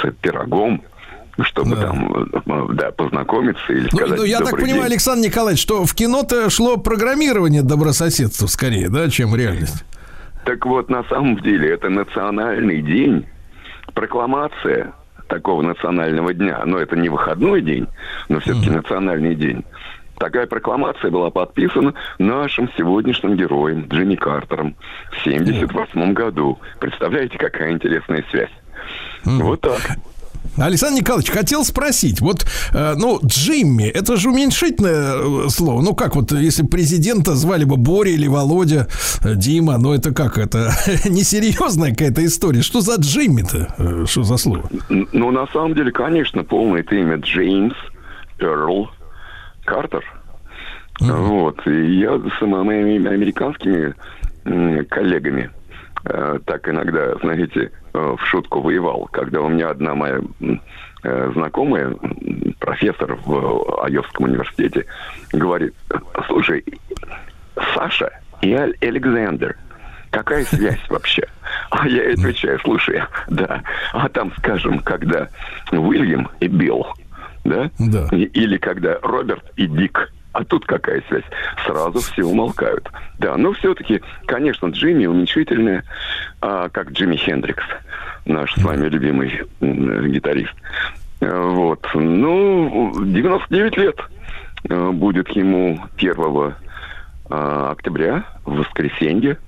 с 0.00 0.10
пирогом, 0.20 0.82
чтобы 1.40 1.74
Да. 1.74 1.82
там, 1.82 2.26
э, 2.34 2.74
да, 2.74 2.92
познакомиться 2.92 3.72
или 3.72 3.88
Ну, 3.90 3.98
сказать 3.98 4.18
ну, 4.18 4.24
я 4.24 4.38
так 4.38 4.50
«Добрый 4.50 4.64
понимаю, 4.66 4.82
день». 4.84 4.92
Александр 4.92 5.26
Николаевич, 5.28 5.60
что 5.62 5.84
в 5.84 5.94
кино-то 5.94 6.48
шло 6.50 6.76
программирование 6.76 7.62
добрососедства 7.62 8.46
скорее, 8.46 8.88
да, 8.88 9.10
чем 9.10 9.34
реальность. 9.34 9.84
Так 10.44 10.66
вот, 10.66 10.90
на 10.90 11.04
самом 11.04 11.38
деле, 11.40 11.70
это 11.70 11.88
национальный 11.88 12.82
день, 12.82 13.26
прокламация 13.94 14.92
такого 15.28 15.62
национального 15.62 16.34
дня. 16.34 16.62
Но 16.66 16.78
это 16.78 16.96
не 16.96 17.08
выходной 17.08 17.62
день, 17.62 17.86
но 18.28 18.40
все-таки 18.40 18.70
национальный 18.70 19.34
день. 19.34 19.64
Такая 20.18 20.46
прокламация 20.46 21.10
была 21.10 21.30
подписана 21.30 21.94
нашим 22.18 22.70
сегодняшним 22.76 23.36
героем 23.36 23.86
Джимми 23.88 24.14
Картером 24.14 24.76
в 25.10 25.26
1978 25.26 26.12
году. 26.12 26.58
Представляете, 26.78 27.38
какая 27.38 27.72
интересная 27.72 28.24
связь? 28.30 28.50
Вот 29.24 29.60
так. 29.60 29.80
Александр 30.56 31.00
Николаевич, 31.00 31.30
хотел 31.30 31.64
спросить, 31.64 32.20
вот, 32.20 32.44
э, 32.74 32.94
ну, 32.96 33.20
Джимми, 33.24 33.84
это 33.84 34.16
же 34.16 34.30
уменьшительное 34.30 35.46
э, 35.46 35.48
слово. 35.48 35.80
Ну, 35.80 35.94
как 35.94 36.14
вот, 36.14 36.32
если 36.32 36.64
президента 36.64 37.34
звали 37.34 37.64
бы 37.64 37.76
Боря 37.76 38.10
или 38.10 38.26
Володя, 38.26 38.86
э, 39.24 39.34
Дима, 39.34 39.78
ну, 39.78 39.94
это 39.94 40.12
как, 40.12 40.38
это 40.38 40.70
несерьезная 41.08 41.90
какая-то 41.90 42.24
история. 42.24 42.62
Что 42.62 42.80
за 42.80 42.96
Джимми-то? 42.96 44.06
Что 44.06 44.22
за 44.24 44.36
слово? 44.36 44.68
Ну, 44.88 45.30
на 45.30 45.46
самом 45.48 45.74
деле, 45.74 45.90
конечно, 45.90 46.44
полное 46.44 46.80
это 46.80 46.96
имя 46.96 47.16
Джеймс 47.16 47.74
Эрл 48.38 48.90
Картер. 49.64 50.04
Вот. 51.00 51.66
И 51.66 51.98
я 51.98 52.18
с 52.18 52.40
моими 52.42 53.06
американскими 53.08 53.94
коллегами 54.90 55.50
э, 56.04 56.38
так 56.44 56.68
иногда, 56.68 57.14
знаете, 57.18 57.70
э, 57.92 58.16
в 58.18 58.24
шутку 58.26 58.60
воевал, 58.60 59.08
когда 59.12 59.40
у 59.40 59.48
меня 59.48 59.70
одна 59.70 59.94
моя 59.94 60.20
э, 61.02 61.32
знакомая, 61.34 61.94
профессор 62.58 63.18
в 63.24 63.82
Айовском 63.84 64.26
университете, 64.26 64.86
говорит, 65.32 65.74
слушай, 66.26 66.64
Саша 67.74 68.10
и 68.40 68.52
Александр, 68.54 69.56
какая 70.10 70.44
связь 70.44 70.80
вообще? 70.88 71.26
А 71.70 71.88
я 71.88 72.12
отвечаю, 72.12 72.58
слушай, 72.60 73.02
да, 73.28 73.62
а 73.92 74.08
там, 74.08 74.32
скажем, 74.38 74.78
когда 74.80 75.28
Уильям 75.70 76.28
и 76.40 76.48
Билл, 76.48 76.86
да? 77.44 77.70
Да. 77.78 78.08
Или 78.12 78.56
когда 78.58 78.98
Роберт 79.02 79.44
и 79.56 79.66
Дик. 79.66 80.12
А 80.32 80.44
тут 80.44 80.64
какая 80.66 81.02
связь? 81.08 81.24
Сразу 81.66 81.98
все 82.00 82.24
умолкают. 82.24 82.88
Да, 83.18 83.36
но 83.36 83.52
все-таки, 83.52 84.00
конечно, 84.26 84.68
Джимми 84.68 85.06
уменьшительное, 85.06 85.84
а, 86.40 86.68
как 86.70 86.92
Джимми 86.92 87.16
Хендрикс, 87.16 87.64
наш 88.24 88.54
с 88.54 88.62
вами 88.62 88.88
любимый 88.88 89.42
гитарист. 89.60 90.54
Э, 91.20 91.40
Вот. 91.40 91.86
Ну, 91.94 92.92
99 93.04 93.76
лет 93.76 94.00
э, 94.68 94.90
будет 94.90 95.28
ему 95.30 95.78
1 95.96 96.54
а, 97.30 97.70
октября, 97.70 98.24
в 98.44 98.56
воскресенье. 98.56 99.38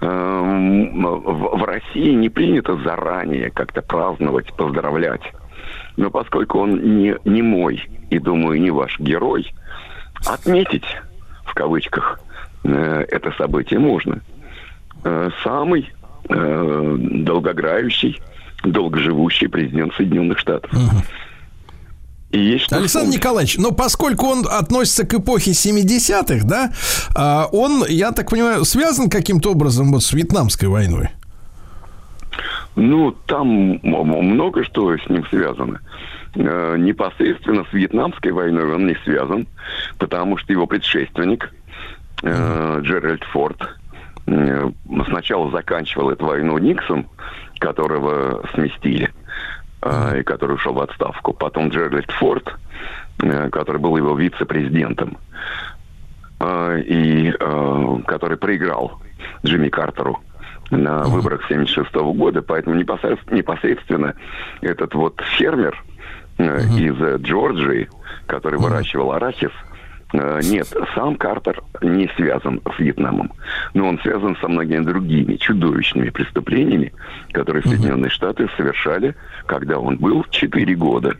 В 0.00 0.04
в 0.04 1.64
России 1.64 2.12
не 2.12 2.28
принято 2.28 2.76
заранее 2.76 3.50
как-то 3.50 3.80
праздновать, 3.80 4.52
поздравлять. 4.52 5.22
Но 5.96 6.10
поскольку 6.10 6.58
он 6.58 6.98
не, 6.98 7.16
не 7.24 7.40
мой 7.40 7.82
и, 8.10 8.18
думаю, 8.18 8.60
не 8.60 8.70
ваш 8.70 8.98
герой, 8.98 9.46
отметить, 10.26 10.84
в 11.44 11.54
кавычках, 11.54 12.20
э, 12.64 13.04
это 13.10 13.32
событие 13.32 13.78
можно. 13.78 14.20
Э, 15.04 15.30
Самый 15.42 15.90
э, 16.28 16.96
долгоиграющий, 16.98 18.20
долгоживущий 18.64 19.48
президент 19.48 19.94
Соединенных 19.94 20.38
Штатов. 20.38 20.72
И 22.34 22.38
есть 22.38 22.72
Александр 22.72 22.88
вспомнить. 22.88 23.14
Николаевич, 23.18 23.58
но 23.58 23.70
поскольку 23.70 24.26
он 24.26 24.44
относится 24.50 25.06
к 25.06 25.14
эпохе 25.14 25.52
70-х, 25.52 26.44
да, 26.44 26.72
а, 27.14 27.46
он, 27.52 27.84
я 27.88 28.10
так 28.10 28.28
понимаю, 28.28 28.64
связан 28.64 29.08
каким-то 29.08 29.52
образом 29.52 29.92
вот 29.92 30.02
с 30.02 30.12
Вьетнамской 30.12 30.68
войной? 30.68 31.10
Ну, 32.74 33.12
там 33.26 33.78
много 33.82 34.64
что 34.64 34.96
с 34.96 35.08
ним 35.08 35.24
связано. 35.30 35.80
Э, 36.36 36.76
Непосредственно 36.78 37.64
с 37.70 37.72
Вьетнамской 37.72 38.32
войной 38.32 38.74
он 38.74 38.86
не 38.86 38.96
связан, 39.04 39.46
потому 39.98 40.36
что 40.36 40.52
его 40.52 40.66
предшественник 40.66 41.52
э, 42.22 42.80
Джеральд 42.82 43.22
Форд 43.24 43.62
э, 44.26 44.70
сначала 45.06 45.50
заканчивал 45.50 46.10
эту 46.10 46.26
войну 46.26 46.58
Никсон, 46.58 47.06
которого 47.58 48.44
сместили, 48.54 49.10
э, 49.82 50.20
и 50.20 50.22
который 50.24 50.56
ушел 50.56 50.74
в 50.74 50.80
отставку. 50.80 51.32
Потом 51.32 51.68
Джеральд 51.68 52.10
Форд, 52.12 52.52
э, 53.22 53.48
который 53.50 53.80
был 53.80 53.96
его 53.96 54.16
вице-президентом, 54.16 55.18
э, 56.40 56.80
и 56.80 57.32
э, 57.38 57.96
который 58.06 58.36
проиграл 58.36 59.00
Джимми 59.44 59.68
Картеру 59.68 60.20
на 60.70 61.04
выборах 61.04 61.46
76 61.48 61.94
года, 61.94 62.42
поэтому 62.42 62.74
непосредственно, 62.74 63.36
непосредственно 63.36 64.14
этот 64.62 64.94
вот 64.94 65.20
фермер 65.36 65.80
э, 66.38 66.60
из 66.78 67.00
э, 67.00 67.16
Джорджии, 67.18 67.88
который 68.26 68.58
выращивал 68.58 69.12
арахис, 69.12 69.50
э, 70.12 70.40
нет, 70.44 70.66
сам 70.94 71.16
Картер 71.16 71.62
не 71.82 72.08
связан 72.16 72.60
с 72.76 72.78
Вьетнамом, 72.78 73.32
но 73.74 73.88
он 73.88 73.98
связан 74.00 74.36
со 74.40 74.48
многими 74.48 74.84
другими 74.84 75.36
чудовищными 75.36 76.10
преступлениями, 76.10 76.92
которые 77.32 77.62
Соединенные 77.62 78.10
Штаты 78.10 78.48
совершали, 78.56 79.14
когда 79.46 79.78
он 79.78 79.96
был 79.96 80.24
4 80.30 80.74
года 80.76 81.16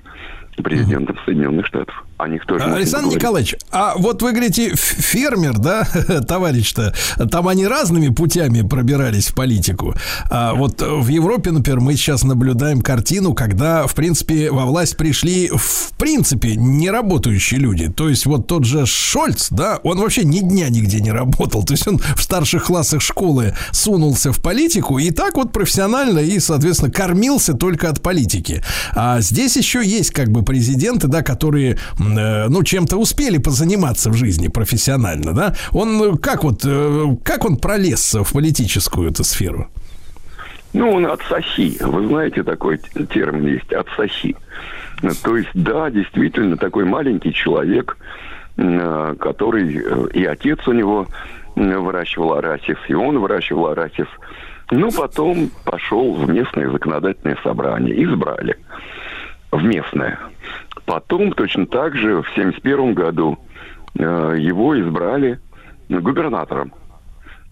президентом 0.62 1.18
Соединенных 1.24 1.66
Штатов. 1.66 2.04
О 2.24 2.28
них 2.28 2.46
тоже 2.46 2.64
Александр. 2.64 3.16
Николаевич, 3.16 3.54
а 3.70 3.94
вот 3.98 4.22
вы 4.22 4.30
говорите, 4.30 4.74
фермер, 4.74 5.58
да, 5.58 5.84
товарищ-то, 6.26 6.94
там 7.30 7.48
они 7.48 7.66
разными 7.66 8.08
путями 8.08 8.66
пробирались 8.66 9.26
в 9.26 9.34
политику. 9.34 9.94
А 10.30 10.54
вот 10.54 10.80
в 10.80 11.06
Европе, 11.08 11.50
например, 11.50 11.80
мы 11.80 11.96
сейчас 11.96 12.24
наблюдаем 12.24 12.80
картину, 12.80 13.34
когда, 13.34 13.86
в 13.86 13.94
принципе, 13.94 14.50
во 14.50 14.64
власть 14.64 14.96
пришли, 14.96 15.50
в 15.54 15.92
принципе, 15.98 16.56
неработающие 16.56 17.60
люди. 17.60 17.90
То 17.90 18.08
есть 18.08 18.24
вот 18.24 18.46
тот 18.46 18.64
же 18.64 18.86
Шольц, 18.86 19.48
да, 19.50 19.78
он 19.82 19.98
вообще 19.98 20.24
ни 20.24 20.38
дня 20.38 20.70
нигде 20.70 21.00
не 21.00 21.12
работал. 21.12 21.62
То 21.62 21.74
есть 21.74 21.86
он 21.86 21.98
в 21.98 22.22
старших 22.22 22.64
классах 22.64 23.02
школы 23.02 23.54
сунулся 23.70 24.32
в 24.32 24.40
политику 24.40 24.98
и 24.98 25.10
так 25.10 25.36
вот 25.36 25.52
профессионально 25.52 26.20
и, 26.20 26.38
соответственно, 26.38 26.90
кормился 26.90 27.52
только 27.52 27.90
от 27.90 28.00
политики. 28.00 28.62
А 28.94 29.20
здесь 29.20 29.58
еще 29.58 29.84
есть 29.84 30.10
как 30.10 30.30
бы 30.30 30.42
президенты, 30.42 31.06
да, 31.08 31.20
которые, 31.20 31.78
ну, 32.14 32.62
чем-то 32.62 32.96
успели 32.96 33.38
позаниматься 33.38 34.10
в 34.10 34.14
жизни 34.14 34.48
профессионально, 34.48 35.32
да. 35.32 35.54
Он 35.72 36.02
э, 36.02 36.16
как 36.16 36.44
вот, 36.44 36.62
э, 36.64 37.16
как 37.22 37.44
он 37.44 37.56
пролез 37.56 38.14
в 38.14 38.32
политическую 38.32 39.10
эту 39.10 39.24
сферу? 39.24 39.68
Ну, 40.72 40.90
он 40.90 41.06
отсоси. 41.06 41.76
Вы 41.80 42.06
знаете, 42.08 42.42
такой 42.42 42.78
термин 43.12 43.46
есть 43.46 43.72
отсоси. 43.72 44.36
Э, 45.02 45.10
То 45.22 45.36
есть, 45.36 45.50
да, 45.54 45.90
действительно, 45.90 46.56
такой 46.56 46.84
маленький 46.84 47.32
человек, 47.32 47.96
э, 48.56 49.14
который 49.20 49.76
э, 49.76 50.08
и 50.14 50.24
отец 50.24 50.66
у 50.66 50.72
него 50.72 51.06
э, 51.56 51.78
выращивал 51.78 52.34
арахис, 52.34 52.78
и 52.88 52.94
он 52.94 53.18
выращивал 53.18 53.68
арахис. 53.68 54.08
Ну, 54.70 54.90
потом 54.90 55.50
пошел 55.64 56.14
в 56.14 56.28
местное 56.28 56.70
законодательное 56.70 57.38
собрание, 57.42 58.02
избрали 58.02 58.56
в 59.52 59.62
местное. 59.62 60.18
Потом 60.86 61.32
точно 61.32 61.66
так 61.66 61.96
же 61.96 62.22
в 62.22 62.26
71 62.34 62.94
году 62.94 63.38
э, 63.98 64.36
его 64.38 64.78
избрали 64.80 65.40
губернатором 65.88 66.72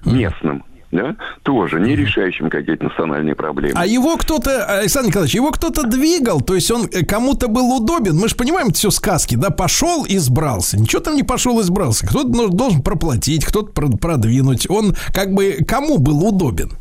местным, 0.05 0.65
да, 0.91 1.17
тоже 1.43 1.81
не 1.81 1.95
решающим 1.97 2.51
какие-то 2.51 2.85
национальные 2.85 3.35
проблемы. 3.35 3.75
А 3.79 3.87
его 3.87 4.17
кто-то, 4.17 4.65
Александр 4.81 5.09
Николаевич, 5.09 5.35
его 5.35 5.51
кто-то 5.51 5.85
двигал, 5.85 6.41
то 6.41 6.55
есть 6.55 6.71
он 6.71 6.87
э, 6.93 7.05
кому-то 7.07 7.49
был 7.49 7.75
удобен. 7.77 8.17
Мы 8.17 8.29
же 8.29 8.35
понимаем, 8.37 8.69
это 8.69 8.77
все 8.77 8.91
сказки, 8.91 9.35
да, 9.37 9.51
пошел 9.51 10.05
и 10.05 10.17
избрался. 10.17 10.79
Ничего 10.79 11.01
там 11.01 11.15
не 11.17 11.23
пошел 11.23 11.59
и 11.61 11.63
избрался. 11.63 12.07
Кто-то 12.07 12.49
должен 12.51 12.83
проплатить, 12.83 13.45
кто-то 13.47 13.73
про- 13.73 13.97
продвинуть. 13.97 14.69
Он 14.69 14.95
как 15.15 15.33
бы 15.33 15.59
кому 15.67 15.99
был 15.99 16.27
удобен? 16.27 16.73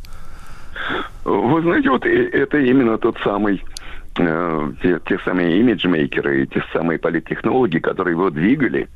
Вы 1.24 1.62
знаете, 1.62 1.90
вот 1.92 2.06
э- 2.06 2.30
это 2.34 2.58
именно 2.58 2.98
тот 2.98 3.16
самый 3.24 3.56
э, 3.58 3.71
те, 4.16 5.00
те 5.06 5.20
самые 5.20 5.60
имиджмейкеры, 5.60 6.46
те 6.48 6.64
самые 6.74 7.00
политтехнологи, 7.00 7.80
которые 7.80 8.14
его 8.14 8.30
двигали, 8.30 8.90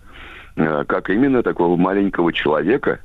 э, 0.56 0.84
как 0.88 1.10
именно 1.10 1.42
такого 1.44 1.76
маленького 1.78 2.34
человека, 2.34 3.00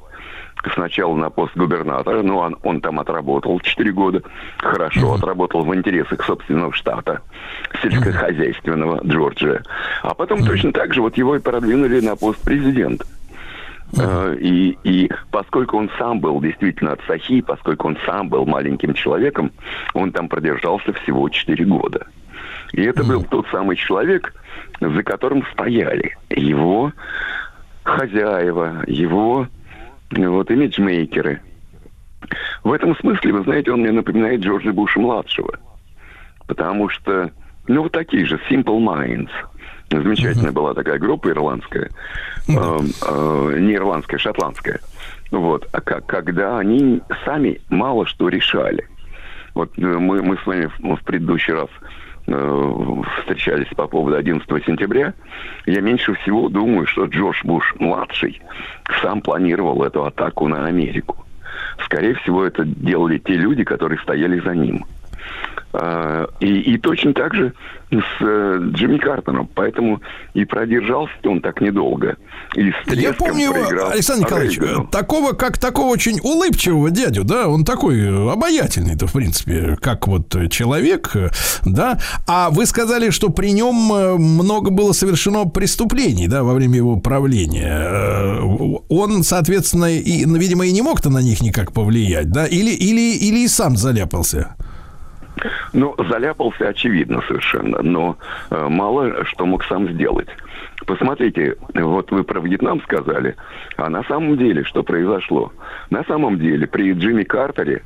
сначала 0.74 1.14
на 1.16 1.30
пост 1.30 1.56
губернатора, 1.56 2.22
ну, 2.22 2.38
он, 2.38 2.56
он 2.62 2.80
там 2.80 3.00
отработал 3.00 3.60
4 3.60 3.92
года, 3.92 4.22
хорошо 4.58 5.14
отработал 5.14 5.64
в 5.64 5.74
интересах 5.74 6.24
собственного 6.24 6.72
штата, 6.72 7.22
сельскохозяйственного 7.82 9.00
Джорджия. 9.04 9.62
А 10.02 10.14
потом 10.14 10.44
точно 10.44 10.72
так 10.72 10.92
же 10.92 11.00
вот 11.00 11.16
его 11.16 11.36
и 11.36 11.40
продвинули 11.40 12.00
на 12.00 12.16
пост 12.16 12.42
президента. 12.42 13.06
Э, 13.98 14.36
И, 14.40 14.78
и 14.84 15.10
поскольку 15.30 15.78
он 15.78 15.90
сам 15.98 16.20
был 16.20 16.40
действительно 16.40 16.92
от 16.92 17.00
Сахи, 17.06 17.40
поскольку 17.40 17.88
он 17.88 17.98
сам 18.06 18.28
был 18.28 18.46
маленьким 18.46 18.94
человеком, 18.94 19.52
он 19.94 20.12
там 20.12 20.28
продержался 20.28 20.92
всего 20.92 21.28
4 21.28 21.64
года. 21.64 22.06
И 22.72 22.82
это 22.82 23.02
был 23.02 23.24
тот 23.24 23.46
самый 23.50 23.76
человек, 23.76 24.32
за 24.80 25.02
которым 25.02 25.44
стояли 25.52 26.16
его 26.30 26.92
хозяева, 27.82 28.84
его 28.86 29.48
вот 30.10 30.50
имиджмейкеры. 30.50 31.40
В 32.62 32.72
этом 32.72 32.96
смысле, 32.96 33.32
вы 33.32 33.42
знаете, 33.42 33.72
он 33.72 33.80
мне 33.80 33.92
напоминает 33.92 34.40
Джорджа 34.40 34.72
Буша-младшего. 34.72 35.58
Потому 36.46 36.88
что, 36.88 37.30
ну, 37.66 37.82
вот 37.82 37.92
такие 37.92 38.24
же, 38.26 38.40
Simple 38.48 38.78
Minds. 38.78 39.30
Замечательная 39.90 40.52
была 40.52 40.72
такая 40.74 40.98
группа 40.98 41.28
ирландская. 41.30 41.90
Э, 42.48 42.52
э, 42.52 43.56
не 43.58 43.74
ирландская, 43.74 44.18
шотландская. 44.18 44.80
Вот. 45.30 45.68
А 45.72 45.80
ка- 45.80 46.00
когда 46.00 46.58
они 46.58 47.00
сами 47.24 47.60
мало 47.68 48.06
что 48.06 48.28
решали. 48.28 48.86
Вот 49.54 49.76
э, 49.78 49.82
мы, 49.82 50.22
мы 50.22 50.36
с 50.38 50.46
вами 50.46 50.66
в, 50.78 50.96
в 50.96 51.02
предыдущий 51.04 51.52
раз 51.54 51.68
э, 52.28 53.02
встречались 53.20 53.68
по 53.74 53.88
поводу 53.88 54.16
11 54.16 54.48
сентября. 54.64 55.12
Я 55.66 55.80
меньше 55.80 56.14
всего 56.14 56.48
думаю, 56.48 56.86
что 56.86 57.06
Джордж 57.06 57.40
Буш-младший 57.44 58.40
сам 59.02 59.20
планировал 59.20 59.82
эту 59.82 60.04
атаку 60.04 60.46
на 60.46 60.66
Америку. 60.66 61.24
Скорее 61.84 62.14
всего, 62.14 62.44
это 62.44 62.64
делали 62.64 63.18
те 63.18 63.34
люди, 63.34 63.64
которые 63.64 63.98
стояли 63.98 64.38
за 64.38 64.54
ним. 64.54 64.84
А, 65.72 66.26
И, 66.40 66.74
и 66.74 66.78
точно 66.78 67.14
так 67.14 67.34
же 67.34 67.52
с 67.92 68.22
э, 68.22 68.58
Джимми 68.72 68.98
Картоном. 68.98 69.48
Поэтому 69.54 70.00
и 70.34 70.44
продержался 70.44 71.12
он 71.24 71.40
так 71.40 71.60
недолго. 71.60 72.16
И 72.54 72.70
с 72.70 72.92
Я 72.92 73.12
помню, 73.12 73.52
проиграл 73.52 73.90
Александр 73.90 74.26
Николаевич, 74.26 74.58
Рейгану. 74.58 74.86
такого, 74.88 75.32
как 75.32 75.58
такого 75.58 75.88
очень 75.88 76.18
улыбчивого 76.20 76.90
дядю, 76.90 77.24
да, 77.24 77.48
он 77.48 77.64
такой 77.64 78.00
э, 78.00 78.30
обаятельный-то, 78.32 79.06
в 79.06 79.12
принципе, 79.12 79.76
как 79.80 80.08
вот 80.08 80.34
человек, 80.50 81.14
э, 81.14 81.30
да. 81.64 82.00
А 82.26 82.50
вы 82.50 82.66
сказали, 82.66 83.10
что 83.10 83.30
при 83.30 83.52
нем 83.52 83.74
много 83.74 84.70
было 84.70 84.92
совершено 84.92 85.44
преступлений, 85.46 86.26
да, 86.26 86.42
во 86.42 86.54
время 86.54 86.76
его 86.76 86.96
правления. 86.96 88.40
Он, 88.88 89.22
соответственно, 89.22 89.92
и, 89.92 90.24
видимо, 90.24 90.66
и 90.66 90.72
не 90.72 90.82
мог-то 90.82 91.10
на 91.10 91.22
них 91.22 91.42
никак 91.42 91.72
повлиять, 91.72 92.30
да, 92.30 92.46
или, 92.46 92.70
или, 92.70 93.16
или 93.16 93.40
и 93.40 93.48
сам 93.48 93.76
заляпался. 93.76 94.56
Ну, 95.72 95.94
заляпался 96.08 96.68
очевидно 96.68 97.22
совершенно, 97.26 97.82
но 97.82 98.16
э, 98.50 98.68
мало 98.68 99.24
что 99.24 99.46
мог 99.46 99.64
сам 99.64 99.88
сделать. 99.90 100.28
Посмотрите, 100.86 101.56
вот 101.74 102.10
вы 102.10 102.24
про 102.24 102.40
Вьетнам 102.40 102.82
сказали, 102.82 103.36
а 103.76 103.88
на 103.88 104.02
самом 104.04 104.36
деле 104.36 104.64
что 104.64 104.82
произошло? 104.82 105.52
На 105.90 106.02
самом 106.04 106.38
деле 106.38 106.66
при 106.66 106.92
Джимми 106.92 107.24
Картере, 107.24 107.82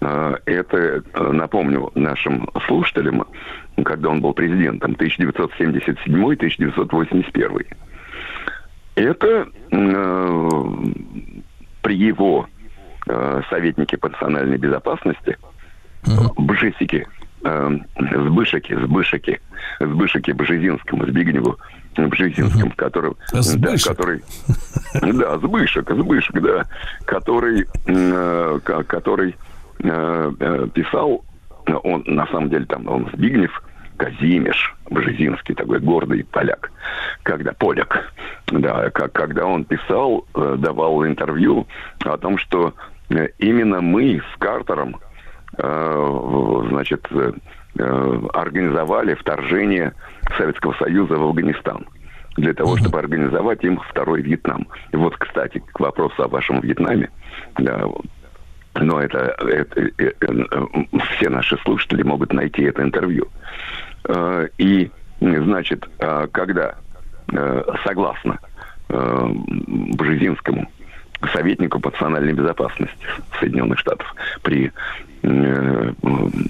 э, 0.00 0.36
это, 0.44 0.76
э, 0.76 1.02
напомню 1.32 1.90
нашим 1.94 2.48
слушателям, 2.66 3.26
когда 3.84 4.10
он 4.10 4.20
был 4.20 4.32
президентом, 4.32 4.92
1977-1981, 4.92 7.66
это 8.96 9.46
э, 9.70 10.48
при 11.82 11.96
его 11.96 12.48
э, 13.06 13.42
советнике 13.50 13.98
по 13.98 14.08
национальной 14.08 14.56
безопасности 14.56 15.36
Бжесики, 16.36 17.06
э, 17.44 17.70
Сбышеки, 18.26 18.74
Сбышеки, 18.74 19.40
Сбышеки 19.80 20.30
Бжезинскому, 20.32 21.06
Збигневу 21.06 21.56
Бжезинскому, 21.96 22.72
который, 22.76 23.12
да, 23.32 23.40
который, 23.90 24.22
да, 25.14 25.38
Сбышек, 25.38 25.90
Сбышек, 25.90 26.40
да, 26.42 26.64
который, 27.06 27.66
э, 27.86 28.60
ко- 28.64 28.84
который 28.84 29.34
э, 29.80 30.32
э, 30.40 30.68
писал, 30.74 31.24
он 31.84 32.02
на 32.06 32.26
самом 32.28 32.48
деле 32.50 32.64
там, 32.66 32.86
он 32.88 33.08
Збигнев, 33.14 33.62
Казимеш, 33.96 34.74
Бжезинский, 34.90 35.54
такой 35.54 35.80
гордый 35.80 36.22
поляк, 36.24 36.70
когда 37.22 37.52
поляк, 37.54 38.12
да, 38.48 38.90
как, 38.90 39.12
когда 39.12 39.46
он 39.46 39.64
писал, 39.64 40.26
э, 40.34 40.56
давал 40.58 41.04
интервью 41.06 41.66
о 42.04 42.16
том, 42.18 42.36
что 42.38 42.74
э, 43.08 43.28
именно 43.38 43.80
мы 43.80 44.20
с 44.34 44.38
Картером 44.38 44.96
значит, 45.58 47.06
э, 47.10 47.32
э, 47.78 48.20
организовали 48.32 49.14
вторжение 49.14 49.92
Советского 50.36 50.74
Союза 50.74 51.16
в 51.16 51.22
Афганистан 51.22 51.86
для 52.36 52.52
того, 52.52 52.76
чтобы 52.76 52.98
организовать 52.98 53.64
им 53.64 53.80
второй 53.88 54.22
Вьетнам. 54.22 54.66
И 54.92 54.96
вот, 54.96 55.16
кстати, 55.16 55.62
к 55.72 55.80
вопросу 55.80 56.22
о 56.22 56.28
вашем 56.28 56.60
Вьетнаме, 56.60 57.10
да, 57.58 57.88
но 58.74 59.00
это, 59.00 59.34
это, 59.38 59.80
э, 59.80 59.90
э, 59.98 60.12
э, 60.20 61.00
все 61.14 61.30
наши 61.30 61.56
слушатели 61.58 62.02
могут 62.02 62.32
найти 62.32 62.62
это 62.64 62.82
интервью. 62.82 63.28
Э, 64.08 64.48
И, 64.58 64.90
значит, 65.20 65.88
э, 65.98 66.26
когда, 66.32 66.74
э, 67.32 67.64
согласно 67.84 68.38
э, 68.88 69.28
Бжезинскому, 69.96 70.68
советнику 71.32 71.80
по 71.80 71.90
национальной 71.90 72.32
безопасности 72.32 72.96
Соединенных 73.40 73.78
Штатов 73.78 74.14
при, 74.42 74.72
э, 75.22 75.92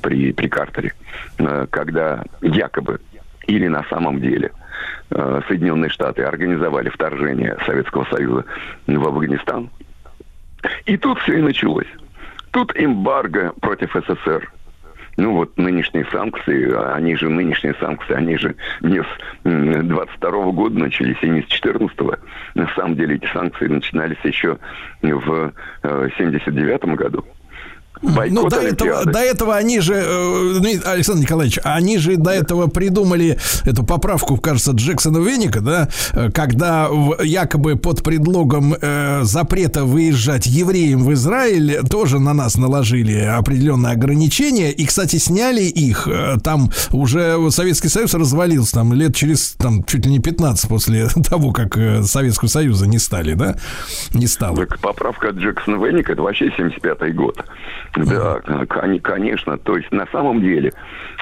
при, 0.02 0.32
при 0.32 0.48
Картере, 0.48 0.92
э, 1.38 1.66
когда 1.70 2.24
якобы 2.40 3.00
или 3.46 3.68
на 3.68 3.84
самом 3.84 4.20
деле 4.20 4.52
э, 5.10 5.40
Соединенные 5.48 5.90
Штаты 5.90 6.22
организовали 6.22 6.88
вторжение 6.88 7.56
Советского 7.64 8.04
Союза 8.06 8.44
в 8.86 9.06
Афганистан, 9.06 9.70
и 10.84 10.96
тут 10.96 11.18
все 11.20 11.38
и 11.38 11.42
началось. 11.42 11.86
Тут 12.50 12.72
эмбарго 12.76 13.52
против 13.60 13.92
СССР. 13.94 14.50
Ну 15.16 15.32
вот 15.32 15.56
нынешние 15.56 16.04
санкции, 16.12 16.70
они 16.94 17.16
же 17.16 17.28
нынешние 17.28 17.74
санкции, 17.80 18.14
они 18.14 18.36
же 18.36 18.54
не 18.82 19.02
с 19.02 19.06
м, 19.44 19.88
22 19.88 20.52
года 20.52 20.78
начались, 20.78 21.16
и 21.22 21.28
не 21.28 21.42
с 21.42 21.46
14 21.46 21.98
На 22.54 22.68
самом 22.74 22.96
деле 22.96 23.16
эти 23.16 23.26
санкции 23.32 23.66
начинались 23.66 24.18
еще 24.24 24.58
в 25.02 25.52
э, 25.82 26.08
79 26.18 26.84
году. 26.96 27.24
Ну, 28.02 28.48
до 28.48 28.56
этого, 28.56 29.04
до 29.04 29.18
этого 29.20 29.56
они 29.56 29.80
же, 29.80 29.94
э, 29.94 30.58
ну, 30.60 30.68
Александр 30.84 31.22
Николаевич, 31.22 31.58
они 31.64 31.98
же 31.98 32.16
до 32.16 32.30
этого 32.30 32.66
придумали 32.66 33.38
эту 33.64 33.84
поправку, 33.84 34.36
кажется, 34.36 34.72
Джексона 34.72 35.18
Веника, 35.18 35.60
да, 35.60 35.88
э, 36.12 36.30
когда 36.30 36.88
якобы 37.22 37.76
под 37.76 38.02
предлогом 38.02 38.74
э, 38.80 39.20
запрета 39.22 39.84
выезжать 39.84 40.46
евреям 40.46 41.04
в 41.04 41.12
Израиль 41.14 41.80
тоже 41.88 42.18
на 42.18 42.34
нас 42.34 42.56
наложили 42.56 43.18
определенные 43.18 43.92
ограничения, 43.92 44.72
и, 44.72 44.84
кстати, 44.84 45.16
сняли 45.16 45.62
их, 45.62 46.06
э, 46.06 46.36
там 46.42 46.70
уже 46.90 47.50
Советский 47.50 47.88
Союз 47.88 48.14
развалился, 48.14 48.74
там 48.74 48.92
лет 48.92 49.14
через, 49.14 49.52
там, 49.52 49.84
чуть 49.84 50.04
ли 50.04 50.12
не 50.12 50.18
15 50.18 50.68
после 50.68 51.08
того, 51.28 51.52
как 51.52 51.78
Советского 52.04 52.48
Союза 52.48 52.86
не 52.86 52.98
стали, 52.98 53.34
да, 53.34 53.56
не 54.12 54.26
стало. 54.26 54.56
Так 54.56 54.78
поправка 54.80 55.28
Джексона 55.30 55.82
Венника 55.84 56.12
это 56.12 56.22
вообще 56.22 56.48
75-й 56.48 57.12
год. 57.12 57.42
Да, 57.94 58.40
кон- 58.68 59.00
конечно. 59.00 59.58
То 59.58 59.76
есть 59.76 59.90
на 59.92 60.06
самом 60.06 60.40
деле 60.40 60.72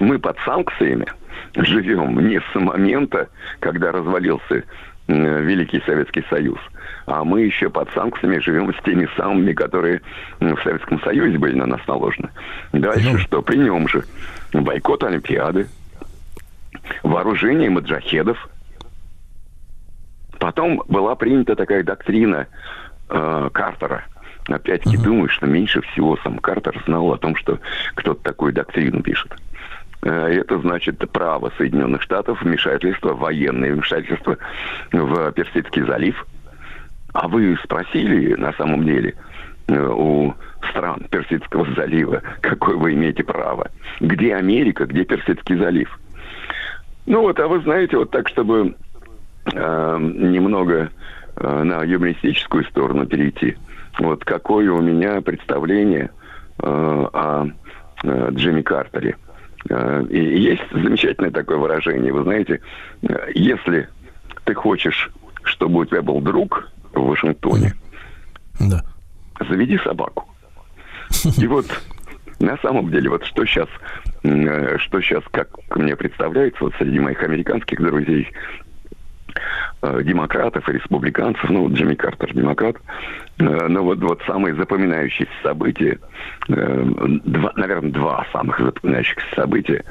мы 0.00 0.18
под 0.18 0.38
санкциями 0.44 1.06
живем 1.56 2.26
не 2.26 2.40
с 2.40 2.54
момента, 2.54 3.28
когда 3.60 3.92
развалился 3.92 4.64
Великий 5.06 5.82
Советский 5.84 6.24
Союз, 6.30 6.58
а 7.06 7.24
мы 7.24 7.42
еще 7.42 7.68
под 7.68 7.90
санкциями 7.92 8.38
живем 8.38 8.72
с 8.72 8.82
теми 8.82 9.08
самыми, 9.16 9.52
которые 9.52 10.00
в 10.40 10.56
Советском 10.62 11.00
Союзе 11.02 11.38
были 11.38 11.54
на 11.54 11.66
нас 11.66 11.80
наложены. 11.86 12.30
Дальше 12.72 13.18
что? 13.18 13.42
При 13.42 13.56
нем 13.58 13.86
же 13.86 14.04
бойкот 14.52 15.04
Олимпиады, 15.04 15.68
вооружение 17.02 17.68
маджахедов, 17.70 18.48
Потом 20.44 20.82
была 20.88 21.14
принята 21.14 21.56
такая 21.56 21.82
доктрина 21.82 22.46
э, 23.08 23.50
Картера. 23.52 24.04
Опять-таки 24.48 24.96
думаю, 24.98 25.28
что 25.28 25.46
меньше 25.46 25.80
всего 25.82 26.18
сам 26.22 26.38
Картер 26.38 26.80
знал 26.86 27.12
о 27.12 27.18
том, 27.18 27.34
что 27.36 27.58
кто-то 27.94 28.22
такую 28.22 28.52
доктрину 28.52 29.02
пишет. 29.02 29.34
Э, 30.02 30.28
Это 30.28 30.58
значит 30.58 30.98
право 31.10 31.50
Соединенных 31.56 32.02
Штатов 32.02 32.42
вмешательство, 32.42 33.14
военное 33.14 33.72
вмешательство 33.72 34.36
в 34.92 35.32
Персидский 35.32 35.82
залив. 35.86 36.26
А 37.14 37.28
вы 37.28 37.56
спросили 37.62 38.34
на 38.34 38.52
самом 38.52 38.84
деле, 38.84 39.14
э, 39.68 39.86
у 39.86 40.34
стран 40.68 41.06
Персидского 41.10 41.66
залива, 41.74 42.22
какое 42.40 42.76
вы 42.76 42.92
имеете 42.92 43.22
право. 43.24 43.70
Где 44.00 44.34
Америка, 44.34 44.84
где 44.86 45.04
Персидский 45.04 45.56
залив? 45.56 45.98
Ну 47.06 47.20
вот, 47.20 47.38
а 47.40 47.48
вы 47.48 47.60
знаете, 47.60 47.96
вот 47.96 48.10
так, 48.10 48.28
чтобы 48.28 48.74
э, 49.52 49.98
немного 50.00 50.90
э, 51.36 51.62
на 51.62 51.82
юмористическую 51.82 52.64
сторону 52.64 53.06
перейти, 53.06 53.56
вот 53.98 54.24
какое 54.24 54.70
у 54.72 54.80
меня 54.82 55.20
представление 55.20 56.10
э, 56.58 56.66
о 56.66 57.46
э, 58.02 58.28
Джимми 58.32 58.62
Картере. 58.62 59.16
Э, 59.68 60.02
и 60.08 60.40
есть 60.40 60.62
замечательное 60.72 61.30
такое 61.30 61.56
выражение, 61.58 62.12
вы 62.12 62.22
знаете, 62.22 62.60
э, 63.02 63.30
если 63.34 63.88
ты 64.44 64.54
хочешь, 64.54 65.10
чтобы 65.44 65.80
у 65.80 65.84
тебя 65.84 66.02
был 66.02 66.20
друг 66.20 66.68
в 66.92 67.00
Вашингтоне, 67.00 67.74
Да. 68.60 68.82
заведи 69.40 69.78
собаку. 69.78 70.28
И 71.38 71.46
вот 71.46 71.66
на 72.40 72.56
самом 72.58 72.90
деле, 72.90 73.08
вот 73.10 73.24
что 73.24 73.44
сейчас, 73.46 73.68
что 74.22 75.00
сейчас, 75.00 75.22
как 75.30 75.48
мне 75.76 75.96
представляется, 75.96 76.64
вот 76.64 76.74
среди 76.78 76.98
моих 76.98 77.22
американских 77.22 77.78
друзей, 77.80 78.28
э, 78.28 78.63
демократов 80.02 80.68
и 80.68 80.72
республиканцев, 80.72 81.48
ну, 81.50 81.70
Джимми 81.72 81.94
Картер 81.94 82.32
демократ, 82.34 82.76
э, 83.38 83.44
но 83.68 83.82
вот, 83.82 83.98
вот 83.98 84.22
самые 84.26 84.54
запоминающиеся 84.54 85.32
события, 85.42 85.98
э, 86.48 86.84
два, 87.24 87.52
наверное, 87.56 87.90
два 87.90 88.26
самых 88.32 88.58
запоминающихся 88.58 89.26
события 89.34 89.84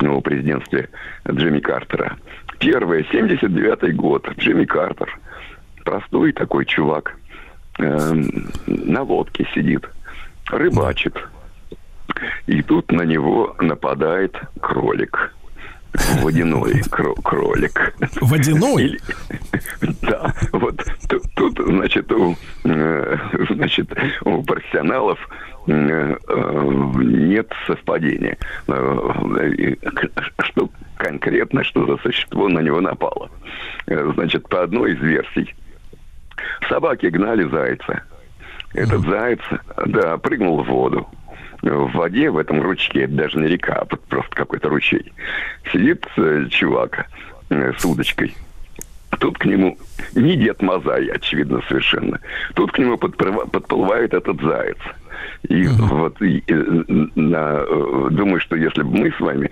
ну, 0.00 0.20
президентстве 0.20 0.88
Джимми 1.28 1.60
Картера. 1.60 2.16
Первое, 2.58 3.02
79-й 3.04 3.92
год, 3.92 4.28
Джимми 4.38 4.64
Картер, 4.64 5.18
простой 5.84 6.32
такой 6.32 6.66
чувак, 6.66 7.16
на 7.78 9.02
лодке 9.02 9.48
сидит, 9.54 9.88
рыбачит. 10.50 11.16
И 12.46 12.62
тут 12.62 12.92
на 12.92 13.02
него 13.02 13.56
нападает 13.60 14.38
кролик. 14.60 15.34
Водяной 16.22 16.80
кро- 16.90 17.20
кролик. 17.22 17.94
Водяной? 18.20 18.98
Да, 20.02 20.32
вот 20.52 20.82
тут, 21.08 21.22
тут, 21.34 21.58
значит, 21.58 22.10
у, 22.12 22.36
э, 22.64 23.16
значит, 23.50 23.90
у 24.24 24.42
профессионалов 24.42 25.18
э, 25.66 25.72
э, 25.72 26.72
нет 26.96 27.50
совпадения. 27.66 28.36
Что 30.40 30.70
конкретно, 30.96 31.64
что 31.64 31.86
за 31.86 31.96
существо 32.02 32.48
на 32.48 32.60
него 32.60 32.80
напало. 32.80 33.30
Значит, 33.86 34.48
по 34.48 34.62
одной 34.62 34.92
из 34.92 35.00
версий, 35.00 35.54
собаки 36.68 37.06
гнали 37.06 37.44
зайца. 37.48 38.02
Этот 38.74 39.00
заяц, 39.02 39.40
да, 39.86 40.16
прыгнул 40.18 40.62
в 40.62 40.66
воду. 40.68 41.08
В 41.62 41.92
воде, 41.92 42.30
в 42.30 42.38
этом 42.38 42.62
ручье, 42.62 43.04
это 43.04 43.12
даже 43.12 43.38
не 43.38 43.48
река, 43.48 43.74
а 43.74 43.84
просто 43.84 44.34
какой-то 44.34 44.68
ручей, 44.68 45.12
сидит 45.72 46.06
э, 46.16 46.46
чувак 46.50 47.06
э, 47.50 47.72
с 47.76 47.84
удочкой. 47.84 48.34
Тут 49.18 49.38
к 49.38 49.44
нему 49.44 49.76
не 50.14 50.36
Дед 50.36 50.62
Мазай, 50.62 51.06
очевидно, 51.08 51.60
совершенно. 51.68 52.18
Тут 52.54 52.72
к 52.72 52.78
нему 52.78 52.94
подплыва- 52.94 53.48
подплывает 53.50 54.14
этот 54.14 54.40
заяц. 54.40 54.78
И 55.48 55.66
вот 55.66 56.20
и, 56.22 56.42
на, 56.48 57.64
э, 57.66 58.08
думаю, 58.10 58.40
что 58.40 58.56
если 58.56 58.82
бы 58.82 58.96
мы 58.96 59.12
с 59.12 59.20
вами 59.20 59.50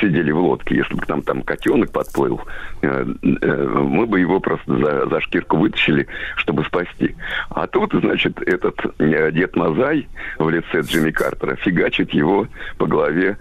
сидели 0.00 0.30
в 0.30 0.38
лодке, 0.38 0.76
если 0.76 0.94
бы 0.94 1.00
к 1.00 1.08
нам 1.08 1.22
там 1.22 1.42
котенок 1.42 1.92
подплыл, 1.92 2.40
э, 2.82 3.06
э, 3.22 3.66
мы 3.66 4.06
бы 4.06 4.20
его 4.20 4.40
просто 4.40 4.76
за, 4.78 5.08
за 5.08 5.20
шкирку 5.20 5.56
вытащили, 5.56 6.06
чтобы 6.36 6.64
спасти. 6.64 7.14
А 7.50 7.66
тут, 7.66 7.92
значит, 7.92 8.40
этот 8.42 8.78
э, 8.98 9.30
Дед 9.32 9.56
Мазай 9.56 10.08
в 10.38 10.48
лице 10.48 10.80
Джимми 10.80 11.10
Картера 11.10 11.56
фигачит 11.56 12.12
его 12.12 12.46
по 12.78 12.86
голове 12.86 13.38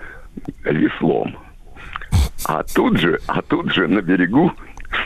веслом. 0.63 1.35
А 2.45 2.63
тут 2.63 2.99
же, 2.99 3.19
а 3.27 3.41
тут 3.41 3.73
же 3.73 3.87
на 3.87 4.01
берегу 4.01 4.51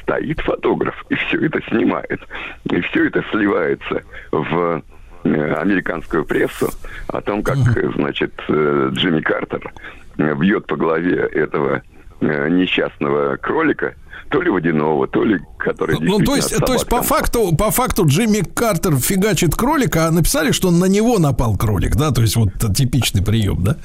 стоит 0.02 0.40
фотограф 0.42 1.06
и 1.10 1.16
все 1.16 1.46
это 1.46 1.62
снимает. 1.70 2.22
И 2.70 2.82
все 2.82 3.08
это 3.08 3.24
сливается 3.32 4.04
в 4.32 4.84
американскую 5.24 6.26
прессу 6.26 6.70
о 7.08 7.22
том, 7.22 7.44
как, 7.44 7.58
значит, 7.96 8.34
Джимми 8.48 9.22
Картер 9.22 9.72
бьет 10.20 10.68
по 10.68 10.76
голове 10.76 11.16
этого 11.32 11.82
э, 12.22 12.50
несчастного 12.50 13.38
кролика, 13.38 13.96
то 14.30 14.42
ли 14.42 14.50
водяного, 14.50 15.08
то 15.08 15.24
ли 15.24 15.40
который 15.58 15.98
Ну, 16.00 16.20
то 16.20 16.36
есть, 16.36 16.56
то 16.58 16.74
есть 16.74 16.88
по 16.88 17.02
факту, 17.02 17.56
по 17.56 17.72
факту 17.72 18.06
Джимми 18.06 18.42
Картер 18.42 18.98
фигачит 18.98 19.56
кролика, 19.56 20.06
а 20.06 20.12
написали, 20.12 20.52
что 20.52 20.70
на 20.72 20.86
него 20.86 21.18
напал 21.18 21.58
кролик, 21.58 21.96
да? 21.96 22.12
То 22.12 22.22
есть 22.22 22.36
вот 22.36 22.50
типичный 22.76 23.24
прием, 23.24 23.64
да? 23.64 23.78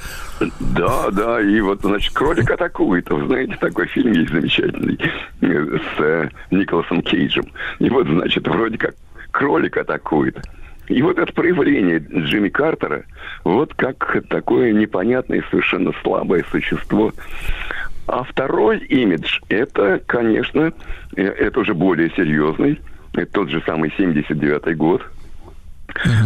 Да, 0.61 1.11
да, 1.11 1.41
и 1.41 1.61
вот, 1.61 1.81
значит, 1.83 2.13
кролик 2.13 2.51
атакует. 2.51 3.09
Вы 3.09 3.27
знаете, 3.27 3.57
такой 3.59 3.87
фильм 3.87 4.13
есть 4.13 4.31
замечательный 4.31 4.99
э, 5.41 5.79
с 5.79 6.01
э, 6.01 6.29
Николасом 6.51 7.03
Кейджем. 7.03 7.47
И 7.79 7.89
вот, 7.89 8.07
значит, 8.07 8.47
вроде 8.47 8.77
как 8.77 8.95
кролик 9.31 9.79
атакует. 9.79 10.37
И 10.89 11.01
вот 11.03 11.19
это 11.19 11.33
проявление 11.33 11.99
Джимми 11.99 12.49
Картера, 12.51 13.05
вот 13.43 13.73
как 13.75 14.17
такое 14.29 14.73
непонятное, 14.73 15.43
совершенно 15.51 15.93
слабое 16.03 16.45
существо. 16.51 17.13
А 18.07 18.23
второй 18.23 18.79
имидж, 18.81 19.41
это, 19.49 20.01
конечно, 20.07 20.73
э, 21.17 21.23
это 21.23 21.61
уже 21.61 21.73
более 21.73 22.11
серьезный, 22.11 22.79
это 23.15 23.33
тот 23.33 23.49
же 23.49 23.63
самый 23.65 23.91
79-й 23.97 24.75
год, 24.75 25.03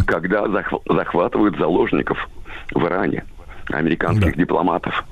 когда 0.06 0.44
захв- 0.46 0.82
захватывают 0.88 1.56
заложников 1.56 2.28
в 2.72 2.84
Иране, 2.84 3.24
американских 3.70 4.36
дипломатов. 4.36 5.04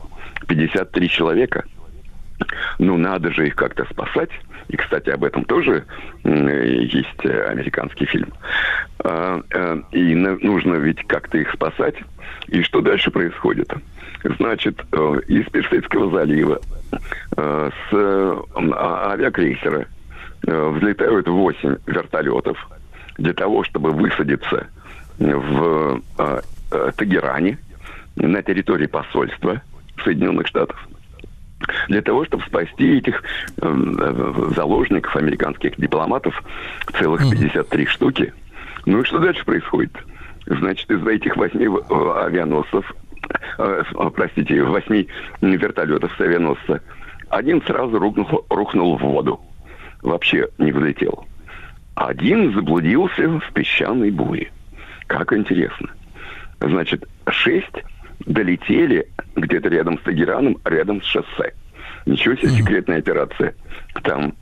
53 0.48 1.08
человека. 1.08 1.64
Ну, 2.78 2.96
надо 2.98 3.30
же 3.32 3.46
их 3.46 3.54
как-то 3.56 3.84
спасать. 3.90 4.30
И, 4.68 4.76
кстати, 4.76 5.10
об 5.10 5.24
этом 5.24 5.44
тоже 5.44 5.84
м, 6.24 6.48
есть 6.48 7.24
э, 7.24 7.44
американский 7.48 8.04
фильм. 8.06 8.32
А, 9.08 9.40
э, 9.50 9.80
И 9.92 10.14
нужно 10.16 10.74
ведь 10.74 11.06
как-то 11.06 11.38
их 11.38 11.52
спасать. 11.52 11.94
И 12.48 12.62
что 12.62 12.80
дальше 12.80 13.10
происходит? 13.12 13.72
Значит, 14.38 14.80
э, 14.90 15.20
из 15.28 15.46
Персидского 15.46 16.10
залива 16.10 16.60
э, 17.36 17.70
с 17.70 17.94
а- 17.94 19.12
авиакрейсера 19.12 19.86
взлетают 20.42 21.28
8 21.28 21.76
вертолетов 21.86 22.68
для 23.18 23.32
того, 23.32 23.64
чтобы 23.64 23.90
высадиться 23.90 24.66
в 25.18 26.00
Тегеране 26.98 27.58
на 28.16 28.42
территории 28.42 28.86
посольства 28.86 29.60
Соединенных 30.04 30.46
Штатов 30.46 30.78
для 31.88 32.02
того, 32.02 32.26
чтобы 32.26 32.44
спасти 32.44 32.98
этих 32.98 33.24
заложников, 33.56 35.16
американских 35.16 35.76
дипломатов, 35.78 36.40
целых 36.98 37.28
53 37.28 37.86
штуки. 37.86 38.32
Ну 38.86 39.00
и 39.00 39.04
что 39.04 39.18
дальше 39.18 39.44
происходит? 39.44 39.92
Значит, 40.46 40.90
из 40.90 41.04
этих 41.06 41.36
восьми 41.36 41.66
авианосцев, 41.66 42.94
э, 43.58 43.82
э, 43.92 44.10
простите, 44.14 44.62
восьми 44.62 45.08
вертолетов 45.40 46.12
с 46.16 46.20
авианосца, 46.20 46.80
один 47.28 47.60
сразу 47.62 47.98
рухнул, 47.98 48.46
рухнул 48.48 48.96
в 48.96 49.02
воду. 49.02 49.40
Вообще 50.02 50.48
не 50.58 50.70
взлетел. 50.70 51.26
Один 51.96 52.54
заблудился 52.54 53.28
в 53.28 53.52
песчаной 53.52 54.10
буре. 54.10 54.52
Как 55.08 55.32
интересно. 55.32 55.88
Значит, 56.60 57.08
шесть 57.28 57.82
долетели 58.20 59.08
где-то 59.34 59.68
рядом 59.68 59.98
с 59.98 60.02
Тегераном, 60.02 60.58
рядом 60.64 61.02
с 61.02 61.06
шоссе. 61.06 61.54
Ничего 62.06 62.36
себе 62.36 62.50
секретная 62.50 62.98
операция. 62.98 63.54
Там 64.04 64.34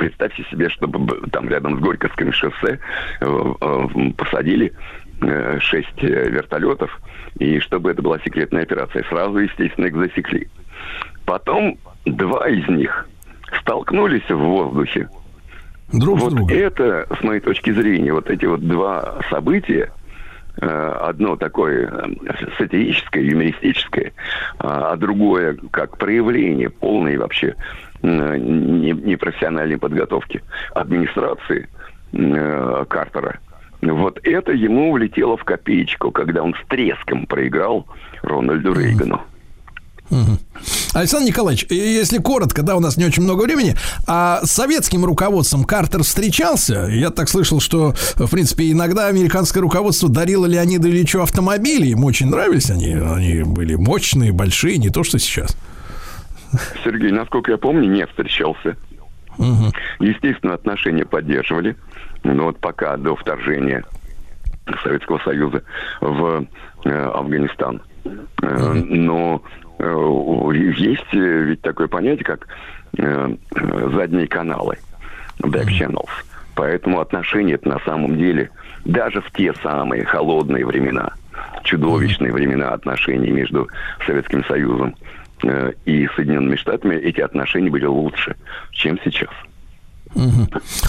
Представьте 0.00 0.42
себе, 0.50 0.70
чтобы 0.70 1.28
там 1.30 1.46
рядом 1.50 1.76
с 1.76 1.82
Горьковским 1.82 2.32
шоссе 2.32 2.78
э, 3.20 3.52
э, 3.60 4.10
посадили 4.16 4.72
э, 5.20 5.58
шесть 5.60 6.02
вертолетов, 6.02 6.98
и 7.38 7.58
чтобы 7.58 7.90
это 7.90 8.00
была 8.00 8.18
секретная 8.20 8.62
операция. 8.62 9.04
Сразу, 9.10 9.36
естественно, 9.36 9.84
их 9.84 9.94
засекли. 9.94 10.48
Потом 11.26 11.76
два 12.06 12.48
из 12.48 12.66
них 12.68 13.06
столкнулись 13.60 14.26
в 14.26 14.36
воздухе. 14.36 15.10
Друг 15.92 16.18
с 16.18 16.22
Вот 16.22 16.34
другом. 16.34 16.56
это, 16.56 17.06
с 17.20 17.22
моей 17.22 17.40
точки 17.40 17.70
зрения, 17.70 18.14
вот 18.14 18.30
эти 18.30 18.46
вот 18.46 18.66
два 18.66 19.20
события, 19.28 19.92
одно 20.66 21.36
такое 21.36 21.88
э, 21.88 22.32
сатирическое, 22.58 23.22
юмористическое, 23.22 24.12
а 24.58 24.92
а 24.92 24.96
другое 24.96 25.56
как 25.70 25.98
проявление 25.98 26.68
полной 26.70 27.16
вообще 27.16 27.54
э, 28.02 28.36
не- 28.36 28.92
непрофессиональной 28.92 29.78
подготовки 29.78 30.42
администрации 30.74 31.68
э, 32.12 32.84
Картера. 32.88 33.38
Вот 33.82 34.18
это 34.24 34.52
ему 34.52 34.92
влетело 34.92 35.36
в 35.36 35.44
копеечку, 35.44 36.10
когда 36.10 36.42
он 36.42 36.54
с 36.54 36.68
треском 36.68 37.26
проиграл 37.26 37.86
Рональду 38.22 38.74
Рейгану. 38.74 39.22
Александр 40.92 41.28
Николаевич, 41.28 41.66
если 41.70 42.18
коротко, 42.18 42.62
да, 42.62 42.76
у 42.76 42.80
нас 42.80 42.96
не 42.96 43.04
очень 43.04 43.22
много 43.22 43.42
времени, 43.42 43.76
а 44.06 44.40
с 44.42 44.50
советским 44.50 45.04
руководством 45.04 45.64
Картер 45.64 46.02
встречался? 46.02 46.86
Я 46.90 47.10
так 47.10 47.28
слышал, 47.28 47.60
что, 47.60 47.94
в 48.16 48.30
принципе, 48.30 48.70
иногда 48.72 49.06
американское 49.06 49.62
руководство 49.62 50.08
дарило 50.08 50.46
Леониду 50.46 50.88
Ильичу 50.88 51.22
автомобили, 51.22 51.86
им 51.86 52.04
очень 52.04 52.28
нравились 52.28 52.70
они, 52.70 52.94
они 52.94 53.42
были 53.44 53.76
мощные, 53.76 54.32
большие, 54.32 54.78
не 54.78 54.90
то, 54.90 55.04
что 55.04 55.18
сейчас. 55.18 55.56
Сергей, 56.84 57.12
насколько 57.12 57.52
я 57.52 57.58
помню, 57.58 57.88
не 57.88 58.06
встречался. 58.06 58.76
Естественно, 60.00 60.54
отношения 60.54 61.04
поддерживали. 61.04 61.76
Но 62.22 62.46
вот 62.46 62.58
пока 62.58 62.96
до 62.96 63.16
вторжения 63.16 63.84
Советского 64.82 65.18
Союза 65.20 65.62
в 66.00 66.46
э, 66.84 67.10
Афганистан. 67.14 67.80
Э, 68.42 68.72
Но 68.74 69.42
есть 69.80 71.04
э, 71.12 71.42
ведь 71.44 71.62
такое 71.62 71.88
понятие, 71.88 72.24
как 72.24 72.46
э, 72.98 73.34
э, 73.54 73.90
задние 73.94 74.26
каналы, 74.26 74.78
back 75.42 75.68
channels. 75.68 76.10
Поэтому 76.54 77.00
отношения 77.00 77.54
это 77.54 77.68
на 77.68 77.78
самом 77.80 78.16
деле 78.16 78.50
даже 78.84 79.20
в 79.20 79.30
те 79.32 79.54
самые 79.62 80.04
холодные 80.04 80.66
времена, 80.66 81.12
чудовищные 81.64 82.32
времена 82.32 82.70
отношений 82.70 83.30
между 83.30 83.68
Советским 84.06 84.44
Союзом 84.44 84.94
э, 85.44 85.72
и 85.86 86.06
Соединенными 86.16 86.56
Штатами, 86.56 86.96
эти 86.96 87.20
отношения 87.20 87.70
были 87.70 87.86
лучше, 87.86 88.36
чем 88.72 88.98
сейчас. 89.04 89.30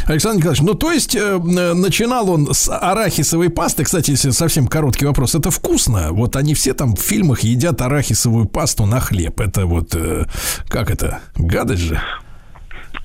Александр 0.07 0.37
Николаевич, 0.39 0.61
ну 0.61 0.73
то 0.73 0.91
есть 0.91 1.15
э, 1.15 1.37
начинал 1.37 2.29
он 2.29 2.53
с 2.53 2.69
арахисовой 2.69 3.49
пасты. 3.49 3.83
Кстати, 3.83 4.11
если 4.11 4.31
совсем 4.31 4.67
короткий 4.67 5.05
вопрос, 5.05 5.35
это 5.35 5.51
вкусно. 5.51 6.11
Вот 6.11 6.35
они 6.35 6.53
все 6.53 6.73
там 6.73 6.95
в 6.95 6.99
фильмах 7.01 7.41
едят 7.41 7.81
арахисовую 7.81 8.45
пасту 8.47 8.85
на 8.85 8.99
хлеб. 8.99 9.39
Это 9.39 9.65
вот 9.65 9.95
э, 9.95 10.25
как 10.67 10.89
это? 10.89 11.19
Гадость 11.35 11.81
же. 11.83 12.01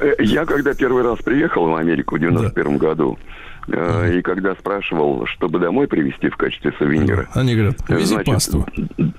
Э, 0.00 0.12
Я 0.18 0.46
когда 0.46 0.74
первый 0.74 1.02
раз 1.02 1.18
приехал 1.18 1.66
в 1.66 1.74
Америку 1.76 2.16
в 2.16 2.18
91 2.18 2.78
году, 2.78 3.18
э, 3.18 3.45
и 3.68 4.22
когда 4.22 4.54
спрашивал, 4.54 5.26
чтобы 5.26 5.58
домой 5.58 5.88
привезти 5.88 6.28
в 6.28 6.36
качестве 6.36 6.72
сувенира, 6.78 7.28
Они 7.34 7.54
говорят, 7.54 7.76
э, 7.88 7.96
вези 7.96 8.14
значит, 8.14 8.26
пасту. 8.26 8.66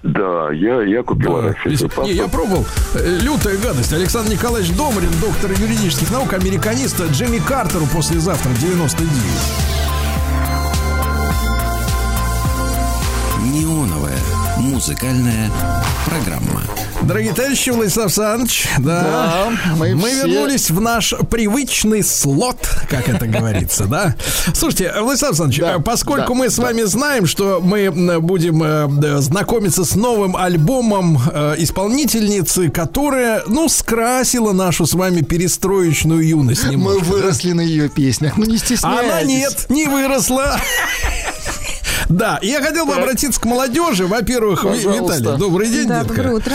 Да, 0.04 0.52
я, 0.52 0.82
я 0.84 1.04
купил 1.04 1.42
Да, 1.42 1.54
вези- 1.66 1.86
пасту. 1.88 2.04
Не, 2.04 2.14
я 2.14 2.28
пробовал. 2.28 2.66
Э, 2.96 3.18
Лютая 3.22 3.58
гадость. 3.58 3.92
Александр 3.94 4.32
Николаевич 4.32 4.76
Домрин, 4.76 5.12
доктор 5.22 5.52
юридических 5.52 6.12
наук, 6.12 6.34
американист. 6.34 7.02
Джимми 7.12 7.40
Картеру 7.40 7.86
послезавтра 7.94 8.50
в 8.50 8.60
99. 8.60 9.97
Музыкальная 14.82 15.50
программа. 16.06 16.62
Дорогие 17.02 17.34
товарищи, 17.34 17.72
Владислав 17.72 18.06
Александрович, 18.06 18.68
да, 18.78 19.02
Да, 19.66 19.76
мы, 19.76 19.96
мы 19.96 20.10
все- 20.10 20.28
вернулись 20.28 20.70
в 20.70 20.80
наш 20.80 21.16
привычный 21.32 22.04
слот, 22.04 22.58
как 22.88 23.10
это 23.10 23.26
говорится, 23.40 23.86
да. 23.86 24.16
Слушайте, 24.54 24.94
Владислав 25.02 25.30
Александрович, 25.32 25.60
Да, 25.62 25.80
поскольку 25.80 26.34
да, 26.34 26.40
мы 26.40 26.50
с 26.52 26.60
вами 26.60 26.84
знаем, 26.84 27.26
что 27.26 27.60
мы 27.60 27.90
будем 28.22 28.62
э, 28.62 29.20
знакомиться 29.20 29.84
с 29.84 29.96
новым 29.96 30.36
альбомом 30.38 31.20
э, 31.34 31.56
исполнительницы, 31.58 32.70
которая, 32.70 33.42
ну, 33.48 33.70
скрасила 33.70 34.54
нашу 34.54 34.86
с 34.86 34.94
вами 34.94 35.22
перестроечную 35.22 36.22
юность 36.28 36.66
Мы 36.66 36.74
немножко. 36.74 37.04
да? 37.04 37.12
выросли 37.14 37.52
на 37.54 37.62
ее 37.62 37.90
песнях. 37.90 38.38
Ну 38.38 38.46
не 38.46 38.60
стесняйтесь. 38.60 38.84
Она 39.10 39.24
нет, 39.24 39.66
не 39.70 39.88
выросла. 39.88 40.60
Да, 42.10 42.40
я 42.42 42.62
хотел 42.62 42.86
бы 42.86 42.94
обратиться 42.96 43.40
к 43.40 43.46
молодежи. 43.46 44.08
Во-первых. 44.08 44.64
Виталий, 44.64 45.38
добрый 45.38 45.70
день, 45.70 45.88
Да, 45.88 46.00
детка. 46.02 46.16
доброе 46.16 46.36
утро. 46.36 46.54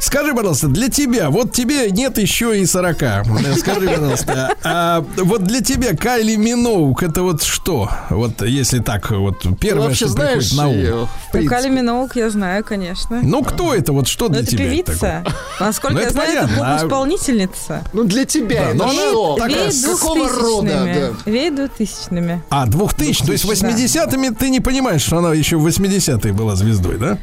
Скажи, 0.00 0.32
пожалуйста, 0.34 0.68
для 0.68 0.88
тебя, 0.88 1.30
вот 1.30 1.52
тебе 1.52 1.90
нет 1.90 2.18
еще 2.18 2.58
и 2.60 2.66
40. 2.66 3.02
Э, 3.02 3.22
Скажи, 3.58 3.88
пожалуйста, 3.88 4.54
а 4.62 5.04
вот 5.16 5.42
для 5.44 5.60
тебя 5.60 5.96
Кайли 5.96 6.36
Миноук 6.36 7.02
это 7.02 7.22
вот 7.22 7.42
что? 7.42 7.90
Вот 8.10 8.42
если 8.42 8.78
так, 8.80 9.10
вот 9.10 9.44
первое, 9.60 9.88
вообще 9.88 10.04
что 10.06 10.14
знаешь 10.14 10.50
приходит 10.50 10.56
на 10.56 10.68
ум. 10.68 10.74
ее? 10.76 11.08
в 11.28 11.32
принципе? 11.32 11.56
Кали 11.56 11.68
Миноук 11.68 12.16
я 12.16 12.30
знаю, 12.30 12.64
конечно. 12.64 13.20
Ну, 13.22 13.42
кто 13.42 13.74
это? 13.74 13.92
Вот 13.92 14.06
что 14.08 14.26
Ну, 14.28 14.34
для 14.34 14.42
это 14.42 14.50
тебя? 14.50 14.64
это 14.66 14.70
певица. 14.92 15.24
Насколько 15.60 15.94
Ну, 15.94 16.00
я 16.00 16.04
это 16.06 16.14
знаю, 16.14 16.30
это 16.32 16.42
понятно, 16.42 16.74
а- 16.74 16.78
поп-исполнительница. 16.78 17.84
Ну 17.92 18.04
для 18.04 18.24
тебя 18.24 18.68
Да, 18.68 18.74
но 18.74 18.84
это 18.84 18.84
она 18.84 19.08
что? 19.08 19.34
такая 19.36 19.56
Веет 19.62 19.74
с 19.74 19.84
какого 19.84 20.28
рода? 20.28 20.68
двухтысячными. 20.68 21.14
Да. 21.24 21.30
Веет 21.30 21.54
двухтысячными. 21.56 22.42
такое? 22.48 22.62
А, 22.62 22.66
2000, 22.66 23.24
то 23.26 23.32
есть 23.32 23.44
80-ми 23.44 24.30
ты 24.30 24.50
не 24.50 24.60
понимаешь, 24.60 24.91
что 25.00 25.18
она 25.18 25.32
еще 25.32 25.56
в 25.56 25.66
80-е 25.66 26.32
была 26.32 26.56
звездой, 26.56 26.98
да? 26.98 27.18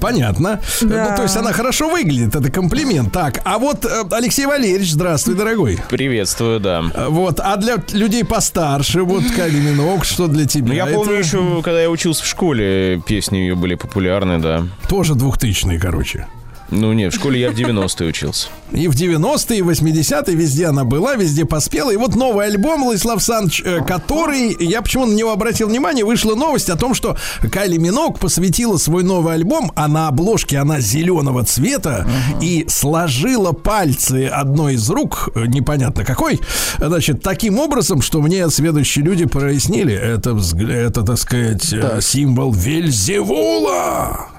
Понятно. 0.00 0.60
Да. 0.80 1.08
Ну, 1.10 1.16
то 1.16 1.22
есть 1.22 1.36
она 1.36 1.52
хорошо 1.52 1.88
выглядит, 1.90 2.34
это 2.34 2.50
комплимент. 2.50 3.12
Так, 3.12 3.40
а 3.44 3.58
вот 3.58 3.84
э, 3.84 4.04
Алексей 4.10 4.46
Валерьевич, 4.46 4.92
здравствуй, 4.92 5.34
дорогой. 5.34 5.78
Приветствую, 5.90 6.60
да. 6.60 6.82
Э, 6.94 7.08
Вот, 7.08 7.40
а 7.40 7.56
для 7.56 7.76
людей 7.92 8.24
постарше, 8.24 9.02
вот 9.02 9.24
Кайли 9.36 9.60
Миноук, 9.60 10.04
что 10.04 10.26
для 10.26 10.46
тебя? 10.46 10.68
Ну, 10.68 10.74
я 10.74 10.86
Это 10.86 10.94
помню 10.94 11.14
еще, 11.14 11.62
когда 11.62 11.80
я 11.80 11.90
учился 11.90 12.22
в 12.24 12.26
школе, 12.26 13.02
песни 13.06 13.38
ее 13.38 13.54
были 13.54 13.74
популярны, 13.74 14.38
да. 14.38 14.66
Тоже 14.88 15.14
двухтысячные, 15.14 15.78
короче. 15.78 16.26
Ну, 16.74 16.92
нет, 16.92 17.12
в 17.12 17.16
школе 17.16 17.40
я 17.40 17.50
в 17.50 17.54
90-е 17.54 18.08
учился. 18.08 18.48
И 18.72 18.88
в 18.88 18.94
90-е, 18.94 19.58
и 19.58 19.62
в 19.62 19.70
80-е 19.70 20.34
везде 20.34 20.66
она 20.66 20.84
была, 20.84 21.14
везде 21.14 21.44
поспела. 21.44 21.90
И 21.90 21.96
вот 21.96 22.16
новый 22.16 22.46
альбом 22.46 22.84
Владислав 22.84 23.22
Санч, 23.22 23.62
который, 23.86 24.56
я 24.58 24.82
почему 24.82 25.06
на 25.06 25.14
него 25.14 25.30
обратил 25.30 25.68
внимание, 25.68 26.04
вышла 26.04 26.34
новость 26.34 26.70
о 26.70 26.76
том, 26.76 26.94
что 26.94 27.16
Кайли 27.52 27.76
Минок 27.76 28.18
посвятила 28.18 28.76
свой 28.76 29.04
новый 29.04 29.34
альбом, 29.34 29.70
а 29.76 29.86
на 29.86 30.08
обложке 30.08 30.58
она 30.58 30.80
зеленого 30.80 31.44
цвета, 31.44 32.06
и 32.42 32.66
сложила 32.68 33.52
пальцы 33.52 34.26
одной 34.26 34.74
из 34.74 34.90
рук, 34.90 35.30
э, 35.34 35.46
непонятно 35.46 36.04
какой, 36.04 36.40
значит, 36.78 37.22
таким 37.22 37.58
образом, 37.58 38.02
что 38.02 38.20
мне 38.20 38.48
следующие 38.50 39.04
люди 39.04 39.26
прояснили, 39.26 39.94
это, 39.94 40.36
это 40.68 41.02
так 41.02 41.18
сказать, 41.18 41.72
э, 41.72 42.00
символ 42.00 42.52
Вельзевула. 42.52 44.33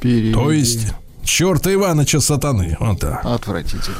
Пере- 0.00 0.32
То 0.32 0.50
есть 0.52 0.88
черта 1.24 1.72
Иваныча 1.72 2.20
сатаны. 2.20 2.76
Вот 2.80 3.00
так. 3.00 3.24
Отвратительно. 3.24 3.96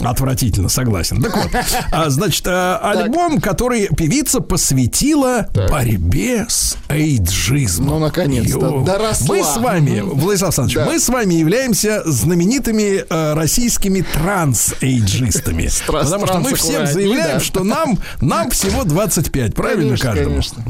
Отвратительно, 0.00 0.68
согласен. 0.68 1.20
Так 1.22 1.36
вот, 1.36 1.48
а, 1.92 2.08
значит, 2.10 2.44
а, 2.46 2.78
альбом, 2.78 3.40
который 3.40 3.88
певица 3.88 4.40
посвятила 4.40 5.48
борьбе 5.70 6.46
с 6.48 6.76
эйджизмом. 6.88 7.88
Ну, 7.88 7.98
наконец-то, 7.98 8.82
доросла. 8.84 9.26
Мы 9.36 9.42
с 9.44 9.56
вами, 9.56 10.00
Владислав 10.00 10.48
Александрович, 10.58 10.74
Да. 10.76 10.84
мы 10.86 10.98
с 11.00 11.08
вами 11.08 11.34
являемся 11.34 12.02
знаменитыми 12.04 13.04
э, 13.08 13.34
российскими 13.34 14.04
транс-эйджистами. 14.12 15.64
Стра- 15.68 16.04
Потому 16.04 16.26
что 16.26 16.38
мы 16.38 16.54
всем 16.54 16.86
заявляем, 16.86 17.38
да. 17.38 17.40
что 17.44 17.64
нам, 17.64 17.98
нам 18.20 18.50
всего 18.50 18.84
25, 18.84 19.54
правильно 19.54 19.96
Конечно, 19.96 20.08
каждому? 20.10 20.30
конечно. 20.30 20.64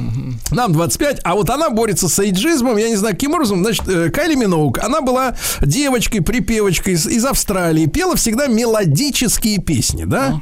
Нам 0.50 0.72
25, 0.72 1.20
а 1.24 1.34
вот 1.34 1.50
она 1.50 1.70
борется 1.70 2.08
с 2.08 2.18
эйджизмом, 2.18 2.76
я 2.76 2.88
не 2.88 2.96
знаю, 2.96 3.14
каким 3.14 3.34
образом. 3.34 3.62
Значит, 3.62 3.88
э, 3.88 4.10
Кайли 4.10 4.34
Миноук, 4.34 4.78
она 4.78 5.00
была 5.00 5.34
девочкой, 5.60 6.20
припевочкой 6.22 6.94
из, 6.94 7.06
из 7.06 7.24
Австралии, 7.24 7.86
пела 7.86 8.16
всегда 8.16 8.46
мелодические 9.10 9.58
песни, 9.58 10.04
да? 10.04 10.40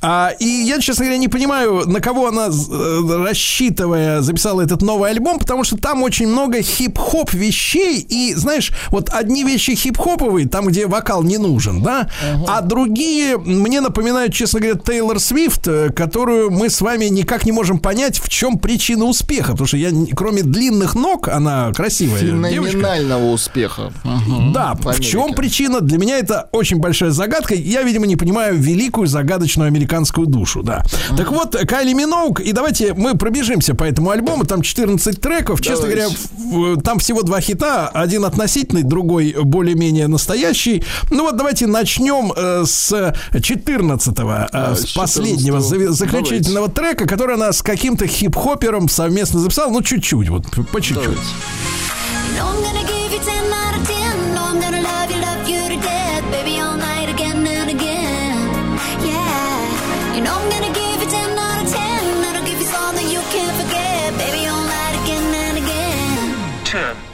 А, 0.00 0.32
и 0.38 0.46
я, 0.46 0.80
честно 0.80 1.04
говоря, 1.04 1.18
не 1.18 1.28
понимаю, 1.28 1.84
на 1.86 2.00
кого 2.00 2.28
она, 2.28 2.48
э, 2.48 3.24
рассчитывая, 3.24 4.20
записала 4.20 4.60
этот 4.60 4.82
новый 4.82 5.10
альбом, 5.10 5.38
потому 5.38 5.64
что 5.64 5.76
там 5.76 6.02
очень 6.02 6.28
много 6.28 6.62
хип-хоп 6.62 7.32
вещей, 7.32 8.00
и, 8.00 8.34
знаешь, 8.34 8.72
вот 8.90 9.10
одни 9.10 9.44
вещи 9.44 9.74
хип-хоповые, 9.74 10.48
там, 10.48 10.66
где 10.66 10.86
вокал 10.86 11.22
не 11.22 11.38
нужен, 11.38 11.82
да, 11.82 12.08
а 12.46 12.60
другие 12.60 13.36
мне 13.38 13.80
напоминают, 13.80 14.34
честно 14.34 14.60
говоря, 14.60 14.78
Тейлор 14.78 15.20
Свифт, 15.20 15.66
э, 15.68 15.90
которую 15.90 16.50
мы 16.50 16.70
с 16.70 16.80
вами 16.80 17.06
никак 17.06 17.46
не 17.46 17.52
можем 17.52 17.78
понять, 17.78 18.18
в 18.18 18.28
чем 18.28 18.58
причина 18.58 19.04
успеха, 19.04 19.52
потому 19.52 19.66
что 19.66 19.76
я, 19.76 19.90
кроме 20.14 20.42
длинных 20.42 20.94
ног, 20.94 21.28
она 21.28 21.72
красивая 21.72 22.20
девочка. 22.20 22.78
Феноменального 22.78 23.32
успеха. 23.32 23.92
Мгм. 24.04 24.52
Да, 24.52 24.74
в 24.74 24.88
Америке. 24.88 25.10
чем 25.10 25.34
причина? 25.34 25.80
Для 25.80 25.98
меня 25.98 26.18
это 26.18 26.48
очень 26.52 26.78
большая 26.78 27.10
загадка. 27.10 27.54
Я, 27.54 27.82
видимо, 27.82 28.03
не 28.06 28.16
понимаю 28.16 28.56
великую 28.58 29.06
загадочную 29.06 29.68
американскую 29.68 30.26
душу, 30.26 30.62
да. 30.62 30.84
Так 31.16 31.30
вот, 31.32 31.56
Кайли 31.68 31.92
Миноук, 31.92 32.40
и 32.40 32.52
давайте 32.52 32.94
мы 32.94 33.16
пробежимся 33.16 33.74
по 33.74 33.84
этому 33.84 34.10
альбому. 34.10 34.44
Там 34.44 34.62
14 34.62 35.20
треков. 35.20 35.60
Честно 35.60 35.88
Давайте. 35.88 36.16
говоря, 36.50 36.80
там 36.82 36.98
всего 36.98 37.22
два 37.22 37.40
хита. 37.40 37.88
Один 37.88 38.24
относительный, 38.24 38.82
другой 38.82 39.34
более-менее 39.42 40.06
настоящий. 40.08 40.84
Ну 41.10 41.24
вот 41.24 41.36
давайте 41.36 41.66
начнем 41.66 42.32
э, 42.36 42.64
с 42.66 42.92
14-го, 43.32 44.30
э, 44.30 44.46
А, 44.52 44.74
с 44.74 44.92
последнего 44.92 45.58
14-го. 45.58 45.74
зави- 45.74 45.88
заключительного 45.88 46.68
трека, 46.68 47.06
который 47.06 47.34
она 47.36 47.52
с 47.52 47.62
каким-то 47.62 48.06
хип-хопером 48.06 48.88
совместно 48.88 49.40
записала. 49.40 49.70
Ну, 49.70 49.82
чуть-чуть, 49.82 50.28
вот 50.28 50.46
по 50.70 50.80
чуть-чуть. 50.80 50.96
Давайте. 51.04 51.20
No, 52.36 52.50
I'm 52.50 52.62
gonna 52.62 52.82
give 52.86 53.12
you 53.12 53.18
10 53.18 53.50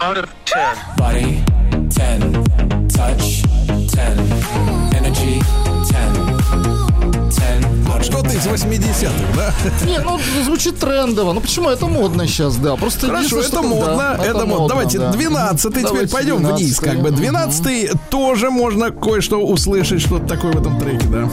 out 0.00 0.16
of 0.16 0.30
10. 0.46 0.78
Body 0.96 1.42
10. 1.88 2.32
Touch 2.88 3.44
10. 3.66 4.18
Energy 4.94 5.42
10. 5.84 6.00
Что-то 8.02 8.30
из 8.30 8.46
80-х, 8.46 9.12
да? 9.36 9.52
Не, 9.84 9.98
ну 9.98 10.18
звучит 10.42 10.78
трендово. 10.78 11.34
Ну 11.34 11.40
почему 11.40 11.68
это 11.68 11.86
модно 11.86 12.26
сейчас, 12.26 12.56
да? 12.56 12.76
Просто 12.76 13.08
Хорошо, 13.08 13.40
это 13.40 13.48
что, 13.48 13.62
модно, 13.62 13.96
да, 13.96 14.14
это, 14.14 14.24
это 14.38 14.46
модно. 14.46 14.68
Давайте, 14.68 14.98
да. 14.98 15.12
12 15.12 15.70
теперь 15.70 15.84
Давайте 15.84 16.10
пойдем 16.12 16.38
12 16.38 16.64
вниз, 16.64 16.80
как 16.80 17.02
бы. 17.02 17.10
12 17.10 17.90
угу. 17.90 17.98
тоже 18.08 18.50
можно 18.50 18.90
кое-что 18.90 19.44
услышать, 19.44 20.00
что-то 20.00 20.26
такое 20.26 20.52
в 20.52 20.60
этом 20.60 20.80
треке, 20.80 21.06
да. 21.08 21.28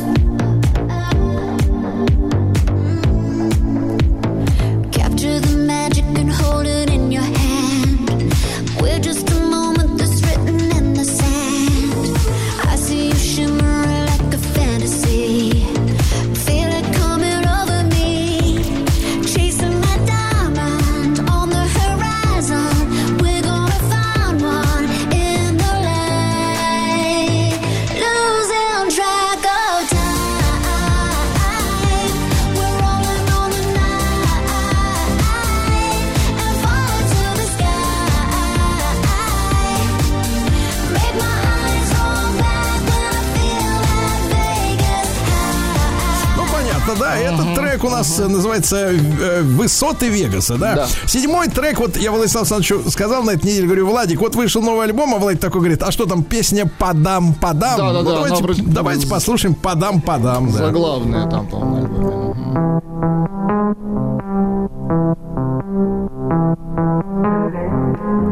Называется 48.30 48.76
э, 48.92 49.42
«Высоты 49.44 50.10
Вегаса», 50.10 50.58
да? 50.58 50.76
Да. 50.76 50.88
Седьмой 51.06 51.48
трек, 51.48 51.80
вот 51.80 51.98
я 51.98 52.12
Владиславу 52.12 52.46
Александровичу 52.46 52.90
сказал 52.92 53.24
на 53.24 53.32
этой 53.32 53.46
неделе, 53.48 53.66
говорю, 53.68 53.88
Владик, 53.88 54.20
вот 54.22 54.36
вышел 54.36 54.62
новый 54.62 54.86
альбом, 54.86 55.14
а 55.16 55.18
Владик 55.18 55.40
такой 55.42 55.62
говорит, 55.62 55.82
а 55.84 55.92
что 55.92 56.06
там, 56.06 56.24
песня 56.24 56.70
«Подам, 56.78 57.34
подам»? 57.34 57.78
Да-да-да, 57.78 58.02
Ну, 58.04 58.16
давайте, 58.16 58.36
она 58.38 58.44
вроде- 58.44 58.64
давайте 58.64 59.08
послушаем 59.08 59.56
«Подам, 59.56 60.02
подам», 60.02 60.52
да. 60.52 60.58
Заглавные 60.58 61.30
там, 61.30 61.48
по-моему, 61.48 61.86
альбоме. 61.86 62.72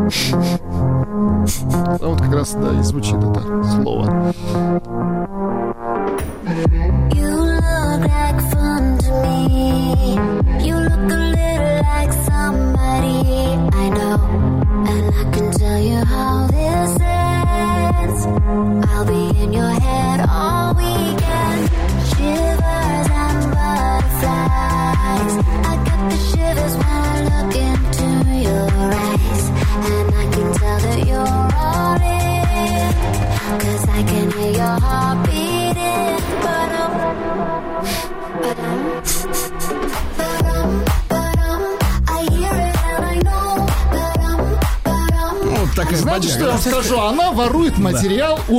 А 2.01 2.07
вот 2.07 2.19
как 2.21 2.33
раз, 2.33 2.53
да, 2.53 2.79
и 2.79 2.83
звучит 2.83 3.15
это 3.15 3.34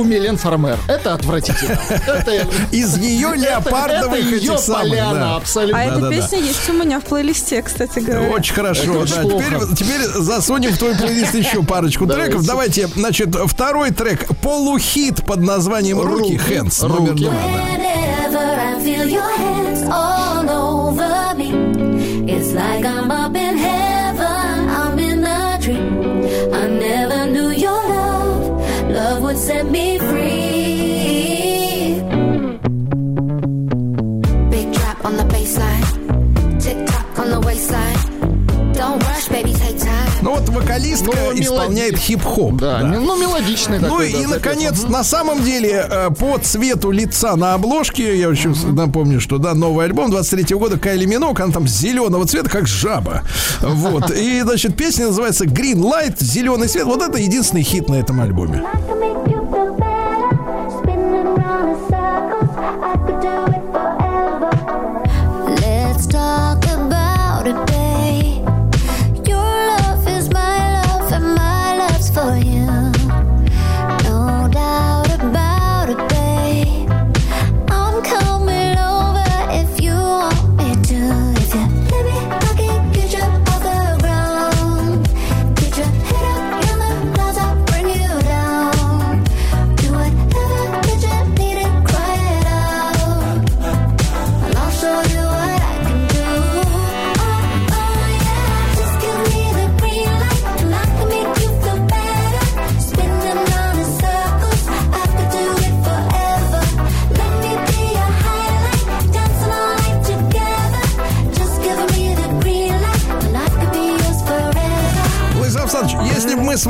Милен 0.03 0.37
Фармер. 0.37 0.77
Это 0.87 1.13
отвратительно. 1.13 1.79
Это 2.07 2.47
Из 2.71 2.97
ее 2.97 3.33
леопардовых 3.35 4.33
этих 4.33 4.59
самых, 4.59 4.99
абсолютно. 5.35 5.79
А 5.79 5.83
эта 5.83 6.09
песня 6.09 6.39
есть 6.39 6.69
у 6.69 6.73
меня 6.73 6.99
в 6.99 7.03
плейлисте, 7.05 7.61
кстати 7.61 7.99
говоря. 7.99 8.29
Очень 8.29 8.53
хорошо. 8.53 9.05
Теперь, 9.05 10.01
засунем 10.15 10.71
в 10.71 10.77
твой 10.77 10.95
плейлист 10.95 11.35
еще 11.35 11.63
парочку 11.63 12.07
треков. 12.07 12.45
Давайте, 12.45 12.87
значит, 12.87 13.35
второй 13.45 13.91
трек 13.91 14.27
полухит 14.41 15.25
под 15.25 15.41
названием 15.41 15.99
Руки. 15.99 16.39
Hands, 16.49 16.87
номер 16.87 17.11
Руки. 17.11 17.23
два. 17.23 17.33
it's 22.29 22.53
like 22.53 22.85
I'm 22.85 23.09
up 23.09 23.35
set 29.37 29.65
me 29.71 29.97
free. 29.99 30.27
Big 34.49 34.73
drop 34.73 35.05
on 35.05 35.15
the 35.17 35.25
baseline. 35.33 35.83
Tick 36.59 36.77
tock 36.87 37.19
on 37.19 37.29
the 37.29 37.39
waistline. 37.45 37.97
Don't 38.73 38.99
rush, 39.07 39.27
baby, 39.29 39.53
take 39.53 39.79
time. 39.79 40.07
Ну 40.21 40.31
вот 40.31 40.49
вокалистка 40.49 41.11
Ну, 41.15 41.39
исполняет 41.39 41.93
мелоди- 41.93 41.97
хип-хоп. 41.99 42.57
Да, 42.57 42.81
да. 42.81 42.87
ну 42.87 43.17
мелодичный 43.19 43.79
Ну 43.79 43.87
такой. 43.87 44.09
и, 44.09 44.13
да, 44.13 44.17
запев. 44.19 44.35
наконец, 44.35 44.83
Мгм. 44.83 44.91
на 44.91 45.03
самом 45.03 45.43
деле, 45.43 45.87
э, 45.89 46.09
по 46.11 46.37
цвету 46.39 46.91
лица 46.91 47.35
на 47.35 47.53
обложке, 47.53 48.19
я 48.19 48.27
еще 48.29 48.49
напомню, 48.71 49.19
что, 49.19 49.37
да, 49.37 49.53
новый 49.53 49.85
альбом 49.85 50.09
23 50.11 50.55
года 50.55 50.77
Кайли 50.77 51.05
Минок, 51.05 51.39
она 51.39 51.51
там 51.53 51.67
зеленого 51.67 52.25
цвета, 52.27 52.49
как 52.49 52.67
жаба. 52.67 53.23
Вот. 53.61 54.11
И, 54.11 54.41
значит, 54.41 54.75
песня 54.75 55.07
называется 55.07 55.45
Green 55.45 55.77
Light, 55.77 56.15
зеленый 56.19 56.67
свет. 56.67 56.85
Вот 56.85 57.01
это 57.01 57.17
единственный 57.19 57.63
хит 57.63 57.87
на 57.89 57.95
этом 57.95 58.19
альбоме. 58.21 58.63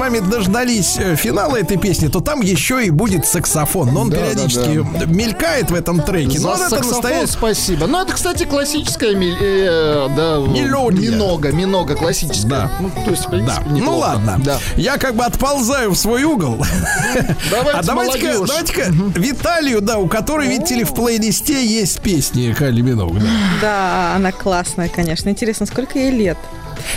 Вами 0.09 0.19
дождались 0.19 0.97
э, 0.97 1.15
финала 1.15 1.57
этой 1.57 1.77
песни, 1.77 2.07
то 2.07 2.19
там 2.21 2.41
еще 2.41 2.85
и 2.85 2.89
будет 2.89 3.25
саксофон. 3.25 3.93
Но 3.93 4.01
он 4.01 4.09
Да, 4.09 4.17
периодически 4.17 4.85
мелькает 5.07 5.69
в 5.71 5.75
этом 5.75 6.01
треке. 6.01 6.39
За 6.39 6.47
Но 6.47 6.53
вот 6.53 6.59
это 6.61 6.69
саксофон 6.69 7.01
настоящий... 7.01 7.31
спасибо. 7.31 7.87
Ну, 7.87 8.01
это, 8.01 8.13
кстати, 8.13 8.43
классическая 8.45 9.15
ми- 9.15 9.35
э, 9.39 10.07
да, 10.15 10.37
Мелодия. 10.47 11.11
Минога, 11.11 11.51
минога 11.51 11.95
классическая. 11.95 12.47
Да. 12.49 12.71
Ну, 12.79 12.89
то 13.03 13.11
есть, 13.11 13.25
в 13.25 13.29
принципе, 13.29 13.61
Да. 13.65 13.69
неплохо. 13.71 13.85
Ну 13.91 13.97
ладно. 13.97 14.41
Да. 14.43 14.59
Я 14.75 14.97
как 14.97 15.15
бы 15.15 15.25
отползаю 15.25 15.91
в 15.91 15.97
свой 15.97 16.23
угол. 16.23 16.57
Давайте, 17.51 17.79
а 17.79 17.83
давайте-ка, 17.83 18.45
давайте-ка 18.45 18.83
Виталию, 19.19 19.81
да, 19.81 19.97
у 19.97 20.07
которой, 20.07 20.47
видите 20.47 20.75
ли, 20.75 20.83
в 20.83 20.93
плейлисте 20.93 21.65
есть 21.65 21.99
песни 22.01 22.53
Кайли 22.53 22.81
Миноуг. 22.81 23.19
да. 23.19 23.25
Да, 23.61 24.13
она 24.15 24.31
классная, 24.31 24.89
конечно. 24.89 25.29
Интересно, 25.29 25.65
сколько 25.65 25.97
ей 25.99 26.11
лет? 26.11 26.37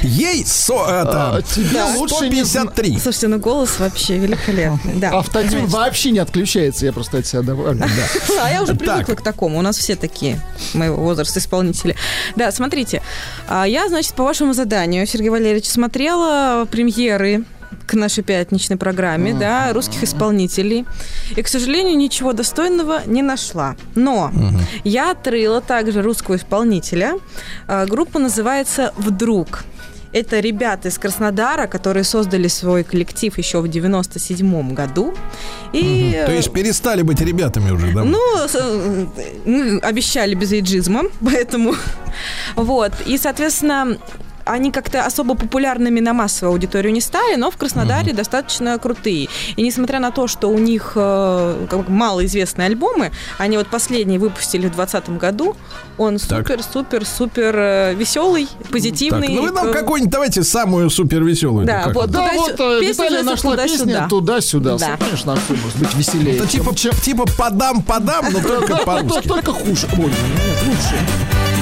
Ей 0.02 0.44
со, 0.46 0.74
это, 0.86 1.36
А, 1.36 1.42
тебе 1.42 1.68
Да. 1.72 1.86
лучше 1.96 2.28
не 2.28 2.42
зна- 2.44 2.62
153. 2.62 2.98
Слушайте, 2.98 3.28
ну 3.28 3.38
голос 3.38 3.78
вообще 3.78 4.18
великолепный. 4.18 4.94
Да. 4.94 5.10
Автотюн 5.18 5.66
вообще 5.66 6.10
не 6.10 6.18
отключается, 6.20 6.86
я 6.86 6.92
просто 6.92 7.18
от 7.18 7.26
себя 7.26 7.42
доволен. 7.42 7.82
А 8.42 8.50
я 8.50 8.62
уже 8.62 8.72
Так. 8.74 8.78
привыкла 8.78 9.14
к 9.14 9.22
такому. 9.22 9.58
У 9.58 9.62
нас 9.62 9.76
все 9.76 9.96
такие 9.96 10.40
моего 10.74 10.96
возраста 10.96 11.38
исполнители. 11.38 11.96
Да, 12.36 12.50
смотрите. 12.52 13.02
а, 13.48 13.64
Я, 13.64 13.88
значит, 13.88 14.14
по 14.14 14.24
вашему 14.24 14.52
заданию, 14.54 15.06
Сергей 15.06 15.28
Валерьевич, 15.30 15.66
смотрела 15.68 16.66
премьеры 16.70 17.44
к 17.86 17.94
нашей 17.94 18.22
пятничной 18.24 18.76
программе, 18.76 19.34
да, 19.34 19.72
русских 19.72 20.02
исполнителей. 20.04 20.86
И, 21.36 21.42
к 21.42 21.48
сожалению, 21.48 21.96
ничего 21.96 22.32
достойного 22.32 23.02
не 23.06 23.22
нашла. 23.22 23.76
Но 23.94 24.30
я 24.84 25.10
отрыла 25.12 25.60
также 25.60 26.00
русского 26.02 26.36
исполнителя. 26.36 27.14
А, 27.66 27.86
Группа 27.86 28.18
называется 28.18 28.92
«Вдруг». 28.96 29.64
Это 30.12 30.40
ребята 30.40 30.88
из 30.88 30.98
Краснодара, 30.98 31.66
которые 31.66 32.04
создали 32.04 32.48
свой 32.48 32.82
коллектив 32.82 33.36
еще 33.38 33.60
в 33.60 33.68
97 33.68 34.74
году. 34.74 35.14
И, 35.72 36.20
То 36.26 36.32
есть 36.32 36.52
перестали 36.52 37.02
быть 37.02 37.20
ребятами 37.20 37.70
уже, 37.70 37.92
да? 37.92 38.02
ну, 38.02 38.18
э, 38.52 39.78
обещали 39.82 40.34
без 40.34 40.52
эйджизма, 40.52 41.04
поэтому 41.20 41.74
вот. 42.56 42.92
И, 43.06 43.18
соответственно, 43.18 43.98
они 44.44 44.70
как-то 44.72 45.04
особо 45.04 45.34
популярными 45.34 46.00
на 46.00 46.12
массовую 46.12 46.52
аудиторию 46.54 46.92
не 46.92 47.00
стали, 47.00 47.36
но 47.36 47.50
в 47.50 47.56
Краснодаре 47.56 48.12
достаточно 48.12 48.78
крутые. 48.78 49.28
И 49.56 49.62
несмотря 49.62 50.00
на 50.00 50.10
то, 50.10 50.26
что 50.26 50.48
у 50.48 50.58
них 50.58 50.92
э, 50.94 51.66
как 51.68 51.84
бы 51.86 51.92
малоизвестные 51.92 52.66
альбомы, 52.66 53.12
они 53.38 53.56
вот 53.56 53.68
последний 53.68 54.18
выпустили 54.18 54.66
в 54.68 54.74
2020 54.74 55.18
году, 55.18 55.56
он 55.98 56.18
супер-супер-супер 56.18 57.94
веселый, 57.96 58.48
позитивный. 58.70 59.28
Так, 59.28 59.36
ну 59.36 59.42
вы 59.42 59.50
нам 59.50 59.68
э, 59.68 59.72
какой-нибудь 59.72 60.12
давайте 60.12 60.42
самую 60.42 60.90
супер 60.90 61.22
веселую. 61.22 61.66
Да, 61.66 61.90
вот. 61.94 62.10
Да, 62.10 62.28
Туда- 62.28 62.32
вот 62.34 62.60
э, 62.60 62.80
песня 62.80 63.04
Виталия 63.04 63.22
нашла 63.22 63.56
песню 63.56 64.06
«Туда-сюда». 64.08 64.76
Да. 64.78 64.96
Конечно, 64.98 65.32
а 65.34 65.36
что 65.36 65.54
может 65.54 65.78
быть 65.78 65.94
веселее? 65.94 66.36
Это 66.36 66.46
типа, 66.46 66.74
типа 66.74 67.24
подам, 67.36 67.82
подам, 67.82 68.26
но 68.32 68.40
только 68.40 68.74
Да, 68.76 68.84
по-русски. 68.84 69.28
Только 69.28 69.52
хуже. 69.52 69.88
Ой, 69.92 70.04
лучше. 70.66 71.59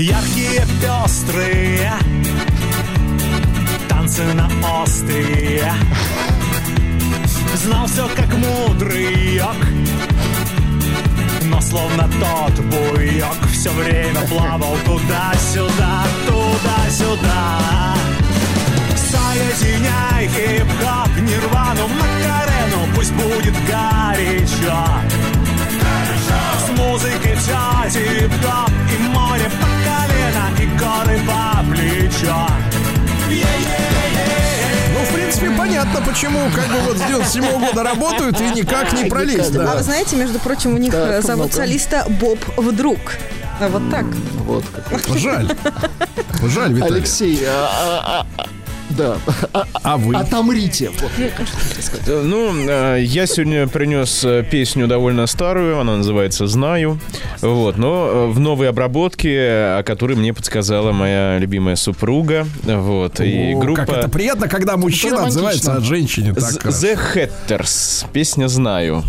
Яркие, 0.00 0.66
пестрые 0.80 1.92
Танцы 3.86 4.22
на 4.32 4.48
острие. 4.82 5.70
Знал 7.56 7.86
все 7.86 8.08
как 8.16 8.32
мудрый 8.34 9.34
йог. 9.36 9.56
Но 11.44 11.60
словно 11.60 12.08
тот 12.18 12.64
буйок 12.64 13.46
Все 13.52 13.70
время 13.72 14.22
плавал 14.22 14.74
туда-сюда, 14.86 16.04
туда-сюда. 16.26 17.94
Соединяй 18.96 20.28
хип-хоп, 20.28 21.14
нирвану, 21.20 21.88
макарену 21.88 22.94
Пусть 22.94 23.12
будет 23.12 23.54
горячо. 23.66 24.86
С 26.64 26.78
музыкой 26.78 27.36
все 27.36 27.90
тип-топ 27.90 28.70
И 28.98 29.02
море. 29.08 29.50
по 29.60 29.79
колено, 30.30 30.60
и 30.60 30.66
горы 30.78 31.20
по 31.26 31.64
плечо 31.72 32.46
Ну, 34.92 35.04
в 35.04 35.14
принципе, 35.14 35.50
понятно, 35.50 36.00
почему 36.02 36.38
как 36.54 36.66
бы 36.68 36.78
вот 36.86 36.98
с 36.98 37.02
97 37.02 37.58
года 37.60 37.82
работают 37.82 38.40
и 38.40 38.44
никак 38.50 38.92
не 38.92 39.04
пролезть. 39.08 39.54
А 39.56 39.58
Да. 39.58 39.74
вы 39.76 39.82
знаете, 39.82 40.16
между 40.16 40.38
прочим, 40.38 40.74
у 40.74 40.78
них 40.78 40.92
Так, 40.92 41.10
э, 41.10 41.22
зовут 41.22 41.46
ну-ка. 41.46 41.56
солиста 41.56 42.04
Боб 42.08 42.38
Вдруг. 42.56 42.98
А 43.60 43.68
Вот 43.68 43.90
так. 43.90 44.04
Вот 44.46 44.64
как. 44.90 45.18
Жаль. 45.18 45.54
Жаль, 46.42 46.72
Виталий. 46.72 46.96
Алексей, 46.96 47.44
а, 47.46 47.68
а, 47.70 48.26
а, 48.38 48.46
да, 48.96 49.16
А- 49.52 49.64
А 49.82 49.96
вы? 49.96 50.14
отомрите. 50.16 50.90
Сказать. 51.80 52.08
Э, 52.08 52.22
Ну, 52.24 52.52
э, 52.68 53.02
я 53.02 53.26
сегодня 53.26 53.66
принес 53.66 54.22
э, 54.24 54.44
песню 54.48 54.86
довольно 54.86 55.26
старую, 55.26 55.78
она 55.80 55.96
называется 55.96 56.46
«Знаю». 56.46 56.98
Вот, 57.40 57.76
но 57.78 58.06
э, 58.08 58.26
в 58.28 58.38
новой 58.40 58.68
обработке, 58.68 59.34
э, 59.34 59.78
о 59.78 59.82
которой 59.82 60.16
мне 60.16 60.32
подсказала 60.34 60.92
моя 60.92 61.38
любимая 61.38 61.76
супруга. 61.76 62.46
Вот, 62.64 63.20
и 63.20 63.52
О, 63.54 63.58
группа 63.58 63.84
Как 63.86 63.96
это 63.98 64.08
приятно, 64.08 64.48
когда 64.48 64.76
мужчина 64.76 65.26
отзывается 65.26 65.74
о 65.74 65.80
женщине. 65.80 66.34
Так, 66.34 66.42
Z- 66.42 66.60
The 66.64 66.98
Hatters. 67.48 68.06
Песня 68.12 68.48
«Знаю». 68.48 69.02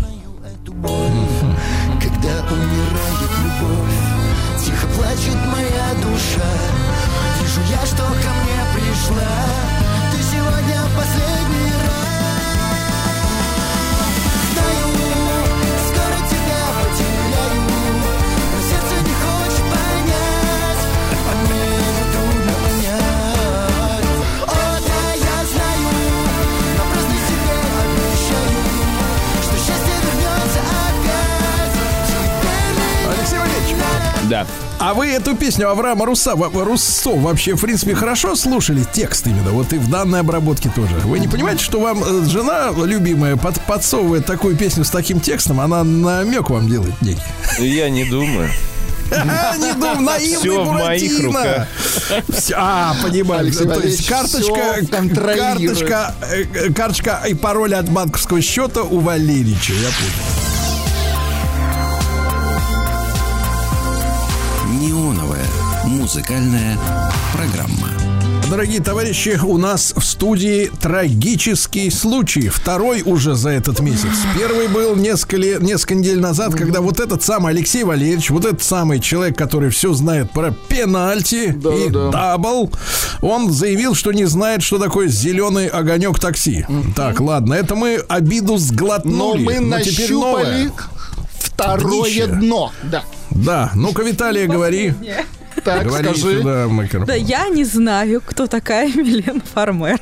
Когда 2.00 2.32
умирает 2.50 3.30
любовь, 3.44 4.64
тихо 4.64 4.86
плачет 4.96 5.36
Да. 34.32 34.46
а 34.78 34.94
вы 34.94 35.08
эту 35.08 35.36
песню 35.36 35.68
Авраама 35.68 36.06
во- 36.06 36.64
Руссо 36.64 37.10
вообще, 37.10 37.54
в 37.54 37.60
принципе, 37.60 37.94
хорошо 37.94 38.34
слушали 38.34 38.82
текст 38.90 39.26
именно, 39.26 39.50
вот 39.50 39.74
и 39.74 39.76
в 39.76 39.90
данной 39.90 40.20
обработке 40.20 40.70
тоже. 40.74 40.94
Вы 41.04 41.18
не 41.18 41.28
понимаете, 41.28 41.62
что 41.62 41.80
вам 41.80 42.02
э, 42.02 42.24
жена 42.30 42.70
любимая 42.82 43.36
под, 43.36 43.60
подсовывает 43.66 44.24
такую 44.24 44.56
песню 44.56 44.84
с 44.84 44.90
таким 44.90 45.20
текстом, 45.20 45.60
она 45.60 45.84
намек 45.84 46.48
вам 46.48 46.66
делает 46.66 46.94
некий. 47.02 47.20
Я 47.58 47.90
не 47.90 48.04
думаю. 48.04 48.48
Не 49.58 49.74
дум, 49.74 50.06
наивный 50.06 50.38
Всё 50.38 50.64
в 50.64 50.72
моих 50.72 51.20
руках. 51.22 51.68
А, 52.56 52.96
понимаю. 53.02 53.40
Алексей 53.42 53.66
То 53.66 53.80
есть 53.80 54.08
карточка, 54.08 54.86
контролирует. 54.90 55.78
карточка, 55.78 56.14
э, 56.22 56.44
э, 56.54 56.72
карточка 56.72 57.22
и 57.28 57.34
пароль 57.34 57.74
от 57.74 57.90
банковского 57.90 58.40
счета 58.40 58.82
у 58.82 59.00
Валерича, 59.00 59.74
я 59.74 59.88
понял. 59.90 60.51
Музыкальная 66.02 66.76
программа. 67.32 67.88
Дорогие 68.50 68.80
товарищи, 68.82 69.38
у 69.40 69.56
нас 69.56 69.94
в 69.96 70.02
студии 70.04 70.68
трагический 70.80 71.92
случай. 71.92 72.48
Второй 72.48 73.02
уже 73.02 73.36
за 73.36 73.50
этот 73.50 73.78
месяц. 73.78 74.10
Первый 74.36 74.66
был 74.66 74.96
несколько, 74.96 75.36
ле- 75.36 75.58
несколько 75.60 75.94
недель 75.94 76.18
назад, 76.20 76.54
когда 76.56 76.80
вот 76.80 76.98
этот 76.98 77.22
самый 77.22 77.52
Алексей 77.52 77.84
Валерьевич, 77.84 78.30
вот 78.30 78.44
этот 78.44 78.64
самый 78.64 78.98
человек, 78.98 79.38
который 79.38 79.70
все 79.70 79.94
знает 79.94 80.32
про 80.32 80.50
пенальти 80.50 81.52
Да, 81.56 81.72
и 81.72 81.88
да. 81.88 82.10
double, 82.10 82.72
он 83.20 83.52
заявил, 83.52 83.94
что 83.94 84.10
не 84.10 84.24
знает, 84.24 84.64
что 84.64 84.78
такое 84.80 85.06
зеленый 85.06 85.68
огонек 85.68 86.18
такси. 86.18 86.66
Так, 86.96 87.20
ладно, 87.20 87.54
это 87.54 87.76
мы 87.76 88.02
обиду 88.08 88.54
Но 88.54 88.58
сглотнули. 88.58 89.44
мы 89.44 89.60
но 89.60 89.78
теперь 89.80 90.10
новое. 90.12 90.44
нащупали 90.44 90.72
второе 91.38 92.02
Днище. 92.02 92.26
дно. 92.26 92.72
Да. 92.82 93.04
Да, 93.30 93.70
ну-ка, 93.76 94.02
Виталия, 94.02 94.46
говори. 94.48 94.92
Так, 95.64 95.84
Говори 95.86 96.04
скажи. 96.08 96.38
сюда. 96.38 96.66
Да, 97.06 97.14
я 97.14 97.48
не 97.48 97.64
знаю, 97.64 98.22
кто 98.24 98.46
такая 98.46 98.88
Милена 98.88 99.40
Фармер. 99.54 100.00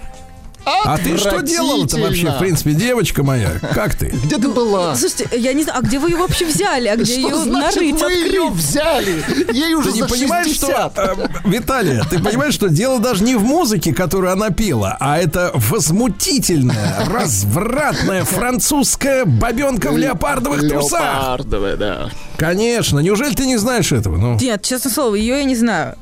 А 0.64 0.98
ты 0.98 1.16
что 1.16 1.40
делала-то 1.40 1.98
вообще, 1.98 2.30
в 2.30 2.38
принципе, 2.38 2.72
девочка 2.72 3.22
моя? 3.22 3.50
Как 3.74 3.94
ты? 3.94 4.06
Где 4.24 4.36
ты 4.36 4.48
была? 4.48 4.94
Слушайте, 4.94 5.28
я 5.38 5.52
не 5.52 5.64
знаю, 5.64 5.80
а 5.80 5.82
где 5.82 5.98
вы 5.98 6.10
ее 6.10 6.16
вообще 6.16 6.46
взяли? 6.46 6.88
А 6.88 6.96
где 6.96 7.16
ее 7.16 7.36
нарыть, 7.44 8.00
мы 8.00 8.12
ее 8.12 8.48
взяли? 8.50 9.24
Ей 9.52 9.74
уже 9.74 9.92
не 9.92 10.02
понимаешь, 10.02 10.46
60. 10.46 10.92
что... 10.92 11.02
э, 11.02 11.48
Виталия, 11.48 12.04
ты 12.08 12.18
понимаешь, 12.18 12.54
что 12.54 12.68
дело 12.68 12.98
даже 13.00 13.24
не 13.24 13.36
в 13.36 13.42
музыке, 13.42 13.92
которую 13.92 14.32
она 14.32 14.50
пела, 14.50 14.96
а 15.00 15.18
это 15.18 15.50
возмутительная, 15.54 17.06
развратная 17.10 18.24
французская 18.24 19.24
бабенка 19.24 19.90
в 19.92 19.98
леопардовых 19.98 20.60
трусах. 20.68 21.00
Леопардовая, 21.00 21.76
да. 21.76 22.10
Конечно, 22.36 22.98
неужели 23.00 23.34
ты 23.34 23.46
не 23.46 23.56
знаешь 23.56 23.92
этого? 23.92 24.16
Ну, 24.16 24.38
Нет, 24.40 24.62
честное 24.62 24.92
слово, 24.92 25.14
ее 25.14 25.38
я 25.38 25.44
не 25.44 25.56
знаю. 25.56 25.96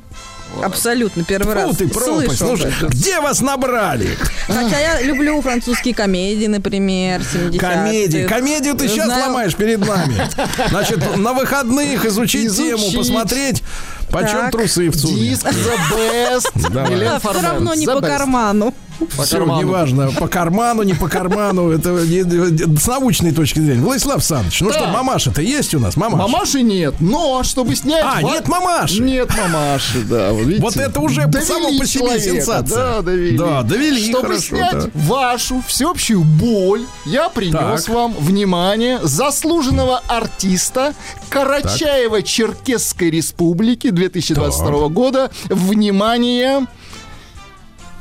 Абсолютно 0.62 1.24
первый 1.24 1.54
раз. 1.54 1.70
Фу 1.70 1.76
ты 1.76 1.88
пропасть. 1.88 2.38
Слушай, 2.38 2.72
где 2.88 3.20
вас 3.20 3.40
набрали? 3.40 4.16
Хотя 4.46 4.78
я 4.78 5.02
люблю 5.02 5.40
французские 5.42 5.94
комедии, 5.94 6.46
например, 6.46 7.22
70 7.22 7.60
Комедии. 7.60 8.26
Комедию 8.26 8.74
ты 8.74 8.88
сейчас 8.88 9.08
ломаешь 9.08 9.54
перед 9.54 9.78
нами. 9.78 10.28
Значит, 10.68 11.16
на 11.16 11.32
выходных 11.32 12.04
изучить, 12.06 12.56
тему, 12.56 12.90
посмотреть, 12.92 13.62
почем 14.10 14.40
Так. 14.40 14.52
трусы 14.52 14.90
в 14.90 14.96
ЦУМе. 14.96 15.14
Диск 15.14 15.46
The 15.46 15.76
Best. 15.92 17.20
Все 17.20 17.40
равно 17.42 17.74
не 17.74 17.86
по 17.86 17.98
best. 17.98 18.74
Карману. 19.06 19.24
Все, 19.26 19.36
карману. 19.38 19.60
неважно, 19.60 20.10
по 20.18 20.28
карману, 20.28 20.82
не 20.82 20.94
по 20.94 21.08
карману, 21.08 21.70
это 21.70 21.96
с 21.98 22.86
научной 22.86 23.32
точки 23.32 23.60
зрения. 23.60 23.80
Владислав 23.82 24.22
Саныч, 24.24 24.60
ну 24.60 24.68
Да. 24.70 24.74
что, 24.78 24.86
мамаша-то 24.88 25.40
есть 25.42 25.74
у 25.74 25.78
нас? 25.80 25.96
Мамаша. 25.96 26.22
Мамаши 26.28 26.62
нет, 26.62 26.94
но 27.00 27.42
чтобы 27.42 27.76
снять... 27.76 28.04
А, 28.04 28.20
ва- 28.20 28.30
нет 28.30 28.48
мамаши. 28.48 29.02
Нет 29.02 29.30
мамаши, 29.36 30.02
да. 30.04 30.32
Вот, 30.32 30.42
видите? 30.42 30.62
Вот 30.62 30.76
это 30.76 31.00
уже 31.00 31.26
Довели 31.26 31.46
само 31.46 31.68
по 31.78 31.86
себе 31.86 32.00
человека, 32.00 32.20
сенсация. 32.36 32.76
Да, 32.76 33.02
довели. 33.02 33.36
Да, 33.38 33.62
довели, 33.62 34.04
Чтобы 34.10 34.22
хорошо, 34.28 34.40
снять 34.56 34.72
да. 34.84 34.90
вашу 34.94 35.62
всеобщую 35.66 36.20
боль, 36.22 36.82
я 37.06 37.28
принес 37.28 37.84
Так. 37.84 37.88
вам, 37.94 38.14
внимание, 38.18 38.98
заслуженного 39.02 40.02
артиста 40.08 40.94
Карачаево-Черкесской 41.30 43.10
Республики 43.10 43.90
2022 43.90 44.88
года. 44.88 45.30
Внимание, 45.48 46.66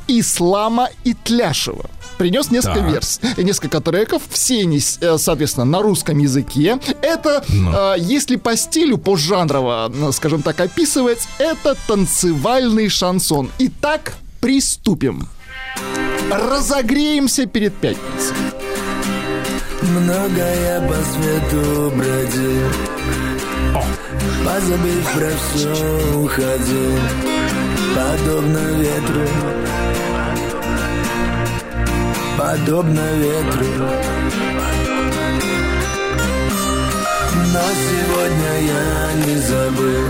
Ислама 0.08 0.88
Итляшева. 1.04 1.86
Принес 2.16 2.50
несколько 2.50 2.80
Так. 2.80 2.90
версий, 2.92 3.20
несколько 3.36 3.80
треков, 3.80 4.22
все 4.30 4.62
они, 4.62 4.80
э, 5.00 5.18
соответственно, 5.18 5.66
на 5.66 5.82
русском 5.82 6.18
языке. 6.18 6.78
Это, 7.00 7.44
Ну. 7.48 7.72
э, 7.72 7.94
если 7.98 8.34
по 8.36 8.56
стилю, 8.56 8.98
по 8.98 9.16
жанрово, 9.16 9.92
скажем 10.12 10.42
так, 10.42 10.58
описывать, 10.58 11.28
это 11.38 11.76
танцевальный 11.86 12.88
шансон. 12.88 13.50
Итак, 13.58 14.14
приступим. 14.40 15.28
Разогреемся 16.30 17.46
перед 17.46 17.74
пятницей. 17.74 18.34
Много 19.82 20.40
я 20.40 20.80
по 20.80 20.94
свету 20.94 21.92
бродил 21.96 22.68
Позабыв 24.44 25.12
про 25.14 25.30
все 25.54 26.18
уходил 26.18 26.98
Подобно 27.94 28.58
ветру 28.80 29.22
Подобно 32.38 33.04
ветру. 33.14 33.66
Но 37.52 37.64
сегодня 37.88 38.52
я 38.60 39.12
не 39.26 39.36
забыл. 39.38 40.08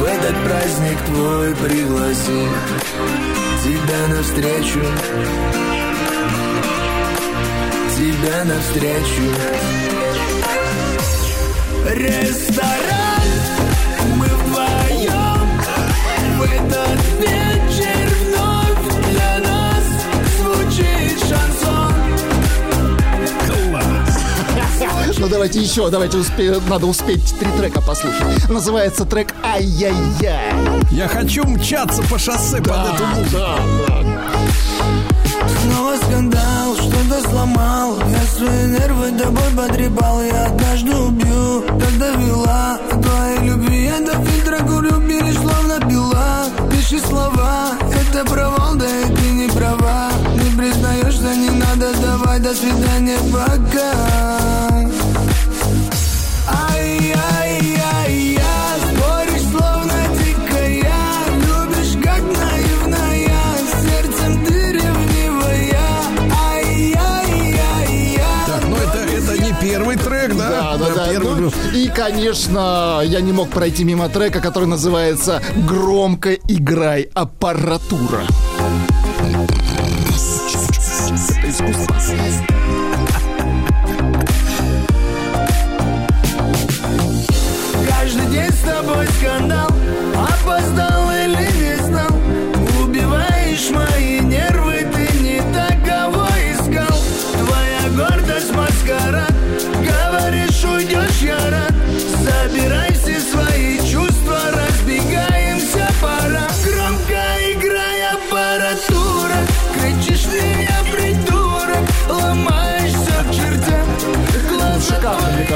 В 0.00 0.04
этот 0.04 0.36
праздник 0.44 0.98
твой 1.06 1.54
пригласил 1.54 2.50
Тебя 3.62 4.08
навстречу. 4.08 4.80
Тебя 7.96 8.44
навстречу. 8.44 9.26
Ресторан. 11.94 13.20
Мы 14.16 14.26
вдвоем 14.26 15.48
В 16.38 16.42
этот 16.42 17.00
вечер 17.20 17.79
Ну 25.18 25.28
давайте 25.28 25.60
еще, 25.60 25.90
давайте 25.90 26.18
успе... 26.18 26.56
надо 26.68 26.86
успеть 26.86 27.34
три 27.38 27.48
трека 27.58 27.80
послушать. 27.80 28.48
Называется 28.48 29.04
трек 29.04 29.34
«Ай-яй-яй». 29.42 30.54
Я 30.90 31.08
хочу 31.08 31.44
мчаться 31.44 32.02
по 32.04 32.18
шоссе 32.18 32.58
под 32.58 32.94
эту 32.94 33.06
музыку. 33.06 33.30
Да, 33.32 33.58
да. 33.86 34.30
Снова 35.62 35.96
скандал, 35.96 36.74
что-то 36.76 37.28
сломал 37.28 37.98
Я 38.08 38.20
свои 38.36 38.66
нервы 38.66 39.10
тобой 39.18 39.50
потрепал 39.56 40.22
Я 40.22 40.46
однажды 40.46 40.94
убью, 40.94 41.64
так 41.66 41.98
довела 41.98 42.78
Твоей 43.02 43.38
любви 43.48 43.84
я 43.84 44.00
до 44.00 44.12
фильтра 44.24 44.58
курю 44.64 45.00
Берешь 45.00 45.36
словно 45.36 45.80
пила 45.88 46.46
Пиши 46.70 47.00
слова, 47.00 47.72
это 47.92 48.24
провал 48.24 48.74
Да 48.76 48.86
и 48.86 49.04
ты 49.14 49.30
не 49.30 49.48
права 49.48 50.10
Не 50.34 50.56
признаешься, 50.56 51.34
не 51.34 51.50
надо 51.50 51.92
давай 52.00 52.40
До 52.40 52.54
свидания, 52.54 53.18
пока 53.32 54.70
и, 71.74 71.88
конечно, 71.88 73.00
я 73.04 73.20
не 73.20 73.32
мог 73.32 73.48
пройти 73.50 73.84
мимо 73.84 74.08
трека, 74.08 74.40
который 74.40 74.66
называется 74.66 75.42
«Громко 75.68 76.34
играй 76.34 77.08
аппаратура». 77.14 78.22
Это 81.30 81.50
искусство. 81.50 81.96
Тобой 88.90 89.06
скандал 89.08 89.69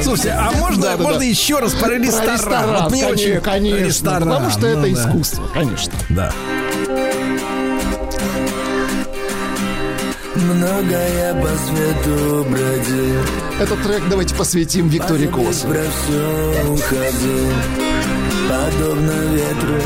Слушайте, 0.04 0.30
а 0.38 0.52
можно, 0.52 0.82
Да, 0.82 0.96
можно 0.98 1.18
да. 1.20 1.24
еще 1.24 1.58
раз 1.58 1.72
про 1.74 1.96
ресторан? 1.98 2.24
Про 2.26 2.34
ресторан, 2.34 2.82
Вот 2.84 2.92
мне 2.92 3.02
конечно, 3.04 3.30
очень- 3.32 3.40
конечно, 3.40 3.84
Ресторан, 3.86 4.28
потому 4.28 4.50
что 4.50 4.60
ну 4.60 4.66
это 4.68 4.80
да. 4.82 4.88
искусство, 4.92 5.48
конечно. 5.54 5.92
Да. 6.10 6.32
Много 10.34 10.90
я 10.90 11.34
по 11.34 11.48
свету 11.48 12.44
бродил 12.50 13.20
Этот 13.60 13.82
трек 13.82 14.02
давайте 14.10 14.34
посвятим 14.34 14.88
Виктории 14.88 15.26
Колосовой. 15.28 15.76
про 15.76 15.84
все 15.90 16.72
уходил 16.72 17.52
Подобно 18.48 19.12
ветру 19.32 19.80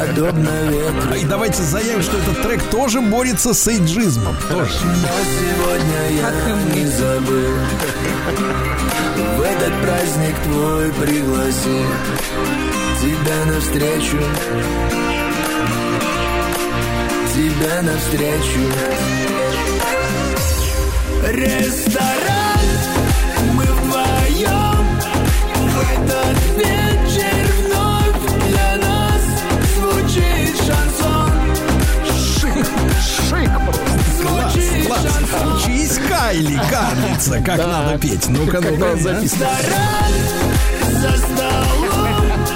Подобно 0.00 0.48
ветру. 0.70 1.14
И 1.14 1.24
давайте 1.24 1.62
заявим, 1.62 2.02
что 2.02 2.16
этот 2.16 2.42
трек 2.42 2.62
тоже 2.70 3.02
борется 3.02 3.52
с 3.52 3.68
эйджизмом. 3.68 4.34
Тоже. 4.48 4.78
Но 4.84 5.08
сегодня 5.38 6.00
я 6.10 6.30
не 6.74 6.86
забыл. 6.86 7.54
В 9.36 9.40
этот 9.42 9.82
праздник 9.82 10.36
твой 10.44 10.92
пригласил 10.92 11.86
Тебя 13.00 13.44
навстречу. 13.46 14.18
Тебя 17.34 17.82
навстречу. 17.82 18.60
Ресторан. 21.28 22.60
Мы 23.52 23.64
вдвоем 23.64 25.00
В 25.54 25.80
этот 25.92 26.56
вечер 26.56 26.89
Учись, 35.32 35.98
Кайли, 36.08 36.60
карлица, 36.70 37.40
как 37.40 37.56
Да. 37.56 37.66
надо 37.66 37.98
петь. 37.98 38.28
Ну-ка, 38.28 38.60
ну-ка. 38.60 38.70
надо 38.76 38.96
записывать. 38.96 39.48
Ресторан 39.58 40.12
за 41.00 41.18
столом 41.18 42.46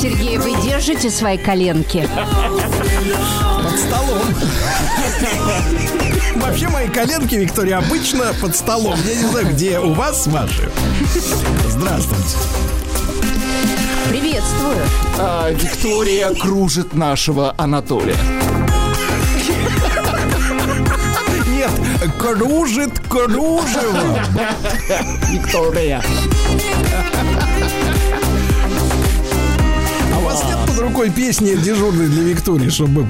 Сергей, 0.00 0.38
вы 0.38 0.52
держите 0.62 1.10
свои 1.10 1.36
коленки? 1.38 2.08
Под 3.62 3.78
столом. 3.78 4.22
Вообще 6.36 6.68
мои 6.68 6.88
коленки, 6.88 7.34
Виктория, 7.34 7.78
обычно 7.78 8.32
под 8.40 8.54
столом. 8.56 8.98
Я 9.06 9.14
не 9.14 9.24
знаю, 9.26 9.46
где 9.52 9.78
у 9.78 9.92
вас 9.92 10.26
ваши. 10.26 10.70
Здравствуйте. 11.68 12.36
Приветствую. 14.08 14.76
А, 15.18 15.50
Виктория 15.50 16.30
кружит 16.34 16.94
нашего 16.94 17.54
Анатолия. 17.58 18.16
Кружит 22.08 22.98
кружево. 23.08 24.20
Виктория. 25.30 26.02
Рукой 30.86 31.10
песни 31.10 31.56
дежурной 31.56 32.06
для 32.06 32.22
Виктории, 32.22 32.70
чтобы. 32.70 33.04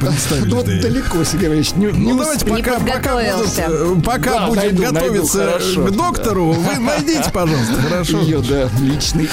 Ну, 0.47 0.57
вот 0.57 0.65
далеко, 0.65 1.23
Сергей 1.25 1.49
Иванович, 1.49 1.73
не, 1.75 1.89
Ну, 1.89 2.17
давайте 2.17 2.47
пока, 2.47 2.81
пока, 2.81 3.37
будут, 3.37 3.59
э, 3.59 3.97
пока 4.03 4.47
будем 4.47 4.77
готовиться 4.77 5.59
к 5.77 5.91
доктору, 5.91 6.53
вы 6.53 6.79
найдите, 6.79 7.31
пожалуйста, 7.31 7.75
хорошо. 7.75 8.21
Ее, 8.21 8.39
да, 8.41 8.71
личный 8.81 9.29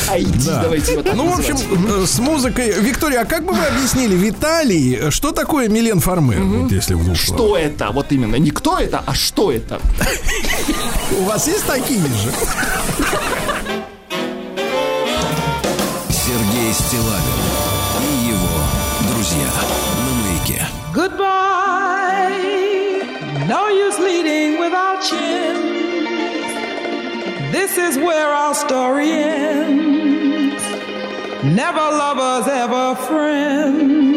Да. 0.46 0.64
давайте 0.64 0.92
его 0.92 1.04
Ну, 1.16 1.30
в 1.34 1.40
общем, 1.40 1.56
э, 1.56 2.06
с 2.06 2.20
музыкой. 2.20 2.74
Виктория, 2.82 3.22
а 3.22 3.26
как 3.26 3.46
бы 3.46 3.54
вы 3.54 3.64
объяснили 3.64 4.14
Виталий, 4.16 5.10
что 5.10 5.32
такое 5.32 5.70
Милен 5.70 6.02
Фармер? 6.02 6.44
Вот 6.44 6.72
если 6.72 6.96
в 6.96 7.04
двух 7.06 7.18
словах. 7.18 7.42
Что 7.42 7.58
это? 7.58 7.92
Вот 7.92 8.12
именно. 8.12 8.36
Не 8.36 8.52
кто 8.52 8.78
это, 8.78 9.02
а 9.06 9.14
что 9.14 9.54
это? 9.54 9.80
У 11.18 11.24
вас 11.24 11.48
есть 11.48 11.66
такие 11.66 12.02
же? 12.02 12.32
Сергей 16.10 16.74
Стилавин 16.74 17.33
This 27.76 27.96
is 27.96 28.04
where 28.04 28.28
our 28.28 28.54
story 28.54 29.10
ends. 29.10 30.62
Never 31.44 31.80
lovers, 31.80 32.48
ever 32.48 32.96
friends. 33.08 34.14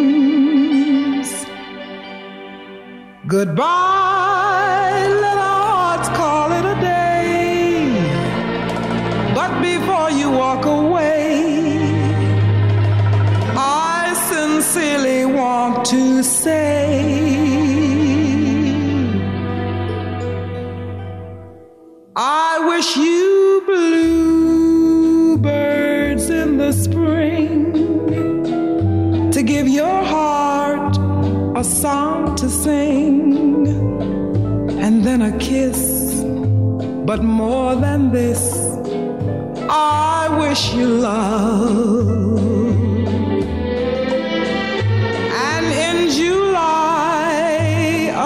Goodbye. 3.27 4.06
But 37.17 37.25
more 37.25 37.75
than 37.75 38.13
this, 38.13 38.43
I 39.71 40.29
wish 40.39 40.75
you 40.75 40.87
love. 40.87 42.39
And 45.49 45.67
in 45.87 46.11
July, 46.11 47.33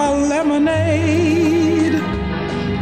a 0.03 0.07
lemonade 0.33 2.01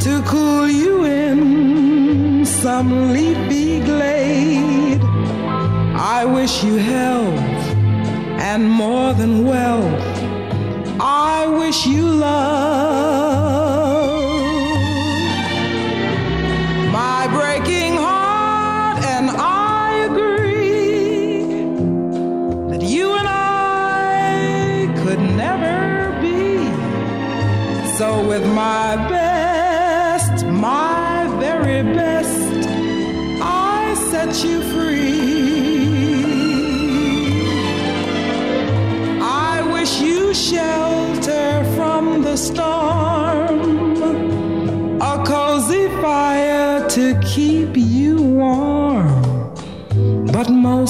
to 0.01 0.23
cool 0.25 0.67
you 0.67 1.05
in 1.05 2.43
some 2.43 3.13
leafy 3.13 3.79
glade. 3.81 5.03
I 5.93 6.25
wish 6.25 6.63
you 6.63 6.77
health 6.77 7.39
and 8.49 8.67
more 8.67 9.13
than 9.13 9.45
wealth. 9.45 10.01
I 10.99 11.45
wish 11.45 11.85
you 11.85 12.07
love. 12.07 12.88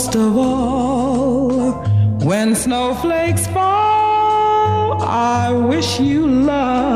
Most 0.10 0.28
of 0.28 0.38
all, 0.38 1.72
when 2.26 2.56
snowflakes 2.56 3.46
fall, 3.48 5.04
I 5.04 5.52
wish 5.52 6.00
you 6.00 6.26
love. 6.26 6.89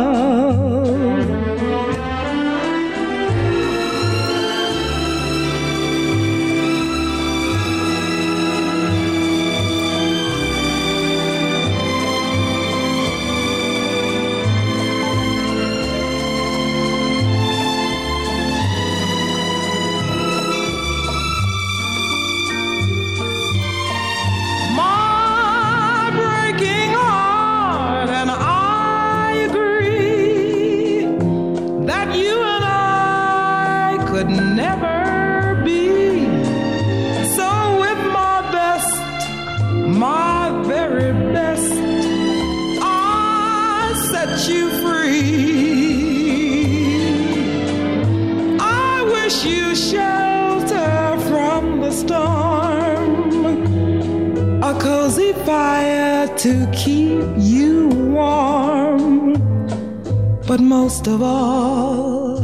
Most 60.63 61.07
of 61.07 61.21
all, 61.21 62.39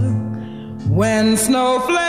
when 0.88 1.38
snowflakes 1.38 2.09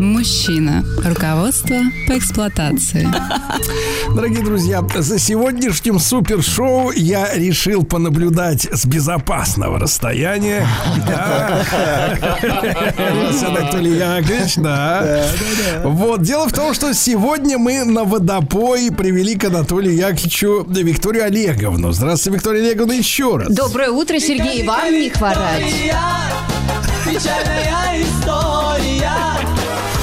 Мужчина. 0.00 0.82
Руководство 1.04 1.76
по 2.08 2.16
эксплуатации. 2.16 3.06
Дорогие 4.14 4.42
друзья, 4.42 4.82
за 4.96 5.18
сегодняшним 5.18 5.98
супершоу 5.98 6.90
я 6.92 7.34
решил 7.34 7.84
понаблюдать 7.84 8.66
с 8.72 8.86
безопасного 8.86 9.78
расстояния. 9.78 10.66
Анатолий 13.46 13.98
Яковлевич, 13.98 14.54
да. 14.56 15.26
Вот, 15.84 16.22
дело 16.22 16.48
в 16.48 16.52
том, 16.52 16.72
что 16.72 16.94
сегодня 16.94 17.58
мы 17.58 17.84
на 17.84 18.04
водопой 18.04 18.90
привели 18.90 19.36
к 19.36 19.44
Анатолию 19.44 19.94
Яковлевичу 19.94 20.64
Викторию 20.66 21.26
Олеговну. 21.26 21.92
Здравствуйте, 21.92 22.38
Виктория 22.38 22.62
Олеговна, 22.62 22.92
еще 22.92 23.36
раз. 23.36 23.54
Доброе 23.54 23.90
утро, 23.90 24.18
Сергей, 24.18 24.66
вам 24.66 24.92
не 24.92 25.10
хворать. 25.10 25.62
Печальная 27.04 28.02
история. 28.02 29.29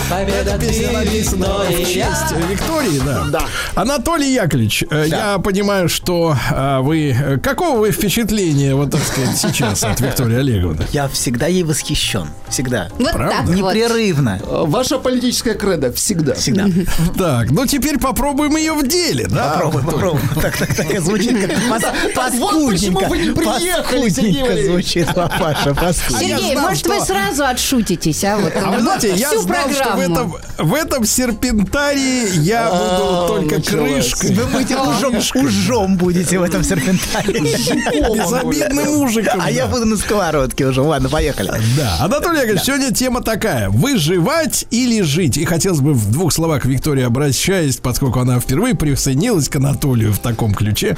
Эта 0.10 0.58
песня 0.58 0.92
написана 0.94 1.48
в 1.70 1.70
честь 1.86 2.32
Виктории, 2.50 3.00
да. 3.06 3.26
Да. 3.30 3.42
Анатолий 3.76 4.32
Яковлевич, 4.34 4.86
э, 4.90 5.06
я 5.08 5.38
понимаю, 5.38 5.90
что 5.90 6.34
э, 6.50 6.80
вы... 6.80 7.10
э, 7.12 7.38
Какого 7.40 7.80
вы 7.80 7.92
впечатления, 7.92 8.74
вот 8.74 8.92
так 8.92 9.02
сказать, 9.04 9.38
сейчас 9.38 9.84
от 9.84 10.00
Виктории 10.00 10.38
Олеговны? 10.38 10.86
Я 10.94 11.10
всегда 11.10 11.48
ей 11.48 11.64
восхищен. 11.64 12.30
Всегда. 12.48 12.88
Вот 12.98 13.12
Правда? 13.12 13.36
так 13.38 13.46
вот. 13.48 13.56
Непрерывно. 13.76 14.40
Ваша 14.46 14.98
политическая 14.98 15.56
кредо 15.56 15.92
всегда. 15.92 16.36
Всегда. 16.36 16.68
Так, 17.18 17.52
ну 17.52 17.66
теперь 17.66 17.98
попробуем 18.00 18.56
ее 18.56 18.74
в 18.74 18.88
деле, 18.88 19.28
да? 19.28 19.54
Попробуй, 19.56 19.84
попробуй. 19.84 20.22
Так, 20.42 20.56
так, 20.56 20.74
так, 20.74 21.02
звучит 21.02 21.38
как 21.42 21.58
Вот 22.34 22.72
почему 22.72 23.00
вы 23.08 23.18
не 23.18 23.32
приехали, 23.32 24.10
Сергей 24.10 24.68
звучит, 24.68 25.08
папаша, 25.14 25.74
паскудненько. 25.74 26.38
Сергей, 26.38 26.56
может, 26.56 26.88
вы 26.88 27.02
сразу 27.02 27.44
отшутитесь, 27.46 28.24
а 28.24 28.38
вот 28.38 28.54
А 28.56 28.72
вы 28.72 28.82
знаете, 28.82 29.14
я 29.16 29.38
знал, 29.38 29.70
что 29.72 29.97
в 29.98 30.00
этом, 30.00 30.36
в 30.58 30.74
этом 30.74 31.06
серпентарии 31.06 32.40
я 32.40 32.70
буду 32.70 33.28
только 33.28 33.62
крышкой. 33.62 34.34
Вы 34.34 34.46
будете 34.46 34.78
ужом, 34.78 35.16
ужом 35.36 35.98
будете 35.98 36.40
в 36.40 36.44
этом 36.44 36.64
серпентаре. 36.64 37.40
Безобидным 37.40 38.98
мужиком. 38.98 39.42
А 39.44 39.52
я 39.52 39.68
буду 39.68 39.86
на 39.86 39.98
сковородке 39.98 40.66
уже. 40.66 40.82
Ладно, 40.82 41.10
поехали. 41.10 41.52
Да. 41.76 41.98
Анатолий 42.02 42.38
Яковлевич, 42.38 42.64
сегодня 42.64 42.92
тема 42.94 43.22
такая. 43.22 43.70
Выживать 43.70 44.66
или 44.72 45.02
жить? 45.02 45.38
И 45.38 45.46
хотелось 45.46 45.80
бы 45.80 45.94
в 45.94 46.12
двух 46.12 46.32
словах 46.34 46.64
к 46.64 46.66
Виктории 46.66 47.04
обращаясь, 47.04 47.78
поскольку 47.78 48.20
она 48.20 48.40
впервые 48.40 48.76
присоединилась 48.76 49.50
к 49.50 49.56
Анатолию 49.56 50.14
в 50.14 50.20
таком 50.20 50.54
ключе. 50.54 50.96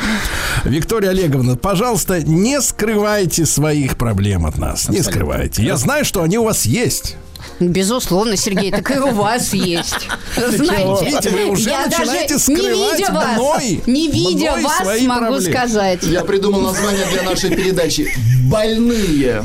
Виктория 0.63 1.09
Олеговна, 1.09 1.55
пожалуйста, 1.55 2.21
не 2.21 2.61
скрывайте 2.61 3.45
своих 3.45 3.97
проблем 3.97 4.45
от 4.45 4.57
нас. 4.57 4.89
Не 4.89 5.01
скрывайте. 5.01 5.63
Я 5.63 5.77
знаю, 5.77 6.05
что 6.05 6.21
они 6.23 6.37
у 6.37 6.43
вас 6.43 6.65
есть. 6.65 7.15
Безусловно, 7.59 8.35
Сергей, 8.37 8.71
так 8.71 8.89
и 8.91 8.99
у 8.99 9.11
вас 9.11 9.53
есть. 9.53 10.07
Знаете, 10.35 11.05
Видите, 11.05 11.29
вы 11.29 11.45
уже 11.49 11.69
я 11.69 11.85
начинаете 11.87 12.35
даже 12.35 12.51
не 12.51 12.57
скрывать 12.57 12.99
видя 12.99 13.11
вас, 13.11 13.35
мной- 13.37 13.83
не 13.85 14.07
видя 14.11 14.51
мной 14.51 14.63
вас, 14.63 14.77
свои 14.81 15.07
могу 15.07 15.19
проблемы. 15.19 15.51
сказать. 15.57 16.03
Я 16.03 16.23
придумал 16.23 16.61
название 16.61 17.05
для 17.11 17.23
нашей 17.23 17.49
передачи. 17.55 18.07
Больные. 18.49 19.41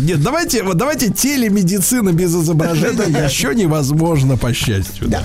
Нет, 0.00 0.22
давайте, 0.22 0.62
вот 0.62 0.76
давайте 0.76 1.12
телемедицина 1.12 2.12
без 2.12 2.34
изображения 2.34 3.24
еще 3.24 3.54
невозможно, 3.54 4.36
по 4.36 4.52
счастью. 4.54 5.08
Да. 5.08 5.24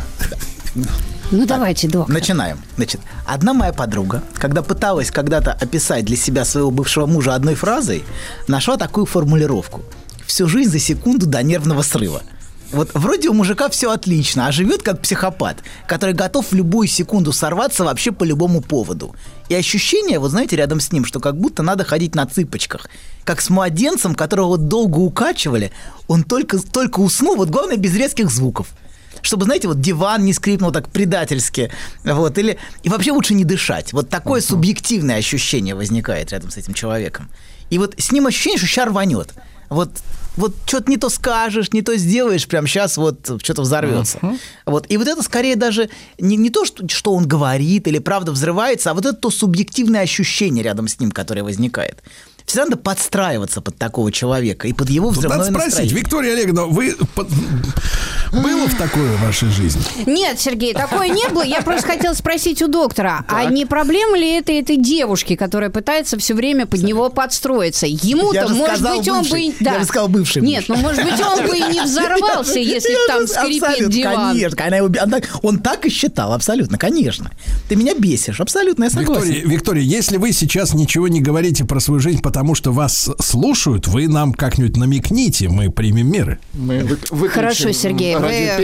Ну 1.32 1.46
давайте, 1.48 1.88
доктор. 1.88 2.14
Начинаем. 2.14 2.60
Значит, 2.78 3.02
одна 3.26 3.54
моя 3.54 3.74
подруга, 3.74 4.22
когда 4.36 4.62
пыталась 4.62 5.10
когда-то 5.10 5.54
описать 5.54 6.06
для 6.06 6.16
себя 6.18 6.46
своего 6.46 6.70
бывшего 6.70 7.08
мужа 7.08 7.34
одной 7.34 7.56
фразой, 7.56 8.04
нашла 8.48 8.78
такую 8.78 9.06
формулировку. 9.08 9.82
Всю 10.26 10.48
жизнь 10.48 10.72
за 10.72 10.80
секунду 10.80 11.26
до 11.26 11.44
нервного 11.44 11.82
срыва. 11.82 12.24
Вот 12.72 12.92
вроде 12.94 13.30
у 13.30 13.34
мужика 13.34 13.70
все 13.70 13.92
отлично, 13.92 14.48
а 14.48 14.52
живет 14.52 14.82
как 14.82 15.02
психопат, 15.02 15.58
который 15.88 16.16
готов 16.16 16.52
в 16.52 16.54
любую 16.54 16.88
секунду 16.88 17.32
сорваться 17.32 17.84
вообще 17.84 18.12
по 18.12 18.24
любому 18.24 18.60
поводу. 18.62 19.16
И 19.50 19.56
ощущение, 19.56 20.20
вот 20.20 20.32
знаете, 20.32 20.56
рядом 20.56 20.80
с 20.80 20.92
ним, 20.92 21.06
что 21.06 21.20
как 21.20 21.38
будто 21.40 21.64
надо 21.64 21.84
ходить 21.84 22.16
на 22.16 22.26
цыпочках. 22.26 22.88
Как 23.24 23.40
с 23.40 23.50
младенцем, 23.50 24.16
которого 24.16 24.58
долго 24.58 24.98
укачивали, 24.98 25.72
он 26.08 26.24
только, 26.24 26.60
только 26.60 27.00
уснул, 27.00 27.36
вот 27.36 27.50
главное, 27.50 27.78
без 27.78 27.96
резких 27.96 28.30
звуков 28.30 28.68
чтобы, 29.22 29.46
знаете, 29.46 29.68
вот 29.68 29.82
диван 29.82 30.24
не 30.24 30.34
скрипнул 30.34 30.72
так 30.72 30.90
предательски, 30.90 31.72
вот, 32.04 32.38
или, 32.38 32.60
и 32.84 32.90
вообще 32.90 33.12
лучше 33.12 33.34
не 33.34 33.44
дышать. 33.44 33.92
Вот 33.92 34.08
такое 34.08 34.40
субъективное 34.40 35.18
ощущение 35.18 35.74
возникает 35.74 36.32
рядом 36.32 36.52
с 36.52 36.58
этим 36.58 36.76
человеком. 36.76 37.30
И 37.72 37.80
вот 37.80 37.96
с 37.98 38.12
ним 38.12 38.28
ощущение, 38.28 38.60
что 38.60 38.68
ща 38.68 38.86
рванет. 38.86 39.34
Вот, 39.70 39.90
вот 40.38 40.56
что-то 40.66 40.90
не 40.90 40.98
то 40.98 41.10
скажешь, 41.10 41.72
не 41.74 41.82
то 41.82 41.96
сделаешь, 41.98 42.48
прям 42.48 42.68
сейчас 42.68 42.98
вот 42.98 43.42
что-то 43.42 43.62
взорвется. 43.62 44.20
Вот. 44.66 44.86
И 44.90 44.98
вот 44.98 45.08
это 45.08 45.22
скорее 45.24 45.56
даже 45.56 45.90
не, 46.20 46.38
не 46.38 46.50
то, 46.50 46.66
что, 46.66 46.88
что 46.88 47.14
он 47.14 47.28
говорит 47.28 47.88
или 47.88 48.00
правда 48.00 48.32
взрывается, 48.32 48.92
а 48.92 48.94
вот 48.94 49.06
это 49.06 49.16
то 49.16 49.30
субъективное 49.30 50.02
ощущение 50.02 50.64
рядом 50.64 50.88
с 50.88 51.00
ним, 51.00 51.12
которое 51.12 51.44
возникает. 51.44 52.04
Всегда 52.46 52.66
надо 52.66 52.78
подстраиваться 52.78 53.62
под 53.62 53.78
такого 53.78 54.12
человека 54.12 54.68
и 54.68 54.74
под 54.74 54.90
его 54.90 55.08
Тут 55.10 55.18
взрывное 55.18 55.38
надо 55.40 55.52
спросить, 55.52 55.70
настроение. 55.70 55.98
Виктория 55.98 56.34
Олеговна, 56.34 56.66
вы 56.66 56.96
по- 57.16 57.28
было 58.32 58.68
в 58.68 58.76
такое 58.76 59.16
в 59.18 59.22
вашей 59.22 59.50
жизни? 59.50 59.82
Нет, 60.06 60.40
Сергей, 60.40 60.74
такое 60.74 61.08
не 61.08 61.28
было. 61.30 61.44
Я 61.44 61.62
просто 61.62 61.88
хотела 61.88 62.14
спросить 62.14 62.62
у 62.62 62.68
доктора, 62.68 63.26
а 63.28 63.46
не 63.46 63.66
проблема 63.66 64.18
ли 64.18 64.30
это 64.34 64.52
этой 64.52 64.78
девушки, 64.78 65.36
которая 65.36 65.70
пытается 65.70 66.18
все 66.18 66.34
время 66.34 66.66
под 66.66 66.84
него 66.84 67.10
подстроиться? 67.10 67.88
Ему-то, 67.88 68.48
может 68.50 68.78
сказал 68.78 68.98
быть, 68.98 69.10
он 69.10 69.24
бы... 69.24 69.40
Я 69.60 69.80
же 69.80 69.86
сказал 69.86 70.08
бывший 70.08 70.42
Нет, 70.42 70.66
ну, 70.68 70.76
может 70.78 71.04
быть, 71.04 71.20
он 71.20 71.48
бы 71.48 71.58
и 71.58 71.62
не 71.62 71.82
взорвался, 71.82 72.60
если 72.60 72.96
там 73.08 73.28
скрипит 73.28 73.90
диван. 73.90 74.34
Конечно, 74.34 74.66
она 74.66 74.78
его 74.78 74.90
он 75.42 75.60
так 75.60 75.86
и 75.86 75.90
считал, 75.90 76.34
абсолютно, 76.34 76.78
конечно. 76.78 77.32
Ты 77.70 77.76
меня 77.76 77.94
бесишь, 77.96 78.40
абсолютно, 78.40 78.86
я 78.86 78.90
согласен. 78.90 79.24
Виктория, 79.24 79.48
Виктория, 79.48 79.84
если 79.84 80.18
вы 80.18 80.32
сейчас 80.32 80.74
ничего 80.74 81.08
не 81.08 81.22
говорите 81.22 81.66
про 81.66 81.80
свою 81.80 82.00
жизнь, 82.00 82.22
потому 82.36 82.54
что 82.54 82.74
вас 82.74 83.10
слушают, 83.22 83.88
вы 83.88 84.10
нам 84.10 84.34
как-нибудь 84.34 84.76
намекните, 84.76 85.48
мы 85.48 85.72
примем 85.72 86.12
меры. 86.12 86.38
Мы 86.52 86.84
вы- 87.10 87.30
Хорошо, 87.30 87.72
Сергей, 87.72 88.18
вы... 88.18 88.58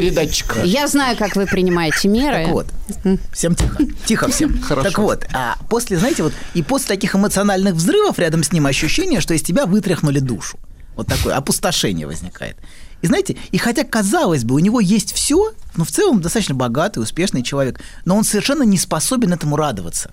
Я 0.65 0.89
знаю, 0.89 1.15
как 1.15 1.37
вы 1.37 1.45
принимаете 1.45 2.09
меры. 2.09 2.43
Так 2.43 2.51
вот, 2.51 2.67
всем 3.31 3.55
тихо. 3.55 3.77
Тихо 4.05 4.27
всем. 4.29 4.61
Хорошо. 4.67 4.89
Так 4.89 4.99
вот, 4.99 5.25
а 5.33 5.55
после, 5.69 5.97
знаете, 5.97 6.23
вот 6.23 6.33
и 6.53 6.61
после 6.63 6.89
таких 6.89 7.15
эмоциональных 7.15 7.75
взрывов 7.75 8.19
рядом 8.19 8.43
с 8.43 8.51
ним 8.51 8.65
ощущение, 8.65 9.21
что 9.21 9.33
из 9.33 9.41
тебя 9.41 9.65
вытряхнули 9.65 10.19
душу. 10.19 10.59
Вот 10.97 11.07
такое 11.07 11.37
опустошение 11.37 12.07
возникает. 12.07 12.57
И 13.01 13.07
знаете, 13.07 13.37
и 13.51 13.57
хотя, 13.57 13.85
казалось 13.85 14.43
бы, 14.43 14.53
у 14.55 14.59
него 14.59 14.81
есть 14.81 15.13
все, 15.13 15.53
но 15.77 15.85
в 15.85 15.91
целом 15.91 16.19
достаточно 16.19 16.55
богатый, 16.55 16.99
успешный 16.99 17.41
человек, 17.41 17.79
но 18.03 18.17
он 18.17 18.25
совершенно 18.25 18.63
не 18.63 18.77
способен 18.77 19.31
этому 19.31 19.55
радоваться. 19.55 20.11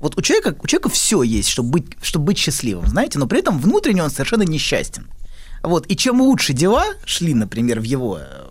Вот 0.00 0.16
у 0.18 0.22
человека, 0.22 0.56
у 0.62 0.66
человека 0.66 0.88
все 0.88 1.22
есть, 1.22 1.48
чтобы 1.48 1.70
быть, 1.70 1.86
чтобы 2.02 2.26
быть 2.26 2.38
счастливым, 2.38 2.86
знаете, 2.86 3.18
но 3.18 3.26
при 3.26 3.38
этом 3.38 3.58
внутренне 3.58 4.02
он 4.02 4.10
совершенно 4.10 4.42
несчастен. 4.42 5.08
Вот. 5.62 5.86
И 5.88 5.96
чем 5.96 6.20
лучше 6.20 6.52
дела 6.52 6.84
шли, 7.04 7.34
например, 7.34 7.80
в 7.80 7.84
его 7.84 8.18
э, 8.20 8.46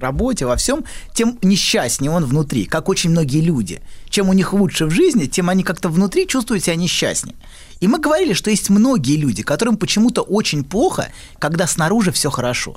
работе, 0.00 0.46
во 0.46 0.56
всем, 0.56 0.84
тем 1.14 1.38
несчастнее 1.42 2.10
он 2.10 2.24
внутри, 2.24 2.64
как 2.64 2.88
очень 2.88 3.10
многие 3.10 3.40
люди. 3.40 3.80
Чем 4.08 4.28
у 4.28 4.32
них 4.32 4.52
лучше 4.52 4.86
в 4.86 4.90
жизни, 4.90 5.26
тем 5.26 5.48
они 5.48 5.62
как-то 5.62 5.88
внутри 5.88 6.26
чувствуют 6.26 6.64
себя 6.64 6.76
несчастнее. 6.76 7.36
И 7.80 7.86
мы 7.86 7.98
говорили, 7.98 8.32
что 8.32 8.50
есть 8.50 8.70
многие 8.70 9.16
люди, 9.16 9.42
которым 9.42 9.76
почему-то 9.76 10.22
очень 10.22 10.64
плохо, 10.64 11.10
когда 11.38 11.66
снаружи 11.66 12.12
все 12.12 12.30
хорошо. 12.30 12.76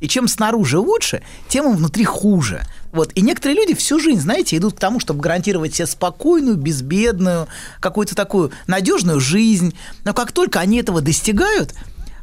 И 0.00 0.08
чем 0.08 0.28
снаружи 0.28 0.78
лучше, 0.78 1.22
тем 1.48 1.66
им 1.66 1.76
внутри 1.76 2.04
хуже. 2.04 2.66
Вот. 2.92 3.10
И 3.14 3.22
некоторые 3.22 3.56
люди 3.56 3.74
всю 3.74 3.98
жизнь, 3.98 4.20
знаете, 4.20 4.56
идут 4.56 4.74
к 4.74 4.80
тому, 4.80 5.00
чтобы 5.00 5.20
гарантировать 5.20 5.74
себе 5.74 5.86
спокойную, 5.86 6.56
безбедную, 6.56 7.48
какую-то 7.80 8.14
такую 8.14 8.52
надежную 8.66 9.18
жизнь. 9.18 9.74
Но 10.04 10.12
как 10.12 10.32
только 10.32 10.60
они 10.60 10.78
этого 10.78 11.00
достигают, 11.00 11.74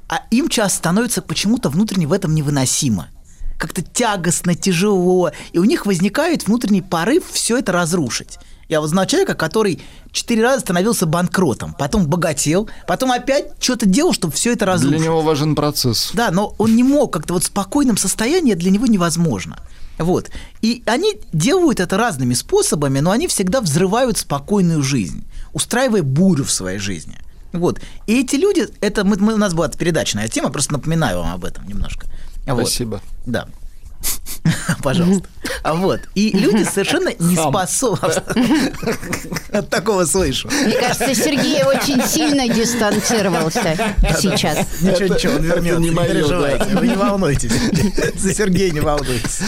а 0.07 0.23
им 0.31 0.47
часто 0.47 0.77
становится 0.77 1.21
почему-то 1.21 1.69
внутренне 1.69 2.07
в 2.07 2.13
этом 2.13 2.33
невыносимо. 2.33 3.09
Как-то 3.57 3.81
тягостно, 3.81 4.55
тяжело. 4.55 5.31
И 5.51 5.59
у 5.59 5.65
них 5.65 5.85
возникает 5.85 6.47
внутренний 6.47 6.81
порыв 6.81 7.25
все 7.31 7.57
это 7.57 7.71
разрушить. 7.71 8.37
Я 8.69 8.81
вот 8.81 8.91
знаю 8.91 9.07
человека, 9.07 9.33
который 9.33 9.81
четыре 10.11 10.43
раза 10.43 10.59
становился 10.61 11.07
банкротом, 11.07 11.73
потом 11.73 12.05
богател, 12.05 12.69
потом 12.87 13.11
опять 13.11 13.53
что-то 13.59 13.87
делал, 13.87 14.13
чтобы 14.13 14.33
все 14.33 14.53
это 14.53 14.67
разрушить. 14.67 14.99
Для 14.99 15.07
него 15.07 15.21
важен 15.21 15.55
процесс. 15.55 16.11
Да, 16.13 16.29
но 16.29 16.53
он 16.59 16.75
не 16.75 16.83
мог 16.83 17.11
как-то 17.11 17.33
вот 17.33 17.43
в 17.43 17.47
спокойном 17.47 17.97
состоянии, 17.97 18.53
для 18.53 18.69
него 18.69 18.85
невозможно. 18.85 19.57
Вот. 19.99 20.31
И 20.61 20.81
они 20.85 21.13
делают 21.33 21.79
это 21.79 21.97
разными 21.97 22.33
способами, 22.33 22.99
но 22.99 23.11
они 23.11 23.27
всегда 23.27 23.61
взрывают 23.61 24.17
спокойную 24.17 24.81
жизнь, 24.81 25.25
устраивая 25.53 26.01
бурю 26.03 26.43
в 26.45 26.51
своей 26.51 26.79
жизни. 26.79 27.17
Вот. 27.51 27.79
И 28.07 28.21
эти 28.21 28.35
люди, 28.37 28.67
это 28.81 29.03
мы, 29.03 29.17
мы- 29.17 29.33
у 29.33 29.37
нас 29.37 29.53
была 29.53 29.67
передачная 29.69 30.27
тема, 30.27 30.49
просто 30.51 30.73
напоминаю 30.73 31.19
вам 31.19 31.33
об 31.33 31.43
этом 31.45 31.67
немножко. 31.67 32.07
Вот. 32.47 32.61
Спасибо. 32.61 33.01
Да. 33.25 33.47
Пожалуйста. 34.83 35.27
А 35.63 35.73
вот. 35.73 36.01
И 36.15 36.31
люди 36.31 36.63
совершенно 36.63 37.11
не 37.19 37.35
способны. 37.35 38.13
От 39.51 39.69
такого 39.69 40.05
слышу. 40.05 40.49
Мне 40.49 40.73
кажется, 40.73 41.13
Сергей 41.15 41.63
очень 41.63 42.01
сильно 42.07 42.47
дистанцировался 42.47 43.77
сейчас. 44.19 44.81
Ничего, 44.81 45.13
ничего, 45.13 45.35
он 45.35 45.43
вернется, 45.43 45.81
не 45.81 45.89
переживайте, 45.89 46.77
вы 46.77 46.87
не 46.87 46.95
волнуйтесь. 46.95 47.51
За 48.15 48.33
Сергея 48.33 48.71
не 48.71 48.79
волнуйтесь. 48.79 49.39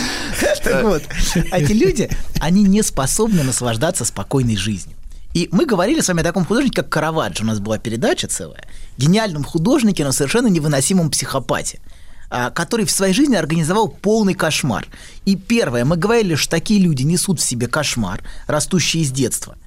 Так 0.64 0.84
вот, 0.84 1.03
а 1.52 1.60
эти 1.60 1.73
люди, 1.73 2.10
они 2.40 2.64
не 2.64 2.84
способны 2.84 3.44
наслаждаться 3.44 4.06
спокойной 4.06 4.57
жизнью. 4.57 4.95
И 5.34 5.48
мы 5.52 5.65
говорили 5.65 6.02
с 6.02 6.10
вами 6.10 6.22
о 6.22 6.23
таком 6.23 6.45
художнике, 6.45 6.82
как 6.82 6.90
Караваджо. 6.90 7.44
У 7.44 7.48
нас 7.48 7.60
была 7.60 7.78
передача 7.78 8.28
целая. 8.28 8.65
Гениальном 8.98 9.45
художнике, 9.45 10.03
но 10.03 10.11
совершенно 10.11 10.48
невыносимом 10.48 11.10
психопате 11.10 11.80
который 12.53 12.85
в 12.85 12.91
своей 12.91 13.13
жизни 13.13 13.35
организовал 13.35 13.89
полный 13.89 14.33
кошмар. 14.33 14.87
И 15.25 15.35
первое, 15.35 15.85
мы 15.85 15.97
говорили, 15.97 16.35
что 16.35 16.49
такие 16.49 16.79
люди 16.79 17.03
несут 17.03 17.39
в 17.39 17.43
себе 17.43 17.67
кошмар, 17.67 18.23
растущий 18.47 19.01
из 19.01 19.11
детства. 19.11 19.57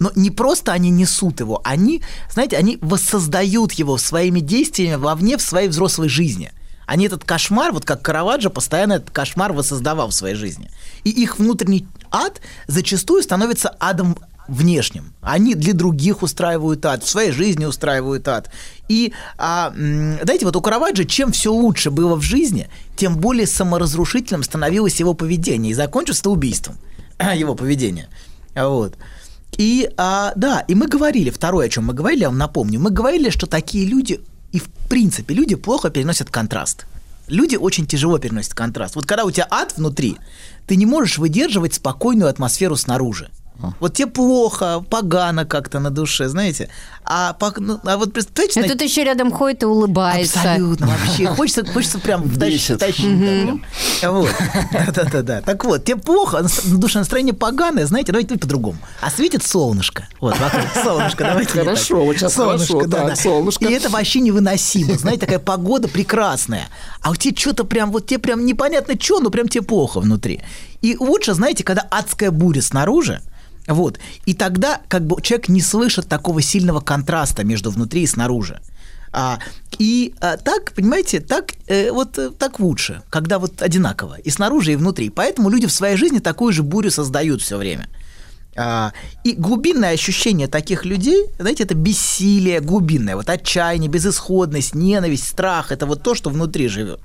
Но 0.00 0.12
не 0.14 0.30
просто 0.30 0.72
они 0.72 0.90
несут 0.90 1.40
его, 1.40 1.60
они, 1.64 2.02
знаете, 2.30 2.56
они 2.56 2.78
воссоздают 2.80 3.72
его 3.72 3.98
своими 3.98 4.40
действиями 4.40 4.96
вовне 4.96 5.36
в 5.36 5.42
своей 5.42 5.68
взрослой 5.68 6.08
жизни. 6.08 6.52
Они 6.86 7.06
этот 7.06 7.24
кошмар, 7.24 7.72
вот 7.72 7.84
как 7.84 8.00
Караваджо, 8.00 8.48
постоянно 8.48 8.94
этот 8.94 9.10
кошмар 9.10 9.52
воссоздавал 9.52 10.08
в 10.08 10.14
своей 10.14 10.36
жизни. 10.36 10.70
И 11.04 11.10
их 11.10 11.38
внутренний 11.38 11.86
ад 12.10 12.40
зачастую 12.66 13.22
становится 13.22 13.68
адом 13.78 14.16
внешним. 14.48 15.12
Они 15.20 15.54
для 15.54 15.74
других 15.74 16.22
устраивают 16.22 16.84
ад, 16.86 17.04
в 17.04 17.08
своей 17.08 17.30
жизни 17.30 17.66
устраивают 17.66 18.26
ад. 18.26 18.50
И, 18.88 19.12
а, 19.36 19.72
знаете, 19.74 20.46
вот 20.46 20.56
у 20.56 20.60
Караваджо 20.60 21.04
чем 21.04 21.32
все 21.32 21.52
лучше 21.52 21.90
было 21.90 22.16
в 22.16 22.22
жизни, 22.22 22.68
тем 22.96 23.16
более 23.16 23.46
саморазрушительным 23.46 24.42
становилось 24.42 24.98
его 24.98 25.14
поведение. 25.14 25.72
И 25.72 25.74
закончилось 25.74 26.24
убийством 26.24 26.76
его 27.34 27.54
поведения. 27.54 28.08
Вот. 28.54 28.96
И, 29.56 29.90
а, 29.96 30.32
да, 30.36 30.60
и 30.60 30.74
мы 30.74 30.86
говорили, 30.88 31.30
второе, 31.30 31.66
о 31.66 31.68
чем 31.68 31.86
мы 31.86 31.94
говорили, 31.94 32.22
я 32.22 32.28
вам 32.28 32.38
напомню, 32.38 32.80
мы 32.80 32.90
говорили, 32.90 33.30
что 33.30 33.46
такие 33.46 33.86
люди, 33.86 34.20
и 34.52 34.58
в 34.58 34.68
принципе, 34.88 35.34
люди 35.34 35.54
плохо 35.54 35.90
переносят 35.90 36.30
контраст. 36.30 36.86
Люди 37.28 37.56
очень 37.56 37.86
тяжело 37.86 38.18
переносят 38.18 38.54
контраст. 38.54 38.96
Вот 38.96 39.04
когда 39.04 39.24
у 39.24 39.30
тебя 39.30 39.46
ад 39.50 39.76
внутри, 39.76 40.16
ты 40.66 40.76
не 40.76 40.86
можешь 40.86 41.18
выдерживать 41.18 41.74
спокойную 41.74 42.30
атмосферу 42.30 42.76
снаружи. 42.76 43.30
Вот 43.80 43.94
тебе 43.94 44.08
плохо, 44.08 44.84
погано 44.88 45.44
как-то 45.44 45.80
на 45.80 45.90
душе, 45.90 46.28
знаете. 46.28 46.68
А, 47.04 47.36
ну, 47.56 47.80
а 47.84 47.96
вот 47.96 48.12
представьте... 48.12 48.60
А 48.60 48.68
тут 48.68 48.82
еще 48.82 49.02
рядом 49.02 49.32
ходит 49.32 49.62
и 49.62 49.66
улыбается. 49.66 50.38
Абсолютно, 50.38 50.86
вообще. 50.86 51.26
Хочется, 51.26 51.64
хочется 51.64 51.98
прям. 51.98 52.22
Вот. 54.02 54.30
Да-да-да. 54.94 55.40
Так 55.40 55.64
вот, 55.64 55.84
тебе 55.84 55.96
плохо, 55.96 56.42
на 56.42 56.78
душе 56.78 56.98
настроение 56.98 57.34
поганое, 57.34 57.86
знаете, 57.86 58.12
давайте 58.12 58.38
по-другому. 58.38 58.78
А 59.00 59.10
светит 59.10 59.42
солнышко. 59.42 60.06
Вот, 60.20 60.38
вокруг 60.38 60.66
солнышко, 60.84 61.24
давайте 61.24 61.50
Хорошо, 61.50 62.04
вот 62.04 62.16
сейчас 62.16 62.34
Солнышко, 62.34 62.72
хорошо, 62.74 62.88
да, 62.88 62.98
так, 62.98 63.06
да. 63.08 63.16
солнышко. 63.16 63.64
И 63.64 63.72
это 63.72 63.88
вообще 63.88 64.20
невыносимо. 64.20 64.96
Знаете, 64.96 65.20
такая 65.20 65.38
погода 65.38 65.88
прекрасная. 65.88 66.68
А 67.00 67.10
у 67.10 67.16
тебя 67.16 67.36
что-то 67.36 67.64
прям, 67.64 67.90
вот 67.90 68.06
тебе 68.06 68.18
прям 68.18 68.44
непонятно 68.46 68.94
что, 69.00 69.20
но 69.20 69.30
прям 69.30 69.48
тебе 69.48 69.62
плохо 69.62 70.00
внутри. 70.00 70.42
И 70.82 70.96
лучше, 70.98 71.34
знаете, 71.34 71.64
когда 71.64 71.82
адская 71.90 72.30
буря 72.30 72.62
снаружи, 72.62 73.20
вот. 73.68 73.98
И 74.26 74.34
тогда 74.34 74.80
как 74.88 75.06
бы 75.06 75.20
человек 75.22 75.48
не 75.48 75.60
слышит 75.60 76.08
такого 76.08 76.42
сильного 76.42 76.80
контраста 76.80 77.44
между 77.44 77.70
внутри 77.70 78.02
и 78.02 78.06
снаружи. 78.06 78.60
А, 79.12 79.38
и 79.78 80.14
а, 80.20 80.36
так, 80.36 80.72
понимаете, 80.72 81.20
так 81.20 81.52
э, 81.66 81.90
вот 81.90 82.18
э, 82.18 82.30
так 82.30 82.60
лучше, 82.60 83.02
когда 83.10 83.38
вот 83.38 83.62
одинаково 83.62 84.16
и 84.18 84.30
снаружи, 84.30 84.72
и 84.72 84.76
внутри. 84.76 85.08
Поэтому 85.10 85.48
люди 85.48 85.66
в 85.66 85.72
своей 85.72 85.96
жизни 85.96 86.18
такую 86.18 86.52
же 86.52 86.62
бурю 86.62 86.90
создают 86.90 87.40
все 87.40 87.56
время. 87.56 87.88
А, 88.56 88.92
и 89.24 89.32
глубинное 89.32 89.92
ощущение 89.92 90.48
таких 90.48 90.84
людей, 90.84 91.26
знаете, 91.38 91.64
это 91.64 91.74
бессилие 91.74 92.60
глубинное, 92.60 93.16
вот 93.16 93.30
отчаяние, 93.30 93.90
безысходность, 93.90 94.74
ненависть, 94.74 95.26
страх, 95.26 95.72
это 95.72 95.86
вот 95.86 96.02
то, 96.02 96.14
что 96.14 96.30
внутри 96.30 96.68
живет. 96.68 97.00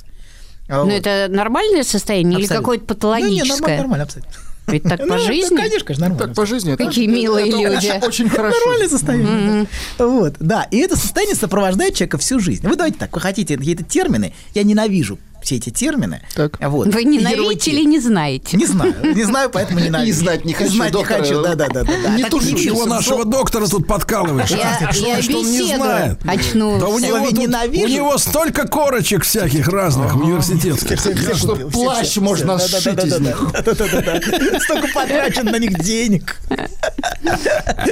Ну, 0.67 0.89
это 0.89 1.27
нормальное 1.29 1.83
состояние 1.83 2.39
или 2.39 2.45
Абсолютно. 2.45 2.57
какое-то 2.57 2.83
Ну, 2.83 2.85
не, 2.85 2.87
патологическое? 2.87 3.59
нормально, 3.59 3.77
нормально, 3.77 4.03
абсолютно. 4.03 4.33
Ведь 4.67 4.83
так 4.83 4.99
Ну, 5.01 5.07
по 5.07 5.17
жизни? 5.17 5.55
конечно, 5.55 5.85
конечно, 5.85 6.07
нормально. 6.07 6.27
Так 6.27 6.35
по 6.35 6.45
жизни. 6.45 6.73
это- 6.73 6.85
Какие 6.85 7.07
милые 7.07 7.47
это 7.49 7.57
люди. 7.57 8.05
очень- 8.05 8.29
хорошо. 8.29 8.57
Нормальное 8.59 8.89
состояние. 8.89 9.67
Вот, 9.99 10.35
да. 10.39 10.63
И 10.71 10.77
это 10.77 10.95
состояние 10.95 11.35
сопровождает 11.35 11.95
человека 11.95 12.17
всю 12.17 12.39
жизнь. 12.39 12.65
Вы 12.67 12.75
давайте 12.75 12.97
так, 12.97 13.13
вы 13.13 13.19
хотите 13.21 13.57
какие-то 13.57 13.83
термины, 13.83 14.33
я 14.53 14.63
ненавижу 14.63 15.19
все 15.43 15.57
эти 15.57 15.69
термины. 15.69 16.21
Вот. 16.59 16.87
Вы 16.93 17.03
ненавидите 17.03 17.71
или 17.71 17.85
не 17.85 17.99
знаете? 17.99 18.57
Не 18.57 18.65
знаю, 18.65 18.95
не 19.15 19.23
знаю, 19.23 19.49
поэтому 19.49 19.79
ненавижу. 19.79 20.09
И 20.09 20.11
знать 20.13 20.45
не 20.45 20.53
хочу, 20.53 20.71
Знать 20.71 20.93
не 20.93 21.03
хочу, 21.03 21.41
да-да-да. 21.41 21.83
Не 22.15 22.21
Так 22.23 22.31
туши 22.31 22.57
что- 22.57 22.85
нашего 22.85 23.25
доктора 23.25 23.67
тут 23.67 23.87
подкалываешь? 23.87 24.49
Я, 24.49 24.91
Что- 24.91 25.05
я 25.07 25.21
что 25.21 25.39
он 25.39 25.45
не 25.51 25.59
беседую. 25.59 25.77
знает? 25.77 26.19
Очнулся. 26.25 26.79
Да 26.79 26.87
у 26.87 26.99
него, 26.99 27.17
Слове 27.17 27.29
тут- 27.29 27.39
«ненавижу». 27.39 27.85
у 27.85 27.87
него 27.87 28.17
столько 28.17 28.67
корочек 28.67 29.23
всяких 29.23 29.67
разных 29.67 30.15
университетских. 30.15 30.99
Все 30.99 31.35
Что 31.35 31.55
плащ 31.55 32.07
все, 32.07 32.21
можно 32.21 32.57
все. 32.57 32.79
сшить 32.79 33.03
из. 33.03 33.13
Да-да-да-да. 33.13 34.59
Столько 34.59 34.87
потрачено 34.93 35.51
на 35.51 35.59
них 35.59 35.77
денег. 35.83 36.37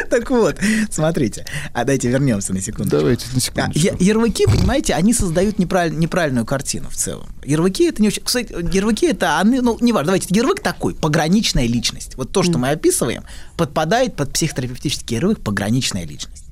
Так 0.09 0.29
вот, 0.29 0.57
смотрите. 0.89 1.45
А 1.73 1.83
дайте 1.83 2.09
вернемся 2.09 2.53
на 2.53 2.61
секунду. 2.61 2.91
Давайте 2.97 3.25
на 3.31 3.37
А, 3.37 3.41
секундочку. 3.41 3.79
я- 3.79 3.95
Ярлыки, 3.99 4.45
понимаете, 4.45 4.93
они 4.93 5.13
создают 5.13 5.57
неправиль- 5.59 5.95
неправильную 5.95 6.45
картину 6.45 6.89
в 6.89 6.95
целом. 6.95 7.27
Ярлыки 7.43 7.85
это 7.85 8.01
не 8.01 8.09
очень... 8.09 8.23
Кстати, 8.23 8.53
ярлыки 8.73 9.07
это, 9.07 9.39
они, 9.39 9.59
ну, 9.61 9.77
не 9.81 9.93
важно, 9.93 10.07
давайте, 10.07 10.27
ярлык 10.33 10.61
такой, 10.61 10.93
пограничная 10.93 11.65
личность. 11.65 12.15
Вот 12.15 12.31
то, 12.31 12.43
что 12.43 12.57
мы 12.57 12.69
описываем, 12.69 13.23
подпадает 13.57 14.15
под 14.15 14.31
психотерапевтический 14.33 15.17
ярлык 15.17 15.39
пограничная 15.41 16.05
личность. 16.05 16.43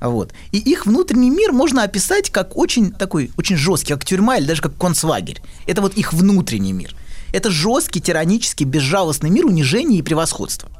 Вот. 0.00 0.32
И 0.52 0.58
их 0.58 0.86
внутренний 0.86 1.30
мир 1.30 1.52
можно 1.52 1.82
описать 1.82 2.30
как 2.30 2.56
очень 2.56 2.92
такой, 2.92 3.30
очень 3.36 3.56
жесткий, 3.56 3.92
как 3.92 4.04
тюрьма 4.04 4.36
или 4.38 4.46
даже 4.46 4.62
как 4.62 4.76
концлагерь. 4.76 5.42
Это 5.66 5.82
вот 5.82 5.94
их 5.94 6.12
внутренний 6.12 6.72
мир. 6.72 6.94
Это 7.32 7.50
жесткий, 7.50 8.00
тиранический, 8.00 8.64
безжалостный 8.64 9.28
мир 9.28 9.44
унижения 9.46 9.98
и 9.98 10.02
превосходства. 10.02 10.70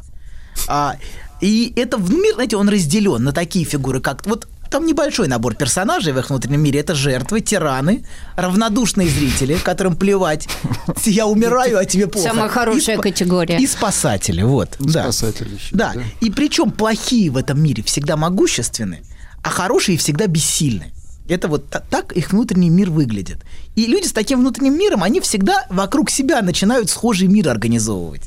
А, 0.66 0.96
и 1.40 1.72
это 1.76 1.98
в- 1.98 2.10
мир, 2.10 2.34
знаете, 2.34 2.56
он 2.56 2.68
разделен 2.68 3.22
на 3.22 3.32
такие 3.32 3.64
фигуры, 3.64 4.00
как 4.00 4.26
вот 4.26 4.48
там 4.70 4.86
небольшой 4.86 5.28
набор 5.28 5.54
персонажей 5.54 6.12
в 6.12 6.18
их 6.18 6.30
внутреннем 6.30 6.60
мире. 6.62 6.80
Это 6.80 6.94
жертвы, 6.94 7.40
тираны, 7.40 8.04
равнодушные 8.36 9.08
зрители, 9.08 9.54
которым 9.56 9.96
плевать. 9.96 10.48
Я 11.04 11.26
умираю, 11.26 11.78
а 11.78 11.84
тебе 11.84 12.06
плохо. 12.06 12.28
Самая 12.28 12.48
хорошая 12.48 12.96
И 12.96 13.00
категория. 13.00 13.56
И 13.58 13.66
спасатели, 13.66 14.42
вот. 14.42 14.76
да. 14.78 15.02
Спасатели 15.04 15.54
еще, 15.54 15.74
Да. 15.76 15.92
да. 15.94 16.02
И 16.20 16.30
причем 16.30 16.70
плохие 16.70 17.30
в 17.30 17.36
этом 17.36 17.60
мире 17.62 17.82
всегда 17.82 18.16
могущественны, 18.16 19.00
а 19.42 19.50
хорошие 19.50 19.96
всегда 19.98 20.26
бессильны. 20.26 20.92
Это 21.28 21.48
вот 21.48 21.68
та- 21.68 21.80
так 21.80 22.12
их 22.12 22.32
внутренний 22.32 22.70
мир 22.70 22.90
выглядит. 22.90 23.38
И 23.76 23.86
люди 23.86 24.06
с 24.06 24.12
таким 24.12 24.40
внутренним 24.40 24.78
миром, 24.78 25.02
они 25.02 25.20
всегда 25.20 25.66
вокруг 25.68 26.08
себя 26.10 26.40
начинают 26.40 26.88
схожий 26.88 27.28
мир 27.28 27.48
организовывать. 27.50 28.22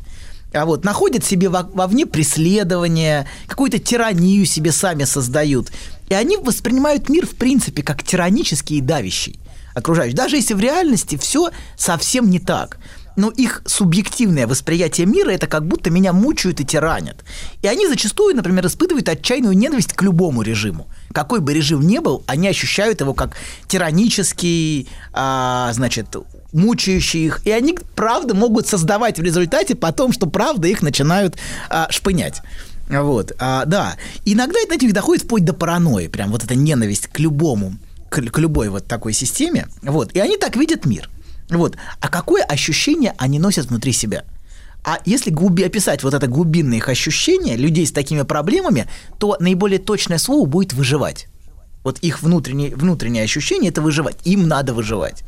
А 0.53 0.65
вот 0.65 0.83
находят 0.83 1.23
себе 1.23 1.49
во- 1.49 1.69
вовне 1.73 2.05
преследование, 2.05 3.27
какую-то 3.47 3.79
тиранию 3.79 4.45
себе 4.45 4.71
сами 4.71 5.05
создают. 5.05 5.71
И 6.09 6.13
они 6.13 6.37
воспринимают 6.37 7.09
мир, 7.09 7.25
в 7.25 7.35
принципе, 7.35 7.83
как 7.83 8.03
тиранический 8.03 8.77
и 8.77 8.81
давящий 8.81 9.39
окружающий. 9.73 10.15
Даже 10.15 10.35
если 10.35 10.53
в 10.53 10.59
реальности 10.59 11.17
все 11.17 11.51
совсем 11.77 12.29
не 12.29 12.39
так. 12.39 12.77
Но 13.17 13.29
их 13.29 13.61
субъективное 13.65 14.47
восприятие 14.47 15.05
мира 15.05 15.31
это 15.31 15.45
как 15.45 15.67
будто 15.67 15.89
меня 15.89 16.13
мучают 16.13 16.61
и 16.61 16.65
тиранят. 16.65 17.25
И 17.61 17.67
они 17.67 17.87
зачастую, 17.87 18.35
например, 18.35 18.65
испытывают 18.65 19.09
отчаянную 19.09 19.55
ненависть 19.57 19.93
к 19.93 20.01
любому 20.01 20.41
режиму. 20.43 20.87
Какой 21.13 21.41
бы 21.41 21.53
режим 21.53 21.81
ни 21.85 21.99
был, 21.99 22.23
они 22.25 22.47
ощущают 22.47 23.01
его 23.01 23.13
как 23.13 23.35
тиранический, 23.67 24.87
а, 25.11 25.71
значит, 25.73 26.15
мучающий 26.53 27.25
их. 27.25 27.41
И 27.45 27.51
они, 27.51 27.77
правда, 27.95 28.33
могут 28.33 28.67
создавать 28.67 29.19
в 29.19 29.23
результате 29.23 29.75
потом, 29.75 30.11
что 30.11 30.27
правда 30.27 30.67
их 30.67 30.81
начинают 30.81 31.37
а, 31.69 31.87
шпынять. 31.89 32.41
Вот, 32.89 33.31
а, 33.39 33.65
да. 33.65 33.95
Иногда 34.25 34.59
это, 34.59 34.75
знаете, 34.75 34.93
доходит 34.93 35.23
вплоть 35.23 35.45
до 35.45 35.53
паранойи, 35.53 36.07
прям 36.07 36.31
вот 36.31 36.43
эта 36.43 36.55
ненависть 36.55 37.07
к 37.07 37.19
любому, 37.19 37.75
к, 38.09 38.21
к 38.21 38.37
любой 38.39 38.69
вот 38.69 38.85
такой 38.85 39.13
системе. 39.13 39.67
Вот, 39.81 40.13
и 40.13 40.19
они 40.19 40.37
так 40.37 40.55
видят 40.55 40.85
мир. 40.85 41.09
Вот. 41.49 41.77
А 41.99 42.07
какое 42.07 42.43
ощущение 42.43 43.13
они 43.17 43.39
носят 43.39 43.67
внутри 43.67 43.91
себя? 43.91 44.23
А 44.83 44.99
если 45.05 45.29
глуби 45.29 45.63
описать 45.63 46.03
вот 46.03 46.13
это 46.13 46.27
глубинное 46.27 46.77
их 46.77 46.89
ощущение 46.89 47.55
людей 47.55 47.85
с 47.85 47.91
такими 47.91 48.23
проблемами, 48.23 48.87
то 49.19 49.37
наиболее 49.39 49.79
точное 49.79 50.17
слово 50.17 50.47
будет 50.47 50.73
выживать. 50.73 51.27
Вот 51.83 51.99
их 51.99 52.21
внутреннее, 52.21 52.75
внутреннее 52.75 53.23
ощущение 53.23 53.69
это 53.69 53.81
выживать. 53.81 54.17
Им 54.23 54.47
надо 54.47 54.73
выживать. 54.73 55.23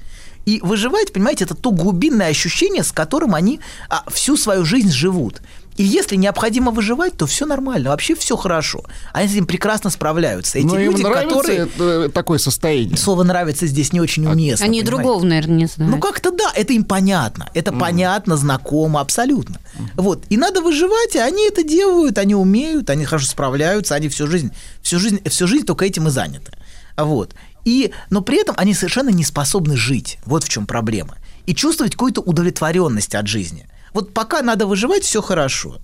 И 0.45 0.59
выживать, 0.61 1.13
понимаете, 1.13 1.45
это 1.45 1.55
то 1.55 1.71
глубинное 1.71 2.27
ощущение, 2.27 2.83
с 2.83 2.91
которым 2.91 3.33
они 3.35 3.59
а, 3.89 4.03
всю 4.09 4.37
свою 4.37 4.65
жизнь 4.65 4.91
живут. 4.91 5.41
И 5.77 5.83
если 5.83 6.15
необходимо 6.15 6.71
выживать, 6.71 7.17
то 7.17 7.25
все 7.25 7.45
нормально, 7.45 7.89
вообще 7.89 8.15
все 8.15 8.37
хорошо. 8.37 8.83
Они 9.11 9.27
с 9.27 9.31
этим 9.31 9.45
прекрасно 9.47 9.89
справляются. 9.89 10.59
Эти 10.59 10.65
Но 10.65 10.79
им 10.79 10.91
люди, 10.91 11.01
нравится 11.01 11.35
которые... 11.35 11.59
это- 11.61 12.09
такое 12.09 12.37
состояние. 12.37 12.97
Слово 12.97 13.23
нравится 13.23 13.65
здесь 13.65 13.91
не 13.91 13.99
очень 13.99 14.25
уместно. 14.27 14.65
Они 14.65 14.81
понимаете? 14.81 15.03
другого, 15.03 15.25
наверное, 15.25 15.55
не 15.55 15.65
знают. 15.65 15.95
Ну 15.95 15.99
как-то 15.99 16.31
да, 16.31 16.51
это 16.53 16.73
им 16.73 16.83
понятно. 16.83 17.49
Это 17.53 17.71
понятно, 17.71 18.37
знакомо, 18.37 18.99
абсолютно. 18.99 19.59
Вот. 19.95 20.23
И 20.29 20.37
надо 20.37 20.61
выживать, 20.61 21.15
и 21.15 21.19
они 21.19 21.47
это 21.47 21.63
делают, 21.63 22.17
они 22.17 22.35
умеют, 22.35 22.89
они 22.89 23.05
хорошо 23.05 23.27
справляются, 23.27 23.95
они 23.95 24.09
всю 24.09 24.27
жизнь, 24.27 24.51
всю 24.81 24.99
жизнь, 24.99 25.21
всю 25.27 25.47
жизнь 25.47 25.65
только 25.65 25.85
этим 25.85 26.07
и 26.07 26.11
заняты. 26.11 26.51
Вот. 26.97 27.33
И, 27.65 27.91
но 28.09 28.21
при 28.21 28.41
этом 28.41 28.55
они 28.57 28.73
совершенно 28.73 29.09
не 29.09 29.23
способны 29.23 29.77
жить. 29.77 30.19
Вот 30.25 30.43
в 30.43 30.49
чем 30.49 30.65
проблема. 30.65 31.17
И 31.45 31.55
чувствовать 31.55 31.93
какую-то 31.93 32.21
удовлетворенность 32.21 33.15
от 33.15 33.27
жизни. 33.27 33.67
Вот 33.93 34.13
пока 34.13 34.41
надо 34.41 34.65
выживать, 34.65 35.03
все 35.03 35.21
хорошо. 35.21 35.77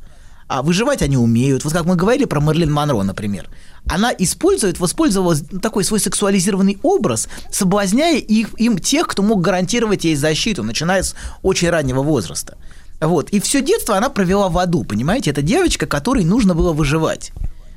А 0.47 0.63
выживать 0.63 1.03
они 1.03 1.15
умеют. 1.15 1.63
Вот 1.63 1.73
как 1.73 1.85
мы 1.85 1.95
говорили 1.95 2.25
про 2.25 2.41
Мерлин 2.41 2.71
Монро, 2.71 3.03
например. 3.03 3.49
Она 3.87 4.11
использует, 4.17 4.79
воспользовалась 4.79 5.43
такой 5.61 5.83
свой 5.83 5.99
сексуализированный 5.99 6.79
образ, 6.81 7.29
соблазняя 7.51 8.17
их, 8.17 8.49
им 8.59 8.79
тех, 8.79 9.07
кто 9.07 9.21
мог 9.21 9.41
гарантировать 9.41 10.05
ей 10.05 10.15
защиту, 10.15 10.63
начиная 10.63 11.03
с 11.03 11.15
очень 11.43 11.69
раннего 11.69 12.01
возраста. 12.01 12.57
Вот. 12.99 13.29
И 13.29 13.39
все 13.39 13.61
детство 13.61 13.95
она 13.95 14.09
провела 14.09 14.49
в 14.49 14.57
аду, 14.57 14.83
понимаете? 14.83 15.29
Это 15.29 15.41
девочка, 15.41 15.85
которой 15.85 16.25
нужно 16.25 16.55
было 16.55 16.73
выживать. 16.73 17.31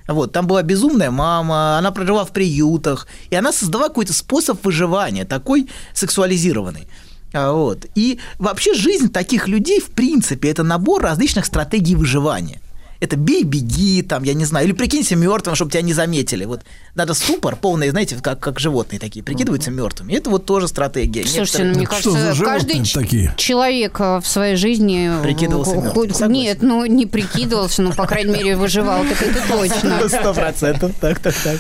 Вот, 0.09 0.33
там 0.33 0.47
была 0.47 0.63
безумная 0.63 1.11
мама, 1.11 1.79
она 1.79 1.91
прожила 1.91 2.25
в 2.25 2.33
приютах, 2.33 3.07
и 3.31 3.37
она 3.37 3.53
создала 3.53 3.89
какой-то 3.89 4.13
способ 4.13 4.65
выживания, 4.65 5.25
такой 5.25 5.69
сексуализированный. 5.95 6.89
А, 7.33 7.53
Вот. 7.53 7.87
И 7.95 8.19
вообще 8.39 8.75
жизнь 8.75 9.11
таких 9.11 9.49
людей, 9.49 9.81
в 9.81 9.91
принципе, 9.91 10.51
это 10.51 10.63
набор 10.63 11.03
различных 11.03 11.47
стратегий 11.47 11.97
выживания. 11.97 12.61
Это 13.03 13.17
бей, 13.17 13.43
беги, 13.43 14.01
там, 14.03 14.23
я 14.23 14.33
не 14.33 14.45
знаю, 14.45 14.65
или 14.67 14.73
прикинься 14.73 15.17
мертвым, 15.17 15.57
чтобы 15.57 15.73
тебя 15.73 15.83
не 15.83 15.93
заметили. 15.93 16.45
Вот 16.45 16.61
надо 16.95 17.15
ступор 17.15 17.57
полный, 17.57 17.91
знаете, 17.91 18.17
как, 18.23 18.39
как 18.39 18.61
животные 18.61 19.01
такие, 19.01 19.25
прикидываются 19.25 19.73
мертвыми. 19.73 20.13
Это 20.13 20.31
вот 20.31 20.47
тоже 20.47 20.69
стратегия. 20.69 21.27
Слушайте, 21.27 21.65
ну, 21.65 21.81
Некоторые- 21.81 22.13
мне 22.15 22.27
кажется, 22.37 22.45
каждый 22.45 22.85
ч- 22.85 23.31
человек 23.37 23.99
э, 23.99 24.21
в 24.21 24.27
своей 24.29 24.55
жизни... 24.55 25.11
э, 25.19 25.21
Прикидывался 25.21 25.73
ху- 25.81 26.05
мертвым. 26.05 26.31
Нет, 26.33 26.59
ну 26.63 26.87
не 26.87 27.07
прикидывался, 27.07 27.83
ну, 27.83 27.93
по 27.93 28.07
крайней 28.07 28.35
мере, 28.35 28.57
выживал, 28.57 29.03
так 29.05 29.21
это 29.21 29.41
точно. 29.49 30.09
Сто 30.09 30.33
процентов, 30.33 30.93
так, 31.01 31.19
так, 31.19 31.35
так. 31.43 31.59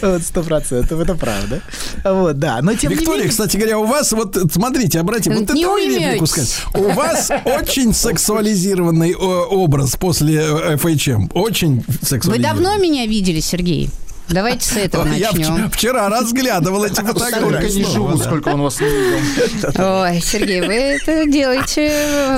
Вот 0.00 0.22
сто 0.22 0.44
процентов, 0.44 1.00
это 1.00 1.16
правда. 1.16 1.60
Вот, 2.04 2.38
да. 2.38 2.60
Но 2.62 2.72
тем 2.76 2.90
не 2.92 2.98
Виктория, 2.98 3.16
менее... 3.18 3.30
кстати 3.30 3.56
говоря, 3.56 3.80
у 3.80 3.84
вас, 3.86 4.12
вот 4.12 4.36
смотрите, 4.52 5.00
обратите, 5.00 5.30
вот 5.34 5.52
Не 5.52 5.64
это 5.64 5.98
реплику 6.00 6.26
сказать. 6.26 6.54
У 6.74 6.88
вас 6.92 7.32
очень 7.44 7.92
сексуализированный 7.92 9.14
образ 9.16 9.96
после 9.96 10.36
э, 10.40 10.76
FHM. 10.84 11.30
Очень 11.34 11.82
Вы 11.86 11.94
сексуализированный. 12.02 12.42
давно 12.64 12.76
меня 12.82 13.06
видели, 13.06 13.40
Сергей? 13.40 13.88
Давайте 14.28 14.64
с 14.66 14.76
этого 14.76 15.06
Я 15.12 15.30
начнем. 15.32 15.66
вч- 15.66 15.72
вчера 15.74 16.08
разглядывал 16.08 16.84
эти 16.84 16.94
фотографии. 16.94 17.40
Сколько 17.40 17.66
не 17.68 17.84
живу, 17.84 18.16
сколько 18.16 18.48
он 18.48 18.62
вас 18.62 18.80
не 18.80 18.86
видел. 18.86 20.00
Ой, 20.02 20.20
Сергей, 20.20 20.60
вы 20.62 20.74
это 20.74 21.26
делаете... 21.26 21.92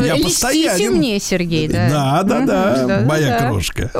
Я 0.04 0.16
постоянен. 0.16 0.94
мне, 0.94 1.20
Сергей, 1.20 1.68
да? 1.68 2.22
Да, 2.22 2.22
да, 2.22 2.86
да, 2.86 3.00
моя 3.06 3.38
крошка. 3.38 3.90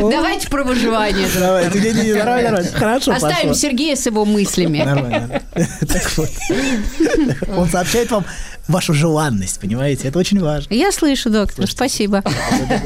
Давайте 0.00 0.48
про 0.48 0.64
выживание. 0.64 1.26
Давайте, 1.38 1.80
не, 1.80 1.90
не, 1.92 2.00
не, 2.08 2.12
нормально, 2.14 2.50
нормально. 2.50 2.70
Хорошо, 2.78 3.12
Оставим 3.12 3.36
пошло. 3.48 3.54
Сергея 3.54 3.96
с 3.96 4.06
его 4.06 4.24
мыслями. 4.24 4.82
Нормально. 4.84 5.42
Так 5.54 6.10
вот. 6.16 6.30
Он 7.56 7.68
сообщает 7.68 8.10
вам 8.10 8.24
вашу 8.68 8.94
желанность, 8.94 9.60
понимаете? 9.60 10.08
Это 10.08 10.18
очень 10.18 10.40
важно. 10.40 10.72
Я 10.74 10.90
слышу, 10.92 11.30
доктор, 11.30 11.66
спасибо. 11.70 12.22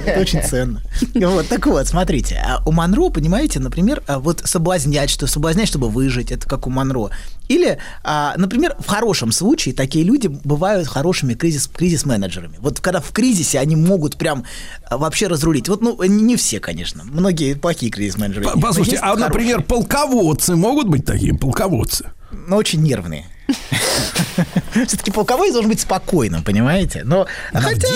Это 0.07 0.21
очень 0.21 0.43
ценно. 0.43 0.68
Вот, 1.15 1.49
так 1.49 1.67
вот, 1.67 1.87
смотрите, 1.87 2.43
а 2.45 2.63
у 2.67 2.73
Монро, 2.73 3.11
понимаете, 3.11 3.61
например, 3.61 4.03
а, 4.07 4.19
вот 4.19 4.43
соблазнять, 4.45 5.11
что 5.11 5.27
соблазнять, 5.27 5.69
чтобы 5.69 5.89
выжить, 5.89 6.33
это 6.33 6.49
как 6.49 6.67
у 6.67 6.71
Монро. 6.71 7.11
Или, 7.49 7.79
а, 8.05 8.35
например, 8.37 8.77
в 8.79 8.87
хорошем 8.87 9.33
случае 9.33 9.75
такие 9.75 10.05
люди 10.05 10.27
бывают 10.29 10.87
хорошими 10.87 11.35
кризис, 11.35 11.67
кризис-менеджерами. 11.67 12.57
Вот 12.61 12.81
когда 12.81 13.01
в 13.01 13.11
кризисе 13.13 13.59
они 13.59 13.77
могут 13.77 14.17
прям 14.17 14.45
вообще 14.91 15.27
разрулить. 15.29 15.69
Вот, 15.69 15.81
ну, 15.81 16.03
не 16.05 16.37
все, 16.37 16.61
конечно. 16.61 17.05
Многие 17.05 17.55
плохие 17.55 17.91
кризис-менеджеры. 17.91 18.49
Послушайте, 18.61 18.99
а, 19.03 19.17
например, 19.17 19.63
полководцы 19.63 20.57
могут 20.57 20.89
быть 20.89 21.05
такими? 21.05 21.37
Полководцы. 21.37 22.11
Но 22.31 22.57
очень 22.57 22.83
нервные. 22.83 23.27
Все-таки 24.87 25.11
полковой 25.11 25.51
должен 25.51 25.71
быть 25.71 25.81
спокойным, 25.81 26.43
понимаете? 26.43 27.03
Но 27.05 27.27
хотя-. 27.53 27.89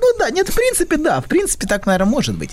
Ну 0.00 0.06
да, 0.18 0.30
нет, 0.30 0.48
в 0.48 0.54
принципе, 0.54 0.96
да, 0.96 1.20
в 1.20 1.26
принципе, 1.26 1.66
так, 1.66 1.86
наверное, 1.86 2.10
может 2.10 2.36
быть. 2.36 2.50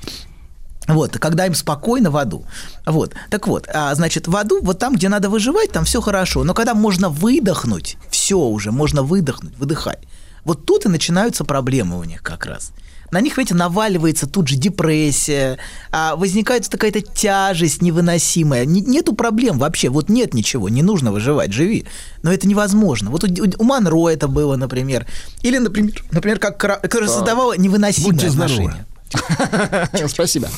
Вот, 0.88 1.18
когда 1.20 1.46
им 1.46 1.54
спокойно 1.54 2.12
в 2.12 2.18
аду. 2.18 2.46
Вот, 2.86 3.14
так 3.30 3.48
вот, 3.48 3.68
а, 3.74 3.94
значит, 3.96 4.28
в 4.28 4.36
аду, 4.36 4.62
вот 4.62 4.80
там, 4.80 4.96
где 4.96 5.10
надо 5.10 5.30
выживать, 5.30 5.72
там 5.72 5.84
все 5.84 6.02
хорошо. 6.02 6.44
Но 6.44 6.54
когда 6.54 6.74
можно 6.74 7.10
выдохнуть, 7.10 7.98
все 8.10 8.38
уже, 8.38 8.72
можно 8.72 9.04
выдохнуть, 9.04 9.58
выдыхать. 9.58 10.00
Вот 10.46 10.66
тут 10.66 10.86
и 10.86 10.90
начинаются 10.90 11.44
проблемы 11.44 12.00
у 12.00 12.04
них 12.06 12.24
как 12.24 12.46
раз. 12.46 12.72
На 13.12 13.22
них, 13.22 13.38
видите, 13.38 13.56
наваливается 13.56 14.28
тут 14.28 14.48
же 14.48 14.56
депрессия, 14.56 15.58
а, 15.92 16.16
возникает 16.16 16.68
какая-то 16.68 17.02
тяжесть 17.02 17.82
невыносимая. 17.82 18.66
Не- 18.66 18.82
нету 18.82 19.14
проблем 19.16 19.60
вообще, 19.60 19.90
вот 19.90 20.10
нет 20.10 20.34
ничего, 20.34 20.68
не 20.70 20.84
нужно 20.84 21.12
выживать, 21.12 21.54
живи. 21.54 21.86
Но 22.22 22.32
это 22.34 22.48
невозможно. 22.48 23.10
Вот 23.10 23.24
у, 23.24 23.28
у 23.60 23.64
Монро 23.64 24.10
это 24.10 24.28
было, 24.28 24.56
например. 24.58 25.08
Или, 25.42 25.58
например, 25.58 25.94
например 26.12 26.40
как, 26.40 26.58
Кра- 26.58 26.78
которая 26.80 27.10
создавала 27.10 27.58
невыносимые 27.58 28.12
Будьте 28.14 28.30
здоровы. 28.30 28.72
отношения. 28.72 30.08
Спасибо. 30.10 30.50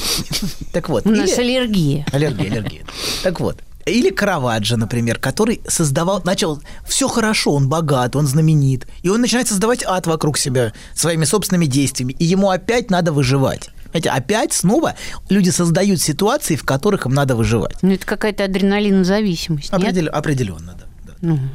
Так 0.72 0.90
вот. 0.90 1.06
У 1.06 1.12
нас 1.12 1.38
аллергия. 1.38 2.06
Аллергия, 2.12 2.52
аллергия. 2.52 2.82
Так 3.24 3.40
вот. 3.40 3.62
Или 3.90 4.10
Караваджо, 4.10 4.78
например, 4.78 5.20
который 5.20 5.62
создавал, 5.68 6.22
начал, 6.24 6.62
все 6.88 7.08
хорошо, 7.08 7.54
он 7.54 7.68
богат, 7.70 8.16
он 8.16 8.28
знаменит, 8.28 8.88
и 9.02 9.10
он 9.10 9.22
начинает 9.22 9.48
создавать 9.48 9.84
ад 9.86 10.08
вокруг 10.08 10.38
себя 10.38 10.74
своими 10.96 11.26
собственными 11.26 11.66
действиями, 11.66 12.14
и 12.14 12.26
ему 12.26 12.50
опять 12.50 12.90
надо 12.90 13.12
выживать. 13.12 13.70
Знаете, 13.92 14.10
опять 14.10 14.54
снова 14.54 14.96
люди 15.30 15.50
создают 15.50 16.00
ситуации, 16.00 16.56
в 16.56 16.64
которых 16.64 17.08
им 17.08 17.14
надо 17.14 17.36
выживать. 17.36 17.76
Ну, 17.82 17.92
это 17.94 18.06
какая-то 18.06 18.44
адреналинозависимость, 18.44 19.72
нет? 19.74 20.08
Определенно, 20.08 20.76
да. 20.80 20.86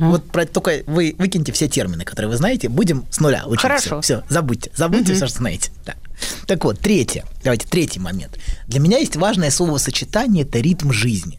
Вот 0.01 0.25
про, 0.31 0.45
только 0.45 0.83
вы 0.87 1.15
выкиньте 1.19 1.53
все 1.53 1.69
термины, 1.69 2.05
которые 2.05 2.31
вы 2.31 2.37
знаете, 2.37 2.69
будем 2.69 3.05
с 3.11 3.21
нуля 3.21 3.45
учить. 3.47 3.63
Хорошо. 3.63 4.01
Все, 4.03 4.23
забудьте, 4.29 4.71
забудьте 4.75 5.13
Мгм. 5.13 5.17
все, 5.17 5.27
что 5.27 5.39
знаете. 5.39 5.71
Да. 5.87 5.95
Так 6.47 6.65
вот, 6.65 6.79
третье, 6.81 7.25
давайте, 7.43 7.67
третий 7.67 8.01
момент. 8.01 8.39
Для 8.67 8.81
меня 8.81 8.99
есть 8.99 9.17
важное 9.17 9.51
словосочетание– 9.51 10.45
это 10.45 10.59
ритм 10.59 10.91
жизни. 10.91 11.39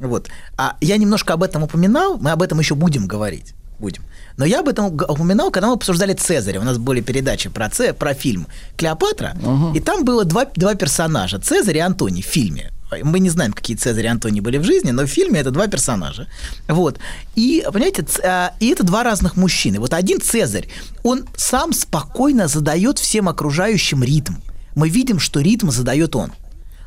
Вот. 0.00 0.28
А 0.56 0.76
я 0.80 0.96
немножко 0.96 1.34
об 1.34 1.42
этом 1.42 1.62
упоминал, 1.62 2.18
мы 2.18 2.30
об 2.30 2.42
этом 2.42 2.58
еще 2.58 2.74
будем 2.74 3.06
говорить. 3.06 3.54
Будем. 3.78 4.02
Но 4.36 4.44
я 4.44 4.60
об 4.60 4.68
этом 4.68 4.86
упоминал, 4.86 5.50
когда 5.50 5.68
мы 5.68 5.74
обсуждали 5.74 6.14
Цезаря. 6.14 6.60
У 6.60 6.64
нас 6.64 6.78
были 6.78 7.00
передачи 7.00 7.48
про, 7.50 7.68
Це, 7.68 7.92
про 7.92 8.14
фильм 8.14 8.46
«Клеопатра», 8.76 9.34
и 9.74 9.80
там 9.80 10.04
было 10.04 10.24
два, 10.24 10.46
два 10.56 10.74
персонажа– 10.74 11.38
Цезарь 11.42 11.76
и 11.76 11.80
Антоний 11.80 12.22
в 12.22 12.26
фильме. 12.26 12.70
Мы 13.02 13.20
не 13.20 13.30
знаем, 13.30 13.52
какие 13.52 13.76
Цезарь 13.76 14.04
и 14.04 14.08
Антоний 14.08 14.40
были 14.40 14.58
в 14.58 14.64
жизни, 14.64 14.90
но 14.90 15.02
в 15.02 15.06
фильме 15.06 15.40
это 15.40 15.50
два 15.50 15.66
персонажа. 15.68 16.26
Вот. 16.68 16.98
И, 17.36 17.64
понимаете, 17.72 18.04
а, 18.24 18.52
и 18.60 18.68
это 18.68 18.82
два 18.82 19.04
разных 19.04 19.36
мужчины. 19.36 19.78
Вот 19.78 19.94
один 19.94 20.20
Цезарь, 20.20 20.68
он 21.02 21.24
сам 21.36 21.72
спокойно 21.72 22.48
задает 22.48 22.98
всем 22.98 23.28
окружающим 23.28 24.02
ритм. 24.02 24.34
Мы 24.74 24.88
видим, 24.88 25.20
что 25.20 25.40
ритм 25.40 25.70
задает 25.70 26.16
он. 26.16 26.32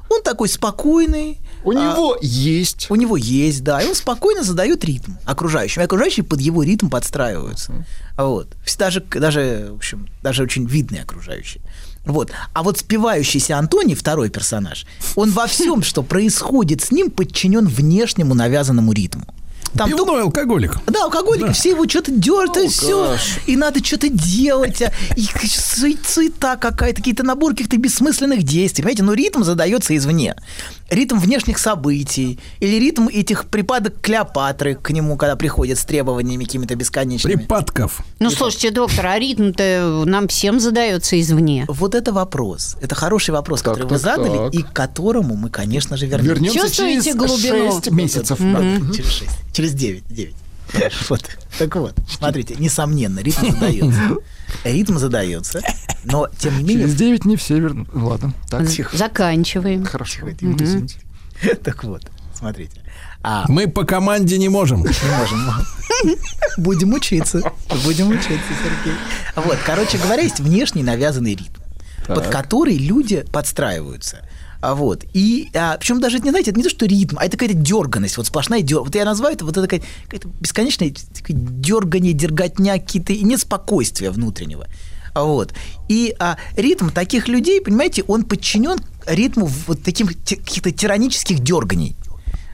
Он 0.10 0.22
такой 0.22 0.50
спокойный. 0.50 1.40
У 1.64 1.72
него 1.72 2.18
есть. 2.22 2.88
У 2.90 2.96
него 2.96 3.18
есть, 3.18 3.64
да. 3.64 3.82
И 3.82 3.88
он 3.88 3.96
спокойно 3.96 4.44
задает 4.44 4.84
ритм 4.84 5.14
окружающим. 5.26 5.82
И 5.82 5.86
окружающие 5.86 6.24
под 6.24 6.42
его 6.42 6.64
ритм 6.64 6.90
подстраиваются. 6.90 7.86
Вот. 8.18 8.48
Даже, 8.78 9.02
даже, 9.02 9.70
в 9.72 9.76
общем, 9.76 10.08
даже 10.22 10.44
очень 10.44 10.66
видные 10.66 11.04
окружающие. 11.04 11.64
Вот. 12.06 12.32
А 12.54 12.64
вот 12.64 12.80
спивающийся 12.80 13.58
Антоний, 13.58 13.96
второй 13.96 14.30
персонаж, 14.30 14.86
он 15.16 15.32
во 15.32 15.48
всем, 15.48 15.84
что 15.84 16.04
происходит 16.04 16.82
с 16.82 16.92
ним, 16.92 17.10
подчинен 17.10 17.66
внешнему 17.68 18.34
навязанному 18.34 18.92
ритму. 18.92 19.26
Там 19.78 19.90
Пивной 19.90 20.22
алкоголик. 20.24 20.78
да, 20.88 21.06
алкоголики, 21.06 21.52
все 21.54 21.72
его 21.72 21.88
что-то 21.88 22.12
дерут, 22.12 22.58
и 22.58 22.68
все. 22.68 23.16
И 23.48 23.56
надо 23.56 23.84
что-то 23.84 24.10
делать. 24.10 24.82
а, 24.82 24.92
И 25.16 25.22
суе- 25.24 25.98
суета 26.08 26.56
какая-то, 26.58 26.98
какие-то 26.98 27.24
набор 27.24 27.52
каких-то 27.54 27.78
бессмысленных 27.78 28.44
действий. 28.44 28.84
Понимаете, 28.84 29.04
но 29.04 29.14
ритм 29.14 29.44
задается 29.44 29.96
извне. 29.98 30.36
Ритм 30.90 31.18
внешних 31.18 31.58
событий. 31.58 32.40
Или 32.60 32.76
ритм 32.78 33.08
этих 33.08 33.46
припадок 33.46 34.00
Клеопатры 34.02 34.76
к 34.76 34.92
нему, 34.92 35.18
когда 35.18 35.36
приходят 35.36 35.80
с 35.80 35.86
требованиями 35.86 36.44
какими-то 36.44 36.76
бесконечными. 36.76 37.36
Припадков. 37.36 38.02
Ну, 38.20 38.30
слушайте, 38.30 38.70
доктор, 38.70 39.08
а 39.08 39.18
ритм-то 39.20 40.04
нам 40.06 40.28
всем 40.28 40.60
задается 40.60 41.20
извне. 41.20 41.66
Вот 41.68 41.96
это 41.96 42.14
вопрос. 42.14 42.78
Это 42.82 42.94
хороший 42.96 43.32
вопрос, 43.32 43.62
который 43.64 43.84
вы 43.84 43.90
так, 43.90 44.00
задали, 44.00 44.38
так. 44.38 44.54
и 44.54 44.62
к 44.62 44.72
которому 44.72 45.36
мы, 45.36 45.50
конечно 45.50 45.98
же, 45.98 46.06
вернемся. 46.06 46.34
Вернемся 46.34 46.60
Чувствуете 46.60 47.02
через 47.04 47.16
глубину? 47.16 47.72
6 47.72 47.92
месяцев. 47.92 48.40
Вот, 48.40 48.96
Через 48.96 49.12
6. 49.12 49.30
Через 49.64 49.76
9. 49.76 50.04
9. 50.10 50.36
Вот. 51.10 51.30
Так 51.60 51.76
вот, 51.76 51.96
смотрите, 52.10 52.56
несомненно, 52.56 53.20
ритм 53.20 53.52
задается. 53.52 54.18
Ритм 54.64 54.98
задается, 54.98 55.62
но 56.04 56.28
тем 56.38 56.58
не 56.58 56.64
менее... 56.64 56.84
Через 56.86 56.96
9 56.96 57.26
не 57.26 57.38
все 57.38 57.60
вернут. 57.60 57.88
Ладно, 57.94 58.34
так. 58.50 58.68
Тихо. 58.68 58.98
Заканчиваем. 58.98 59.86
Хорошо. 59.86 60.28
Извините. 60.30 60.98
Так 61.64 61.84
вот, 61.84 62.04
смотрите. 62.38 62.82
А, 63.22 63.46
Мы 63.48 63.68
по 63.70 63.86
команде 63.86 64.38
не 64.38 64.50
можем. 64.50 64.80
не 64.82 65.18
можем. 65.18 66.18
Будем 66.58 66.94
учиться. 66.94 67.42
Будем 67.86 68.10
учиться, 68.10 68.30
Сергей. 68.34 68.98
Вот, 69.36 69.58
короче 69.66 69.98
говоря, 69.98 70.24
есть 70.24 70.40
внешний 70.40 70.84
навязанный 70.84 71.36
ритм, 71.36 71.62
под 72.08 72.28
который 72.28 72.78
люди 72.78 73.26
подстраиваются. 73.32 74.28
А 74.64 74.76
вот. 74.76 75.04
И 75.14 75.50
а, 75.54 75.76
причем 75.78 76.00
даже, 76.00 76.20
не 76.20 76.30
знаете, 76.30 76.52
это 76.52 76.58
не 76.58 76.64
то, 76.64 76.70
что 76.70 76.86
ритм, 76.86 77.18
а 77.20 77.26
это 77.26 77.36
какая-то 77.38 77.54
дерганность, 77.62 78.16
вот 78.16 78.28
сплошная 78.28 78.62
дерганность. 78.62 78.96
Вот 78.96 78.96
я 78.96 79.04
называю 79.04 79.36
это 79.36 79.44
вот 79.44 79.58
это 79.58 79.68
какая- 79.68 79.84
какая-то 80.06 80.30
бесконечная 80.40 80.94
дергание, 81.28 82.14
дерготня, 82.14 82.80
какие-то 82.80 83.12
и 83.12 83.24
нет 83.24 83.42
спокойствия 83.42 84.10
внутреннего. 84.10 84.68
А 85.14 85.26
Вот. 85.26 85.54
И 85.90 86.16
а, 86.18 86.38
ритм 86.56 86.90
таких 86.92 87.28
людей, 87.28 87.60
понимаете, 87.60 88.04
он 88.08 88.24
подчинен 88.24 88.78
ритму 89.06 89.48
вот 89.68 89.84
таких 89.84 90.16
ти- 90.24 90.38
каких-то 90.38 90.72
тиранических 90.72 91.40
дерганий. 91.40 91.98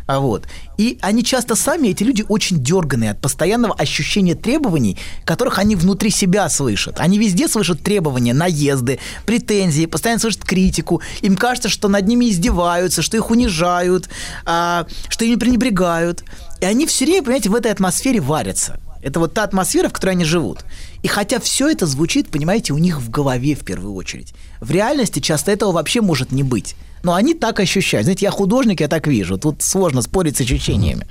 А 0.10 0.20
вот. 0.22 0.48
И 0.80 0.98
они 1.02 1.24
часто 1.24 1.54
сами, 1.54 1.90
эти 1.90 2.02
люди, 2.02 2.26
очень 2.28 2.64
дерганые 2.64 3.12
от 3.12 3.22
постоянного 3.22 3.76
ощущения 3.76 4.34
требований, 4.34 4.98
которых 5.24 5.60
они 5.60 5.76
внутри 5.76 6.10
себя 6.10 6.50
слышат. 6.50 7.00
Они 7.00 7.20
везде 7.20 7.48
слышат 7.48 7.84
требования, 7.84 8.34
наезды, 8.34 8.98
претензии, 9.28 9.86
постоянно 9.86 10.20
слышат 10.20 10.44
критику. 10.44 11.04
Им 11.22 11.38
кажется, 11.38 11.70
что 11.70 11.90
над 11.90 12.08
ними 12.08 12.32
издеваются, 12.32 13.04
что 13.04 13.18
их 13.18 13.30
унижают, 13.30 14.10
а, 14.46 14.88
что 15.10 15.26
ими 15.26 15.36
пренебрегают. 15.36 16.24
И 16.60 16.66
они 16.66 16.88
все 16.88 17.06
время, 17.06 17.22
понимаете, 17.22 17.52
в 17.52 17.56
этой 17.56 17.72
атмосфере 17.72 18.20
варятся. 18.20 18.80
Это 19.04 19.20
вот 19.20 19.36
та 19.36 19.44
атмосфера, 19.44 19.90
в 19.90 19.94
которой 19.94 20.12
они 20.12 20.26
живут. 20.26 20.66
И 21.04 21.08
хотя 21.08 21.40
все 21.40 21.70
это 21.70 21.86
звучит, 21.86 22.32
понимаете, 22.32 22.74
у 22.74 22.80
них 22.80 23.00
в 23.00 23.12
голове 23.12 23.54
в 23.54 23.64
первую 23.64 23.94
очередь. 23.94 24.34
В 24.60 24.72
реальности 24.72 25.20
часто 25.20 25.52
этого 25.52 25.72
вообще 25.72 26.02
может 26.02 26.32
не 26.32 26.42
быть. 26.42 26.76
Но 27.04 27.14
они 27.14 27.34
так 27.34 27.60
ощущают. 27.60 28.06
Знаете, 28.06 28.26
я 28.26 28.32
художник, 28.32 28.82
я 28.82 28.88
так 28.88 29.08
вижу. 29.08 29.38
Тут 29.38 29.62
сложно 29.62 30.02
спорить 30.02 30.38
с 30.38 30.42
ощущениями. 30.42 31.08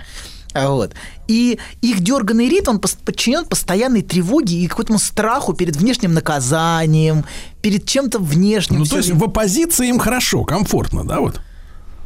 А 0.54 0.70
Вот. 0.70 0.94
И 1.28 1.58
их 1.82 2.00
дерганный 2.00 2.48
ритм, 2.48 2.70
он 2.70 2.80
подчинен 2.80 3.44
постоянной 3.44 4.02
тревоге 4.02 4.56
и 4.56 4.66
какому-то 4.66 5.04
страху 5.04 5.52
перед 5.52 5.76
внешним 5.76 6.14
наказанием, 6.14 7.24
перед 7.60 7.86
чем-то 7.86 8.18
внешним. 8.18 8.80
Ну, 8.80 8.84
то 8.86 8.96
есть 8.96 9.10
в 9.10 9.22
оппозиции 9.22 9.88
им 9.88 9.98
хорошо, 9.98 10.44
комфортно, 10.44 11.04
да, 11.04 11.20
вот? 11.20 11.40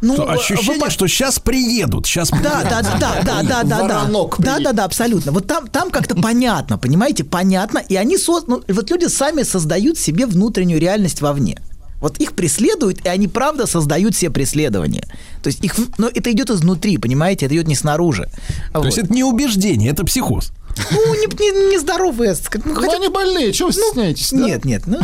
Ну, 0.02 0.14
Что 0.14 0.30
ощущение, 0.32 0.80
в 0.80 0.82
опо- 0.82 0.90
что 0.90 1.06
сейчас 1.06 1.38
приедут, 1.38 2.06
сейчас 2.06 2.30
Да, 2.30 2.64
да, 2.68 2.82
да, 2.82 2.98
да, 2.98 3.22
да, 3.24 3.42
да, 3.42 3.62
да, 3.62 3.88
да. 3.88 4.28
Да, 4.38 4.58
да, 4.58 4.72
да, 4.72 4.84
абсолютно. 4.84 5.30
Вот 5.30 5.46
там, 5.46 5.68
там 5.68 5.90
как-то 5.92 6.16
понятно, 6.16 6.76
понимаете, 6.76 7.22
понятно. 7.22 7.78
И 7.78 7.94
они 7.94 8.18
соз... 8.18 8.44
ну, 8.48 8.64
вот 8.68 8.90
люди 8.90 9.06
сами 9.06 9.44
создают 9.44 9.98
себе 9.98 10.26
внутреннюю 10.26 10.80
реальность 10.80 11.20
вовне. 11.20 11.60
Вот 12.02 12.18
их 12.18 12.34
преследуют, 12.34 13.06
и 13.06 13.08
они 13.08 13.28
правда 13.28 13.66
создают 13.66 14.14
себе 14.16 14.30
преследование. 14.30 15.06
То 15.42 15.46
есть 15.46 15.64
их, 15.64 15.76
но 15.98 16.08
это 16.08 16.32
идет 16.32 16.50
изнутри, 16.50 16.98
понимаете, 16.98 17.46
это 17.46 17.54
идет 17.54 17.68
не 17.68 17.76
снаружи. 17.76 18.28
То 18.72 18.84
есть 18.84 18.98
это 18.98 19.12
не 19.12 19.24
убеждение, 19.24 19.92
это 19.92 20.04
психоз. 20.04 20.52
Ну, 20.90 21.14
не, 21.14 21.26
не, 21.26 21.74
нездоровые. 21.74 22.32
ск- 22.32 22.60
Ну, 22.64 22.90
они 22.92 23.08
больные, 23.08 23.52
чего 23.52 23.68
вы 23.68 23.72
стесняетесь? 23.74 24.30
да? 24.30 24.38
Нет, 24.38 24.64
нет, 24.64 24.82
ну, 24.86 24.98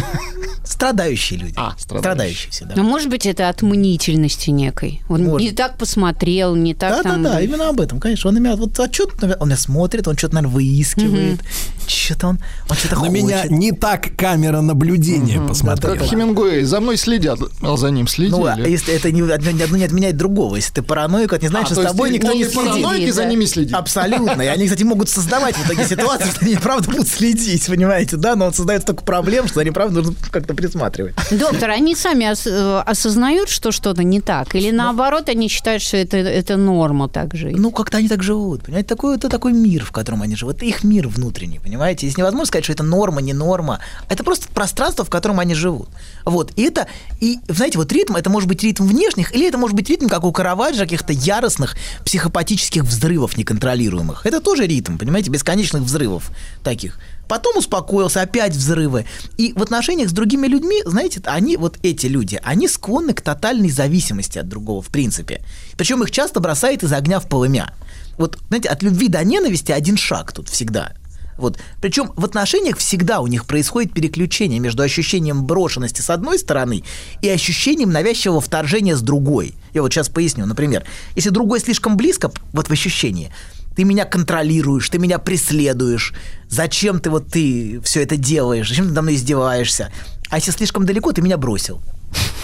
страдающие 0.65 1.39
люди. 1.39 1.55
А, 1.57 1.75
страдающие 1.79 2.51
все, 2.51 2.65
да. 2.65 2.75
Ну, 2.77 2.83
может 2.85 3.09
быть, 3.09 3.27
это 3.27 3.49
от 3.49 3.63
мнительности 3.63 4.51
некой. 4.51 5.03
Он 5.09 5.37
не 5.39 5.53
так 5.53 5.77
посмотрел, 5.77 6.55
не 6.55 6.75
так 6.75 6.91
Да, 6.91 7.03
там... 7.03 7.23
да, 7.23 7.33
да, 7.35 7.41
именно 7.41 7.69
об 7.69 7.81
этом, 7.81 8.01
конечно. 8.01 8.29
Он 8.31 8.37
меня 8.37 8.57
вот 8.57 8.79
а 8.79 8.89
ты, 8.89 9.03
он 9.41 9.49
меня 9.49 9.57
смотрит, 9.57 10.07
он 10.09 10.17
что-то, 10.17 10.35
наверное, 10.37 10.55
выискивает. 10.55 11.41
Что-то 11.87 12.29
он, 12.29 12.39
он 12.69 12.77
что-то 12.77 12.95
На 12.97 13.01
хочет. 13.01 13.13
меня 13.15 13.45
не 13.49 13.73
так 13.73 14.15
камера 14.17 14.61
наблюдения 14.61 15.41
посмотрела. 15.41 15.97
Как 15.97 16.05
Хемингуэй, 16.07 16.63
за 16.65 16.81
мной 16.81 16.97
следят. 16.97 17.39
А 17.63 17.77
за 17.77 17.91
ним 17.91 18.07
следили. 18.07 18.31
Ну, 18.33 18.47
а 18.47 18.59
если 18.61 18.95
это 18.95 19.11
не, 19.11 19.23
одно, 19.23 19.51
одно 19.65 19.77
не 19.77 19.85
отменяет 19.85 20.17
другого. 20.17 20.57
Если 20.57 20.73
ты 20.75 20.83
параноик, 20.83 21.33
это 21.33 21.43
не 21.43 21.49
значит, 21.49 21.73
А, 21.73 21.75
что 21.75 21.83
то 21.83 21.89
с 21.89 21.93
тобой 21.93 22.11
никто 22.11 22.29
он 22.29 22.37
не 22.37 22.45
следит. 22.45 23.09
и 23.09 23.11
за 23.11 23.25
ними 23.25 23.45
следит. 23.47 23.75
Абсолютно. 23.75 24.43
И 24.43 24.47
они, 24.47 24.65
кстати, 24.67 24.83
могут 24.83 25.09
создавать 25.09 25.58
в 25.59 25.67
итоге 25.67 25.85
ситуацию, 25.87 26.31
что 26.31 26.45
они 26.45 26.57
правда 26.57 26.91
будут 26.91 27.09
следить, 27.09 27.67
понимаете, 27.67 28.17
да? 28.17 28.37
Но 28.37 28.47
он 28.47 28.53
создает 28.55 28.83
столько 28.83 29.05
проблем, 29.05 29.49
что 29.49 29.61
они 29.61 29.71
правда 29.71 30.01
нужно 30.03 30.15
как-то 30.31 30.55
присматривать. 30.55 31.15
Доктор, 31.31 31.71
они 31.71 31.95
сами 31.95 32.31
ос- 32.31 32.47
э, 32.47 32.81
осознают, 32.87 33.49
что 33.49 33.73
что-то 33.73 34.03
не 34.05 34.21
так? 34.21 34.55
Или 34.55 34.71
наоборот, 34.71 35.29
они 35.29 35.49
считают, 35.49 35.83
что 35.83 35.97
это, 35.97 36.17
это 36.17 36.57
норма 36.57 37.09
так 37.09 37.35
жить? 37.35 37.57
Ну, 37.59 37.71
как-то 37.71 37.99
они 37.99 38.09
так 38.09 38.23
живут. 38.23 38.63
Понимаете, 38.65 38.89
такой, 38.89 39.17
это 39.17 39.29
такой 39.29 39.53
мир, 39.53 39.85
в 39.85 39.91
котором 39.93 40.23
они 40.23 40.37
живут. 40.37 40.57
Это 40.57 40.65
их 40.67 40.85
мир 40.85 41.09
внутренний, 41.09 41.59
понимаете? 41.59 42.07
Здесь 42.07 42.17
невозможно 42.19 42.47
сказать, 42.47 42.65
что 42.65 42.73
это 42.73 42.83
норма, 42.83 43.21
не 43.21 43.33
норма. 43.33 43.81
Это 44.09 44.25
просто 44.25 44.49
пространство, 44.49 45.05
в 45.05 45.11
котором 45.11 45.41
они 45.41 45.55
живут. 45.55 45.89
Вот. 46.25 46.53
И 46.57 46.63
это, 46.63 46.87
и, 47.21 47.39
знаете, 47.49 47.79
вот 47.79 47.91
ритм, 47.93 48.17
это 48.17 48.31
может 48.31 48.49
быть 48.49 48.63
ритм 48.63 48.87
внешних, 48.87 49.35
или 49.35 49.49
это 49.49 49.59
может 49.59 49.75
быть 49.77 49.89
ритм, 49.91 50.09
как 50.09 50.25
у 50.25 50.33
Караваджо, 50.33 50.81
каких-то 50.85 51.13
яростных 51.13 51.77
психопатических 52.05 52.83
взрывов 52.85 53.37
неконтролируемых. 53.37 54.25
Это 54.27 54.41
тоже 54.41 54.67
ритм, 54.67 54.97
понимаете, 54.99 55.31
бесконечных 55.49 55.83
взрывов 55.83 56.31
таких. 56.63 56.99
Потом 57.27 57.57
успокоился, 57.57 58.23
опять 58.23 58.55
взрывы. 58.55 59.07
И 59.39 59.53
в 59.55 59.63
отношениях 59.63 60.09
с 60.11 60.13
другими 60.13 60.47
людьми, 60.47 60.83
знаете, 60.85 61.21
они, 61.25 61.57
вот 61.57 61.79
эти 61.83 62.07
люди, 62.07 62.41
они 62.43 62.69
склонны 62.69 63.15
к 63.15 63.21
тотальной 63.21 63.71
зависимости 63.71 64.39
от 64.39 64.49
другого, 64.49 64.83
в 64.83 64.89
принципе. 64.89 65.43
Причем 65.77 66.03
их 66.03 66.11
часто 66.11 66.41
бросает 66.41 66.83
из 66.83 66.93
огня 66.93 67.19
в 67.21 67.29
полымя. 67.29 67.73
Вот, 68.19 68.39
знаете, 68.49 68.69
от 68.69 68.83
любви 68.83 69.09
до 69.09 69.25
ненависти 69.25 69.73
один 69.73 69.97
шаг 69.97 70.33
тут 70.33 70.49
всегда. 70.49 70.93
Вот. 71.39 71.59
Причем 71.81 72.13
в 72.17 72.25
отношениях 72.25 72.79
всегда 72.79 73.21
у 73.21 73.27
них 73.27 73.47
происходит 73.47 73.93
переключение 73.93 74.59
между 74.59 74.83
ощущением 74.83 75.45
брошенности 75.45 76.01
с 76.01 76.11
одной 76.11 76.39
стороны 76.39 76.83
и 77.23 77.29
ощущением 77.29 77.91
навязчивого 77.91 78.41
вторжения 78.41 78.97
с 78.97 79.03
другой. 79.03 79.55
Я 79.73 79.83
вот 79.83 79.93
сейчас 79.93 80.09
поясню. 80.09 80.47
Например, 80.47 80.85
если 81.15 81.31
другой 81.31 81.61
слишком 81.61 81.97
близко, 81.97 82.33
вот 82.53 82.69
в 82.69 82.73
ощущении, 82.73 83.31
ты 83.79 83.85
меня 83.85 84.05
контролируешь, 84.05 84.91
ты 84.91 84.99
меня 84.99 85.21
преследуешь, 85.21 86.13
зачем 86.49 86.99
ты 86.99 87.11
вот 87.11 87.29
ты 87.29 87.81
все 87.85 88.03
это 88.03 88.17
делаешь, 88.17 88.69
зачем 88.69 88.87
ты 88.87 88.89
надо 88.89 89.03
мной 89.03 89.15
издеваешься? 89.15 89.93
А 90.31 90.39
если 90.39 90.51
слишком 90.51 90.85
далеко, 90.85 91.13
ты 91.13 91.23
меня 91.23 91.37
бросил. 91.39 91.81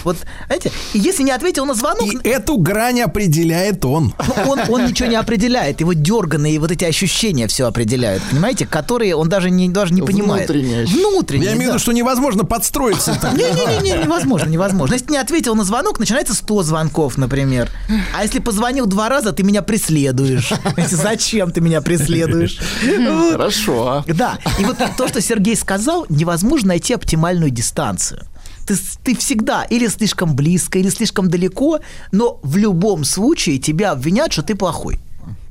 Вот, 0.05 0.18
знаете, 0.47 0.70
и 0.93 0.99
если 0.99 1.23
не 1.23 1.31
ответил 1.31 1.65
на 1.65 1.75
звонок... 1.75 2.07
И 2.07 2.28
эту 2.28 2.59
грань 2.59 3.01
определяет 3.01 3.84
он. 3.84 4.15
Ну, 4.26 4.51
он, 4.51 4.60
он 4.68 4.86
ничего 4.86 5.09
не 5.09 5.17
определяет, 5.17 5.81
его 5.81 5.94
дерганные 5.94 6.59
вот 6.59 6.70
эти 6.70 6.84
ощущения 6.84 7.47
все 7.49 7.67
определяют, 7.67 8.23
понимаете, 8.31 8.67
которые 8.67 9.17
он 9.17 9.28
даже 9.28 9.51
не, 9.51 9.68
даже 9.70 9.94
не 9.94 10.02
понимает. 10.02 10.49
Внутренние. 10.49 10.84
Внутренние, 10.84 11.51
Я 11.51 11.57
имею 11.57 11.62
в 11.62 11.67
да. 11.67 11.73
виду, 11.73 11.78
что 11.78 11.93
невозможно 11.93 12.44
подстроиться. 12.44 13.18
Не-не-не, 13.34 14.05
невозможно, 14.05 14.49
невозможно. 14.49 14.93
Если 14.93 15.10
не 15.10 15.17
ответил 15.17 15.55
на 15.55 15.65
звонок, 15.65 15.99
начинается 15.99 16.34
100 16.34 16.62
звонков, 16.65 17.17
например. 17.17 17.70
А 18.15 18.23
если 18.23 18.41
позвонил 18.41 18.86
два 18.86 19.09
раза, 19.09 19.33
ты 19.33 19.43
меня 19.43 19.62
преследуешь. 19.62 20.52
Зачем 20.91 21.51
ты 21.51 21.62
меня 21.62 21.81
преследуешь? 21.81 22.59
Вот. 22.84 23.33
Хорошо. 23.33 24.05
Да, 24.07 24.39
и 24.59 24.65
вот 24.65 24.76
то, 24.97 25.09
что 25.09 25.20
Сергей 25.20 25.57
сказал, 25.57 26.05
невозможно 26.10 26.68
найти 26.68 26.93
оптимальную 26.94 27.51
дистанцию. 27.51 28.26
Ты, 28.67 28.76
ты 29.02 29.17
всегда 29.17 29.65
или 29.65 29.86
слишком 29.89 30.34
близко, 30.34 30.78
или 30.78 30.89
слишком 30.89 31.28
далеко, 31.28 31.81
но 32.12 32.41
в 32.43 32.57
любом 32.57 33.05
случае 33.05 33.59
тебя 33.59 33.93
обвинят, 33.93 34.33
что 34.33 34.43
ты 34.43 34.55
плохой. 34.55 34.99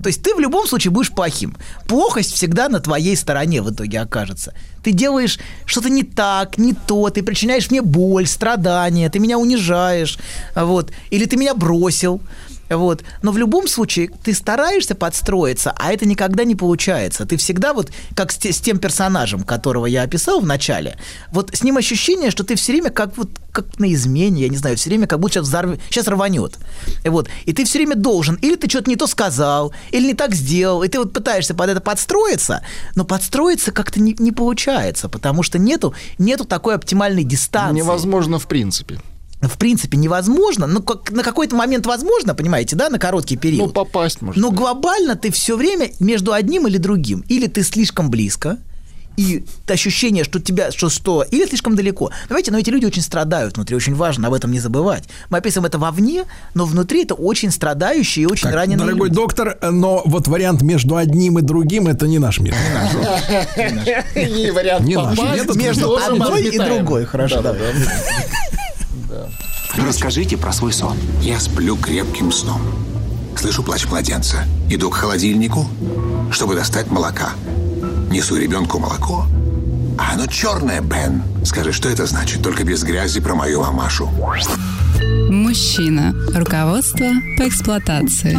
То 0.02 0.08
есть 0.08 0.22
ты 0.22 0.36
в 0.36 0.40
любом 0.40 0.68
случае 0.68 0.92
будешь 0.92 1.12
плохим. 1.12 1.56
Плохость 1.88 2.34
всегда 2.34 2.70
на 2.70 2.80
твоей 2.80 3.16
стороне 3.16 3.62
в 3.62 3.72
итоге 3.72 4.02
окажется. 4.02 4.54
Ты 4.84 4.92
делаешь 4.92 5.40
что-то 5.66 5.90
не 5.90 6.04
так, 6.04 6.58
не 6.58 6.74
то, 6.74 7.10
ты 7.10 7.24
причиняешь 7.24 7.72
мне 7.72 7.82
боль, 7.82 8.28
страдания, 8.28 9.10
ты 9.10 9.20
меня 9.20 9.38
унижаешь, 9.38 10.20
вот, 10.56 10.92
или 11.10 11.26
ты 11.26 11.38
меня 11.38 11.54
бросил. 11.54 12.22
Вот. 12.70 13.04
Но 13.22 13.32
в 13.32 13.38
любом 13.38 13.68
случае 13.68 14.10
ты 14.24 14.34
стараешься 14.34 14.96
подстроиться, 14.96 15.74
а 15.78 15.92
это 15.92 16.08
никогда 16.08 16.44
не 16.44 16.56
получается. 16.56 17.26
Ты 17.26 17.38
всегда 17.38 17.74
вот, 17.74 17.92
как 18.16 18.32
с, 18.32 18.38
с 18.44 18.60
тем 18.62 18.80
персонажем, 18.80 19.44
которого 19.44 19.86
я 19.86 20.04
описал 20.04 20.40
в 20.40 20.46
начале, 20.46 20.98
вот 21.32 21.56
с 21.56 21.64
ним 21.64 21.78
ощущение, 21.78 22.32
что 22.32 22.44
ты 22.44 22.56
все 22.56 22.74
время 22.74 22.90
как 22.90 23.18
вот 23.18 23.30
как 23.52 23.78
на 23.80 23.94
измене, 23.94 24.42
я 24.42 24.50
не 24.50 24.58
знаю, 24.58 24.76
все 24.78 24.90
время 24.90 25.06
как 25.06 25.20
будто 25.20 25.36
сейчас, 25.36 25.48
взорв... 25.48 25.78
сейчас 25.90 26.08
рванет. 26.08 26.58
Вот. 27.06 27.30
И 27.46 27.54
ты 27.54 27.66
все 27.66 27.78
время 27.78 27.96
должен, 27.96 28.36
или 28.36 28.56
ты 28.56 28.68
что-то 28.68 28.90
не 28.90 28.96
то 28.96 29.06
сказал, 29.06 29.74
или 29.92 30.08
не 30.08 30.14
так 30.16 30.34
сделал, 30.34 30.82
и 30.82 30.88
ты 30.88 30.98
вот 30.98 31.14
пытаешься 31.14 31.54
под 31.54 31.70
это 31.70 31.80
подстроиться, 31.80 32.66
но 32.96 33.06
подстроиться 33.06 33.72
как-то 33.72 34.02
не, 34.02 34.16
не 34.18 34.32
получается, 34.32 35.08
потому 35.08 35.44
что 35.44 35.60
нету, 35.60 35.94
нету 36.18 36.46
такой 36.46 36.74
оптимальной 36.74 37.24
дистанции. 37.24 37.78
Невозможно 37.78 38.40
в 38.40 38.48
принципе. 38.48 39.00
В 39.48 39.58
принципе, 39.58 39.98
невозможно, 39.98 40.68
но 40.68 40.82
как, 40.82 41.12
на 41.12 41.24
какой-то 41.24 41.56
момент 41.56 41.86
возможно, 41.86 42.36
понимаете, 42.36 42.76
да, 42.76 42.90
на 42.90 43.00
короткий 43.00 43.38
период. 43.38 43.68
Ну, 43.68 43.74
попасть 43.74 44.22
можно. 44.22 44.42
Но 44.42 44.52
глобально 44.52 45.16
ты 45.16 45.32
все 45.32 45.58
время 45.58 45.92
между 46.00 46.34
одним 46.34 46.68
или 46.68 46.78
другим. 46.78 47.24
Или 47.28 47.48
ты 47.48 47.64
слишком 47.64 48.10
близко, 48.10 48.58
и 49.18 49.44
ощущение, 49.68 50.24
что 50.24 50.40
тебя, 50.40 50.72
что 50.72 50.90
что, 50.90 51.24
или 51.24 51.46
слишком 51.46 51.76
далеко. 51.76 52.12
Понимаете, 52.28 52.52
но 52.52 52.58
эти 52.58 52.70
люди 52.70 52.86
очень 52.86 53.02
страдают 53.02 53.56
внутри, 53.56 53.76
очень 53.76 53.96
важно 53.96 54.28
об 54.28 54.34
этом 54.34 54.52
не 54.52 54.60
забывать. 54.60 55.04
Мы 55.30 55.38
описываем 55.38 55.68
это 55.68 55.78
вовне, 55.78 56.26
но 56.54 56.66
внутри 56.66 57.04
это 57.04 57.14
очень 57.14 57.52
страдающие 57.52 58.24
и 58.24 58.26
очень 58.26 58.44
Так, 58.44 58.56
раненые 58.56 58.86
дорогой 58.86 59.10
люди. 59.10 59.16
доктор, 59.16 59.58
но 59.72 60.02
вот 60.06 60.28
вариант 60.28 60.62
между 60.62 60.96
одним 60.96 61.40
и 61.40 61.42
другим 61.42 61.88
это 61.88 62.08
не 62.08 62.20
наш 62.20 62.40
мир. 62.40 62.56
Вариант 64.54 64.86
Не 64.86 64.96
наш. 64.96 65.18
попасть 65.18 65.46
Нет, 65.46 65.56
между 65.56 65.96
одной 65.96 66.44
и 66.44 66.58
другой, 66.58 67.06
хорошо, 67.06 67.42
Да. 69.14 69.30
Расскажите 69.86 70.38
про 70.38 70.52
свой 70.52 70.74
сон. 70.74 70.98
Я 71.22 71.40
сплю 71.40 71.78
крепким 71.78 72.32
сном. 72.32 72.62
Слышу 73.38 73.62
плач 73.64 73.86
младенца. 73.86 74.46
Иду 74.70 74.90
к 74.90 74.96
холодильнику, 74.96 75.68
чтобы 76.32 76.56
достать 76.56 76.90
молока. 76.90 77.34
Несу 78.10 78.36
ребенку 78.38 78.80
молоко. 78.80 79.28
А 79.98 80.14
оно 80.14 80.26
черное, 80.28 80.82
Бен. 80.82 81.22
Скажи, 81.46 81.72
что 81.72 81.90
это 81.90 82.06
значит? 82.06 82.42
Только 82.42 82.64
без 82.64 82.84
грязи 82.84 83.20
про 83.22 83.36
мою 83.36 83.62
мамашу. 83.62 84.10
Мужчина. 85.30 86.16
Руководство 86.34 87.06
по 87.38 87.48
эксплуатации. 87.48 88.38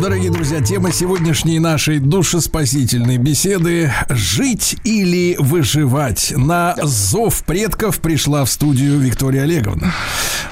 Дорогие 0.00 0.30
друзья, 0.30 0.60
тема 0.60 0.92
сегодняшней 0.92 1.58
нашей 1.58 1.98
душеспасительной 1.98 3.16
беседы 3.18 3.92
«Жить 4.08 4.76
или 4.84 5.36
выживать?» 5.38 6.32
На 6.36 6.74
зов 6.82 7.42
предков 7.44 7.98
пришла 8.00 8.44
в 8.44 8.50
студию 8.50 8.98
Виктория 8.98 9.42
Олеговна. 9.42 9.92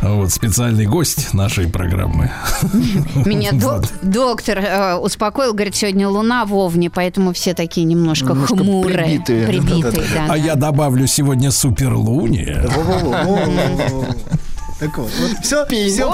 Вот 0.00 0.32
специальный 0.32 0.86
гость 0.86 1.34
нашей 1.34 1.68
программы. 1.68 2.30
Меня 3.14 3.52
док- 3.52 3.84
доктор 4.02 4.58
э, 4.58 4.94
успокоил, 4.96 5.52
говорит, 5.52 5.76
сегодня 5.76 6.08
луна 6.08 6.46
в 6.46 6.54
Овне, 6.54 6.88
поэтому 6.90 7.32
все 7.34 7.52
такие 7.52 7.84
немножко, 7.84 8.28
Немножко 8.32 8.56
хмурые. 8.56 8.96
прибитые. 8.96 9.46
Прибитые, 9.46 10.02
да. 10.12 10.26
А 10.30 10.36
я 10.36 10.54
добавлю 10.54 11.06
сегодня 11.06 11.50
суперлуния. 11.50 12.64
Так 14.80 14.96
вот, 14.96 15.10
вот 15.20 15.30
все, 15.44 15.66
все 15.66 16.10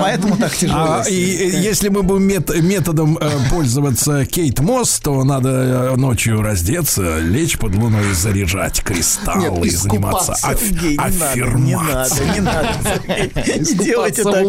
поэтому, 0.00 0.36
так 0.36 0.52
тяжело. 0.56 0.78
А, 0.80 1.04
и 1.08 1.14
если 1.14 1.88
мы 1.88 2.02
будем 2.02 2.24
мет- 2.24 2.50
методом 2.62 3.16
э, 3.16 3.30
пользоваться 3.48 4.26
Кейт 4.26 4.58
Мосс, 4.58 4.98
то 4.98 5.22
надо 5.22 5.50
э, 5.92 5.96
ночью 5.96 6.42
раздеться, 6.42 7.20
лечь 7.20 7.58
под 7.58 7.76
луной 7.76 8.10
и 8.10 8.12
заряжать 8.12 8.82
кристаллы 8.82 9.68
и 9.68 9.70
заниматься 9.70 10.32
искупаться. 10.32 10.48
аф- 10.48 10.60
Сергей, 10.60 10.90
не 10.90 10.96
надо, 10.96 11.14
не 11.14 11.70
надо, 11.70 12.00
аффирмацией. 12.00 12.32
не 12.32 12.40
надо. 12.40 13.60
Не 13.60 13.74
делайте 13.84 14.22
так 14.24 14.46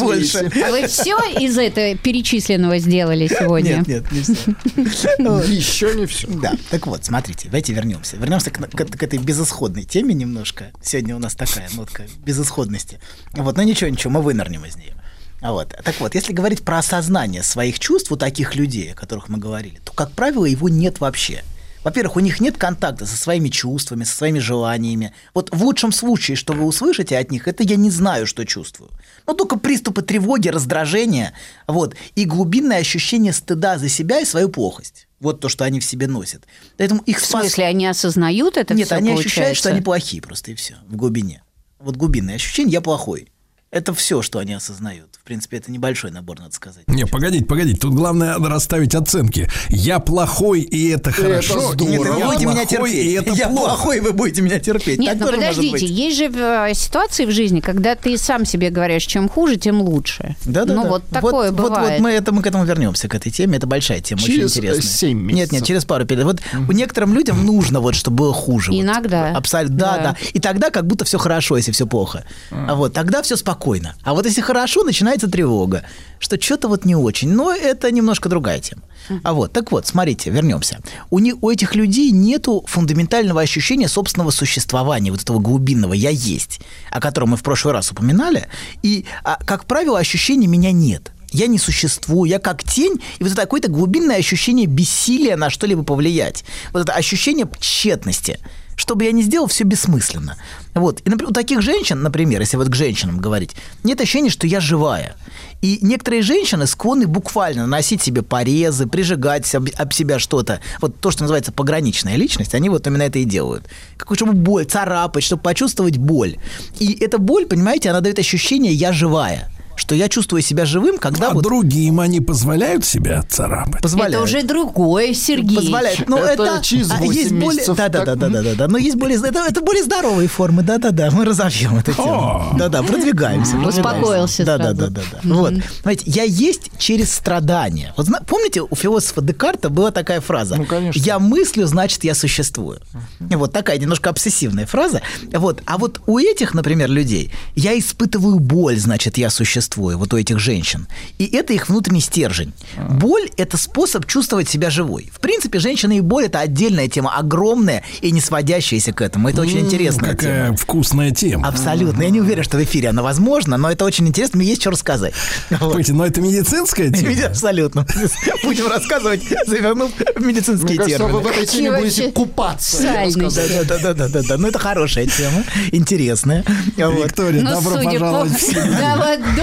больше. 0.00 0.50
А 0.66 0.70
вы 0.70 0.86
все 0.86 1.18
из 1.38 1.58
этого 1.58 1.94
перечисленного 1.98 2.78
сделали 2.78 3.28
сегодня? 3.28 3.84
Нет, 3.86 3.88
нет, 4.12 4.12
не 4.12 4.22
все. 4.22 5.14
Еще 5.42 5.94
не 5.94 6.06
все. 6.06 6.26
Да, 6.28 6.52
так 6.70 6.86
вот, 6.86 7.04
смотрите, 7.04 7.48
давайте 7.48 7.74
вернемся. 7.74 8.16
Вернемся 8.16 8.50
к 8.50 9.02
этой 9.02 9.18
безысходной 9.18 9.84
теме 9.84 10.14
немножко. 10.14 10.70
Сегодня 10.82 11.16
у 11.16 11.18
нас 11.18 11.34
такая 11.34 11.68
нотка 11.82 12.06
безысходности. 12.24 13.00
Вот, 13.32 13.56
но 13.56 13.62
ничего, 13.62 13.90
ничего, 13.90 14.12
мы 14.12 14.22
вынырнем 14.22 14.64
из 14.64 14.76
нее. 14.76 14.94
Вот. 15.40 15.74
Так 15.84 16.00
вот, 16.00 16.14
если 16.14 16.32
говорить 16.32 16.62
про 16.62 16.78
осознание 16.78 17.42
своих 17.42 17.80
чувств 17.80 18.12
у 18.12 18.16
таких 18.16 18.54
людей, 18.54 18.92
о 18.92 18.94
которых 18.94 19.28
мы 19.28 19.38
говорили, 19.38 19.80
то, 19.84 19.92
как 19.92 20.12
правило, 20.12 20.44
его 20.44 20.68
нет 20.68 21.00
вообще. 21.00 21.42
Во-первых, 21.82 22.14
у 22.14 22.20
них 22.20 22.40
нет 22.40 22.56
контакта 22.56 23.06
со 23.06 23.16
своими 23.16 23.48
чувствами, 23.48 24.04
со 24.04 24.14
своими 24.14 24.38
желаниями. 24.38 25.12
Вот 25.34 25.52
в 25.52 25.64
лучшем 25.64 25.90
случае, 25.90 26.36
что 26.36 26.52
вы 26.52 26.64
услышите 26.64 27.18
от 27.18 27.32
них, 27.32 27.48
это 27.48 27.64
я 27.64 27.74
не 27.74 27.90
знаю, 27.90 28.28
что 28.28 28.44
чувствую. 28.44 28.90
Но 29.26 29.34
только 29.34 29.58
приступы 29.58 30.02
тревоги, 30.02 30.48
раздражения, 30.48 31.32
вот, 31.66 31.96
и 32.14 32.24
глубинное 32.24 32.78
ощущение 32.78 33.32
стыда 33.32 33.78
за 33.78 33.88
себя 33.88 34.20
и 34.20 34.24
свою 34.24 34.48
плохость. 34.48 35.08
Вот 35.18 35.40
то, 35.40 35.48
что 35.48 35.64
они 35.64 35.80
в 35.80 35.84
себе 35.84 36.06
носят. 36.06 36.44
Поэтому 36.76 37.02
их 37.02 37.18
В 37.18 37.26
смысле, 37.26 37.64
они 37.66 37.86
осознают 37.86 38.56
это 38.56 38.74
Нет, 38.74 38.86
всё, 38.86 38.96
они 38.96 39.12
ощущают, 39.12 39.56
что 39.56 39.64
получается? 39.64 39.68
они 39.70 39.80
плохие 39.80 40.22
просто 40.22 40.50
и 40.52 40.54
все 40.54 40.76
в 40.88 40.96
глубине. 40.96 41.42
Вот 41.82 41.96
глубинное 41.96 42.36
ощущение, 42.36 42.74
я 42.74 42.80
плохой. 42.80 43.31
Это 43.72 43.94
все, 43.94 44.20
что 44.20 44.38
они 44.38 44.52
осознают. 44.52 45.08
В 45.18 45.24
принципе, 45.24 45.56
это 45.56 45.72
небольшой 45.72 46.10
набор, 46.10 46.38
надо 46.38 46.52
сказать. 46.54 46.86
Не, 46.88 47.06
погодите, 47.06 47.46
погодите. 47.46 47.80
Тут 47.80 47.94
главное 47.94 48.34
надо 48.34 48.50
расставить 48.50 48.94
оценки. 48.94 49.48
Я 49.70 49.98
плохой, 49.98 50.60
и 50.60 50.90
это 50.90 51.10
хорошо. 51.10 51.72
здорово. 51.72 51.88
и 51.88 51.96
Нет, 51.96 52.00
вы 52.06 52.18
я 52.18 52.26
будете 52.26 52.44
меня 52.44 52.54
плохой, 52.66 52.66
терпеть. 52.90 53.06
и 53.06 53.12
это 53.12 53.30
я 53.32 53.48
плохо. 53.48 53.64
плохой, 53.68 54.00
вы 54.00 54.12
будете 54.12 54.42
меня 54.42 54.58
терпеть. 54.58 54.98
Нет, 54.98 55.18
так 55.18 55.30
ну 55.30 55.36
подождите, 55.36 55.86
есть 55.86 56.18
же 56.18 56.24
э, 56.24 56.74
ситуации 56.74 57.24
в 57.24 57.30
жизни, 57.30 57.60
когда 57.60 57.94
ты 57.94 58.18
сам 58.18 58.44
себе 58.44 58.68
говоришь, 58.68 59.04
чем 59.06 59.26
хуже, 59.30 59.56
тем 59.56 59.80
лучше. 59.80 60.36
Да, 60.44 60.66
да, 60.66 60.74
ну 60.74 60.82
да. 60.82 60.88
вот 60.90 61.04
такое 61.08 61.50
вот, 61.50 61.58
бывает. 61.58 61.92
Вот, 61.92 62.00
мы, 62.00 62.10
это, 62.10 62.30
мы 62.32 62.42
к 62.42 62.46
этому 62.46 62.66
вернемся, 62.66 63.08
к 63.08 63.14
этой 63.14 63.32
теме. 63.32 63.56
Это 63.56 63.66
большая 63.66 64.02
тема, 64.02 64.20
Через, 64.20 64.50
очень 64.50 64.60
интересная. 64.60 64.82
семь 64.82 65.18
Нет, 65.22 65.34
нет, 65.34 65.52
месяцев. 65.52 65.66
через 65.68 65.84
пару 65.86 66.04
перед. 66.04 66.24
Вот 66.24 66.40
у 66.68 66.72
некоторым 66.72 67.14
людям 67.14 67.46
нужно 67.46 67.80
вот, 67.80 67.94
чтобы 67.94 68.18
было 68.18 68.34
хуже. 68.34 68.70
вот. 68.70 68.78
Иногда. 68.82 69.30
Абсолютно. 69.34 69.78
Да, 69.78 69.96
Да. 69.96 70.02
да, 70.02 70.16
И 70.34 70.40
тогда 70.40 70.68
как 70.68 70.86
будто 70.86 71.06
все 71.06 71.16
хорошо, 71.16 71.56
если 71.56 71.72
все 71.72 71.86
плохо. 71.86 72.26
А 72.50 72.74
вот 72.74 72.92
тогда 72.92 73.22
все 73.22 73.34
спокойно. 73.34 73.61
А 74.02 74.12
вот 74.12 74.26
если 74.26 74.40
хорошо, 74.40 74.82
начинается 74.82 75.28
тревога, 75.28 75.84
что 76.18 76.40
что-то 76.40 76.68
вот 76.68 76.84
не 76.84 76.96
очень. 76.96 77.30
Но 77.32 77.52
это 77.52 77.90
немножко 77.90 78.28
другая 78.28 78.60
тема. 78.60 78.82
А 79.22 79.32
вот, 79.32 79.52
так 79.52 79.72
вот, 79.72 79.86
смотрите, 79.86 80.30
вернемся. 80.30 80.78
У, 81.10 81.18
не, 81.18 81.32
у 81.32 81.50
этих 81.50 81.74
людей 81.74 82.10
нету 82.10 82.64
фундаментального 82.66 83.40
ощущения 83.40 83.88
собственного 83.88 84.30
существования, 84.30 85.10
вот 85.10 85.22
этого 85.22 85.38
глубинного 85.38 85.92
«я 85.92 86.10
есть», 86.10 86.60
о 86.90 87.00
котором 87.00 87.30
мы 87.30 87.36
в 87.36 87.42
прошлый 87.42 87.74
раз 87.74 87.90
упоминали. 87.90 88.48
И, 88.82 89.04
а, 89.24 89.38
как 89.44 89.64
правило, 89.66 89.98
ощущения 89.98 90.46
«меня 90.46 90.72
нет». 90.72 91.12
Я 91.32 91.46
не 91.46 91.58
существую, 91.58 92.28
я 92.28 92.38
как 92.38 92.62
тень, 92.62 93.00
и 93.18 93.22
вот 93.22 93.32
это 93.32 93.40
какое-то 93.40 93.68
глубинное 93.68 94.18
ощущение 94.18 94.66
бессилия 94.66 95.36
на 95.36 95.48
что-либо 95.48 95.82
повлиять. 95.82 96.44
Вот 96.72 96.82
это 96.82 96.92
ощущение 96.92 97.48
тщетности. 97.58 98.38
Что 98.82 98.96
бы 98.96 99.04
я 99.04 99.12
ни 99.12 99.22
сделал, 99.22 99.46
все 99.46 99.62
бессмысленно. 99.62 100.36
Вот. 100.74 101.02
И, 101.04 101.08
например, 101.08 101.30
у 101.30 101.32
таких 101.32 101.62
женщин, 101.62 102.02
например, 102.02 102.40
если 102.40 102.56
вот 102.56 102.68
к 102.68 102.74
женщинам 102.74 103.18
говорить, 103.18 103.52
нет 103.84 104.00
ощущения, 104.00 104.28
что 104.28 104.48
я 104.48 104.58
живая. 104.58 105.14
И 105.60 105.78
некоторые 105.82 106.22
женщины 106.22 106.66
склонны 106.66 107.06
буквально 107.06 107.62
наносить 107.62 108.02
себе 108.02 108.22
порезы, 108.22 108.88
прижигать 108.88 109.54
об, 109.54 109.68
об 109.78 109.92
себя 109.92 110.18
что-то. 110.18 110.58
Вот 110.80 110.98
то, 110.98 111.12
что 111.12 111.22
называется 111.22 111.52
пограничная 111.52 112.16
личность, 112.16 112.56
они 112.56 112.70
вот 112.70 112.84
именно 112.84 113.02
это 113.02 113.20
и 113.20 113.24
делают. 113.24 113.68
Какую 113.96 114.16
чтобы 114.16 114.32
боль, 114.32 114.64
царапать, 114.64 115.22
чтобы 115.22 115.42
почувствовать 115.44 115.98
боль. 115.98 116.38
И 116.80 116.92
эта 117.00 117.18
боль, 117.18 117.46
понимаете, 117.46 117.90
она 117.90 118.00
дает 118.00 118.18
ощущение 118.18 118.72
«я 118.72 118.92
живая». 118.92 119.48
Что 119.74 119.94
я 119.94 120.08
чувствую 120.08 120.42
себя 120.42 120.64
живым, 120.64 120.98
когда 120.98 121.30
А 121.30 121.34
вот 121.34 121.42
другим 121.44 122.00
они 122.00 122.20
позволяют 122.20 122.84
себя 122.84 123.22
царапать? 123.28 123.82
позволяют. 123.82 124.14
Это 124.14 124.24
уже 124.24 124.42
другое, 124.42 125.14
Сергей. 125.14 125.56
Позволяет. 125.56 126.08
Ну, 126.08 126.18
Это 126.18 126.42
это, 126.42 126.62
через 126.62 126.90
а, 126.90 126.96
8 126.96 127.12
есть 127.12 127.32
более, 127.32 127.56
месяцев 127.56 127.76
да, 127.76 127.88
да, 127.88 128.04
да, 128.04 128.14
да, 128.14 128.28
да, 128.28 128.42
да, 128.42 128.54
да, 128.54 128.68
но 128.68 128.78
есть 128.78 128.96
более, 128.96 129.18
это, 129.18 129.40
это 129.40 129.60
более 129.60 129.82
здоровые 129.84 130.28
формы, 130.28 130.62
да, 130.62 130.78
да, 130.78 130.90
да, 130.90 131.10
мы 131.10 131.24
разовьем 131.24 131.76
эту 131.76 131.92
тему, 131.92 132.54
да, 132.58 132.68
да, 132.68 132.82
продвигаемся. 132.82 133.56
Успокоился 133.56 134.44
да, 134.44 134.58
да, 134.58 134.72
да, 134.72 134.88
да, 134.88 135.02
да. 135.12 135.34
Вот, 135.34 135.54
знаете, 135.82 136.04
я 136.06 136.24
есть 136.24 136.70
через 136.78 137.12
страдания. 137.12 137.94
Вот 137.96 138.08
помните, 138.26 138.62
у 138.62 138.74
философа 138.74 139.20
Декарта 139.20 139.68
была 139.70 139.90
такая 139.90 140.20
фраза: 140.20 140.56
Ну, 140.56 140.66
конечно. 140.66 140.98
"Я 141.00 141.18
мыслю, 141.18 141.66
значит, 141.66 142.04
я 142.04 142.14
существую". 142.14 142.80
Вот 143.20 143.52
такая 143.52 143.78
немножко 143.78 144.10
обсессивная 144.10 144.66
фраза. 144.66 145.02
Вот, 145.32 145.62
а 145.66 145.78
вот 145.78 146.00
у 146.06 146.18
этих, 146.18 146.54
например, 146.54 146.90
людей, 146.90 147.32
я 147.54 147.78
испытываю 147.78 148.38
боль, 148.38 148.78
значит, 148.78 149.18
я 149.18 149.30
существую. 149.30 149.62
Вот 149.76 150.12
у 150.14 150.16
этих 150.16 150.38
женщин, 150.38 150.86
и 151.18 151.26
это 151.26 151.52
их 151.52 151.68
внутренний 151.68 152.00
стержень. 152.00 152.52
Боль– 152.90 153.28
это 153.36 153.56
способ 153.56 154.06
чувствовать 154.06 154.48
себя 154.48 154.70
живой. 154.70 155.10
В 155.14 155.20
принципе, 155.20 155.58
женщина 155.58 155.92
и 155.96 156.00
боль– 156.00 156.24
это 156.26 156.40
отдельная 156.40 156.88
тема, 156.88 157.14
огромная 157.16 157.82
и 158.00 158.10
не 158.10 158.20
сводящаяся 158.20 158.92
к 158.92 159.00
этому. 159.00 159.28
Это 159.28 159.40
очень 159.42 159.60
интересная 159.60 160.10
Какая 160.10 160.44
тема. 160.46 160.56
вкусная 160.56 161.10
тема. 161.10 161.48
Абсолютно. 161.48 162.02
Я 162.02 162.10
не 162.10 162.20
уверен, 162.20 162.42
что 162.42 162.56
в 162.58 162.62
эфире 162.64 162.88
она 162.90 163.02
возможна, 163.02 163.56
но 163.56 163.70
это 163.70 163.84
очень 163.84 164.06
интересно, 164.08 164.38
мне 164.38 164.48
есть 164.48 164.60
что 164.60 164.70
рассказать. 164.70 165.14
Вот. 165.50 165.88
Но 165.88 166.06
это 166.06 166.20
медицинская 166.20 166.90
тема. 166.92 167.26
Абсолютно. 167.26 167.86
Будем 168.44 168.66
рассказывать, 168.68 169.22
завернув 169.46 169.90
в 170.16 170.20
медицинские 170.24 170.68
Мне 170.70 170.76
кажется, 170.78 171.06
вы 171.06 171.20
в 171.20 171.22
термины. 171.22 171.42
этой 171.42 171.46
теме 171.46 171.72
будете 171.78 172.12
купаться. 172.12 172.82
Да, 172.82 173.78
да, 173.82 173.94
да, 173.94 174.08
да, 174.08 174.22
да. 174.22 174.36
Ну, 174.38 174.48
это 174.48 174.58
хорошая 174.58 175.06
тема, 175.06 175.44
интересная. 175.72 176.44
Виктория, 176.76 177.42
Ну, 177.42 177.50
добро 177.50 177.82
пожаловать 177.82 178.32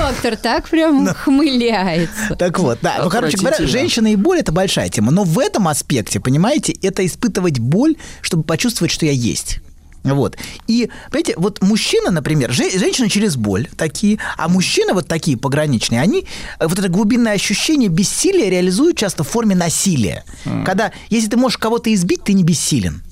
доктор 0.09 0.35
так 0.37 0.69
прям 0.69 1.07
ухмыляется. 1.07 2.35
Так 2.37 2.59
вот, 2.59 2.79
да. 2.81 2.99
Ну, 3.03 3.09
короче 3.09 3.37
говоря, 3.37 3.57
женщина 3.67 4.07
и 4.11 4.15
боль 4.15 4.39
это 4.39 4.51
большая 4.51 4.89
тема. 4.89 5.11
Но 5.11 5.23
в 5.23 5.39
этом 5.39 5.67
аспекте, 5.67 6.19
понимаете, 6.19 6.73
это 6.81 7.05
испытывать 7.05 7.59
боль, 7.59 7.95
чтобы 8.21 8.43
почувствовать, 8.43 8.91
что 8.91 9.05
я 9.05 9.11
есть. 9.11 9.59
Вот. 10.03 10.37
И, 10.67 10.89
понимаете, 11.11 11.33
вот 11.37 11.61
мужчина, 11.61 12.09
например, 12.09 12.51
же- 12.53 12.69
женщины 12.77 13.09
через 13.09 13.35
боль 13.35 13.67
такие, 13.77 14.17
а 14.37 14.47
мужчины 14.47 14.93
вот 14.93 15.07
такие 15.07 15.35
пограничные, 15.37 15.99
они 16.01 16.25
э, 16.59 16.67
вот 16.67 16.79
это 16.79 16.87
глубинное 16.87 17.33
ощущение 17.33 17.89
бессилия 17.89 18.49
реализуют 18.49 18.97
часто 18.97 19.23
в 19.25 19.27
форме 19.27 19.55
насилия. 19.55 20.23
Когда, 20.65 20.93
если 21.09 21.27
ты 21.27 21.37
можешь 21.37 21.57
кого-то 21.57 21.93
избить, 21.93 22.23
ты 22.23 22.33
не 22.33 22.43
бессилен. 22.43 23.03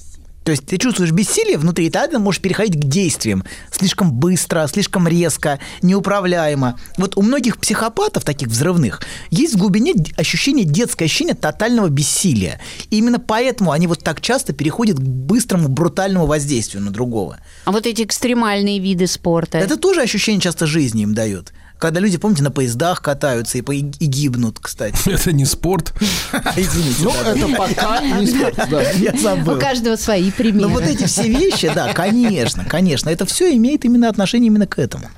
То 0.47 0.51
есть 0.51 0.65
ты 0.65 0.77
чувствуешь 0.77 1.11
бессилие 1.11 1.57
внутри, 1.57 1.87
и 1.87 1.89
тогда 1.89 2.19
можешь 2.19 2.39
переходить 2.39 2.79
к 2.79 2.85
действиям 2.85 3.43
слишком 3.69 4.13
быстро, 4.13 4.65
слишком 4.67 5.05
резко, 5.05 5.59
неуправляемо. 5.81 6.79
Вот 6.95 7.17
у 7.17 7.21
многих 7.21 7.57
психопатов, 7.57 8.23
таких 8.23 8.47
взрывных, 8.47 9.01
есть 9.29 9.55
в 9.55 9.57
глубине 9.57 9.93
ощущение, 10.15 10.63
детское 10.63 11.03
ощущение 11.03 11.35
тотального 11.35 11.89
бессилия. 11.89 12.61
И 12.89 12.99
именно 12.99 13.19
поэтому 13.19 13.73
они 13.73 13.87
вот 13.87 14.05
так 14.05 14.21
часто 14.21 14.53
переходят 14.53 14.95
к 14.95 15.01
быстрому, 15.01 15.67
брутальному 15.67 16.27
воздействию 16.27 16.81
на 16.81 16.91
другого. 16.91 17.39
А 17.65 17.73
вот 17.73 17.85
эти 17.85 18.03
экстремальные 18.03 18.79
виды 18.79 19.07
спорта. 19.07 19.57
Это 19.57 19.75
тоже 19.75 20.01
ощущение 20.01 20.39
часто 20.39 20.65
жизни 20.65 21.03
им 21.03 21.13
дает. 21.13 21.51
Когда 21.79 21.99
люди, 21.99 22.17
помните, 22.17 22.43
на 22.43 22.51
поездах 22.51 23.01
катаются 23.01 23.57
и, 23.57 23.61
по- 23.61 23.73
и 23.73 23.81
гибнут, 23.81 24.59
кстати. 24.59 24.97
Это 25.09 25.31
не 25.31 25.45
спорт. 25.45 25.93
Извините. 26.55 27.03
Ну, 27.03 27.11
это 27.11 27.47
пока 27.55 28.01
не 28.19 28.27
спорт, 28.27 28.55
да. 28.69 28.81
Я 28.91 29.13
забыл. 29.17 29.55
У 29.55 29.59
каждого 29.59 29.95
свои 29.95 30.31
примеры. 30.31 30.67
Но 30.67 30.69
вот 30.69 30.83
эти 30.83 31.05
все 31.05 31.27
вещи, 31.27 31.71
да, 31.73 31.93
конечно, 31.93 32.65
конечно, 32.65 33.09
это 33.09 33.25
все 33.25 33.55
имеет 33.55 33.85
именно 33.85 34.09
отношение 34.09 34.47
именно 34.47 34.67
к 34.67 34.79
этому. 34.79 35.09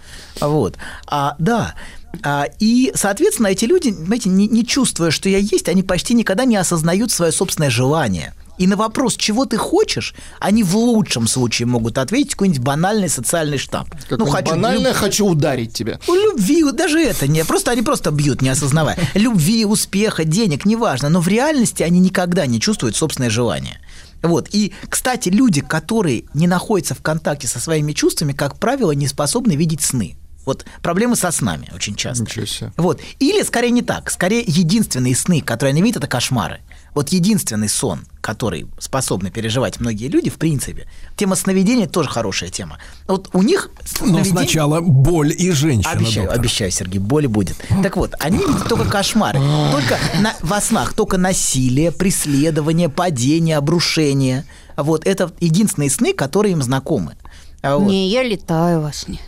Вот. 0.42 0.76
А, 1.08 1.36
да. 1.40 1.76
А, 2.24 2.46
и, 2.60 2.92
соответственно, 2.96 3.48
эти 3.48 3.66
люди, 3.66 3.90
знаете, 3.92 4.30
не, 4.30 4.48
не 4.48 4.66
чувствуя, 4.66 5.12
что 5.12 5.30
я 5.30 5.38
есть, 5.38 5.70
они 5.70 5.84
почти 5.84 6.14
никогда 6.14 6.44
не 6.46 6.56
осознают 6.58 7.12
свое 7.12 7.32
собственное 7.32 7.70
желание. 7.70 8.34
И 8.60 8.68
на 8.68 8.76
вопрос, 8.76 9.16
чего 9.16 9.46
ты 9.46 9.58
хочешь, 9.58 10.14
они 10.40 10.64
в 10.64 10.76
лучшем 10.76 11.28
случае 11.28 11.66
могут 11.66 11.98
ответить 11.98 12.32
какой-нибудь 12.32 12.62
банальный 12.62 13.10
социальный 13.10 13.58
штамп. 13.58 13.96
Какое-нибудь 14.10 14.46
банальное 14.46 14.94
«хочу 14.94 15.26
ударить 15.26 15.74
тебя». 15.74 16.00
У 16.08 16.14
любви, 16.14 16.64
даже 16.74 17.00
это 17.02 17.28
не, 17.28 17.44
просто 17.46 17.72
они 17.72 17.82
просто 17.82 18.12
бьют, 18.12 18.42
не 18.42 18.50
осознавая. 18.50 18.98
Любви, 19.14 19.64
успеха, 19.66 20.26
денег, 20.26 20.66
неважно, 20.66 21.08
но 21.10 21.22
в 21.22 21.28
реальности 21.30 21.84
они 21.84 22.00
никогда 22.00 22.46
не 22.46 22.60
чувствуют 22.60 22.98
собственное 22.98 23.30
желание. 23.30 23.80
Вот. 24.22 24.50
И, 24.52 24.74
кстати, 24.90 25.30
люди, 25.30 25.62
которые 25.62 26.26
не 26.34 26.48
находятся 26.48 26.96
в 26.96 27.02
контакте 27.02 27.48
со 27.48 27.60
своими 27.60 27.94
чувствами, 27.94 28.34
как 28.34 28.60
правило, 28.60 28.92
не 28.92 29.08
способны 29.08 29.54
видеть 29.54 29.82
сны. 29.82 30.18
Вот 30.46 30.66
проблемы 30.82 31.16
со 31.16 31.32
снами 31.32 31.70
очень 31.74 31.96
часто. 31.96 32.24
Ничего 32.24 32.46
себе. 32.46 32.74
Вот. 32.76 33.00
Или 33.20 33.44
скорее 33.44 33.72
не 33.72 33.82
так. 33.82 34.10
Скорее 34.10 34.44
единственные 34.46 35.16
сны, 35.16 35.42
которые 35.42 35.72
они 35.72 35.82
видят, 35.82 35.98
это 35.98 36.08
кошмары. 36.08 36.60
Вот 36.96 37.10
единственный 37.10 37.70
сон, 37.70 38.02
который 38.22 38.68
способны 38.80 39.30
переживать 39.32 39.80
многие 39.80 40.08
люди, 40.08 40.30
в 40.30 40.36
принципе. 40.38 40.88
Тема 41.16 41.36
сновидения 41.36 41.88
тоже 41.88 42.10
хорошая 42.10 42.50
тема. 42.50 42.78
Вот 43.08 43.30
у 43.34 43.42
них 43.42 43.70
Но 44.02 44.08
сновидение- 44.08 44.26
сначала 44.32 44.82
боль 44.82 45.32
и 45.38 45.52
женщина. 45.52 45.92
Обещаю, 45.92 46.26
доктор. 46.26 46.40
обещаю, 46.40 46.72
Сергей, 46.72 47.00
боли 47.00 47.28
будет. 47.28 47.58
Так 47.84 47.96
вот, 47.98 48.14
они 48.20 48.38
видят 48.40 48.68
только 48.68 48.86
кошмары. 48.90 49.40
Только 49.72 49.98
на- 50.22 50.36
во 50.42 50.60
снах 50.62 50.94
только 50.94 51.18
насилие, 51.18 51.92
преследование, 51.92 52.90
падение, 52.90 53.58
обрушение. 53.58 54.46
Вот 54.76 55.06
это 55.06 55.32
единственные 55.40 55.90
сны, 55.90 56.14
которые 56.14 56.54
им 56.54 56.62
знакомы. 56.64 57.16
А 57.62 57.78
вот. 57.78 57.90
Не, 57.90 58.08
я 58.10 58.24
летаю 58.24 58.82
во 58.82 58.94
сне. 58.94 59.20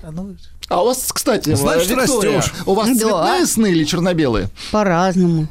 А 0.69 0.81
у 0.81 0.85
вас, 0.85 1.11
кстати, 1.11 1.53
Значит, 1.53 1.89
Виктория, 1.89 2.37
растёшь. 2.37 2.53
у 2.65 2.73
вас 2.73 2.87
Да. 2.87 2.95
цветные 2.95 3.45
сны 3.45 3.71
или 3.71 3.83
черно-белые? 3.83 4.49
По-разному. 4.71 5.47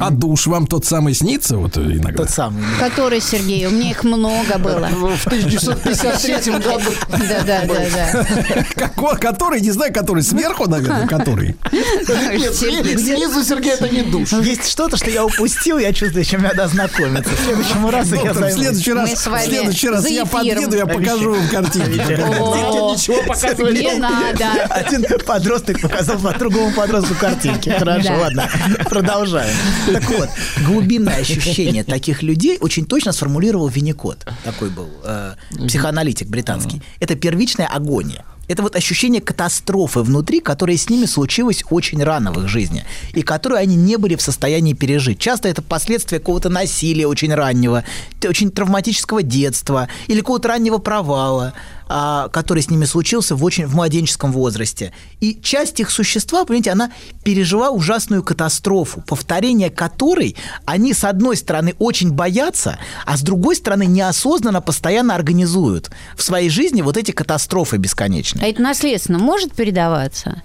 А 0.00 0.10
душ 0.10 0.46
вам 0.46 0.66
тот 0.66 0.84
самый 0.84 1.14
снится 1.14 1.56
вот 1.56 1.76
иногда? 1.76 2.24
Тот 2.24 2.30
самый. 2.30 2.62
Который, 2.78 3.20
Сергей? 3.20 3.66
У 3.66 3.70
меня 3.70 3.90
их 3.90 4.02
много 4.04 4.58
было. 4.58 4.88
В 4.92 5.26
1953 5.26 6.52
году. 6.58 6.90
Да, 7.08 7.40
да, 7.46 7.62
да, 7.64 7.86
да. 7.94 8.64
Какой, 8.74 9.16
который, 9.18 9.60
не 9.60 9.70
знаю, 9.70 9.92
который 9.92 10.22
сверху, 10.22 10.68
наверное, 10.68 11.06
который. 11.06 11.56
Нет, 11.72 12.54
снизу, 12.54 13.44
Сергей, 13.44 13.72
это 13.72 13.88
не 13.88 14.02
душ. 14.02 14.32
Есть 14.32 14.68
что-то, 14.68 14.96
что 14.96 15.10
я 15.10 15.24
упустил, 15.24 15.78
я 15.78 15.92
чувствую, 15.92 16.24
чем 16.24 16.42
надо 16.42 16.64
ознакомиться. 16.64 17.30
В 17.30 17.44
следующему 17.44 17.90
разу 17.90 18.14
я 18.16 18.32
в 18.32 18.50
следующий 18.50 18.92
раз, 18.92 19.10
в 19.26 19.38
следующий 19.44 19.88
раз 19.88 20.08
я 20.08 20.26
подъеду, 20.26 20.76
я 20.76 20.86
покажу 20.86 21.34
вам 21.34 21.48
картинки. 21.48 22.20
О, 22.40 22.94
Ничего 22.94 23.22
показывать 23.26 23.74
Не 23.74 23.92
надо. 23.98 24.46
Один 24.70 25.04
подросток 25.24 25.80
показал 25.80 26.18
по 26.18 26.32
другому 26.32 26.72
подростку 26.72 27.14
картинки. 27.14 27.68
Хорошо, 27.68 28.08
Да. 28.08 28.16
ладно, 28.18 28.50
продолжаем. 28.88 29.54
Так 29.92 30.10
вот, 30.10 30.28
глубинное 30.66 31.20
ощущение 31.20 31.84
таких 31.84 32.22
людей 32.22 32.58
очень 32.60 32.86
точно 32.86 33.12
сформулировал 33.12 33.68
Винникот. 33.68 34.26
Такой 34.44 34.70
был 34.70 34.88
э, 35.04 35.34
психоаналитик 35.66 36.28
британский. 36.28 36.82
Это 37.00 37.14
первичная 37.14 37.66
агония. 37.66 38.24
Это 38.48 38.62
вот 38.62 38.74
ощущение 38.74 39.20
катастрофы 39.20 40.00
внутри, 40.00 40.40
которая 40.40 40.76
с 40.76 40.88
ними 40.88 41.04
случилась 41.06 41.62
очень 41.70 42.02
рано 42.02 42.32
в 42.32 42.40
их 42.40 42.48
жизни, 42.48 42.84
и 43.12 43.22
которую 43.22 43.60
они 43.60 43.76
не 43.76 43.96
были 43.96 44.16
в 44.16 44.22
состоянии 44.22 44.72
пережить. 44.72 45.18
Часто 45.18 45.48
это 45.48 45.62
последствия 45.62 46.18
какого-то 46.18 46.48
насилия 46.48 47.06
очень 47.06 47.32
раннего, 47.32 47.84
очень 48.24 48.50
травматического 48.50 49.22
детства 49.22 49.88
или 50.06 50.20
какого-то 50.20 50.48
раннего 50.48 50.78
провала, 50.78 51.52
а, 51.90 52.28
который 52.28 52.62
с 52.62 52.68
ними 52.68 52.84
случился 52.84 53.34
в 53.34 53.42
очень 53.42 53.66
в 53.66 53.74
младенческом 53.74 54.30
возрасте. 54.30 54.92
И 55.20 55.38
часть 55.42 55.80
их 55.80 55.90
существа, 55.90 56.44
понимаете, 56.44 56.70
она 56.70 56.92
пережила 57.24 57.70
ужасную 57.70 58.22
катастрофу, 58.22 59.02
повторение 59.06 59.70
которой 59.70 60.36
они, 60.66 60.92
с 60.92 61.04
одной 61.04 61.38
стороны, 61.38 61.74
очень 61.78 62.12
боятся, 62.12 62.78
а 63.06 63.16
с 63.16 63.22
другой 63.22 63.56
стороны, 63.56 63.86
неосознанно 63.86 64.60
постоянно 64.60 65.14
организуют 65.14 65.90
в 66.14 66.22
своей 66.22 66.50
жизни 66.50 66.82
вот 66.82 66.98
эти 66.98 67.10
катастрофы 67.10 67.78
бесконечные. 67.78 68.37
А 68.40 68.46
это 68.46 68.62
наследственно 68.62 69.18
может 69.18 69.52
передаваться? 69.54 70.42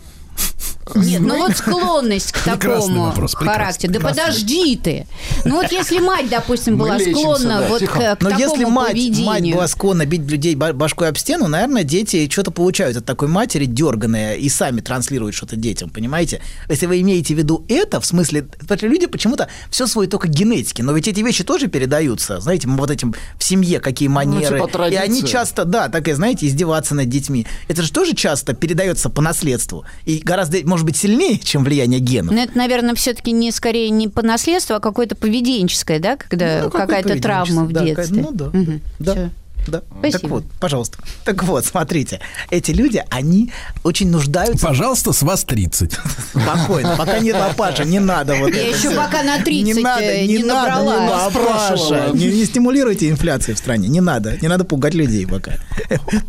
Нет, 0.96 1.22
ну 1.22 1.38
вот 1.38 1.56
склонность 1.58 2.32
к 2.34 2.40
такому 2.44 3.06
вопрос, 3.06 3.36
характеру. 3.36 3.94
Да 3.94 4.00
подожди 4.00 4.76
ты. 4.76 5.08
Ну 5.46 5.62
вот 5.62 5.72
если 5.72 6.00
мать, 6.00 6.30
допустим, 6.30 6.78
была 6.78 6.98
лечимся, 6.98 7.20
склонна 7.22 7.60
да, 7.62 7.68
вот 7.68 7.80
тихо. 7.80 8.00
к, 8.16 8.20
к 8.20 8.22
Но 8.22 8.30
такому 8.30 8.40
если 8.52 8.66
мать, 8.66 8.92
поведению. 8.92 9.26
мать 9.26 9.54
была 9.54 9.68
склонна 9.68 10.06
бить 10.06 10.30
людей 10.30 10.56
ба- 10.56 10.74
башкой 10.74 11.10
об 11.10 11.18
стену, 11.18 11.48
наверное, 11.48 11.84
дети 11.84 12.30
что-то 12.30 12.52
получают 12.52 12.98
от 12.98 13.06
такой 13.06 13.28
матери 13.28 13.66
дерганые 13.66 14.38
и 14.40 14.50
сами 14.50 14.82
транслируют 14.82 15.36
что-то 15.36 15.56
детям, 15.56 15.90
понимаете? 15.90 16.42
Если 16.70 16.86
вы 16.86 17.02
имеете 17.02 17.34
в 17.34 17.38
виду 17.38 17.66
это, 17.70 18.00
в 18.02 18.06
смысле, 18.06 18.48
люди 18.82 19.08
почему-то 19.08 19.48
все 19.70 19.88
свое 19.88 20.10
только 20.10 20.28
генетики, 20.28 20.82
но 20.82 20.92
ведь 20.94 21.08
эти 21.08 21.22
вещи 21.22 21.44
тоже 21.44 21.68
передаются, 21.68 22.40
знаете, 22.40 22.68
вот 22.68 22.90
этим 22.90 23.16
в 23.38 23.44
семье 23.44 23.80
какие 23.80 24.10
манеры. 24.10 24.60
типа 24.60 24.88
и 24.90 24.96
они 24.96 25.24
часто, 25.24 25.66
да, 25.66 25.90
так 25.90 26.08
и, 26.08 26.14
знаете, 26.14 26.48
издеваться 26.48 26.96
над 26.96 27.10
детьми. 27.10 27.46
Это 27.68 27.82
же 27.82 27.92
тоже 27.92 28.14
часто 28.16 28.54
передается 28.54 29.10
по 29.10 29.22
наследству. 29.22 29.86
И 30.06 30.20
гораздо, 30.20 30.60
может 30.74 30.88
быть, 30.88 30.98
сильнее, 30.98 31.38
чем 31.38 31.64
влияние 31.64 32.00
генов. 32.00 32.34
Но 32.34 32.42
это, 32.42 32.58
наверное, 32.58 32.96
все-таки 32.96 33.32
не 33.32 33.52
скорее 33.52 33.92
не 33.92 34.08
по 34.08 34.24
наследству, 34.24 34.74
а 34.76 34.80
какое-то 34.80 35.16
поведенческое, 35.16 36.00
да, 36.00 36.18
когда 36.18 36.64
Ну, 36.64 36.72
какая-то 36.72 37.20
травма 37.22 37.66
в 37.66 37.72
да, 37.72 37.84
детстве. 37.86 38.22
Ну 38.24 38.32
да. 38.32 38.46
Мгм. 38.46 38.82
Да. 38.98 39.12
Всё. 39.14 39.30
Да. 39.68 39.84
Спасибо. 40.00 40.20
Так 40.20 40.32
вот, 40.32 40.44
пожалуйста. 40.60 40.98
Так 41.26 41.44
вот, 41.44 41.64
смотрите, 41.64 42.22
эти 42.50 42.72
люди, 42.72 43.04
они 43.12 43.52
очень 43.84 44.10
нуждаются... 44.10 44.66
Пожалуйста, 44.66 45.14
с 45.14 45.22
вас 45.22 45.44
30. 45.44 45.94
Спокойно, 46.32 46.96
пока 46.98 47.20
не 47.20 47.32
папаша, 47.34 47.86
не 47.86 48.00
надо 48.00 48.34
вот 48.36 48.52
Я 48.52 48.68
еще 48.70 48.90
пока 48.90 49.22
на 49.22 49.38
30 49.44 49.64
не 49.64 49.74
надо, 49.76 50.04
э, 50.04 50.26
не 50.26 50.38
не 50.38 50.44
надо, 50.44 50.84
набрала. 50.84 51.04
не 51.04 51.10
папаша. 51.10 51.78
Спрашивала. 51.78 52.14
Не, 52.16 52.28
не 52.32 52.46
стимулируйте 52.46 53.10
инфляцию 53.12 53.56
в 53.56 53.60
стране, 53.60 53.88
не 53.90 54.02
надо, 54.02 54.38
не 54.42 54.48
надо 54.48 54.66
пугать 54.66 54.96
людей 54.96 55.28
пока. 55.28 55.54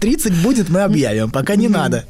30 0.01 0.35
будет, 0.43 0.69
мы 0.69 0.83
объявим, 0.83 1.31
пока 1.31 1.57
не 1.57 1.69
надо. 1.69 2.05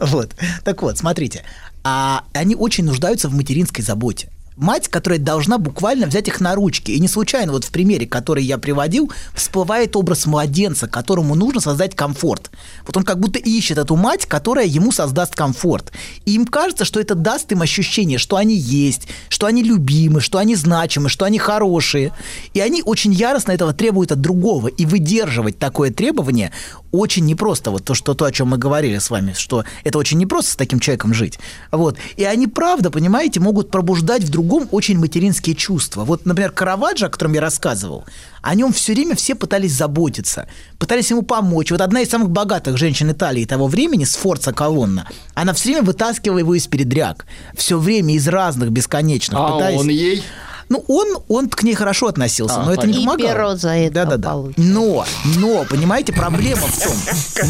Вот. 0.00 0.32
Так 0.64 0.82
вот, 0.82 0.98
смотрите, 0.98 1.44
а 1.84 2.24
они 2.32 2.54
очень 2.54 2.84
нуждаются 2.84 3.28
в 3.28 3.34
материнской 3.34 3.84
заботе. 3.84 4.30
Мать, 4.58 4.88
которая 4.88 5.20
должна 5.20 5.56
буквально 5.56 6.08
взять 6.08 6.26
их 6.26 6.40
на 6.40 6.56
ручки. 6.56 6.90
И 6.90 6.98
не 6.98 7.06
случайно, 7.06 7.52
вот 7.52 7.62
в 7.62 7.70
примере, 7.70 8.08
который 8.08 8.42
я 8.42 8.58
приводил, 8.58 9.12
всплывает 9.32 9.94
образ 9.94 10.26
младенца, 10.26 10.88
которому 10.88 11.36
нужно 11.36 11.60
создать 11.60 11.94
комфорт. 11.94 12.50
Вот 12.84 12.96
он 12.96 13.04
как 13.04 13.20
будто 13.20 13.38
ищет 13.38 13.78
эту 13.78 13.94
мать, 13.94 14.26
которая 14.26 14.66
ему 14.66 14.90
создаст 14.90 15.36
комфорт. 15.36 15.92
И 16.24 16.34
им 16.34 16.44
кажется, 16.44 16.84
что 16.84 16.98
это 16.98 17.14
даст 17.14 17.52
им 17.52 17.62
ощущение, 17.62 18.18
что 18.18 18.34
они 18.34 18.56
есть, 18.56 19.06
что 19.28 19.46
они 19.46 19.62
любимы, 19.62 20.20
что 20.20 20.38
они 20.38 20.56
значимы, 20.56 21.08
что 21.08 21.24
они 21.24 21.38
хорошие. 21.38 22.12
И 22.52 22.58
они 22.58 22.82
очень 22.82 23.12
яростно 23.12 23.52
этого 23.52 23.72
требуют 23.72 24.10
от 24.10 24.20
другого. 24.20 24.66
И 24.66 24.86
выдерживать 24.86 25.60
такое 25.60 25.92
требование 25.92 26.50
очень 26.90 27.26
непросто. 27.26 27.70
Вот 27.70 27.84
то, 27.84 27.94
что, 27.94 28.14
то, 28.14 28.24
о 28.24 28.32
чем 28.32 28.48
мы 28.48 28.58
говорили 28.58 28.98
с 28.98 29.08
вами, 29.08 29.34
что 29.36 29.64
это 29.84 29.98
очень 29.98 30.18
непросто 30.18 30.50
с 30.50 30.56
таким 30.56 30.80
человеком 30.80 31.14
жить. 31.14 31.38
Вот. 31.70 31.96
И 32.16 32.24
они, 32.24 32.48
правда, 32.48 32.90
понимаете, 32.90 33.38
могут 33.38 33.70
пробуждать 33.70 34.24
в 34.24 34.30
другом 34.30 34.47
очень 34.70 34.98
материнские 34.98 35.54
чувства. 35.54 36.04
Вот, 36.04 36.26
например, 36.26 36.50
Караваджо, 36.52 37.06
о 37.06 37.10
котором 37.10 37.32
я 37.34 37.40
рассказывал, 37.40 38.04
о 38.42 38.54
нем 38.54 38.72
все 38.72 38.94
время 38.94 39.14
все 39.14 39.34
пытались 39.34 39.72
заботиться, 39.72 40.48
пытались 40.78 41.10
ему 41.10 41.22
помочь. 41.22 41.70
Вот 41.70 41.80
одна 41.80 42.00
из 42.00 42.08
самых 42.08 42.30
богатых 42.30 42.76
женщин 42.78 43.10
Италии 43.10 43.44
того 43.44 43.66
времени, 43.66 44.04
Сфорца 44.04 44.52
Колонна, 44.52 45.06
она 45.34 45.52
все 45.52 45.70
время 45.70 45.82
вытаскивала 45.82 46.38
его 46.38 46.54
из 46.54 46.66
передряг. 46.66 47.26
Все 47.56 47.78
время 47.78 48.14
из 48.14 48.26
разных 48.28 48.70
бесконечных. 48.70 49.38
А 49.38 49.52
пытаясь- 49.52 49.80
он 49.80 49.88
ей? 49.88 50.22
Ну, 50.68 50.84
он, 50.88 51.18
он 51.28 51.48
к 51.48 51.62
ней 51.62 51.74
хорошо 51.74 52.08
относился, 52.08 52.60
А, 52.60 52.64
но 52.64 52.72
это 52.74 52.86
не 52.86 53.02
И 53.02 53.04
помогало. 53.06 53.28
перо 53.32 53.56
за 53.56 53.70
это 53.70 53.94
да, 53.94 54.04
да, 54.04 54.16
да. 54.16 54.34
Но, 54.56 55.04
но, 55.36 55.64
понимаете, 55.64 56.12
проблема 56.12 56.66
в 56.66 56.82
том, 56.82 56.94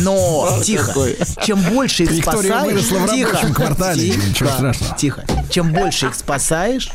но, 0.02 0.60
тихо, 0.62 0.94
чем 1.42 1.60
больше 1.62 2.04
их 2.04 2.22
спасаешь, 2.22 2.82
тихо, 3.10 3.52
квартале, 3.54 4.08
тихо, 4.10 4.26
ничего 4.28 4.48
страшного. 4.50 4.96
тихо, 4.96 5.24
чем 5.50 5.72
больше 5.72 6.06
их 6.06 6.14
спасаешь, 6.14 6.90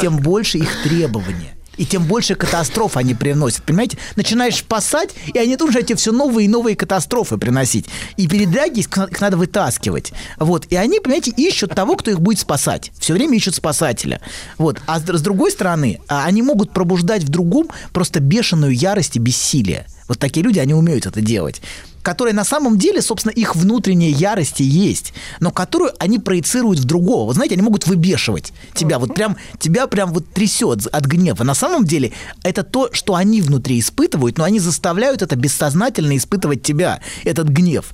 тем 0.00 0.16
больше 0.18 0.58
их 0.58 0.70
требования. 0.84 1.53
И 1.76 1.86
тем 1.86 2.04
больше 2.04 2.34
катастроф 2.34 2.96
они 2.96 3.14
приносят. 3.14 3.62
Понимаете? 3.64 3.98
Начинаешь 4.16 4.56
спасать, 4.56 5.10
и 5.32 5.38
они 5.38 5.56
тут 5.56 5.72
же 5.72 5.82
тебе 5.82 5.96
все 5.96 6.12
новые 6.12 6.46
и 6.46 6.48
новые 6.48 6.76
катастрофы 6.76 7.36
приносить. 7.38 7.86
И 8.16 8.28
передряги 8.28 8.80
их, 8.80 9.20
надо 9.20 9.36
вытаскивать. 9.36 10.12
Вот. 10.38 10.66
И 10.70 10.76
они, 10.76 11.00
понимаете, 11.00 11.32
ищут 11.36 11.74
того, 11.74 11.96
кто 11.96 12.10
их 12.10 12.20
будет 12.20 12.38
спасать. 12.38 12.92
Все 12.98 13.14
время 13.14 13.36
ищут 13.36 13.54
спасателя. 13.54 14.20
Вот. 14.58 14.80
А 14.86 15.00
с, 15.00 15.02
с 15.02 15.20
другой 15.20 15.50
стороны, 15.50 16.00
а, 16.08 16.24
они 16.24 16.42
могут 16.42 16.72
пробуждать 16.72 17.24
в 17.24 17.28
другом 17.28 17.68
просто 17.92 18.20
бешеную 18.20 18.74
ярость 18.74 19.16
и 19.16 19.18
бессилие. 19.18 19.86
Вот 20.08 20.18
такие 20.18 20.44
люди, 20.44 20.58
они 20.58 20.74
умеют 20.74 21.06
это 21.06 21.20
делать 21.20 21.62
которая 22.04 22.34
на 22.34 22.44
самом 22.44 22.78
деле, 22.78 23.02
собственно, 23.02 23.32
их 23.32 23.56
внутренняя 23.56 24.10
ярость 24.10 24.60
и 24.60 24.64
есть, 24.64 25.14
но 25.40 25.50
которую 25.50 25.92
они 25.98 26.20
проецируют 26.20 26.78
в 26.78 26.84
другого. 26.84 27.24
Вот 27.24 27.34
знаете, 27.34 27.54
они 27.54 27.62
могут 27.62 27.86
выбешивать 27.86 28.52
тебя, 28.74 28.98
вот 29.00 29.14
прям, 29.14 29.36
тебя 29.58 29.88
прям 29.88 30.12
вот 30.12 30.28
трясет 30.32 30.86
от 30.86 31.04
гнева. 31.06 31.42
На 31.42 31.54
самом 31.54 31.84
деле 31.84 32.12
это 32.42 32.62
то, 32.62 32.90
что 32.92 33.14
они 33.14 33.40
внутри 33.40 33.80
испытывают, 33.80 34.38
но 34.38 34.44
они 34.44 34.60
заставляют 34.60 35.22
это 35.22 35.34
бессознательно 35.34 36.16
испытывать 36.16 36.62
тебя, 36.62 37.00
этот 37.24 37.48
гнев. 37.48 37.86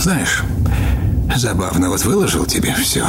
Знаешь, 0.00 0.42
Забавно, 1.36 1.88
вот 1.88 2.04
выложил 2.04 2.44
тебе 2.46 2.74
все. 2.74 3.06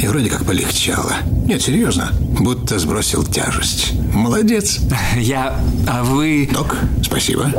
И 0.00 0.06
вроде 0.06 0.28
как 0.28 0.44
полегчало. 0.44 1.14
Нет, 1.46 1.62
серьезно. 1.62 2.10
Будто 2.40 2.78
сбросил 2.78 3.24
тяжесть. 3.24 3.92
Молодец. 4.12 4.80
Я... 5.16 5.58
А 5.88 6.02
вы... 6.02 6.48
Док, 6.52 6.76
спасибо. 7.02 7.50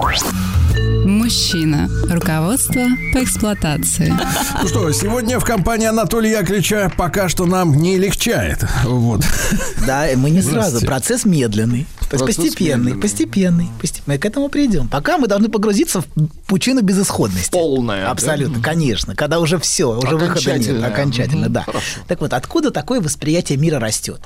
Мужчина. 1.06 1.88
Руководство 2.09 2.82
по 3.14 3.24
эксплуатации. 3.24 4.11
Ну 4.61 4.67
что, 4.67 4.92
сегодня 4.92 5.40
в 5.40 5.45
компании 5.45 5.85
Анатолия 5.88 6.32
Яковлевича 6.40 6.92
пока 6.98 7.30
что 7.30 7.45
нам 7.45 7.75
не 7.75 7.98
легчает. 8.00 8.66
Вот. 8.84 9.22
Да, 9.85 10.08
мы 10.16 10.32
не 10.32 10.42
сразу. 10.42 10.84
Процесс 10.85 11.24
медленный. 11.25 11.85
То 12.09 12.16
есть 12.16 12.24
Процесс 12.25 12.35
постепенный, 12.38 12.77
медленный. 12.77 13.01
постепенный, 13.01 13.69
постепенный. 13.80 14.16
Мы 14.16 14.17
к 14.17 14.25
этому 14.25 14.50
придем. 14.50 14.88
Пока 14.88 15.17
мы 15.19 15.27
должны 15.27 15.50
погрузиться 15.50 16.01
в 16.01 16.06
пучину 16.48 16.82
безысходности. 16.82 17.51
Полная. 17.51 18.09
Абсолютно, 18.09 18.59
конечно. 18.61 19.16
Когда 19.16 19.40
уже 19.40 19.59
все, 19.59 19.98
уже 20.00 20.17
выхода 20.17 20.58
нет. 20.58 20.84
Окончательно, 20.84 21.45
Мгм, 21.45 21.53
да. 21.53 21.64
хорошо. 21.64 21.85
Так 22.08 22.22
вот, 22.22 22.34
откуда 22.34 22.72
такое 22.72 23.00
восприятие 23.00 23.59
мира 23.59 23.80
растет? 23.80 24.22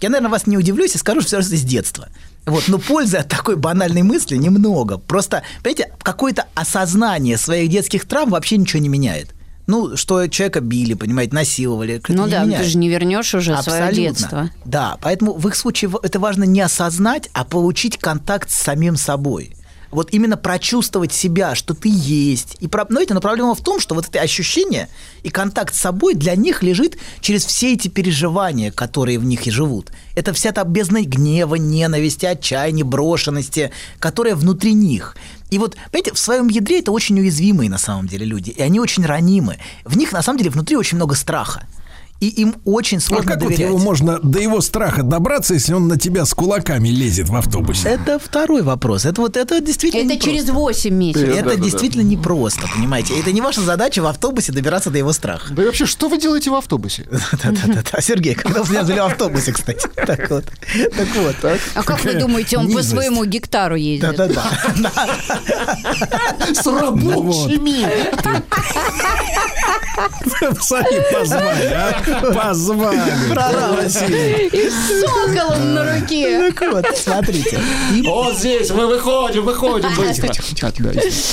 Я, 0.00 0.10
наверное, 0.10 0.30
вас 0.32 0.46
не 0.48 0.58
удивлюсь 0.58 0.96
и 0.96 0.98
скажу, 0.98 1.20
что 1.20 1.40
все 1.40 1.56
с 1.56 1.62
детства. 1.62 2.08
Вот, 2.46 2.64
но 2.68 2.78
пользы 2.78 3.18
от 3.18 3.28
такой 3.28 3.56
банальной 3.56 4.02
мысли 4.02 4.36
немного. 4.36 4.98
Просто, 4.98 5.42
понимаете, 5.62 5.92
какое-то 6.02 6.46
осознание 6.54 7.38
своих 7.38 7.70
детских 7.70 8.06
травм 8.06 8.30
вообще 8.30 8.58
ничего 8.58 8.82
не 8.82 8.88
меняет. 8.88 9.34
Ну, 9.66 9.96
что 9.96 10.26
человека 10.26 10.60
били, 10.60 10.92
понимаете, 10.92 11.34
насиловали. 11.34 12.02
Ну 12.08 12.28
да, 12.28 12.42
ты 12.42 12.48
меняет. 12.48 12.66
же 12.66 12.76
не 12.76 12.90
вернешь 12.90 13.34
уже 13.34 13.56
свое 13.62 13.84
Абсолютно. 13.84 13.94
детство. 13.94 14.50
Да, 14.66 14.98
поэтому 15.00 15.32
в 15.32 15.48
их 15.48 15.54
случае 15.54 15.90
это 16.02 16.20
важно 16.20 16.44
не 16.44 16.60
осознать, 16.60 17.30
а 17.32 17.44
получить 17.44 17.96
контакт 17.96 18.50
с 18.50 18.56
самим 18.56 18.96
собой. 18.96 19.56
Вот 19.94 20.12
именно 20.12 20.36
прочувствовать 20.36 21.12
себя, 21.12 21.54
что 21.54 21.72
ты 21.72 21.88
есть. 21.88 22.56
И, 22.58 22.66
про- 22.66 22.86
но, 22.88 23.00
это, 23.00 23.14
но 23.14 23.20
проблема 23.20 23.54
в 23.54 23.60
том, 23.60 23.78
что 23.78 23.94
вот 23.94 24.08
это 24.08 24.20
ощущение 24.20 24.88
и 25.22 25.30
контакт 25.30 25.72
с 25.72 25.78
собой 25.78 26.14
для 26.14 26.34
них 26.34 26.64
лежит 26.64 26.98
через 27.20 27.44
все 27.44 27.74
эти 27.74 27.86
переживания, 27.86 28.72
которые 28.72 29.20
в 29.20 29.24
них 29.24 29.46
и 29.46 29.52
живут. 29.52 29.92
Это 30.16 30.32
вся 30.32 30.50
та 30.50 30.64
бездна 30.64 31.02
гнева, 31.02 31.54
ненависти, 31.54 32.26
отчаяния, 32.26 32.84
брошенности, 32.84 33.70
которая 34.00 34.34
внутри 34.34 34.72
них. 34.74 35.16
И 35.50 35.58
вот, 35.58 35.76
понимаете, 35.92 36.12
в 36.12 36.18
своем 36.18 36.48
ядре 36.48 36.80
это 36.80 36.90
очень 36.90 37.20
уязвимые 37.20 37.70
на 37.70 37.78
самом 37.78 38.08
деле 38.08 38.26
люди, 38.26 38.50
и 38.50 38.60
они 38.62 38.80
очень 38.80 39.06
ранимы. 39.06 39.58
В 39.84 39.96
них 39.96 40.10
на 40.10 40.22
самом 40.22 40.38
деле 40.38 40.50
внутри 40.50 40.76
очень 40.76 40.96
много 40.96 41.14
страха. 41.14 41.68
И 42.24 42.28
им 42.40 42.54
очень 42.64 42.96
А 42.96 43.00
сложно 43.02 43.32
как 43.32 43.42
вот 43.42 43.50
доверять. 43.50 43.68
его 43.68 43.78
можно 43.78 44.18
до 44.18 44.38
его 44.38 44.62
страха 44.62 45.02
добраться, 45.02 45.52
если 45.52 45.74
он 45.74 45.88
на 45.88 45.98
тебя 45.98 46.24
с 46.24 46.32
кулаками 46.32 46.88
лезет 46.88 47.28
в 47.28 47.36
автобусе? 47.36 47.86
Это 47.86 48.18
второй 48.18 48.62
вопрос. 48.62 49.04
Это 49.04 49.20
вот 49.20 49.36
это 49.36 49.60
действительно 49.60 50.10
Это 50.10 50.24
через 50.24 50.48
8 50.48 50.94
месяцев. 50.94 51.28
Это 51.28 51.56
действительно 51.56 52.00
непросто, 52.00 52.62
понимаете? 52.74 53.20
Это 53.20 53.30
не 53.30 53.42
ваша 53.42 53.60
задача 53.60 54.00
в 54.00 54.06
автобусе 54.06 54.52
добираться 54.52 54.88
до 54.88 54.96
его 54.96 55.12
страха. 55.12 55.52
Да 55.52 55.64
и 55.64 55.66
вообще, 55.66 55.84
что 55.84 56.08
вы 56.08 56.16
делаете 56.16 56.48
в 56.48 56.54
автобусе? 56.54 57.06
Да-да-да. 57.44 58.00
Сергей, 58.00 58.34
когда 58.34 58.62
вы 58.62 58.72
меня 58.72 59.04
в 59.04 59.10
автобусе, 59.10 59.52
кстати. 59.52 59.86
Так 60.06 60.30
вот. 60.30 60.44
Так 60.96 61.08
вот. 61.16 61.36
А 61.74 61.82
как 61.82 62.02
вы 62.04 62.14
думаете, 62.14 62.56
он 62.56 62.72
по 62.72 62.82
своему 62.82 63.26
гектару 63.26 63.74
ездит? 63.76 64.16
Да-да-да. 64.16 64.50
С 66.54 66.66
рабочими! 66.66 67.86
Сами 70.60 71.12
позвали, 71.12 71.66
а? 71.66 72.13
Позвали. 72.20 73.00
Прорвалась. 73.30 73.96
И 74.02 74.70
с 74.70 75.00
соколом 75.00 75.74
на 75.74 76.00
руке. 76.00 76.50
Так 76.52 76.72
вот, 76.72 76.86
смотрите. 76.96 77.58
Им- 77.92 78.04
Вот 78.04 78.38
здесь, 78.38 78.70
мы 78.70 78.86
выходим, 78.86 79.44
выходим. 79.44 79.88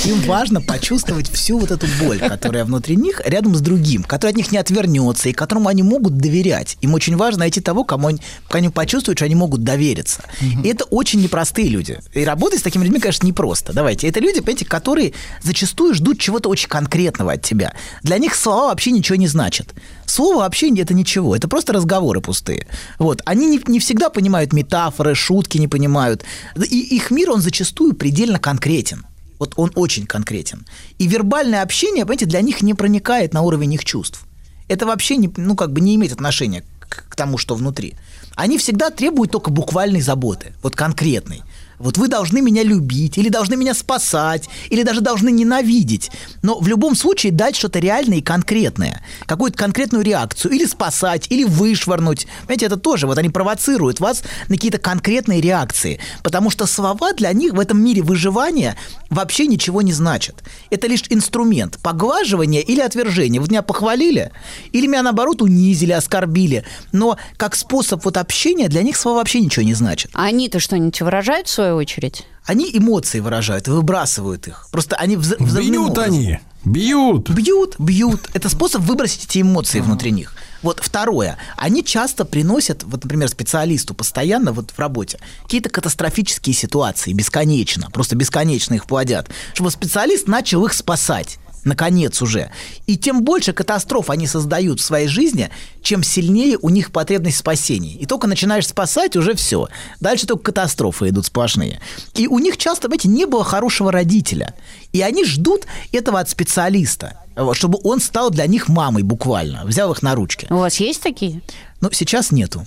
Им 0.04 0.20
важно 0.22 0.60
почувствовать 0.60 1.30
всю 1.30 1.58
вот 1.58 1.70
эту 1.70 1.86
боль, 2.00 2.18
которая 2.18 2.64
внутри 2.64 2.96
них, 2.96 3.20
рядом 3.24 3.54
с 3.54 3.60
другим, 3.60 4.02
который 4.02 4.30
от 4.30 4.36
них 4.36 4.52
не 4.52 4.58
отвернется 4.58 5.28
и 5.28 5.32
которому 5.32 5.68
они 5.68 5.82
могут 5.82 6.16
доверять. 6.18 6.76
Им 6.80 6.94
очень 6.94 7.16
важно 7.16 7.40
найти 7.40 7.60
того, 7.60 7.84
кому 7.84 8.08
они, 8.08 8.20
пока 8.46 8.58
они 8.58 8.68
почувствуют, 8.68 9.18
что 9.18 9.24
они 9.26 9.34
могут 9.34 9.62
довериться. 9.64 10.22
И 10.64 10.68
это 10.68 10.84
очень 10.84 11.20
непростые 11.22 11.68
люди. 11.68 11.98
И 12.12 12.24
работать 12.24 12.60
с 12.60 12.62
такими 12.62 12.84
людьми, 12.84 13.00
конечно, 13.00 13.26
непросто. 13.26 13.72
Давайте. 13.72 14.08
Это 14.08 14.20
люди, 14.20 14.40
понимаете, 14.40 14.64
которые 14.64 15.12
зачастую 15.42 15.94
ждут 15.94 16.18
чего-то 16.18 16.48
очень 16.48 16.68
конкретного 16.68 17.32
от 17.32 17.42
тебя. 17.42 17.74
Для 18.02 18.18
них 18.18 18.34
слова 18.34 18.68
вообще 18.68 18.90
ничего 18.90 19.16
не 19.16 19.28
значат. 19.28 19.68
Слово 20.06 20.38
вообще 20.38 20.70
не- 20.70 20.80
это 20.80 20.94
ничего, 20.94 21.34
это 21.36 21.48
просто 21.48 21.72
разговоры 21.72 22.20
пустые. 22.20 22.66
Вот. 22.98 23.22
Они 23.24 23.46
не, 23.46 23.60
не 23.66 23.78
всегда 23.78 24.10
понимают 24.10 24.52
метафоры, 24.52 25.14
шутки 25.14 25.58
не 25.58 25.68
понимают. 25.68 26.24
И 26.70 26.96
их 26.96 27.10
мир, 27.10 27.30
он 27.30 27.40
зачастую 27.40 27.94
предельно 27.94 28.38
конкретен. 28.38 29.06
Вот 29.38 29.54
он 29.56 29.72
очень 29.74 30.06
конкретен. 30.06 30.66
И 30.98 31.06
вербальное 31.06 31.62
общение, 31.62 32.04
понимаете, 32.04 32.26
для 32.26 32.42
них 32.42 32.62
не 32.62 32.74
проникает 32.74 33.34
на 33.34 33.42
уровень 33.42 33.72
их 33.74 33.84
чувств. 33.84 34.24
Это 34.68 34.86
вообще 34.86 35.16
не, 35.16 35.32
ну, 35.36 35.56
как 35.56 35.72
бы 35.72 35.80
не 35.80 35.94
имеет 35.96 36.12
отношения 36.12 36.64
к, 36.78 37.08
к 37.08 37.16
тому, 37.16 37.38
что 37.38 37.54
внутри. 37.54 37.94
Они 38.36 38.56
всегда 38.56 38.90
требуют 38.90 39.32
только 39.32 39.50
буквальной 39.50 40.00
заботы, 40.00 40.54
вот 40.62 40.76
конкретной. 40.76 41.42
Вот 41.78 41.98
вы 41.98 42.08
должны 42.08 42.40
меня 42.40 42.62
любить, 42.62 43.18
или 43.18 43.28
должны 43.28 43.56
меня 43.56 43.74
спасать, 43.74 44.48
или 44.70 44.82
даже 44.82 45.00
должны 45.00 45.30
ненавидеть. 45.30 46.10
Но 46.42 46.58
в 46.58 46.68
любом 46.68 46.94
случае 46.94 47.32
дать 47.32 47.56
что-то 47.56 47.78
реальное 47.78 48.18
и 48.18 48.22
конкретное. 48.22 49.02
Какую-то 49.26 49.58
конкретную 49.58 50.04
реакцию. 50.04 50.52
Или 50.52 50.64
спасать, 50.66 51.26
или 51.30 51.44
вышвырнуть. 51.44 52.26
Понимаете, 52.42 52.66
это 52.66 52.76
тоже. 52.76 53.06
Вот 53.06 53.18
они 53.18 53.28
провоцируют 53.28 54.00
вас 54.00 54.22
на 54.48 54.56
какие-то 54.56 54.78
конкретные 54.78 55.40
реакции. 55.40 56.00
Потому 56.22 56.50
что 56.50 56.66
слова 56.66 57.12
для 57.12 57.32
них 57.32 57.52
в 57.52 57.60
этом 57.60 57.82
мире 57.82 58.02
выживания 58.02 58.76
вообще 59.10 59.46
ничего 59.46 59.82
не 59.82 59.92
значат. 59.92 60.42
Это 60.70 60.86
лишь 60.86 61.02
инструмент 61.08 61.78
поглаживания 61.82 62.60
или 62.60 62.80
отвержения. 62.80 63.40
Вот 63.40 63.50
меня 63.50 63.62
похвалили, 63.62 64.30
или 64.72 64.86
меня, 64.86 65.02
наоборот, 65.02 65.42
унизили, 65.42 65.92
оскорбили. 65.92 66.64
Но 66.92 67.18
как 67.36 67.54
способ 67.56 68.04
вот 68.04 68.16
общения 68.16 68.68
для 68.68 68.82
них 68.82 68.96
слова 68.96 69.18
вообще 69.18 69.40
ничего 69.40 69.64
не 69.64 69.74
значат. 69.74 70.10
А 70.14 70.24
они-то 70.24 70.60
что-нибудь 70.60 71.00
выражают 71.00 71.48
в 71.48 71.50
свою 71.62 71.76
очередь? 71.76 72.26
Они 72.44 72.68
эмоции 72.72 73.20
выражают, 73.20 73.68
и 73.68 73.70
выбрасывают 73.70 74.48
их. 74.48 74.68
Просто 74.72 74.96
они 74.96 75.16
взрыв, 75.16 75.40
Бьют 75.40 75.96
они, 75.98 76.40
бьют. 76.64 77.30
Бьют, 77.30 77.76
бьют. 77.78 78.28
Это 78.34 78.48
способ 78.48 78.82
выбросить 78.82 79.24
эти 79.26 79.42
эмоции 79.42 79.80
внутри 79.80 80.10
них. 80.10 80.34
Вот 80.62 80.80
второе. 80.82 81.38
Они 81.56 81.84
часто 81.84 82.24
приносят, 82.24 82.82
вот, 82.84 83.04
например, 83.04 83.28
специалисту 83.28 83.94
постоянно 83.94 84.52
вот 84.52 84.70
в 84.70 84.78
работе 84.78 85.18
какие-то 85.42 85.70
катастрофические 85.70 86.54
ситуации, 86.54 87.12
бесконечно, 87.12 87.90
просто 87.90 88.16
бесконечно 88.16 88.74
их 88.74 88.86
плодят, 88.86 89.28
чтобы 89.54 89.70
специалист 89.70 90.28
начал 90.28 90.64
их 90.64 90.72
спасать. 90.72 91.38
Наконец 91.64 92.20
уже. 92.22 92.50
И 92.86 92.96
тем 92.96 93.22
больше 93.22 93.52
катастроф 93.52 94.10
они 94.10 94.26
создают 94.26 94.80
в 94.80 94.84
своей 94.84 95.06
жизни, 95.06 95.50
чем 95.82 96.02
сильнее 96.02 96.58
у 96.60 96.68
них 96.70 96.90
потребность 96.90 97.36
в 97.36 97.40
спасении. 97.40 97.94
И 97.96 98.06
только 98.06 98.26
начинаешь 98.26 98.66
спасать, 98.66 99.16
уже 99.16 99.34
все. 99.34 99.68
Дальше 100.00 100.26
только 100.26 100.44
катастрофы 100.44 101.10
идут 101.10 101.26
сплошные. 101.26 101.80
И 102.14 102.26
у 102.26 102.38
них 102.40 102.56
часто, 102.56 102.88
знаете, 102.88 103.08
не 103.08 103.26
было 103.26 103.44
хорошего 103.44 103.92
родителя. 103.92 104.54
И 104.92 105.00
они 105.02 105.24
ждут 105.24 105.66
этого 105.92 106.18
от 106.20 106.28
специалиста, 106.28 107.18
вот, 107.36 107.56
чтобы 107.56 107.78
он 107.82 108.00
стал 108.00 108.30
для 108.30 108.46
них 108.46 108.68
мамой 108.68 109.02
буквально, 109.02 109.64
взял 109.64 109.90
их 109.92 110.02
на 110.02 110.14
ручки. 110.14 110.46
У 110.50 110.56
вас 110.56 110.76
есть 110.80 111.02
такие? 111.02 111.42
Ну, 111.80 111.90
сейчас 111.92 112.30
нету. 112.32 112.64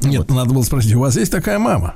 Нет, 0.00 0.30
надо 0.30 0.52
было 0.52 0.62
спросить, 0.62 0.94
у 0.94 1.00
вас 1.00 1.16
есть 1.16 1.30
такая 1.30 1.58
мама? 1.58 1.94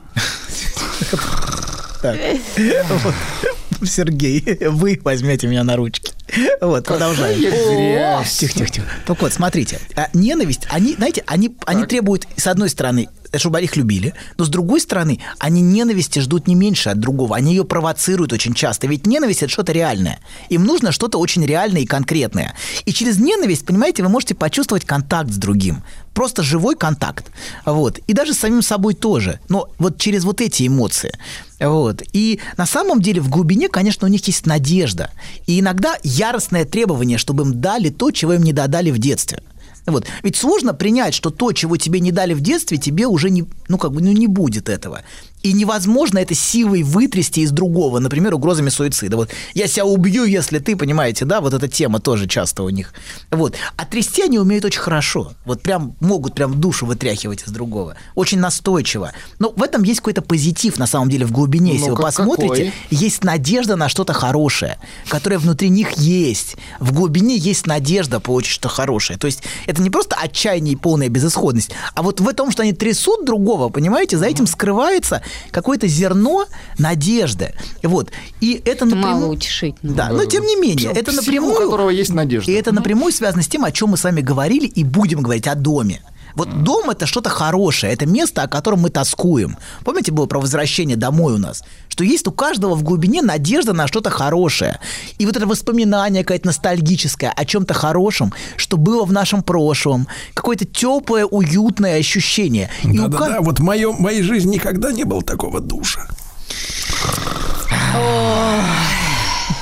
Сергей, 3.84 4.42
вы 4.68 5.00
возьмете 5.02 5.47
меня 5.47 5.65
на 5.65 5.76
ручки. 5.76 6.12
Вот, 6.60 6.84
продолжаем. 6.84 7.42
Какая 7.42 7.76
грязь. 7.76 8.36
Тихо, 8.36 8.55
тихо, 8.55 8.70
тихо. 8.70 8.86
Так 9.07 9.23
вот, 9.23 9.32
смотрите, 9.32 9.81
а 9.94 10.08
ненависть, 10.12 10.66
они, 10.70 10.94
знаете, 10.94 11.23
они, 11.26 11.57
они 11.65 11.86
требуют, 11.86 12.26
с 12.36 12.47
одной 12.47 12.68
стороны, 12.68 13.08
чтобы 13.36 13.60
их 13.62 13.76
любили, 13.76 14.15
но 14.36 14.44
с 14.44 14.48
другой 14.48 14.81
стороны, 14.81 15.20
они 15.39 15.60
ненависти 15.60 16.18
ждут 16.18 16.47
не 16.47 16.55
меньше 16.55 16.90
от 16.90 16.98
другого, 16.98 17.36
они 17.36 17.52
ее 17.52 17.65
провоцируют 17.65 18.32
очень 18.32 18.55
часто, 18.55 18.86
ведь 18.86 19.07
ненависть 19.07 19.42
это 19.42 19.52
что-то 19.52 19.73
реальное. 19.73 20.18
Им 20.48 20.65
нужно 20.65 20.92
что-то 20.92 21.18
очень 21.18 21.44
реальное 21.44 21.82
и 21.82 21.86
конкретное. 21.86 22.55
И 22.84 22.92
через 22.92 23.18
ненависть, 23.18 23.65
понимаете, 23.66 24.02
вы 24.02 24.08
можете 24.08 24.34
почувствовать 24.34 24.84
контакт 24.84 25.31
с 25.31 25.36
другим. 25.36 25.82
Просто 26.18 26.42
живой 26.42 26.74
контакт. 26.74 27.30
Вот. 27.64 28.00
И 28.08 28.12
даже 28.12 28.34
с 28.34 28.38
самим 28.38 28.60
собой 28.60 28.94
тоже. 28.94 29.38
Но 29.48 29.68
вот 29.78 29.98
через 29.98 30.24
вот 30.24 30.40
эти 30.40 30.66
эмоции. 30.66 31.12
Вот. 31.60 32.02
И 32.12 32.40
на 32.56 32.66
самом 32.66 33.00
деле 33.00 33.20
в 33.20 33.28
глубине, 33.28 33.68
конечно, 33.68 34.08
у 34.08 34.10
них 34.10 34.26
есть 34.26 34.44
надежда. 34.44 35.12
И 35.47 35.60
иногда 35.60 35.94
яростное 36.02 36.64
требование, 36.64 37.18
чтобы 37.18 37.44
им 37.44 37.60
дали 37.60 37.90
то, 37.90 38.10
чего 38.10 38.32
им 38.32 38.42
не 38.42 38.52
додали 38.52 38.90
в 38.90 38.98
детстве. 38.98 39.44
Вот. 39.86 40.06
Ведь 40.24 40.34
сложно 40.34 40.74
принять, 40.74 41.14
что 41.14 41.30
то, 41.30 41.52
чего 41.52 41.76
тебе 41.76 42.00
не 42.00 42.10
дали 42.10 42.34
в 42.34 42.40
детстве, 42.40 42.78
тебе 42.78 43.06
уже 43.06 43.30
не, 43.30 43.44
ну, 43.68 43.78
как 43.78 43.92
бы, 43.92 44.02
ну, 44.02 44.10
не 44.10 44.26
будет 44.26 44.68
этого. 44.68 45.02
И 45.42 45.52
невозможно 45.52 46.18
это 46.18 46.34
силой 46.34 46.83
вытрясти 46.83 47.42
из 47.42 47.50
другого, 47.50 47.99
например, 48.00 48.34
угрозами 48.34 48.70
суицида. 48.70 49.17
Вот 49.17 49.31
я 49.55 49.68
себя 49.68 49.84
убью, 49.84 50.25
если 50.25 50.58
ты, 50.58 50.76
понимаете, 50.76 51.25
да, 51.25 51.41
вот 51.41 51.55
эта 51.55 51.68
тема 51.68 52.00
тоже 52.00 52.26
часто 52.26 52.62
у 52.62 52.68
них. 52.70 52.92
Вот. 53.31 53.55
А 53.76 53.84
трясти 53.84 54.23
они 54.23 54.39
умеют 54.39 54.65
очень 54.65 54.81
хорошо. 54.81 55.33
Вот 55.44 55.62
прям 55.62 55.97
могут 56.00 56.34
прям 56.34 56.60
душу 56.60 56.86
вытряхивать 56.86 57.44
из 57.47 57.52
другого. 57.52 57.97
Очень 58.15 58.41
настойчиво. 58.41 59.12
Но 59.39 59.52
в 59.55 59.62
этом 59.62 59.83
есть 59.83 60.00
какой-то 60.00 60.23
позитив, 60.23 60.78
на 60.78 60.86
самом 60.86 61.08
деле, 61.08 61.25
в 61.25 61.33
глубине. 61.33 61.73
Если 61.73 61.84
вы 61.84 61.91
Ну-ка, 61.91 62.02
посмотрите, 62.02 62.49
какой? 62.49 62.73
есть 62.91 63.25
надежда 63.25 63.76
на 63.76 63.89
что-то 63.89 64.12
хорошее, 64.12 64.78
которое 65.08 65.39
внутри 65.39 65.68
них 65.68 65.92
есть. 65.92 66.57
В 66.81 66.92
глубине 66.92 67.36
есть 67.36 67.67
надежда 67.67 68.20
получить 68.20 68.52
что-то 68.52 68.68
хорошее. 68.68 69.18
То 69.18 69.26
есть 69.26 69.42
это 69.67 69.83
не 69.83 69.91
просто 69.91 70.17
отчаяние 70.17 70.75
и 70.75 70.76
полная 70.76 71.08
безысходность, 71.08 71.70
а 71.94 72.02
вот 72.02 72.20
в 72.20 72.33
том, 72.34 72.50
что 72.50 72.62
они 72.62 72.73
трясут 72.73 73.25
другого, 73.25 73.68
понимаете, 73.68 74.17
за 74.18 74.26
этим 74.26 74.47
скрывается 74.47 75.23
какое-то 75.50 75.86
зерно 75.86 76.47
надежды. 76.78 77.55
Вот. 77.82 78.10
И 78.40 78.60
это 78.65 78.84
напрямую... 78.84 79.20
Мало 79.20 79.32
утешительно. 79.32 79.94
Да, 79.94 80.08
но 80.10 80.24
тем 80.24 80.44
не 80.44 80.57
менее, 80.57 80.90
это 80.92 81.10
Всему, 81.10 81.23
напрямую... 81.23 81.55
у 81.55 81.58
которого 81.58 81.90
есть 81.90 82.12
надежда. 82.12 82.50
И 82.50 82.55
это 82.55 82.73
напрямую 82.73 83.12
связано 83.12 83.42
с 83.42 83.48
тем, 83.48 83.65
о 83.65 83.73
чем 83.73 83.90
мы 83.90 83.97
с 83.97 84.05
вами 84.05 84.20
говорили 84.20 84.66
и 84.66 84.84
будем 84.84 85.23
говорить 85.23 85.47
о 85.47 85.55
доме. 85.55 86.02
Вот 86.34 86.62
дом 86.62 86.90
это 86.90 87.07
что-то 87.07 87.31
хорошее, 87.31 87.92
это 87.92 88.07
место, 88.07 88.42
о 88.42 88.48
котором 88.48 88.81
мы 88.81 88.90
тоскуем. 88.90 89.57
Помните, 89.84 90.12
было 90.12 90.26
про 90.26 90.40
возвращение 90.40 90.97
домой 90.97 91.34
у 91.34 91.39
нас? 91.39 91.62
Что 91.89 92.05
есть 92.05 92.26
у 92.26 92.32
каждого 92.32 92.74
в 92.74 92.82
глубине 92.82 93.23
надежда 93.23 93.73
на 93.73 93.89
что-то 93.89 94.10
хорошее. 94.10 94.78
И 95.18 95.26
вот 95.26 95.36
это 95.36 95.47
воспоминание 95.47 96.23
какое-то 96.23 96.47
ностальгическое 96.47 97.32
о 97.32 97.44
чем-то 97.44 97.74
хорошем, 97.74 98.32
что 98.57 98.76
было 98.76 99.05
в 99.05 99.12
нашем 99.12 99.42
прошлом, 99.42 100.07
какое-то 100.34 100.65
теплое, 100.65 101.24
уютное 101.24 101.98
ощущение. 101.98 102.70
Да-да-да, 102.84 103.40
вот 103.40 103.58
в 103.58 103.62
моем, 103.62 103.97
в 103.97 104.00
моей 104.00 104.23
жизни 104.23 104.55
никогда 104.55 104.92
не 104.92 105.05
было 105.05 105.23
такого 105.23 105.60
душа. 105.60 106.07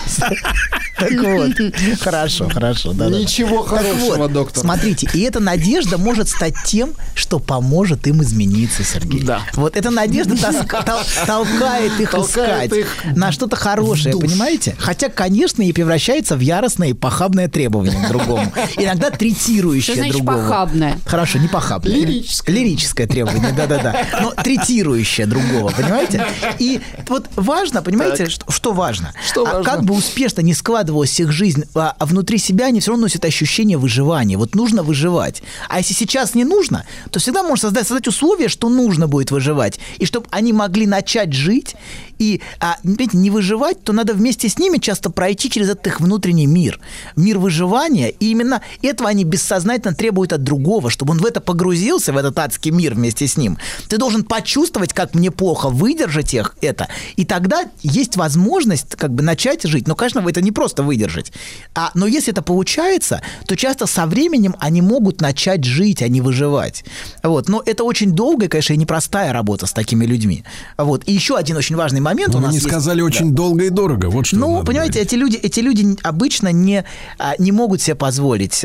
Так 0.98 1.12
вот, 1.22 1.52
хорошо, 2.00 2.48
хорошо. 2.48 2.92
да, 2.92 3.04
да, 3.04 3.10
да. 3.10 3.18
Ничего 3.18 3.62
Так 3.62 3.78
хорошего, 3.78 4.16
вот, 4.16 4.32
доктор. 4.32 4.62
Смотрите, 4.62 5.08
и 5.12 5.20
эта 5.20 5.40
надежда 5.40 5.98
может 5.98 6.28
стать 6.28 6.54
тем, 6.64 6.90
что 7.14 7.38
поможет 7.38 8.06
им 8.06 8.22
измениться, 8.22 8.82
Сергей. 8.84 9.22
Да. 9.22 9.40
Вот 9.54 9.76
эта 9.76 9.90
надежда 9.90 10.34
тоска- 10.34 10.84
тол- 10.84 11.04
толкает 11.26 11.98
их 12.00 12.10
Толкает 12.10 12.72
искать 12.72 12.78
их 12.78 13.16
на 13.16 13.32
что-то 13.32 13.56
хорошее, 13.56 14.16
понимаете? 14.16 14.74
Хотя, 14.78 15.08
конечно, 15.08 15.62
и 15.62 15.72
превращается 15.72 16.36
в 16.36 16.40
яростное 16.40 16.88
и 16.88 16.92
похабное 16.92 17.48
требование 17.48 18.02
к 18.04 18.08
другому. 18.08 18.52
Иногда 18.76 19.10
третирующее 19.10 19.94
Что 19.94 20.02
значит 20.04 20.16
другого. 20.24 20.42
похабное? 20.48 20.98
Хорошо, 21.06 21.38
не 21.38 21.48
похабное. 21.48 21.92
Лирическое. 21.94 22.54
Лирическое 22.56 23.06
требование, 23.06 23.52
да-да-да. 23.52 23.96
Но 24.20 24.30
третирующее 24.42 25.26
другого, 25.26 25.70
понимаете? 25.70 26.24
И 26.58 26.80
вот 27.08 27.26
важно, 27.36 27.82
понимаете, 27.82 28.28
что, 28.28 28.50
что 28.50 28.72
важно? 28.72 29.12
Что 29.26 29.46
А 29.46 29.54
важно? 29.54 29.64
как 29.64 29.84
бы 29.84 29.94
успешно 29.94 30.40
не 30.40 30.54
складывалась 30.86 31.18
их 31.20 31.32
жизнь, 31.32 31.64
а, 31.74 31.94
а 31.98 32.06
внутри 32.06 32.38
себя 32.38 32.66
они 32.66 32.80
все 32.80 32.92
равно 32.92 33.06
носят 33.06 33.24
ощущение 33.24 33.76
выживания. 33.76 34.36
Вот 34.36 34.54
нужно 34.54 34.82
выживать. 34.84 35.42
А 35.68 35.78
если 35.78 35.94
сейчас 35.94 36.34
не 36.34 36.44
нужно, 36.44 36.84
то 37.10 37.18
всегда 37.18 37.42
можно 37.42 37.62
создать, 37.62 37.88
создать 37.88 38.06
условия, 38.06 38.48
что 38.48 38.68
нужно 38.68 39.08
будет 39.08 39.32
выживать. 39.32 39.80
И 39.98 40.06
чтобы 40.06 40.26
они 40.30 40.52
могли 40.52 40.86
начать 40.86 41.32
жить 41.32 41.74
и 42.18 42.40
а, 42.60 42.76
понимаете, 42.82 43.16
не 43.18 43.30
выживать, 43.30 43.82
то 43.82 43.92
надо 43.92 44.14
вместе 44.14 44.48
с 44.48 44.58
ними 44.58 44.78
часто 44.78 45.10
пройти 45.10 45.50
через 45.50 45.70
этот 45.70 45.86
их 45.86 46.00
внутренний 46.00 46.46
мир. 46.46 46.80
Мир 47.16 47.38
выживания. 47.38 48.10
И 48.10 48.30
именно 48.30 48.62
этого 48.82 49.08
они 49.08 49.24
бессознательно 49.24 49.94
требуют 49.94 50.32
от 50.32 50.42
другого, 50.42 50.90
чтобы 50.90 51.12
он 51.12 51.18
в 51.18 51.26
это 51.26 51.40
погрузился, 51.40 52.12
в 52.12 52.16
этот 52.16 52.38
адский 52.38 52.70
мир 52.70 52.94
вместе 52.94 53.26
с 53.26 53.36
ним. 53.36 53.58
Ты 53.88 53.98
должен 53.98 54.24
почувствовать, 54.24 54.92
как 54.92 55.14
мне 55.14 55.30
плохо, 55.30 55.68
выдержать 55.68 56.34
их 56.34 56.56
это. 56.60 56.88
И 57.16 57.24
тогда 57.24 57.64
есть 57.82 58.16
возможность 58.16 58.96
как 58.96 59.12
бы 59.12 59.22
начать 59.22 59.62
жить. 59.64 59.86
Но, 59.86 59.94
конечно, 59.94 60.26
это 60.26 60.40
не 60.40 60.52
просто 60.52 60.82
выдержать. 60.82 61.32
А, 61.74 61.90
но 61.94 62.06
если 62.06 62.32
это 62.32 62.42
получается, 62.42 63.22
то 63.46 63.56
часто 63.56 63.86
со 63.86 64.06
временем 64.06 64.54
они 64.58 64.82
могут 64.82 65.20
начать 65.20 65.64
жить, 65.64 66.02
а 66.02 66.08
не 66.08 66.20
выживать. 66.20 66.84
Вот. 67.22 67.48
Но 67.48 67.62
это 67.64 67.84
очень 67.84 68.12
долгая, 68.12 68.48
конечно, 68.48 68.72
и 68.72 68.76
непростая 68.76 69.32
работа 69.32 69.66
с 69.66 69.72
такими 69.72 70.04
людьми. 70.06 70.44
Вот. 70.76 71.02
И 71.06 71.12
еще 71.12 71.36
один 71.36 71.56
очень 71.56 71.76
важный 71.76 72.00
момент 72.06 72.34
у 72.34 72.38
Вы 72.38 72.44
нас 72.44 72.52
не 72.52 72.58
есть. 72.58 72.68
сказали 72.68 73.00
Да. 73.00 73.04
очень 73.06 73.32
долго 73.34 73.64
и 73.64 73.70
дорого. 73.70 74.06
Вот 74.10 74.26
что 74.26 74.36
Ну, 74.36 74.64
понимаете, 74.64 75.00
эти 75.00 75.14
люди, 75.16 75.36
эти 75.36 75.60
люди 75.60 75.96
обычно 76.02 76.52
не, 76.52 76.84
а, 77.18 77.34
не 77.38 77.52
могут 77.52 77.82
себе 77.82 77.94
позволить. 77.96 78.64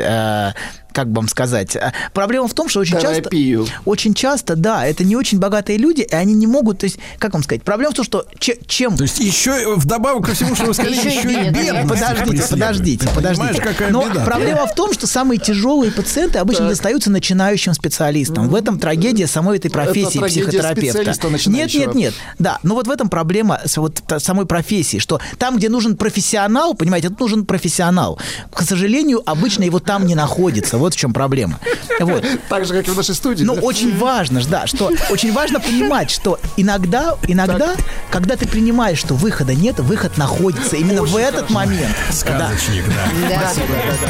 Как 0.93 1.07
бы 1.09 1.17
вам 1.17 1.27
сказать. 1.27 1.75
А, 1.75 1.93
Проблема 2.13 2.47
в 2.47 2.53
том, 2.53 2.69
что 2.69 2.79
очень 2.79 2.99
Терапию. 2.99 3.65
часто... 3.65 3.81
Очень 3.85 4.13
часто, 4.13 4.55
да, 4.55 4.85
это 4.85 5.03
не 5.03 5.15
очень 5.15 5.39
богатые 5.39 5.77
люди, 5.77 6.01
и 6.01 6.13
они 6.13 6.33
не 6.33 6.47
могут, 6.47 6.79
то 6.79 6.85
есть, 6.85 6.99
как 7.19 7.33
вам 7.33 7.43
сказать, 7.43 7.63
проблема 7.63 7.91
в 7.91 7.95
том, 7.95 8.05
что 8.05 8.25
че- 8.39 8.57
чем... 8.67 8.97
То 8.97 9.03
есть 9.03 9.19
еще 9.19 9.75
вдобавок 9.75 10.25
ко 10.25 10.33
всему, 10.33 10.55
что 10.55 10.65
вы 10.65 10.73
сказали, 10.73 10.95
Еще 10.95 11.21
и 11.21 11.49
бедность. 11.49 11.89
Подождите, 11.89 12.43
подождите, 12.49 13.07
Понимаешь, 13.15 13.55
подождите. 13.57 13.87
Но 13.89 14.01
проблема 14.25 14.67
в 14.67 14.75
том, 14.75 14.93
что 14.93 15.07
самые 15.07 15.39
тяжелые 15.39 15.91
пациенты 15.91 16.39
обычно 16.39 16.67
достаются 16.69 17.09
начинающим 17.09 17.73
специалистам. 17.73 18.49
В 18.49 18.55
этом 18.55 18.79
трагедия 18.79 19.27
самой 19.27 19.57
этой 19.57 19.71
профессии 19.71 20.19
психотерапевта. 20.19 21.13
Нет, 21.47 21.73
нет, 21.73 21.95
нет. 21.95 22.13
Да, 22.39 22.59
но 22.63 22.75
вот 22.75 22.87
в 22.87 22.91
этом 22.91 23.09
проблема 23.09 23.59
с 23.65 23.77
вот 23.77 24.01
самой 24.19 24.45
профессии, 24.45 24.97
что 24.97 25.19
там, 25.37 25.57
где 25.57 25.69
нужен 25.69 25.95
профессионал, 25.95 26.73
понимаете, 26.73 27.09
тут 27.09 27.19
нужен 27.19 27.45
профессионал. 27.45 28.19
К 28.53 28.61
сожалению, 28.61 29.21
обычно 29.25 29.63
его 29.63 29.79
там 29.79 30.05
не 30.05 30.15
находится. 30.15 30.77
Вот 30.81 30.95
в 30.95 30.97
чем 30.97 31.13
проблема. 31.13 31.59
Вот. 31.99 32.25
Так 32.49 32.65
же, 32.65 32.73
как 32.73 32.87
и 32.87 32.91
в 32.91 32.97
нашей 32.97 33.13
студии. 33.13 33.43
Но 33.43 33.53
да? 33.53 33.61
очень 33.61 33.95
важно, 33.95 34.41
ж, 34.41 34.47
да, 34.47 34.65
что 34.65 34.91
очень 35.11 35.31
важно 35.31 35.59
понимать, 35.59 36.09
что 36.09 36.39
иногда, 36.57 37.15
иногда, 37.27 37.75
когда 38.09 38.35
ты 38.35 38.47
принимаешь, 38.47 38.97
что 38.97 39.13
выхода 39.13 39.53
нет, 39.53 39.79
выход 39.79 40.17
находится 40.17 40.77
именно 40.77 41.03
в 41.03 41.15
этот 41.15 41.51
момент. 41.51 41.95
Да. 42.07 42.13
Сказочник, 42.13 42.85
да. 42.87 43.29
Да. 43.29 44.09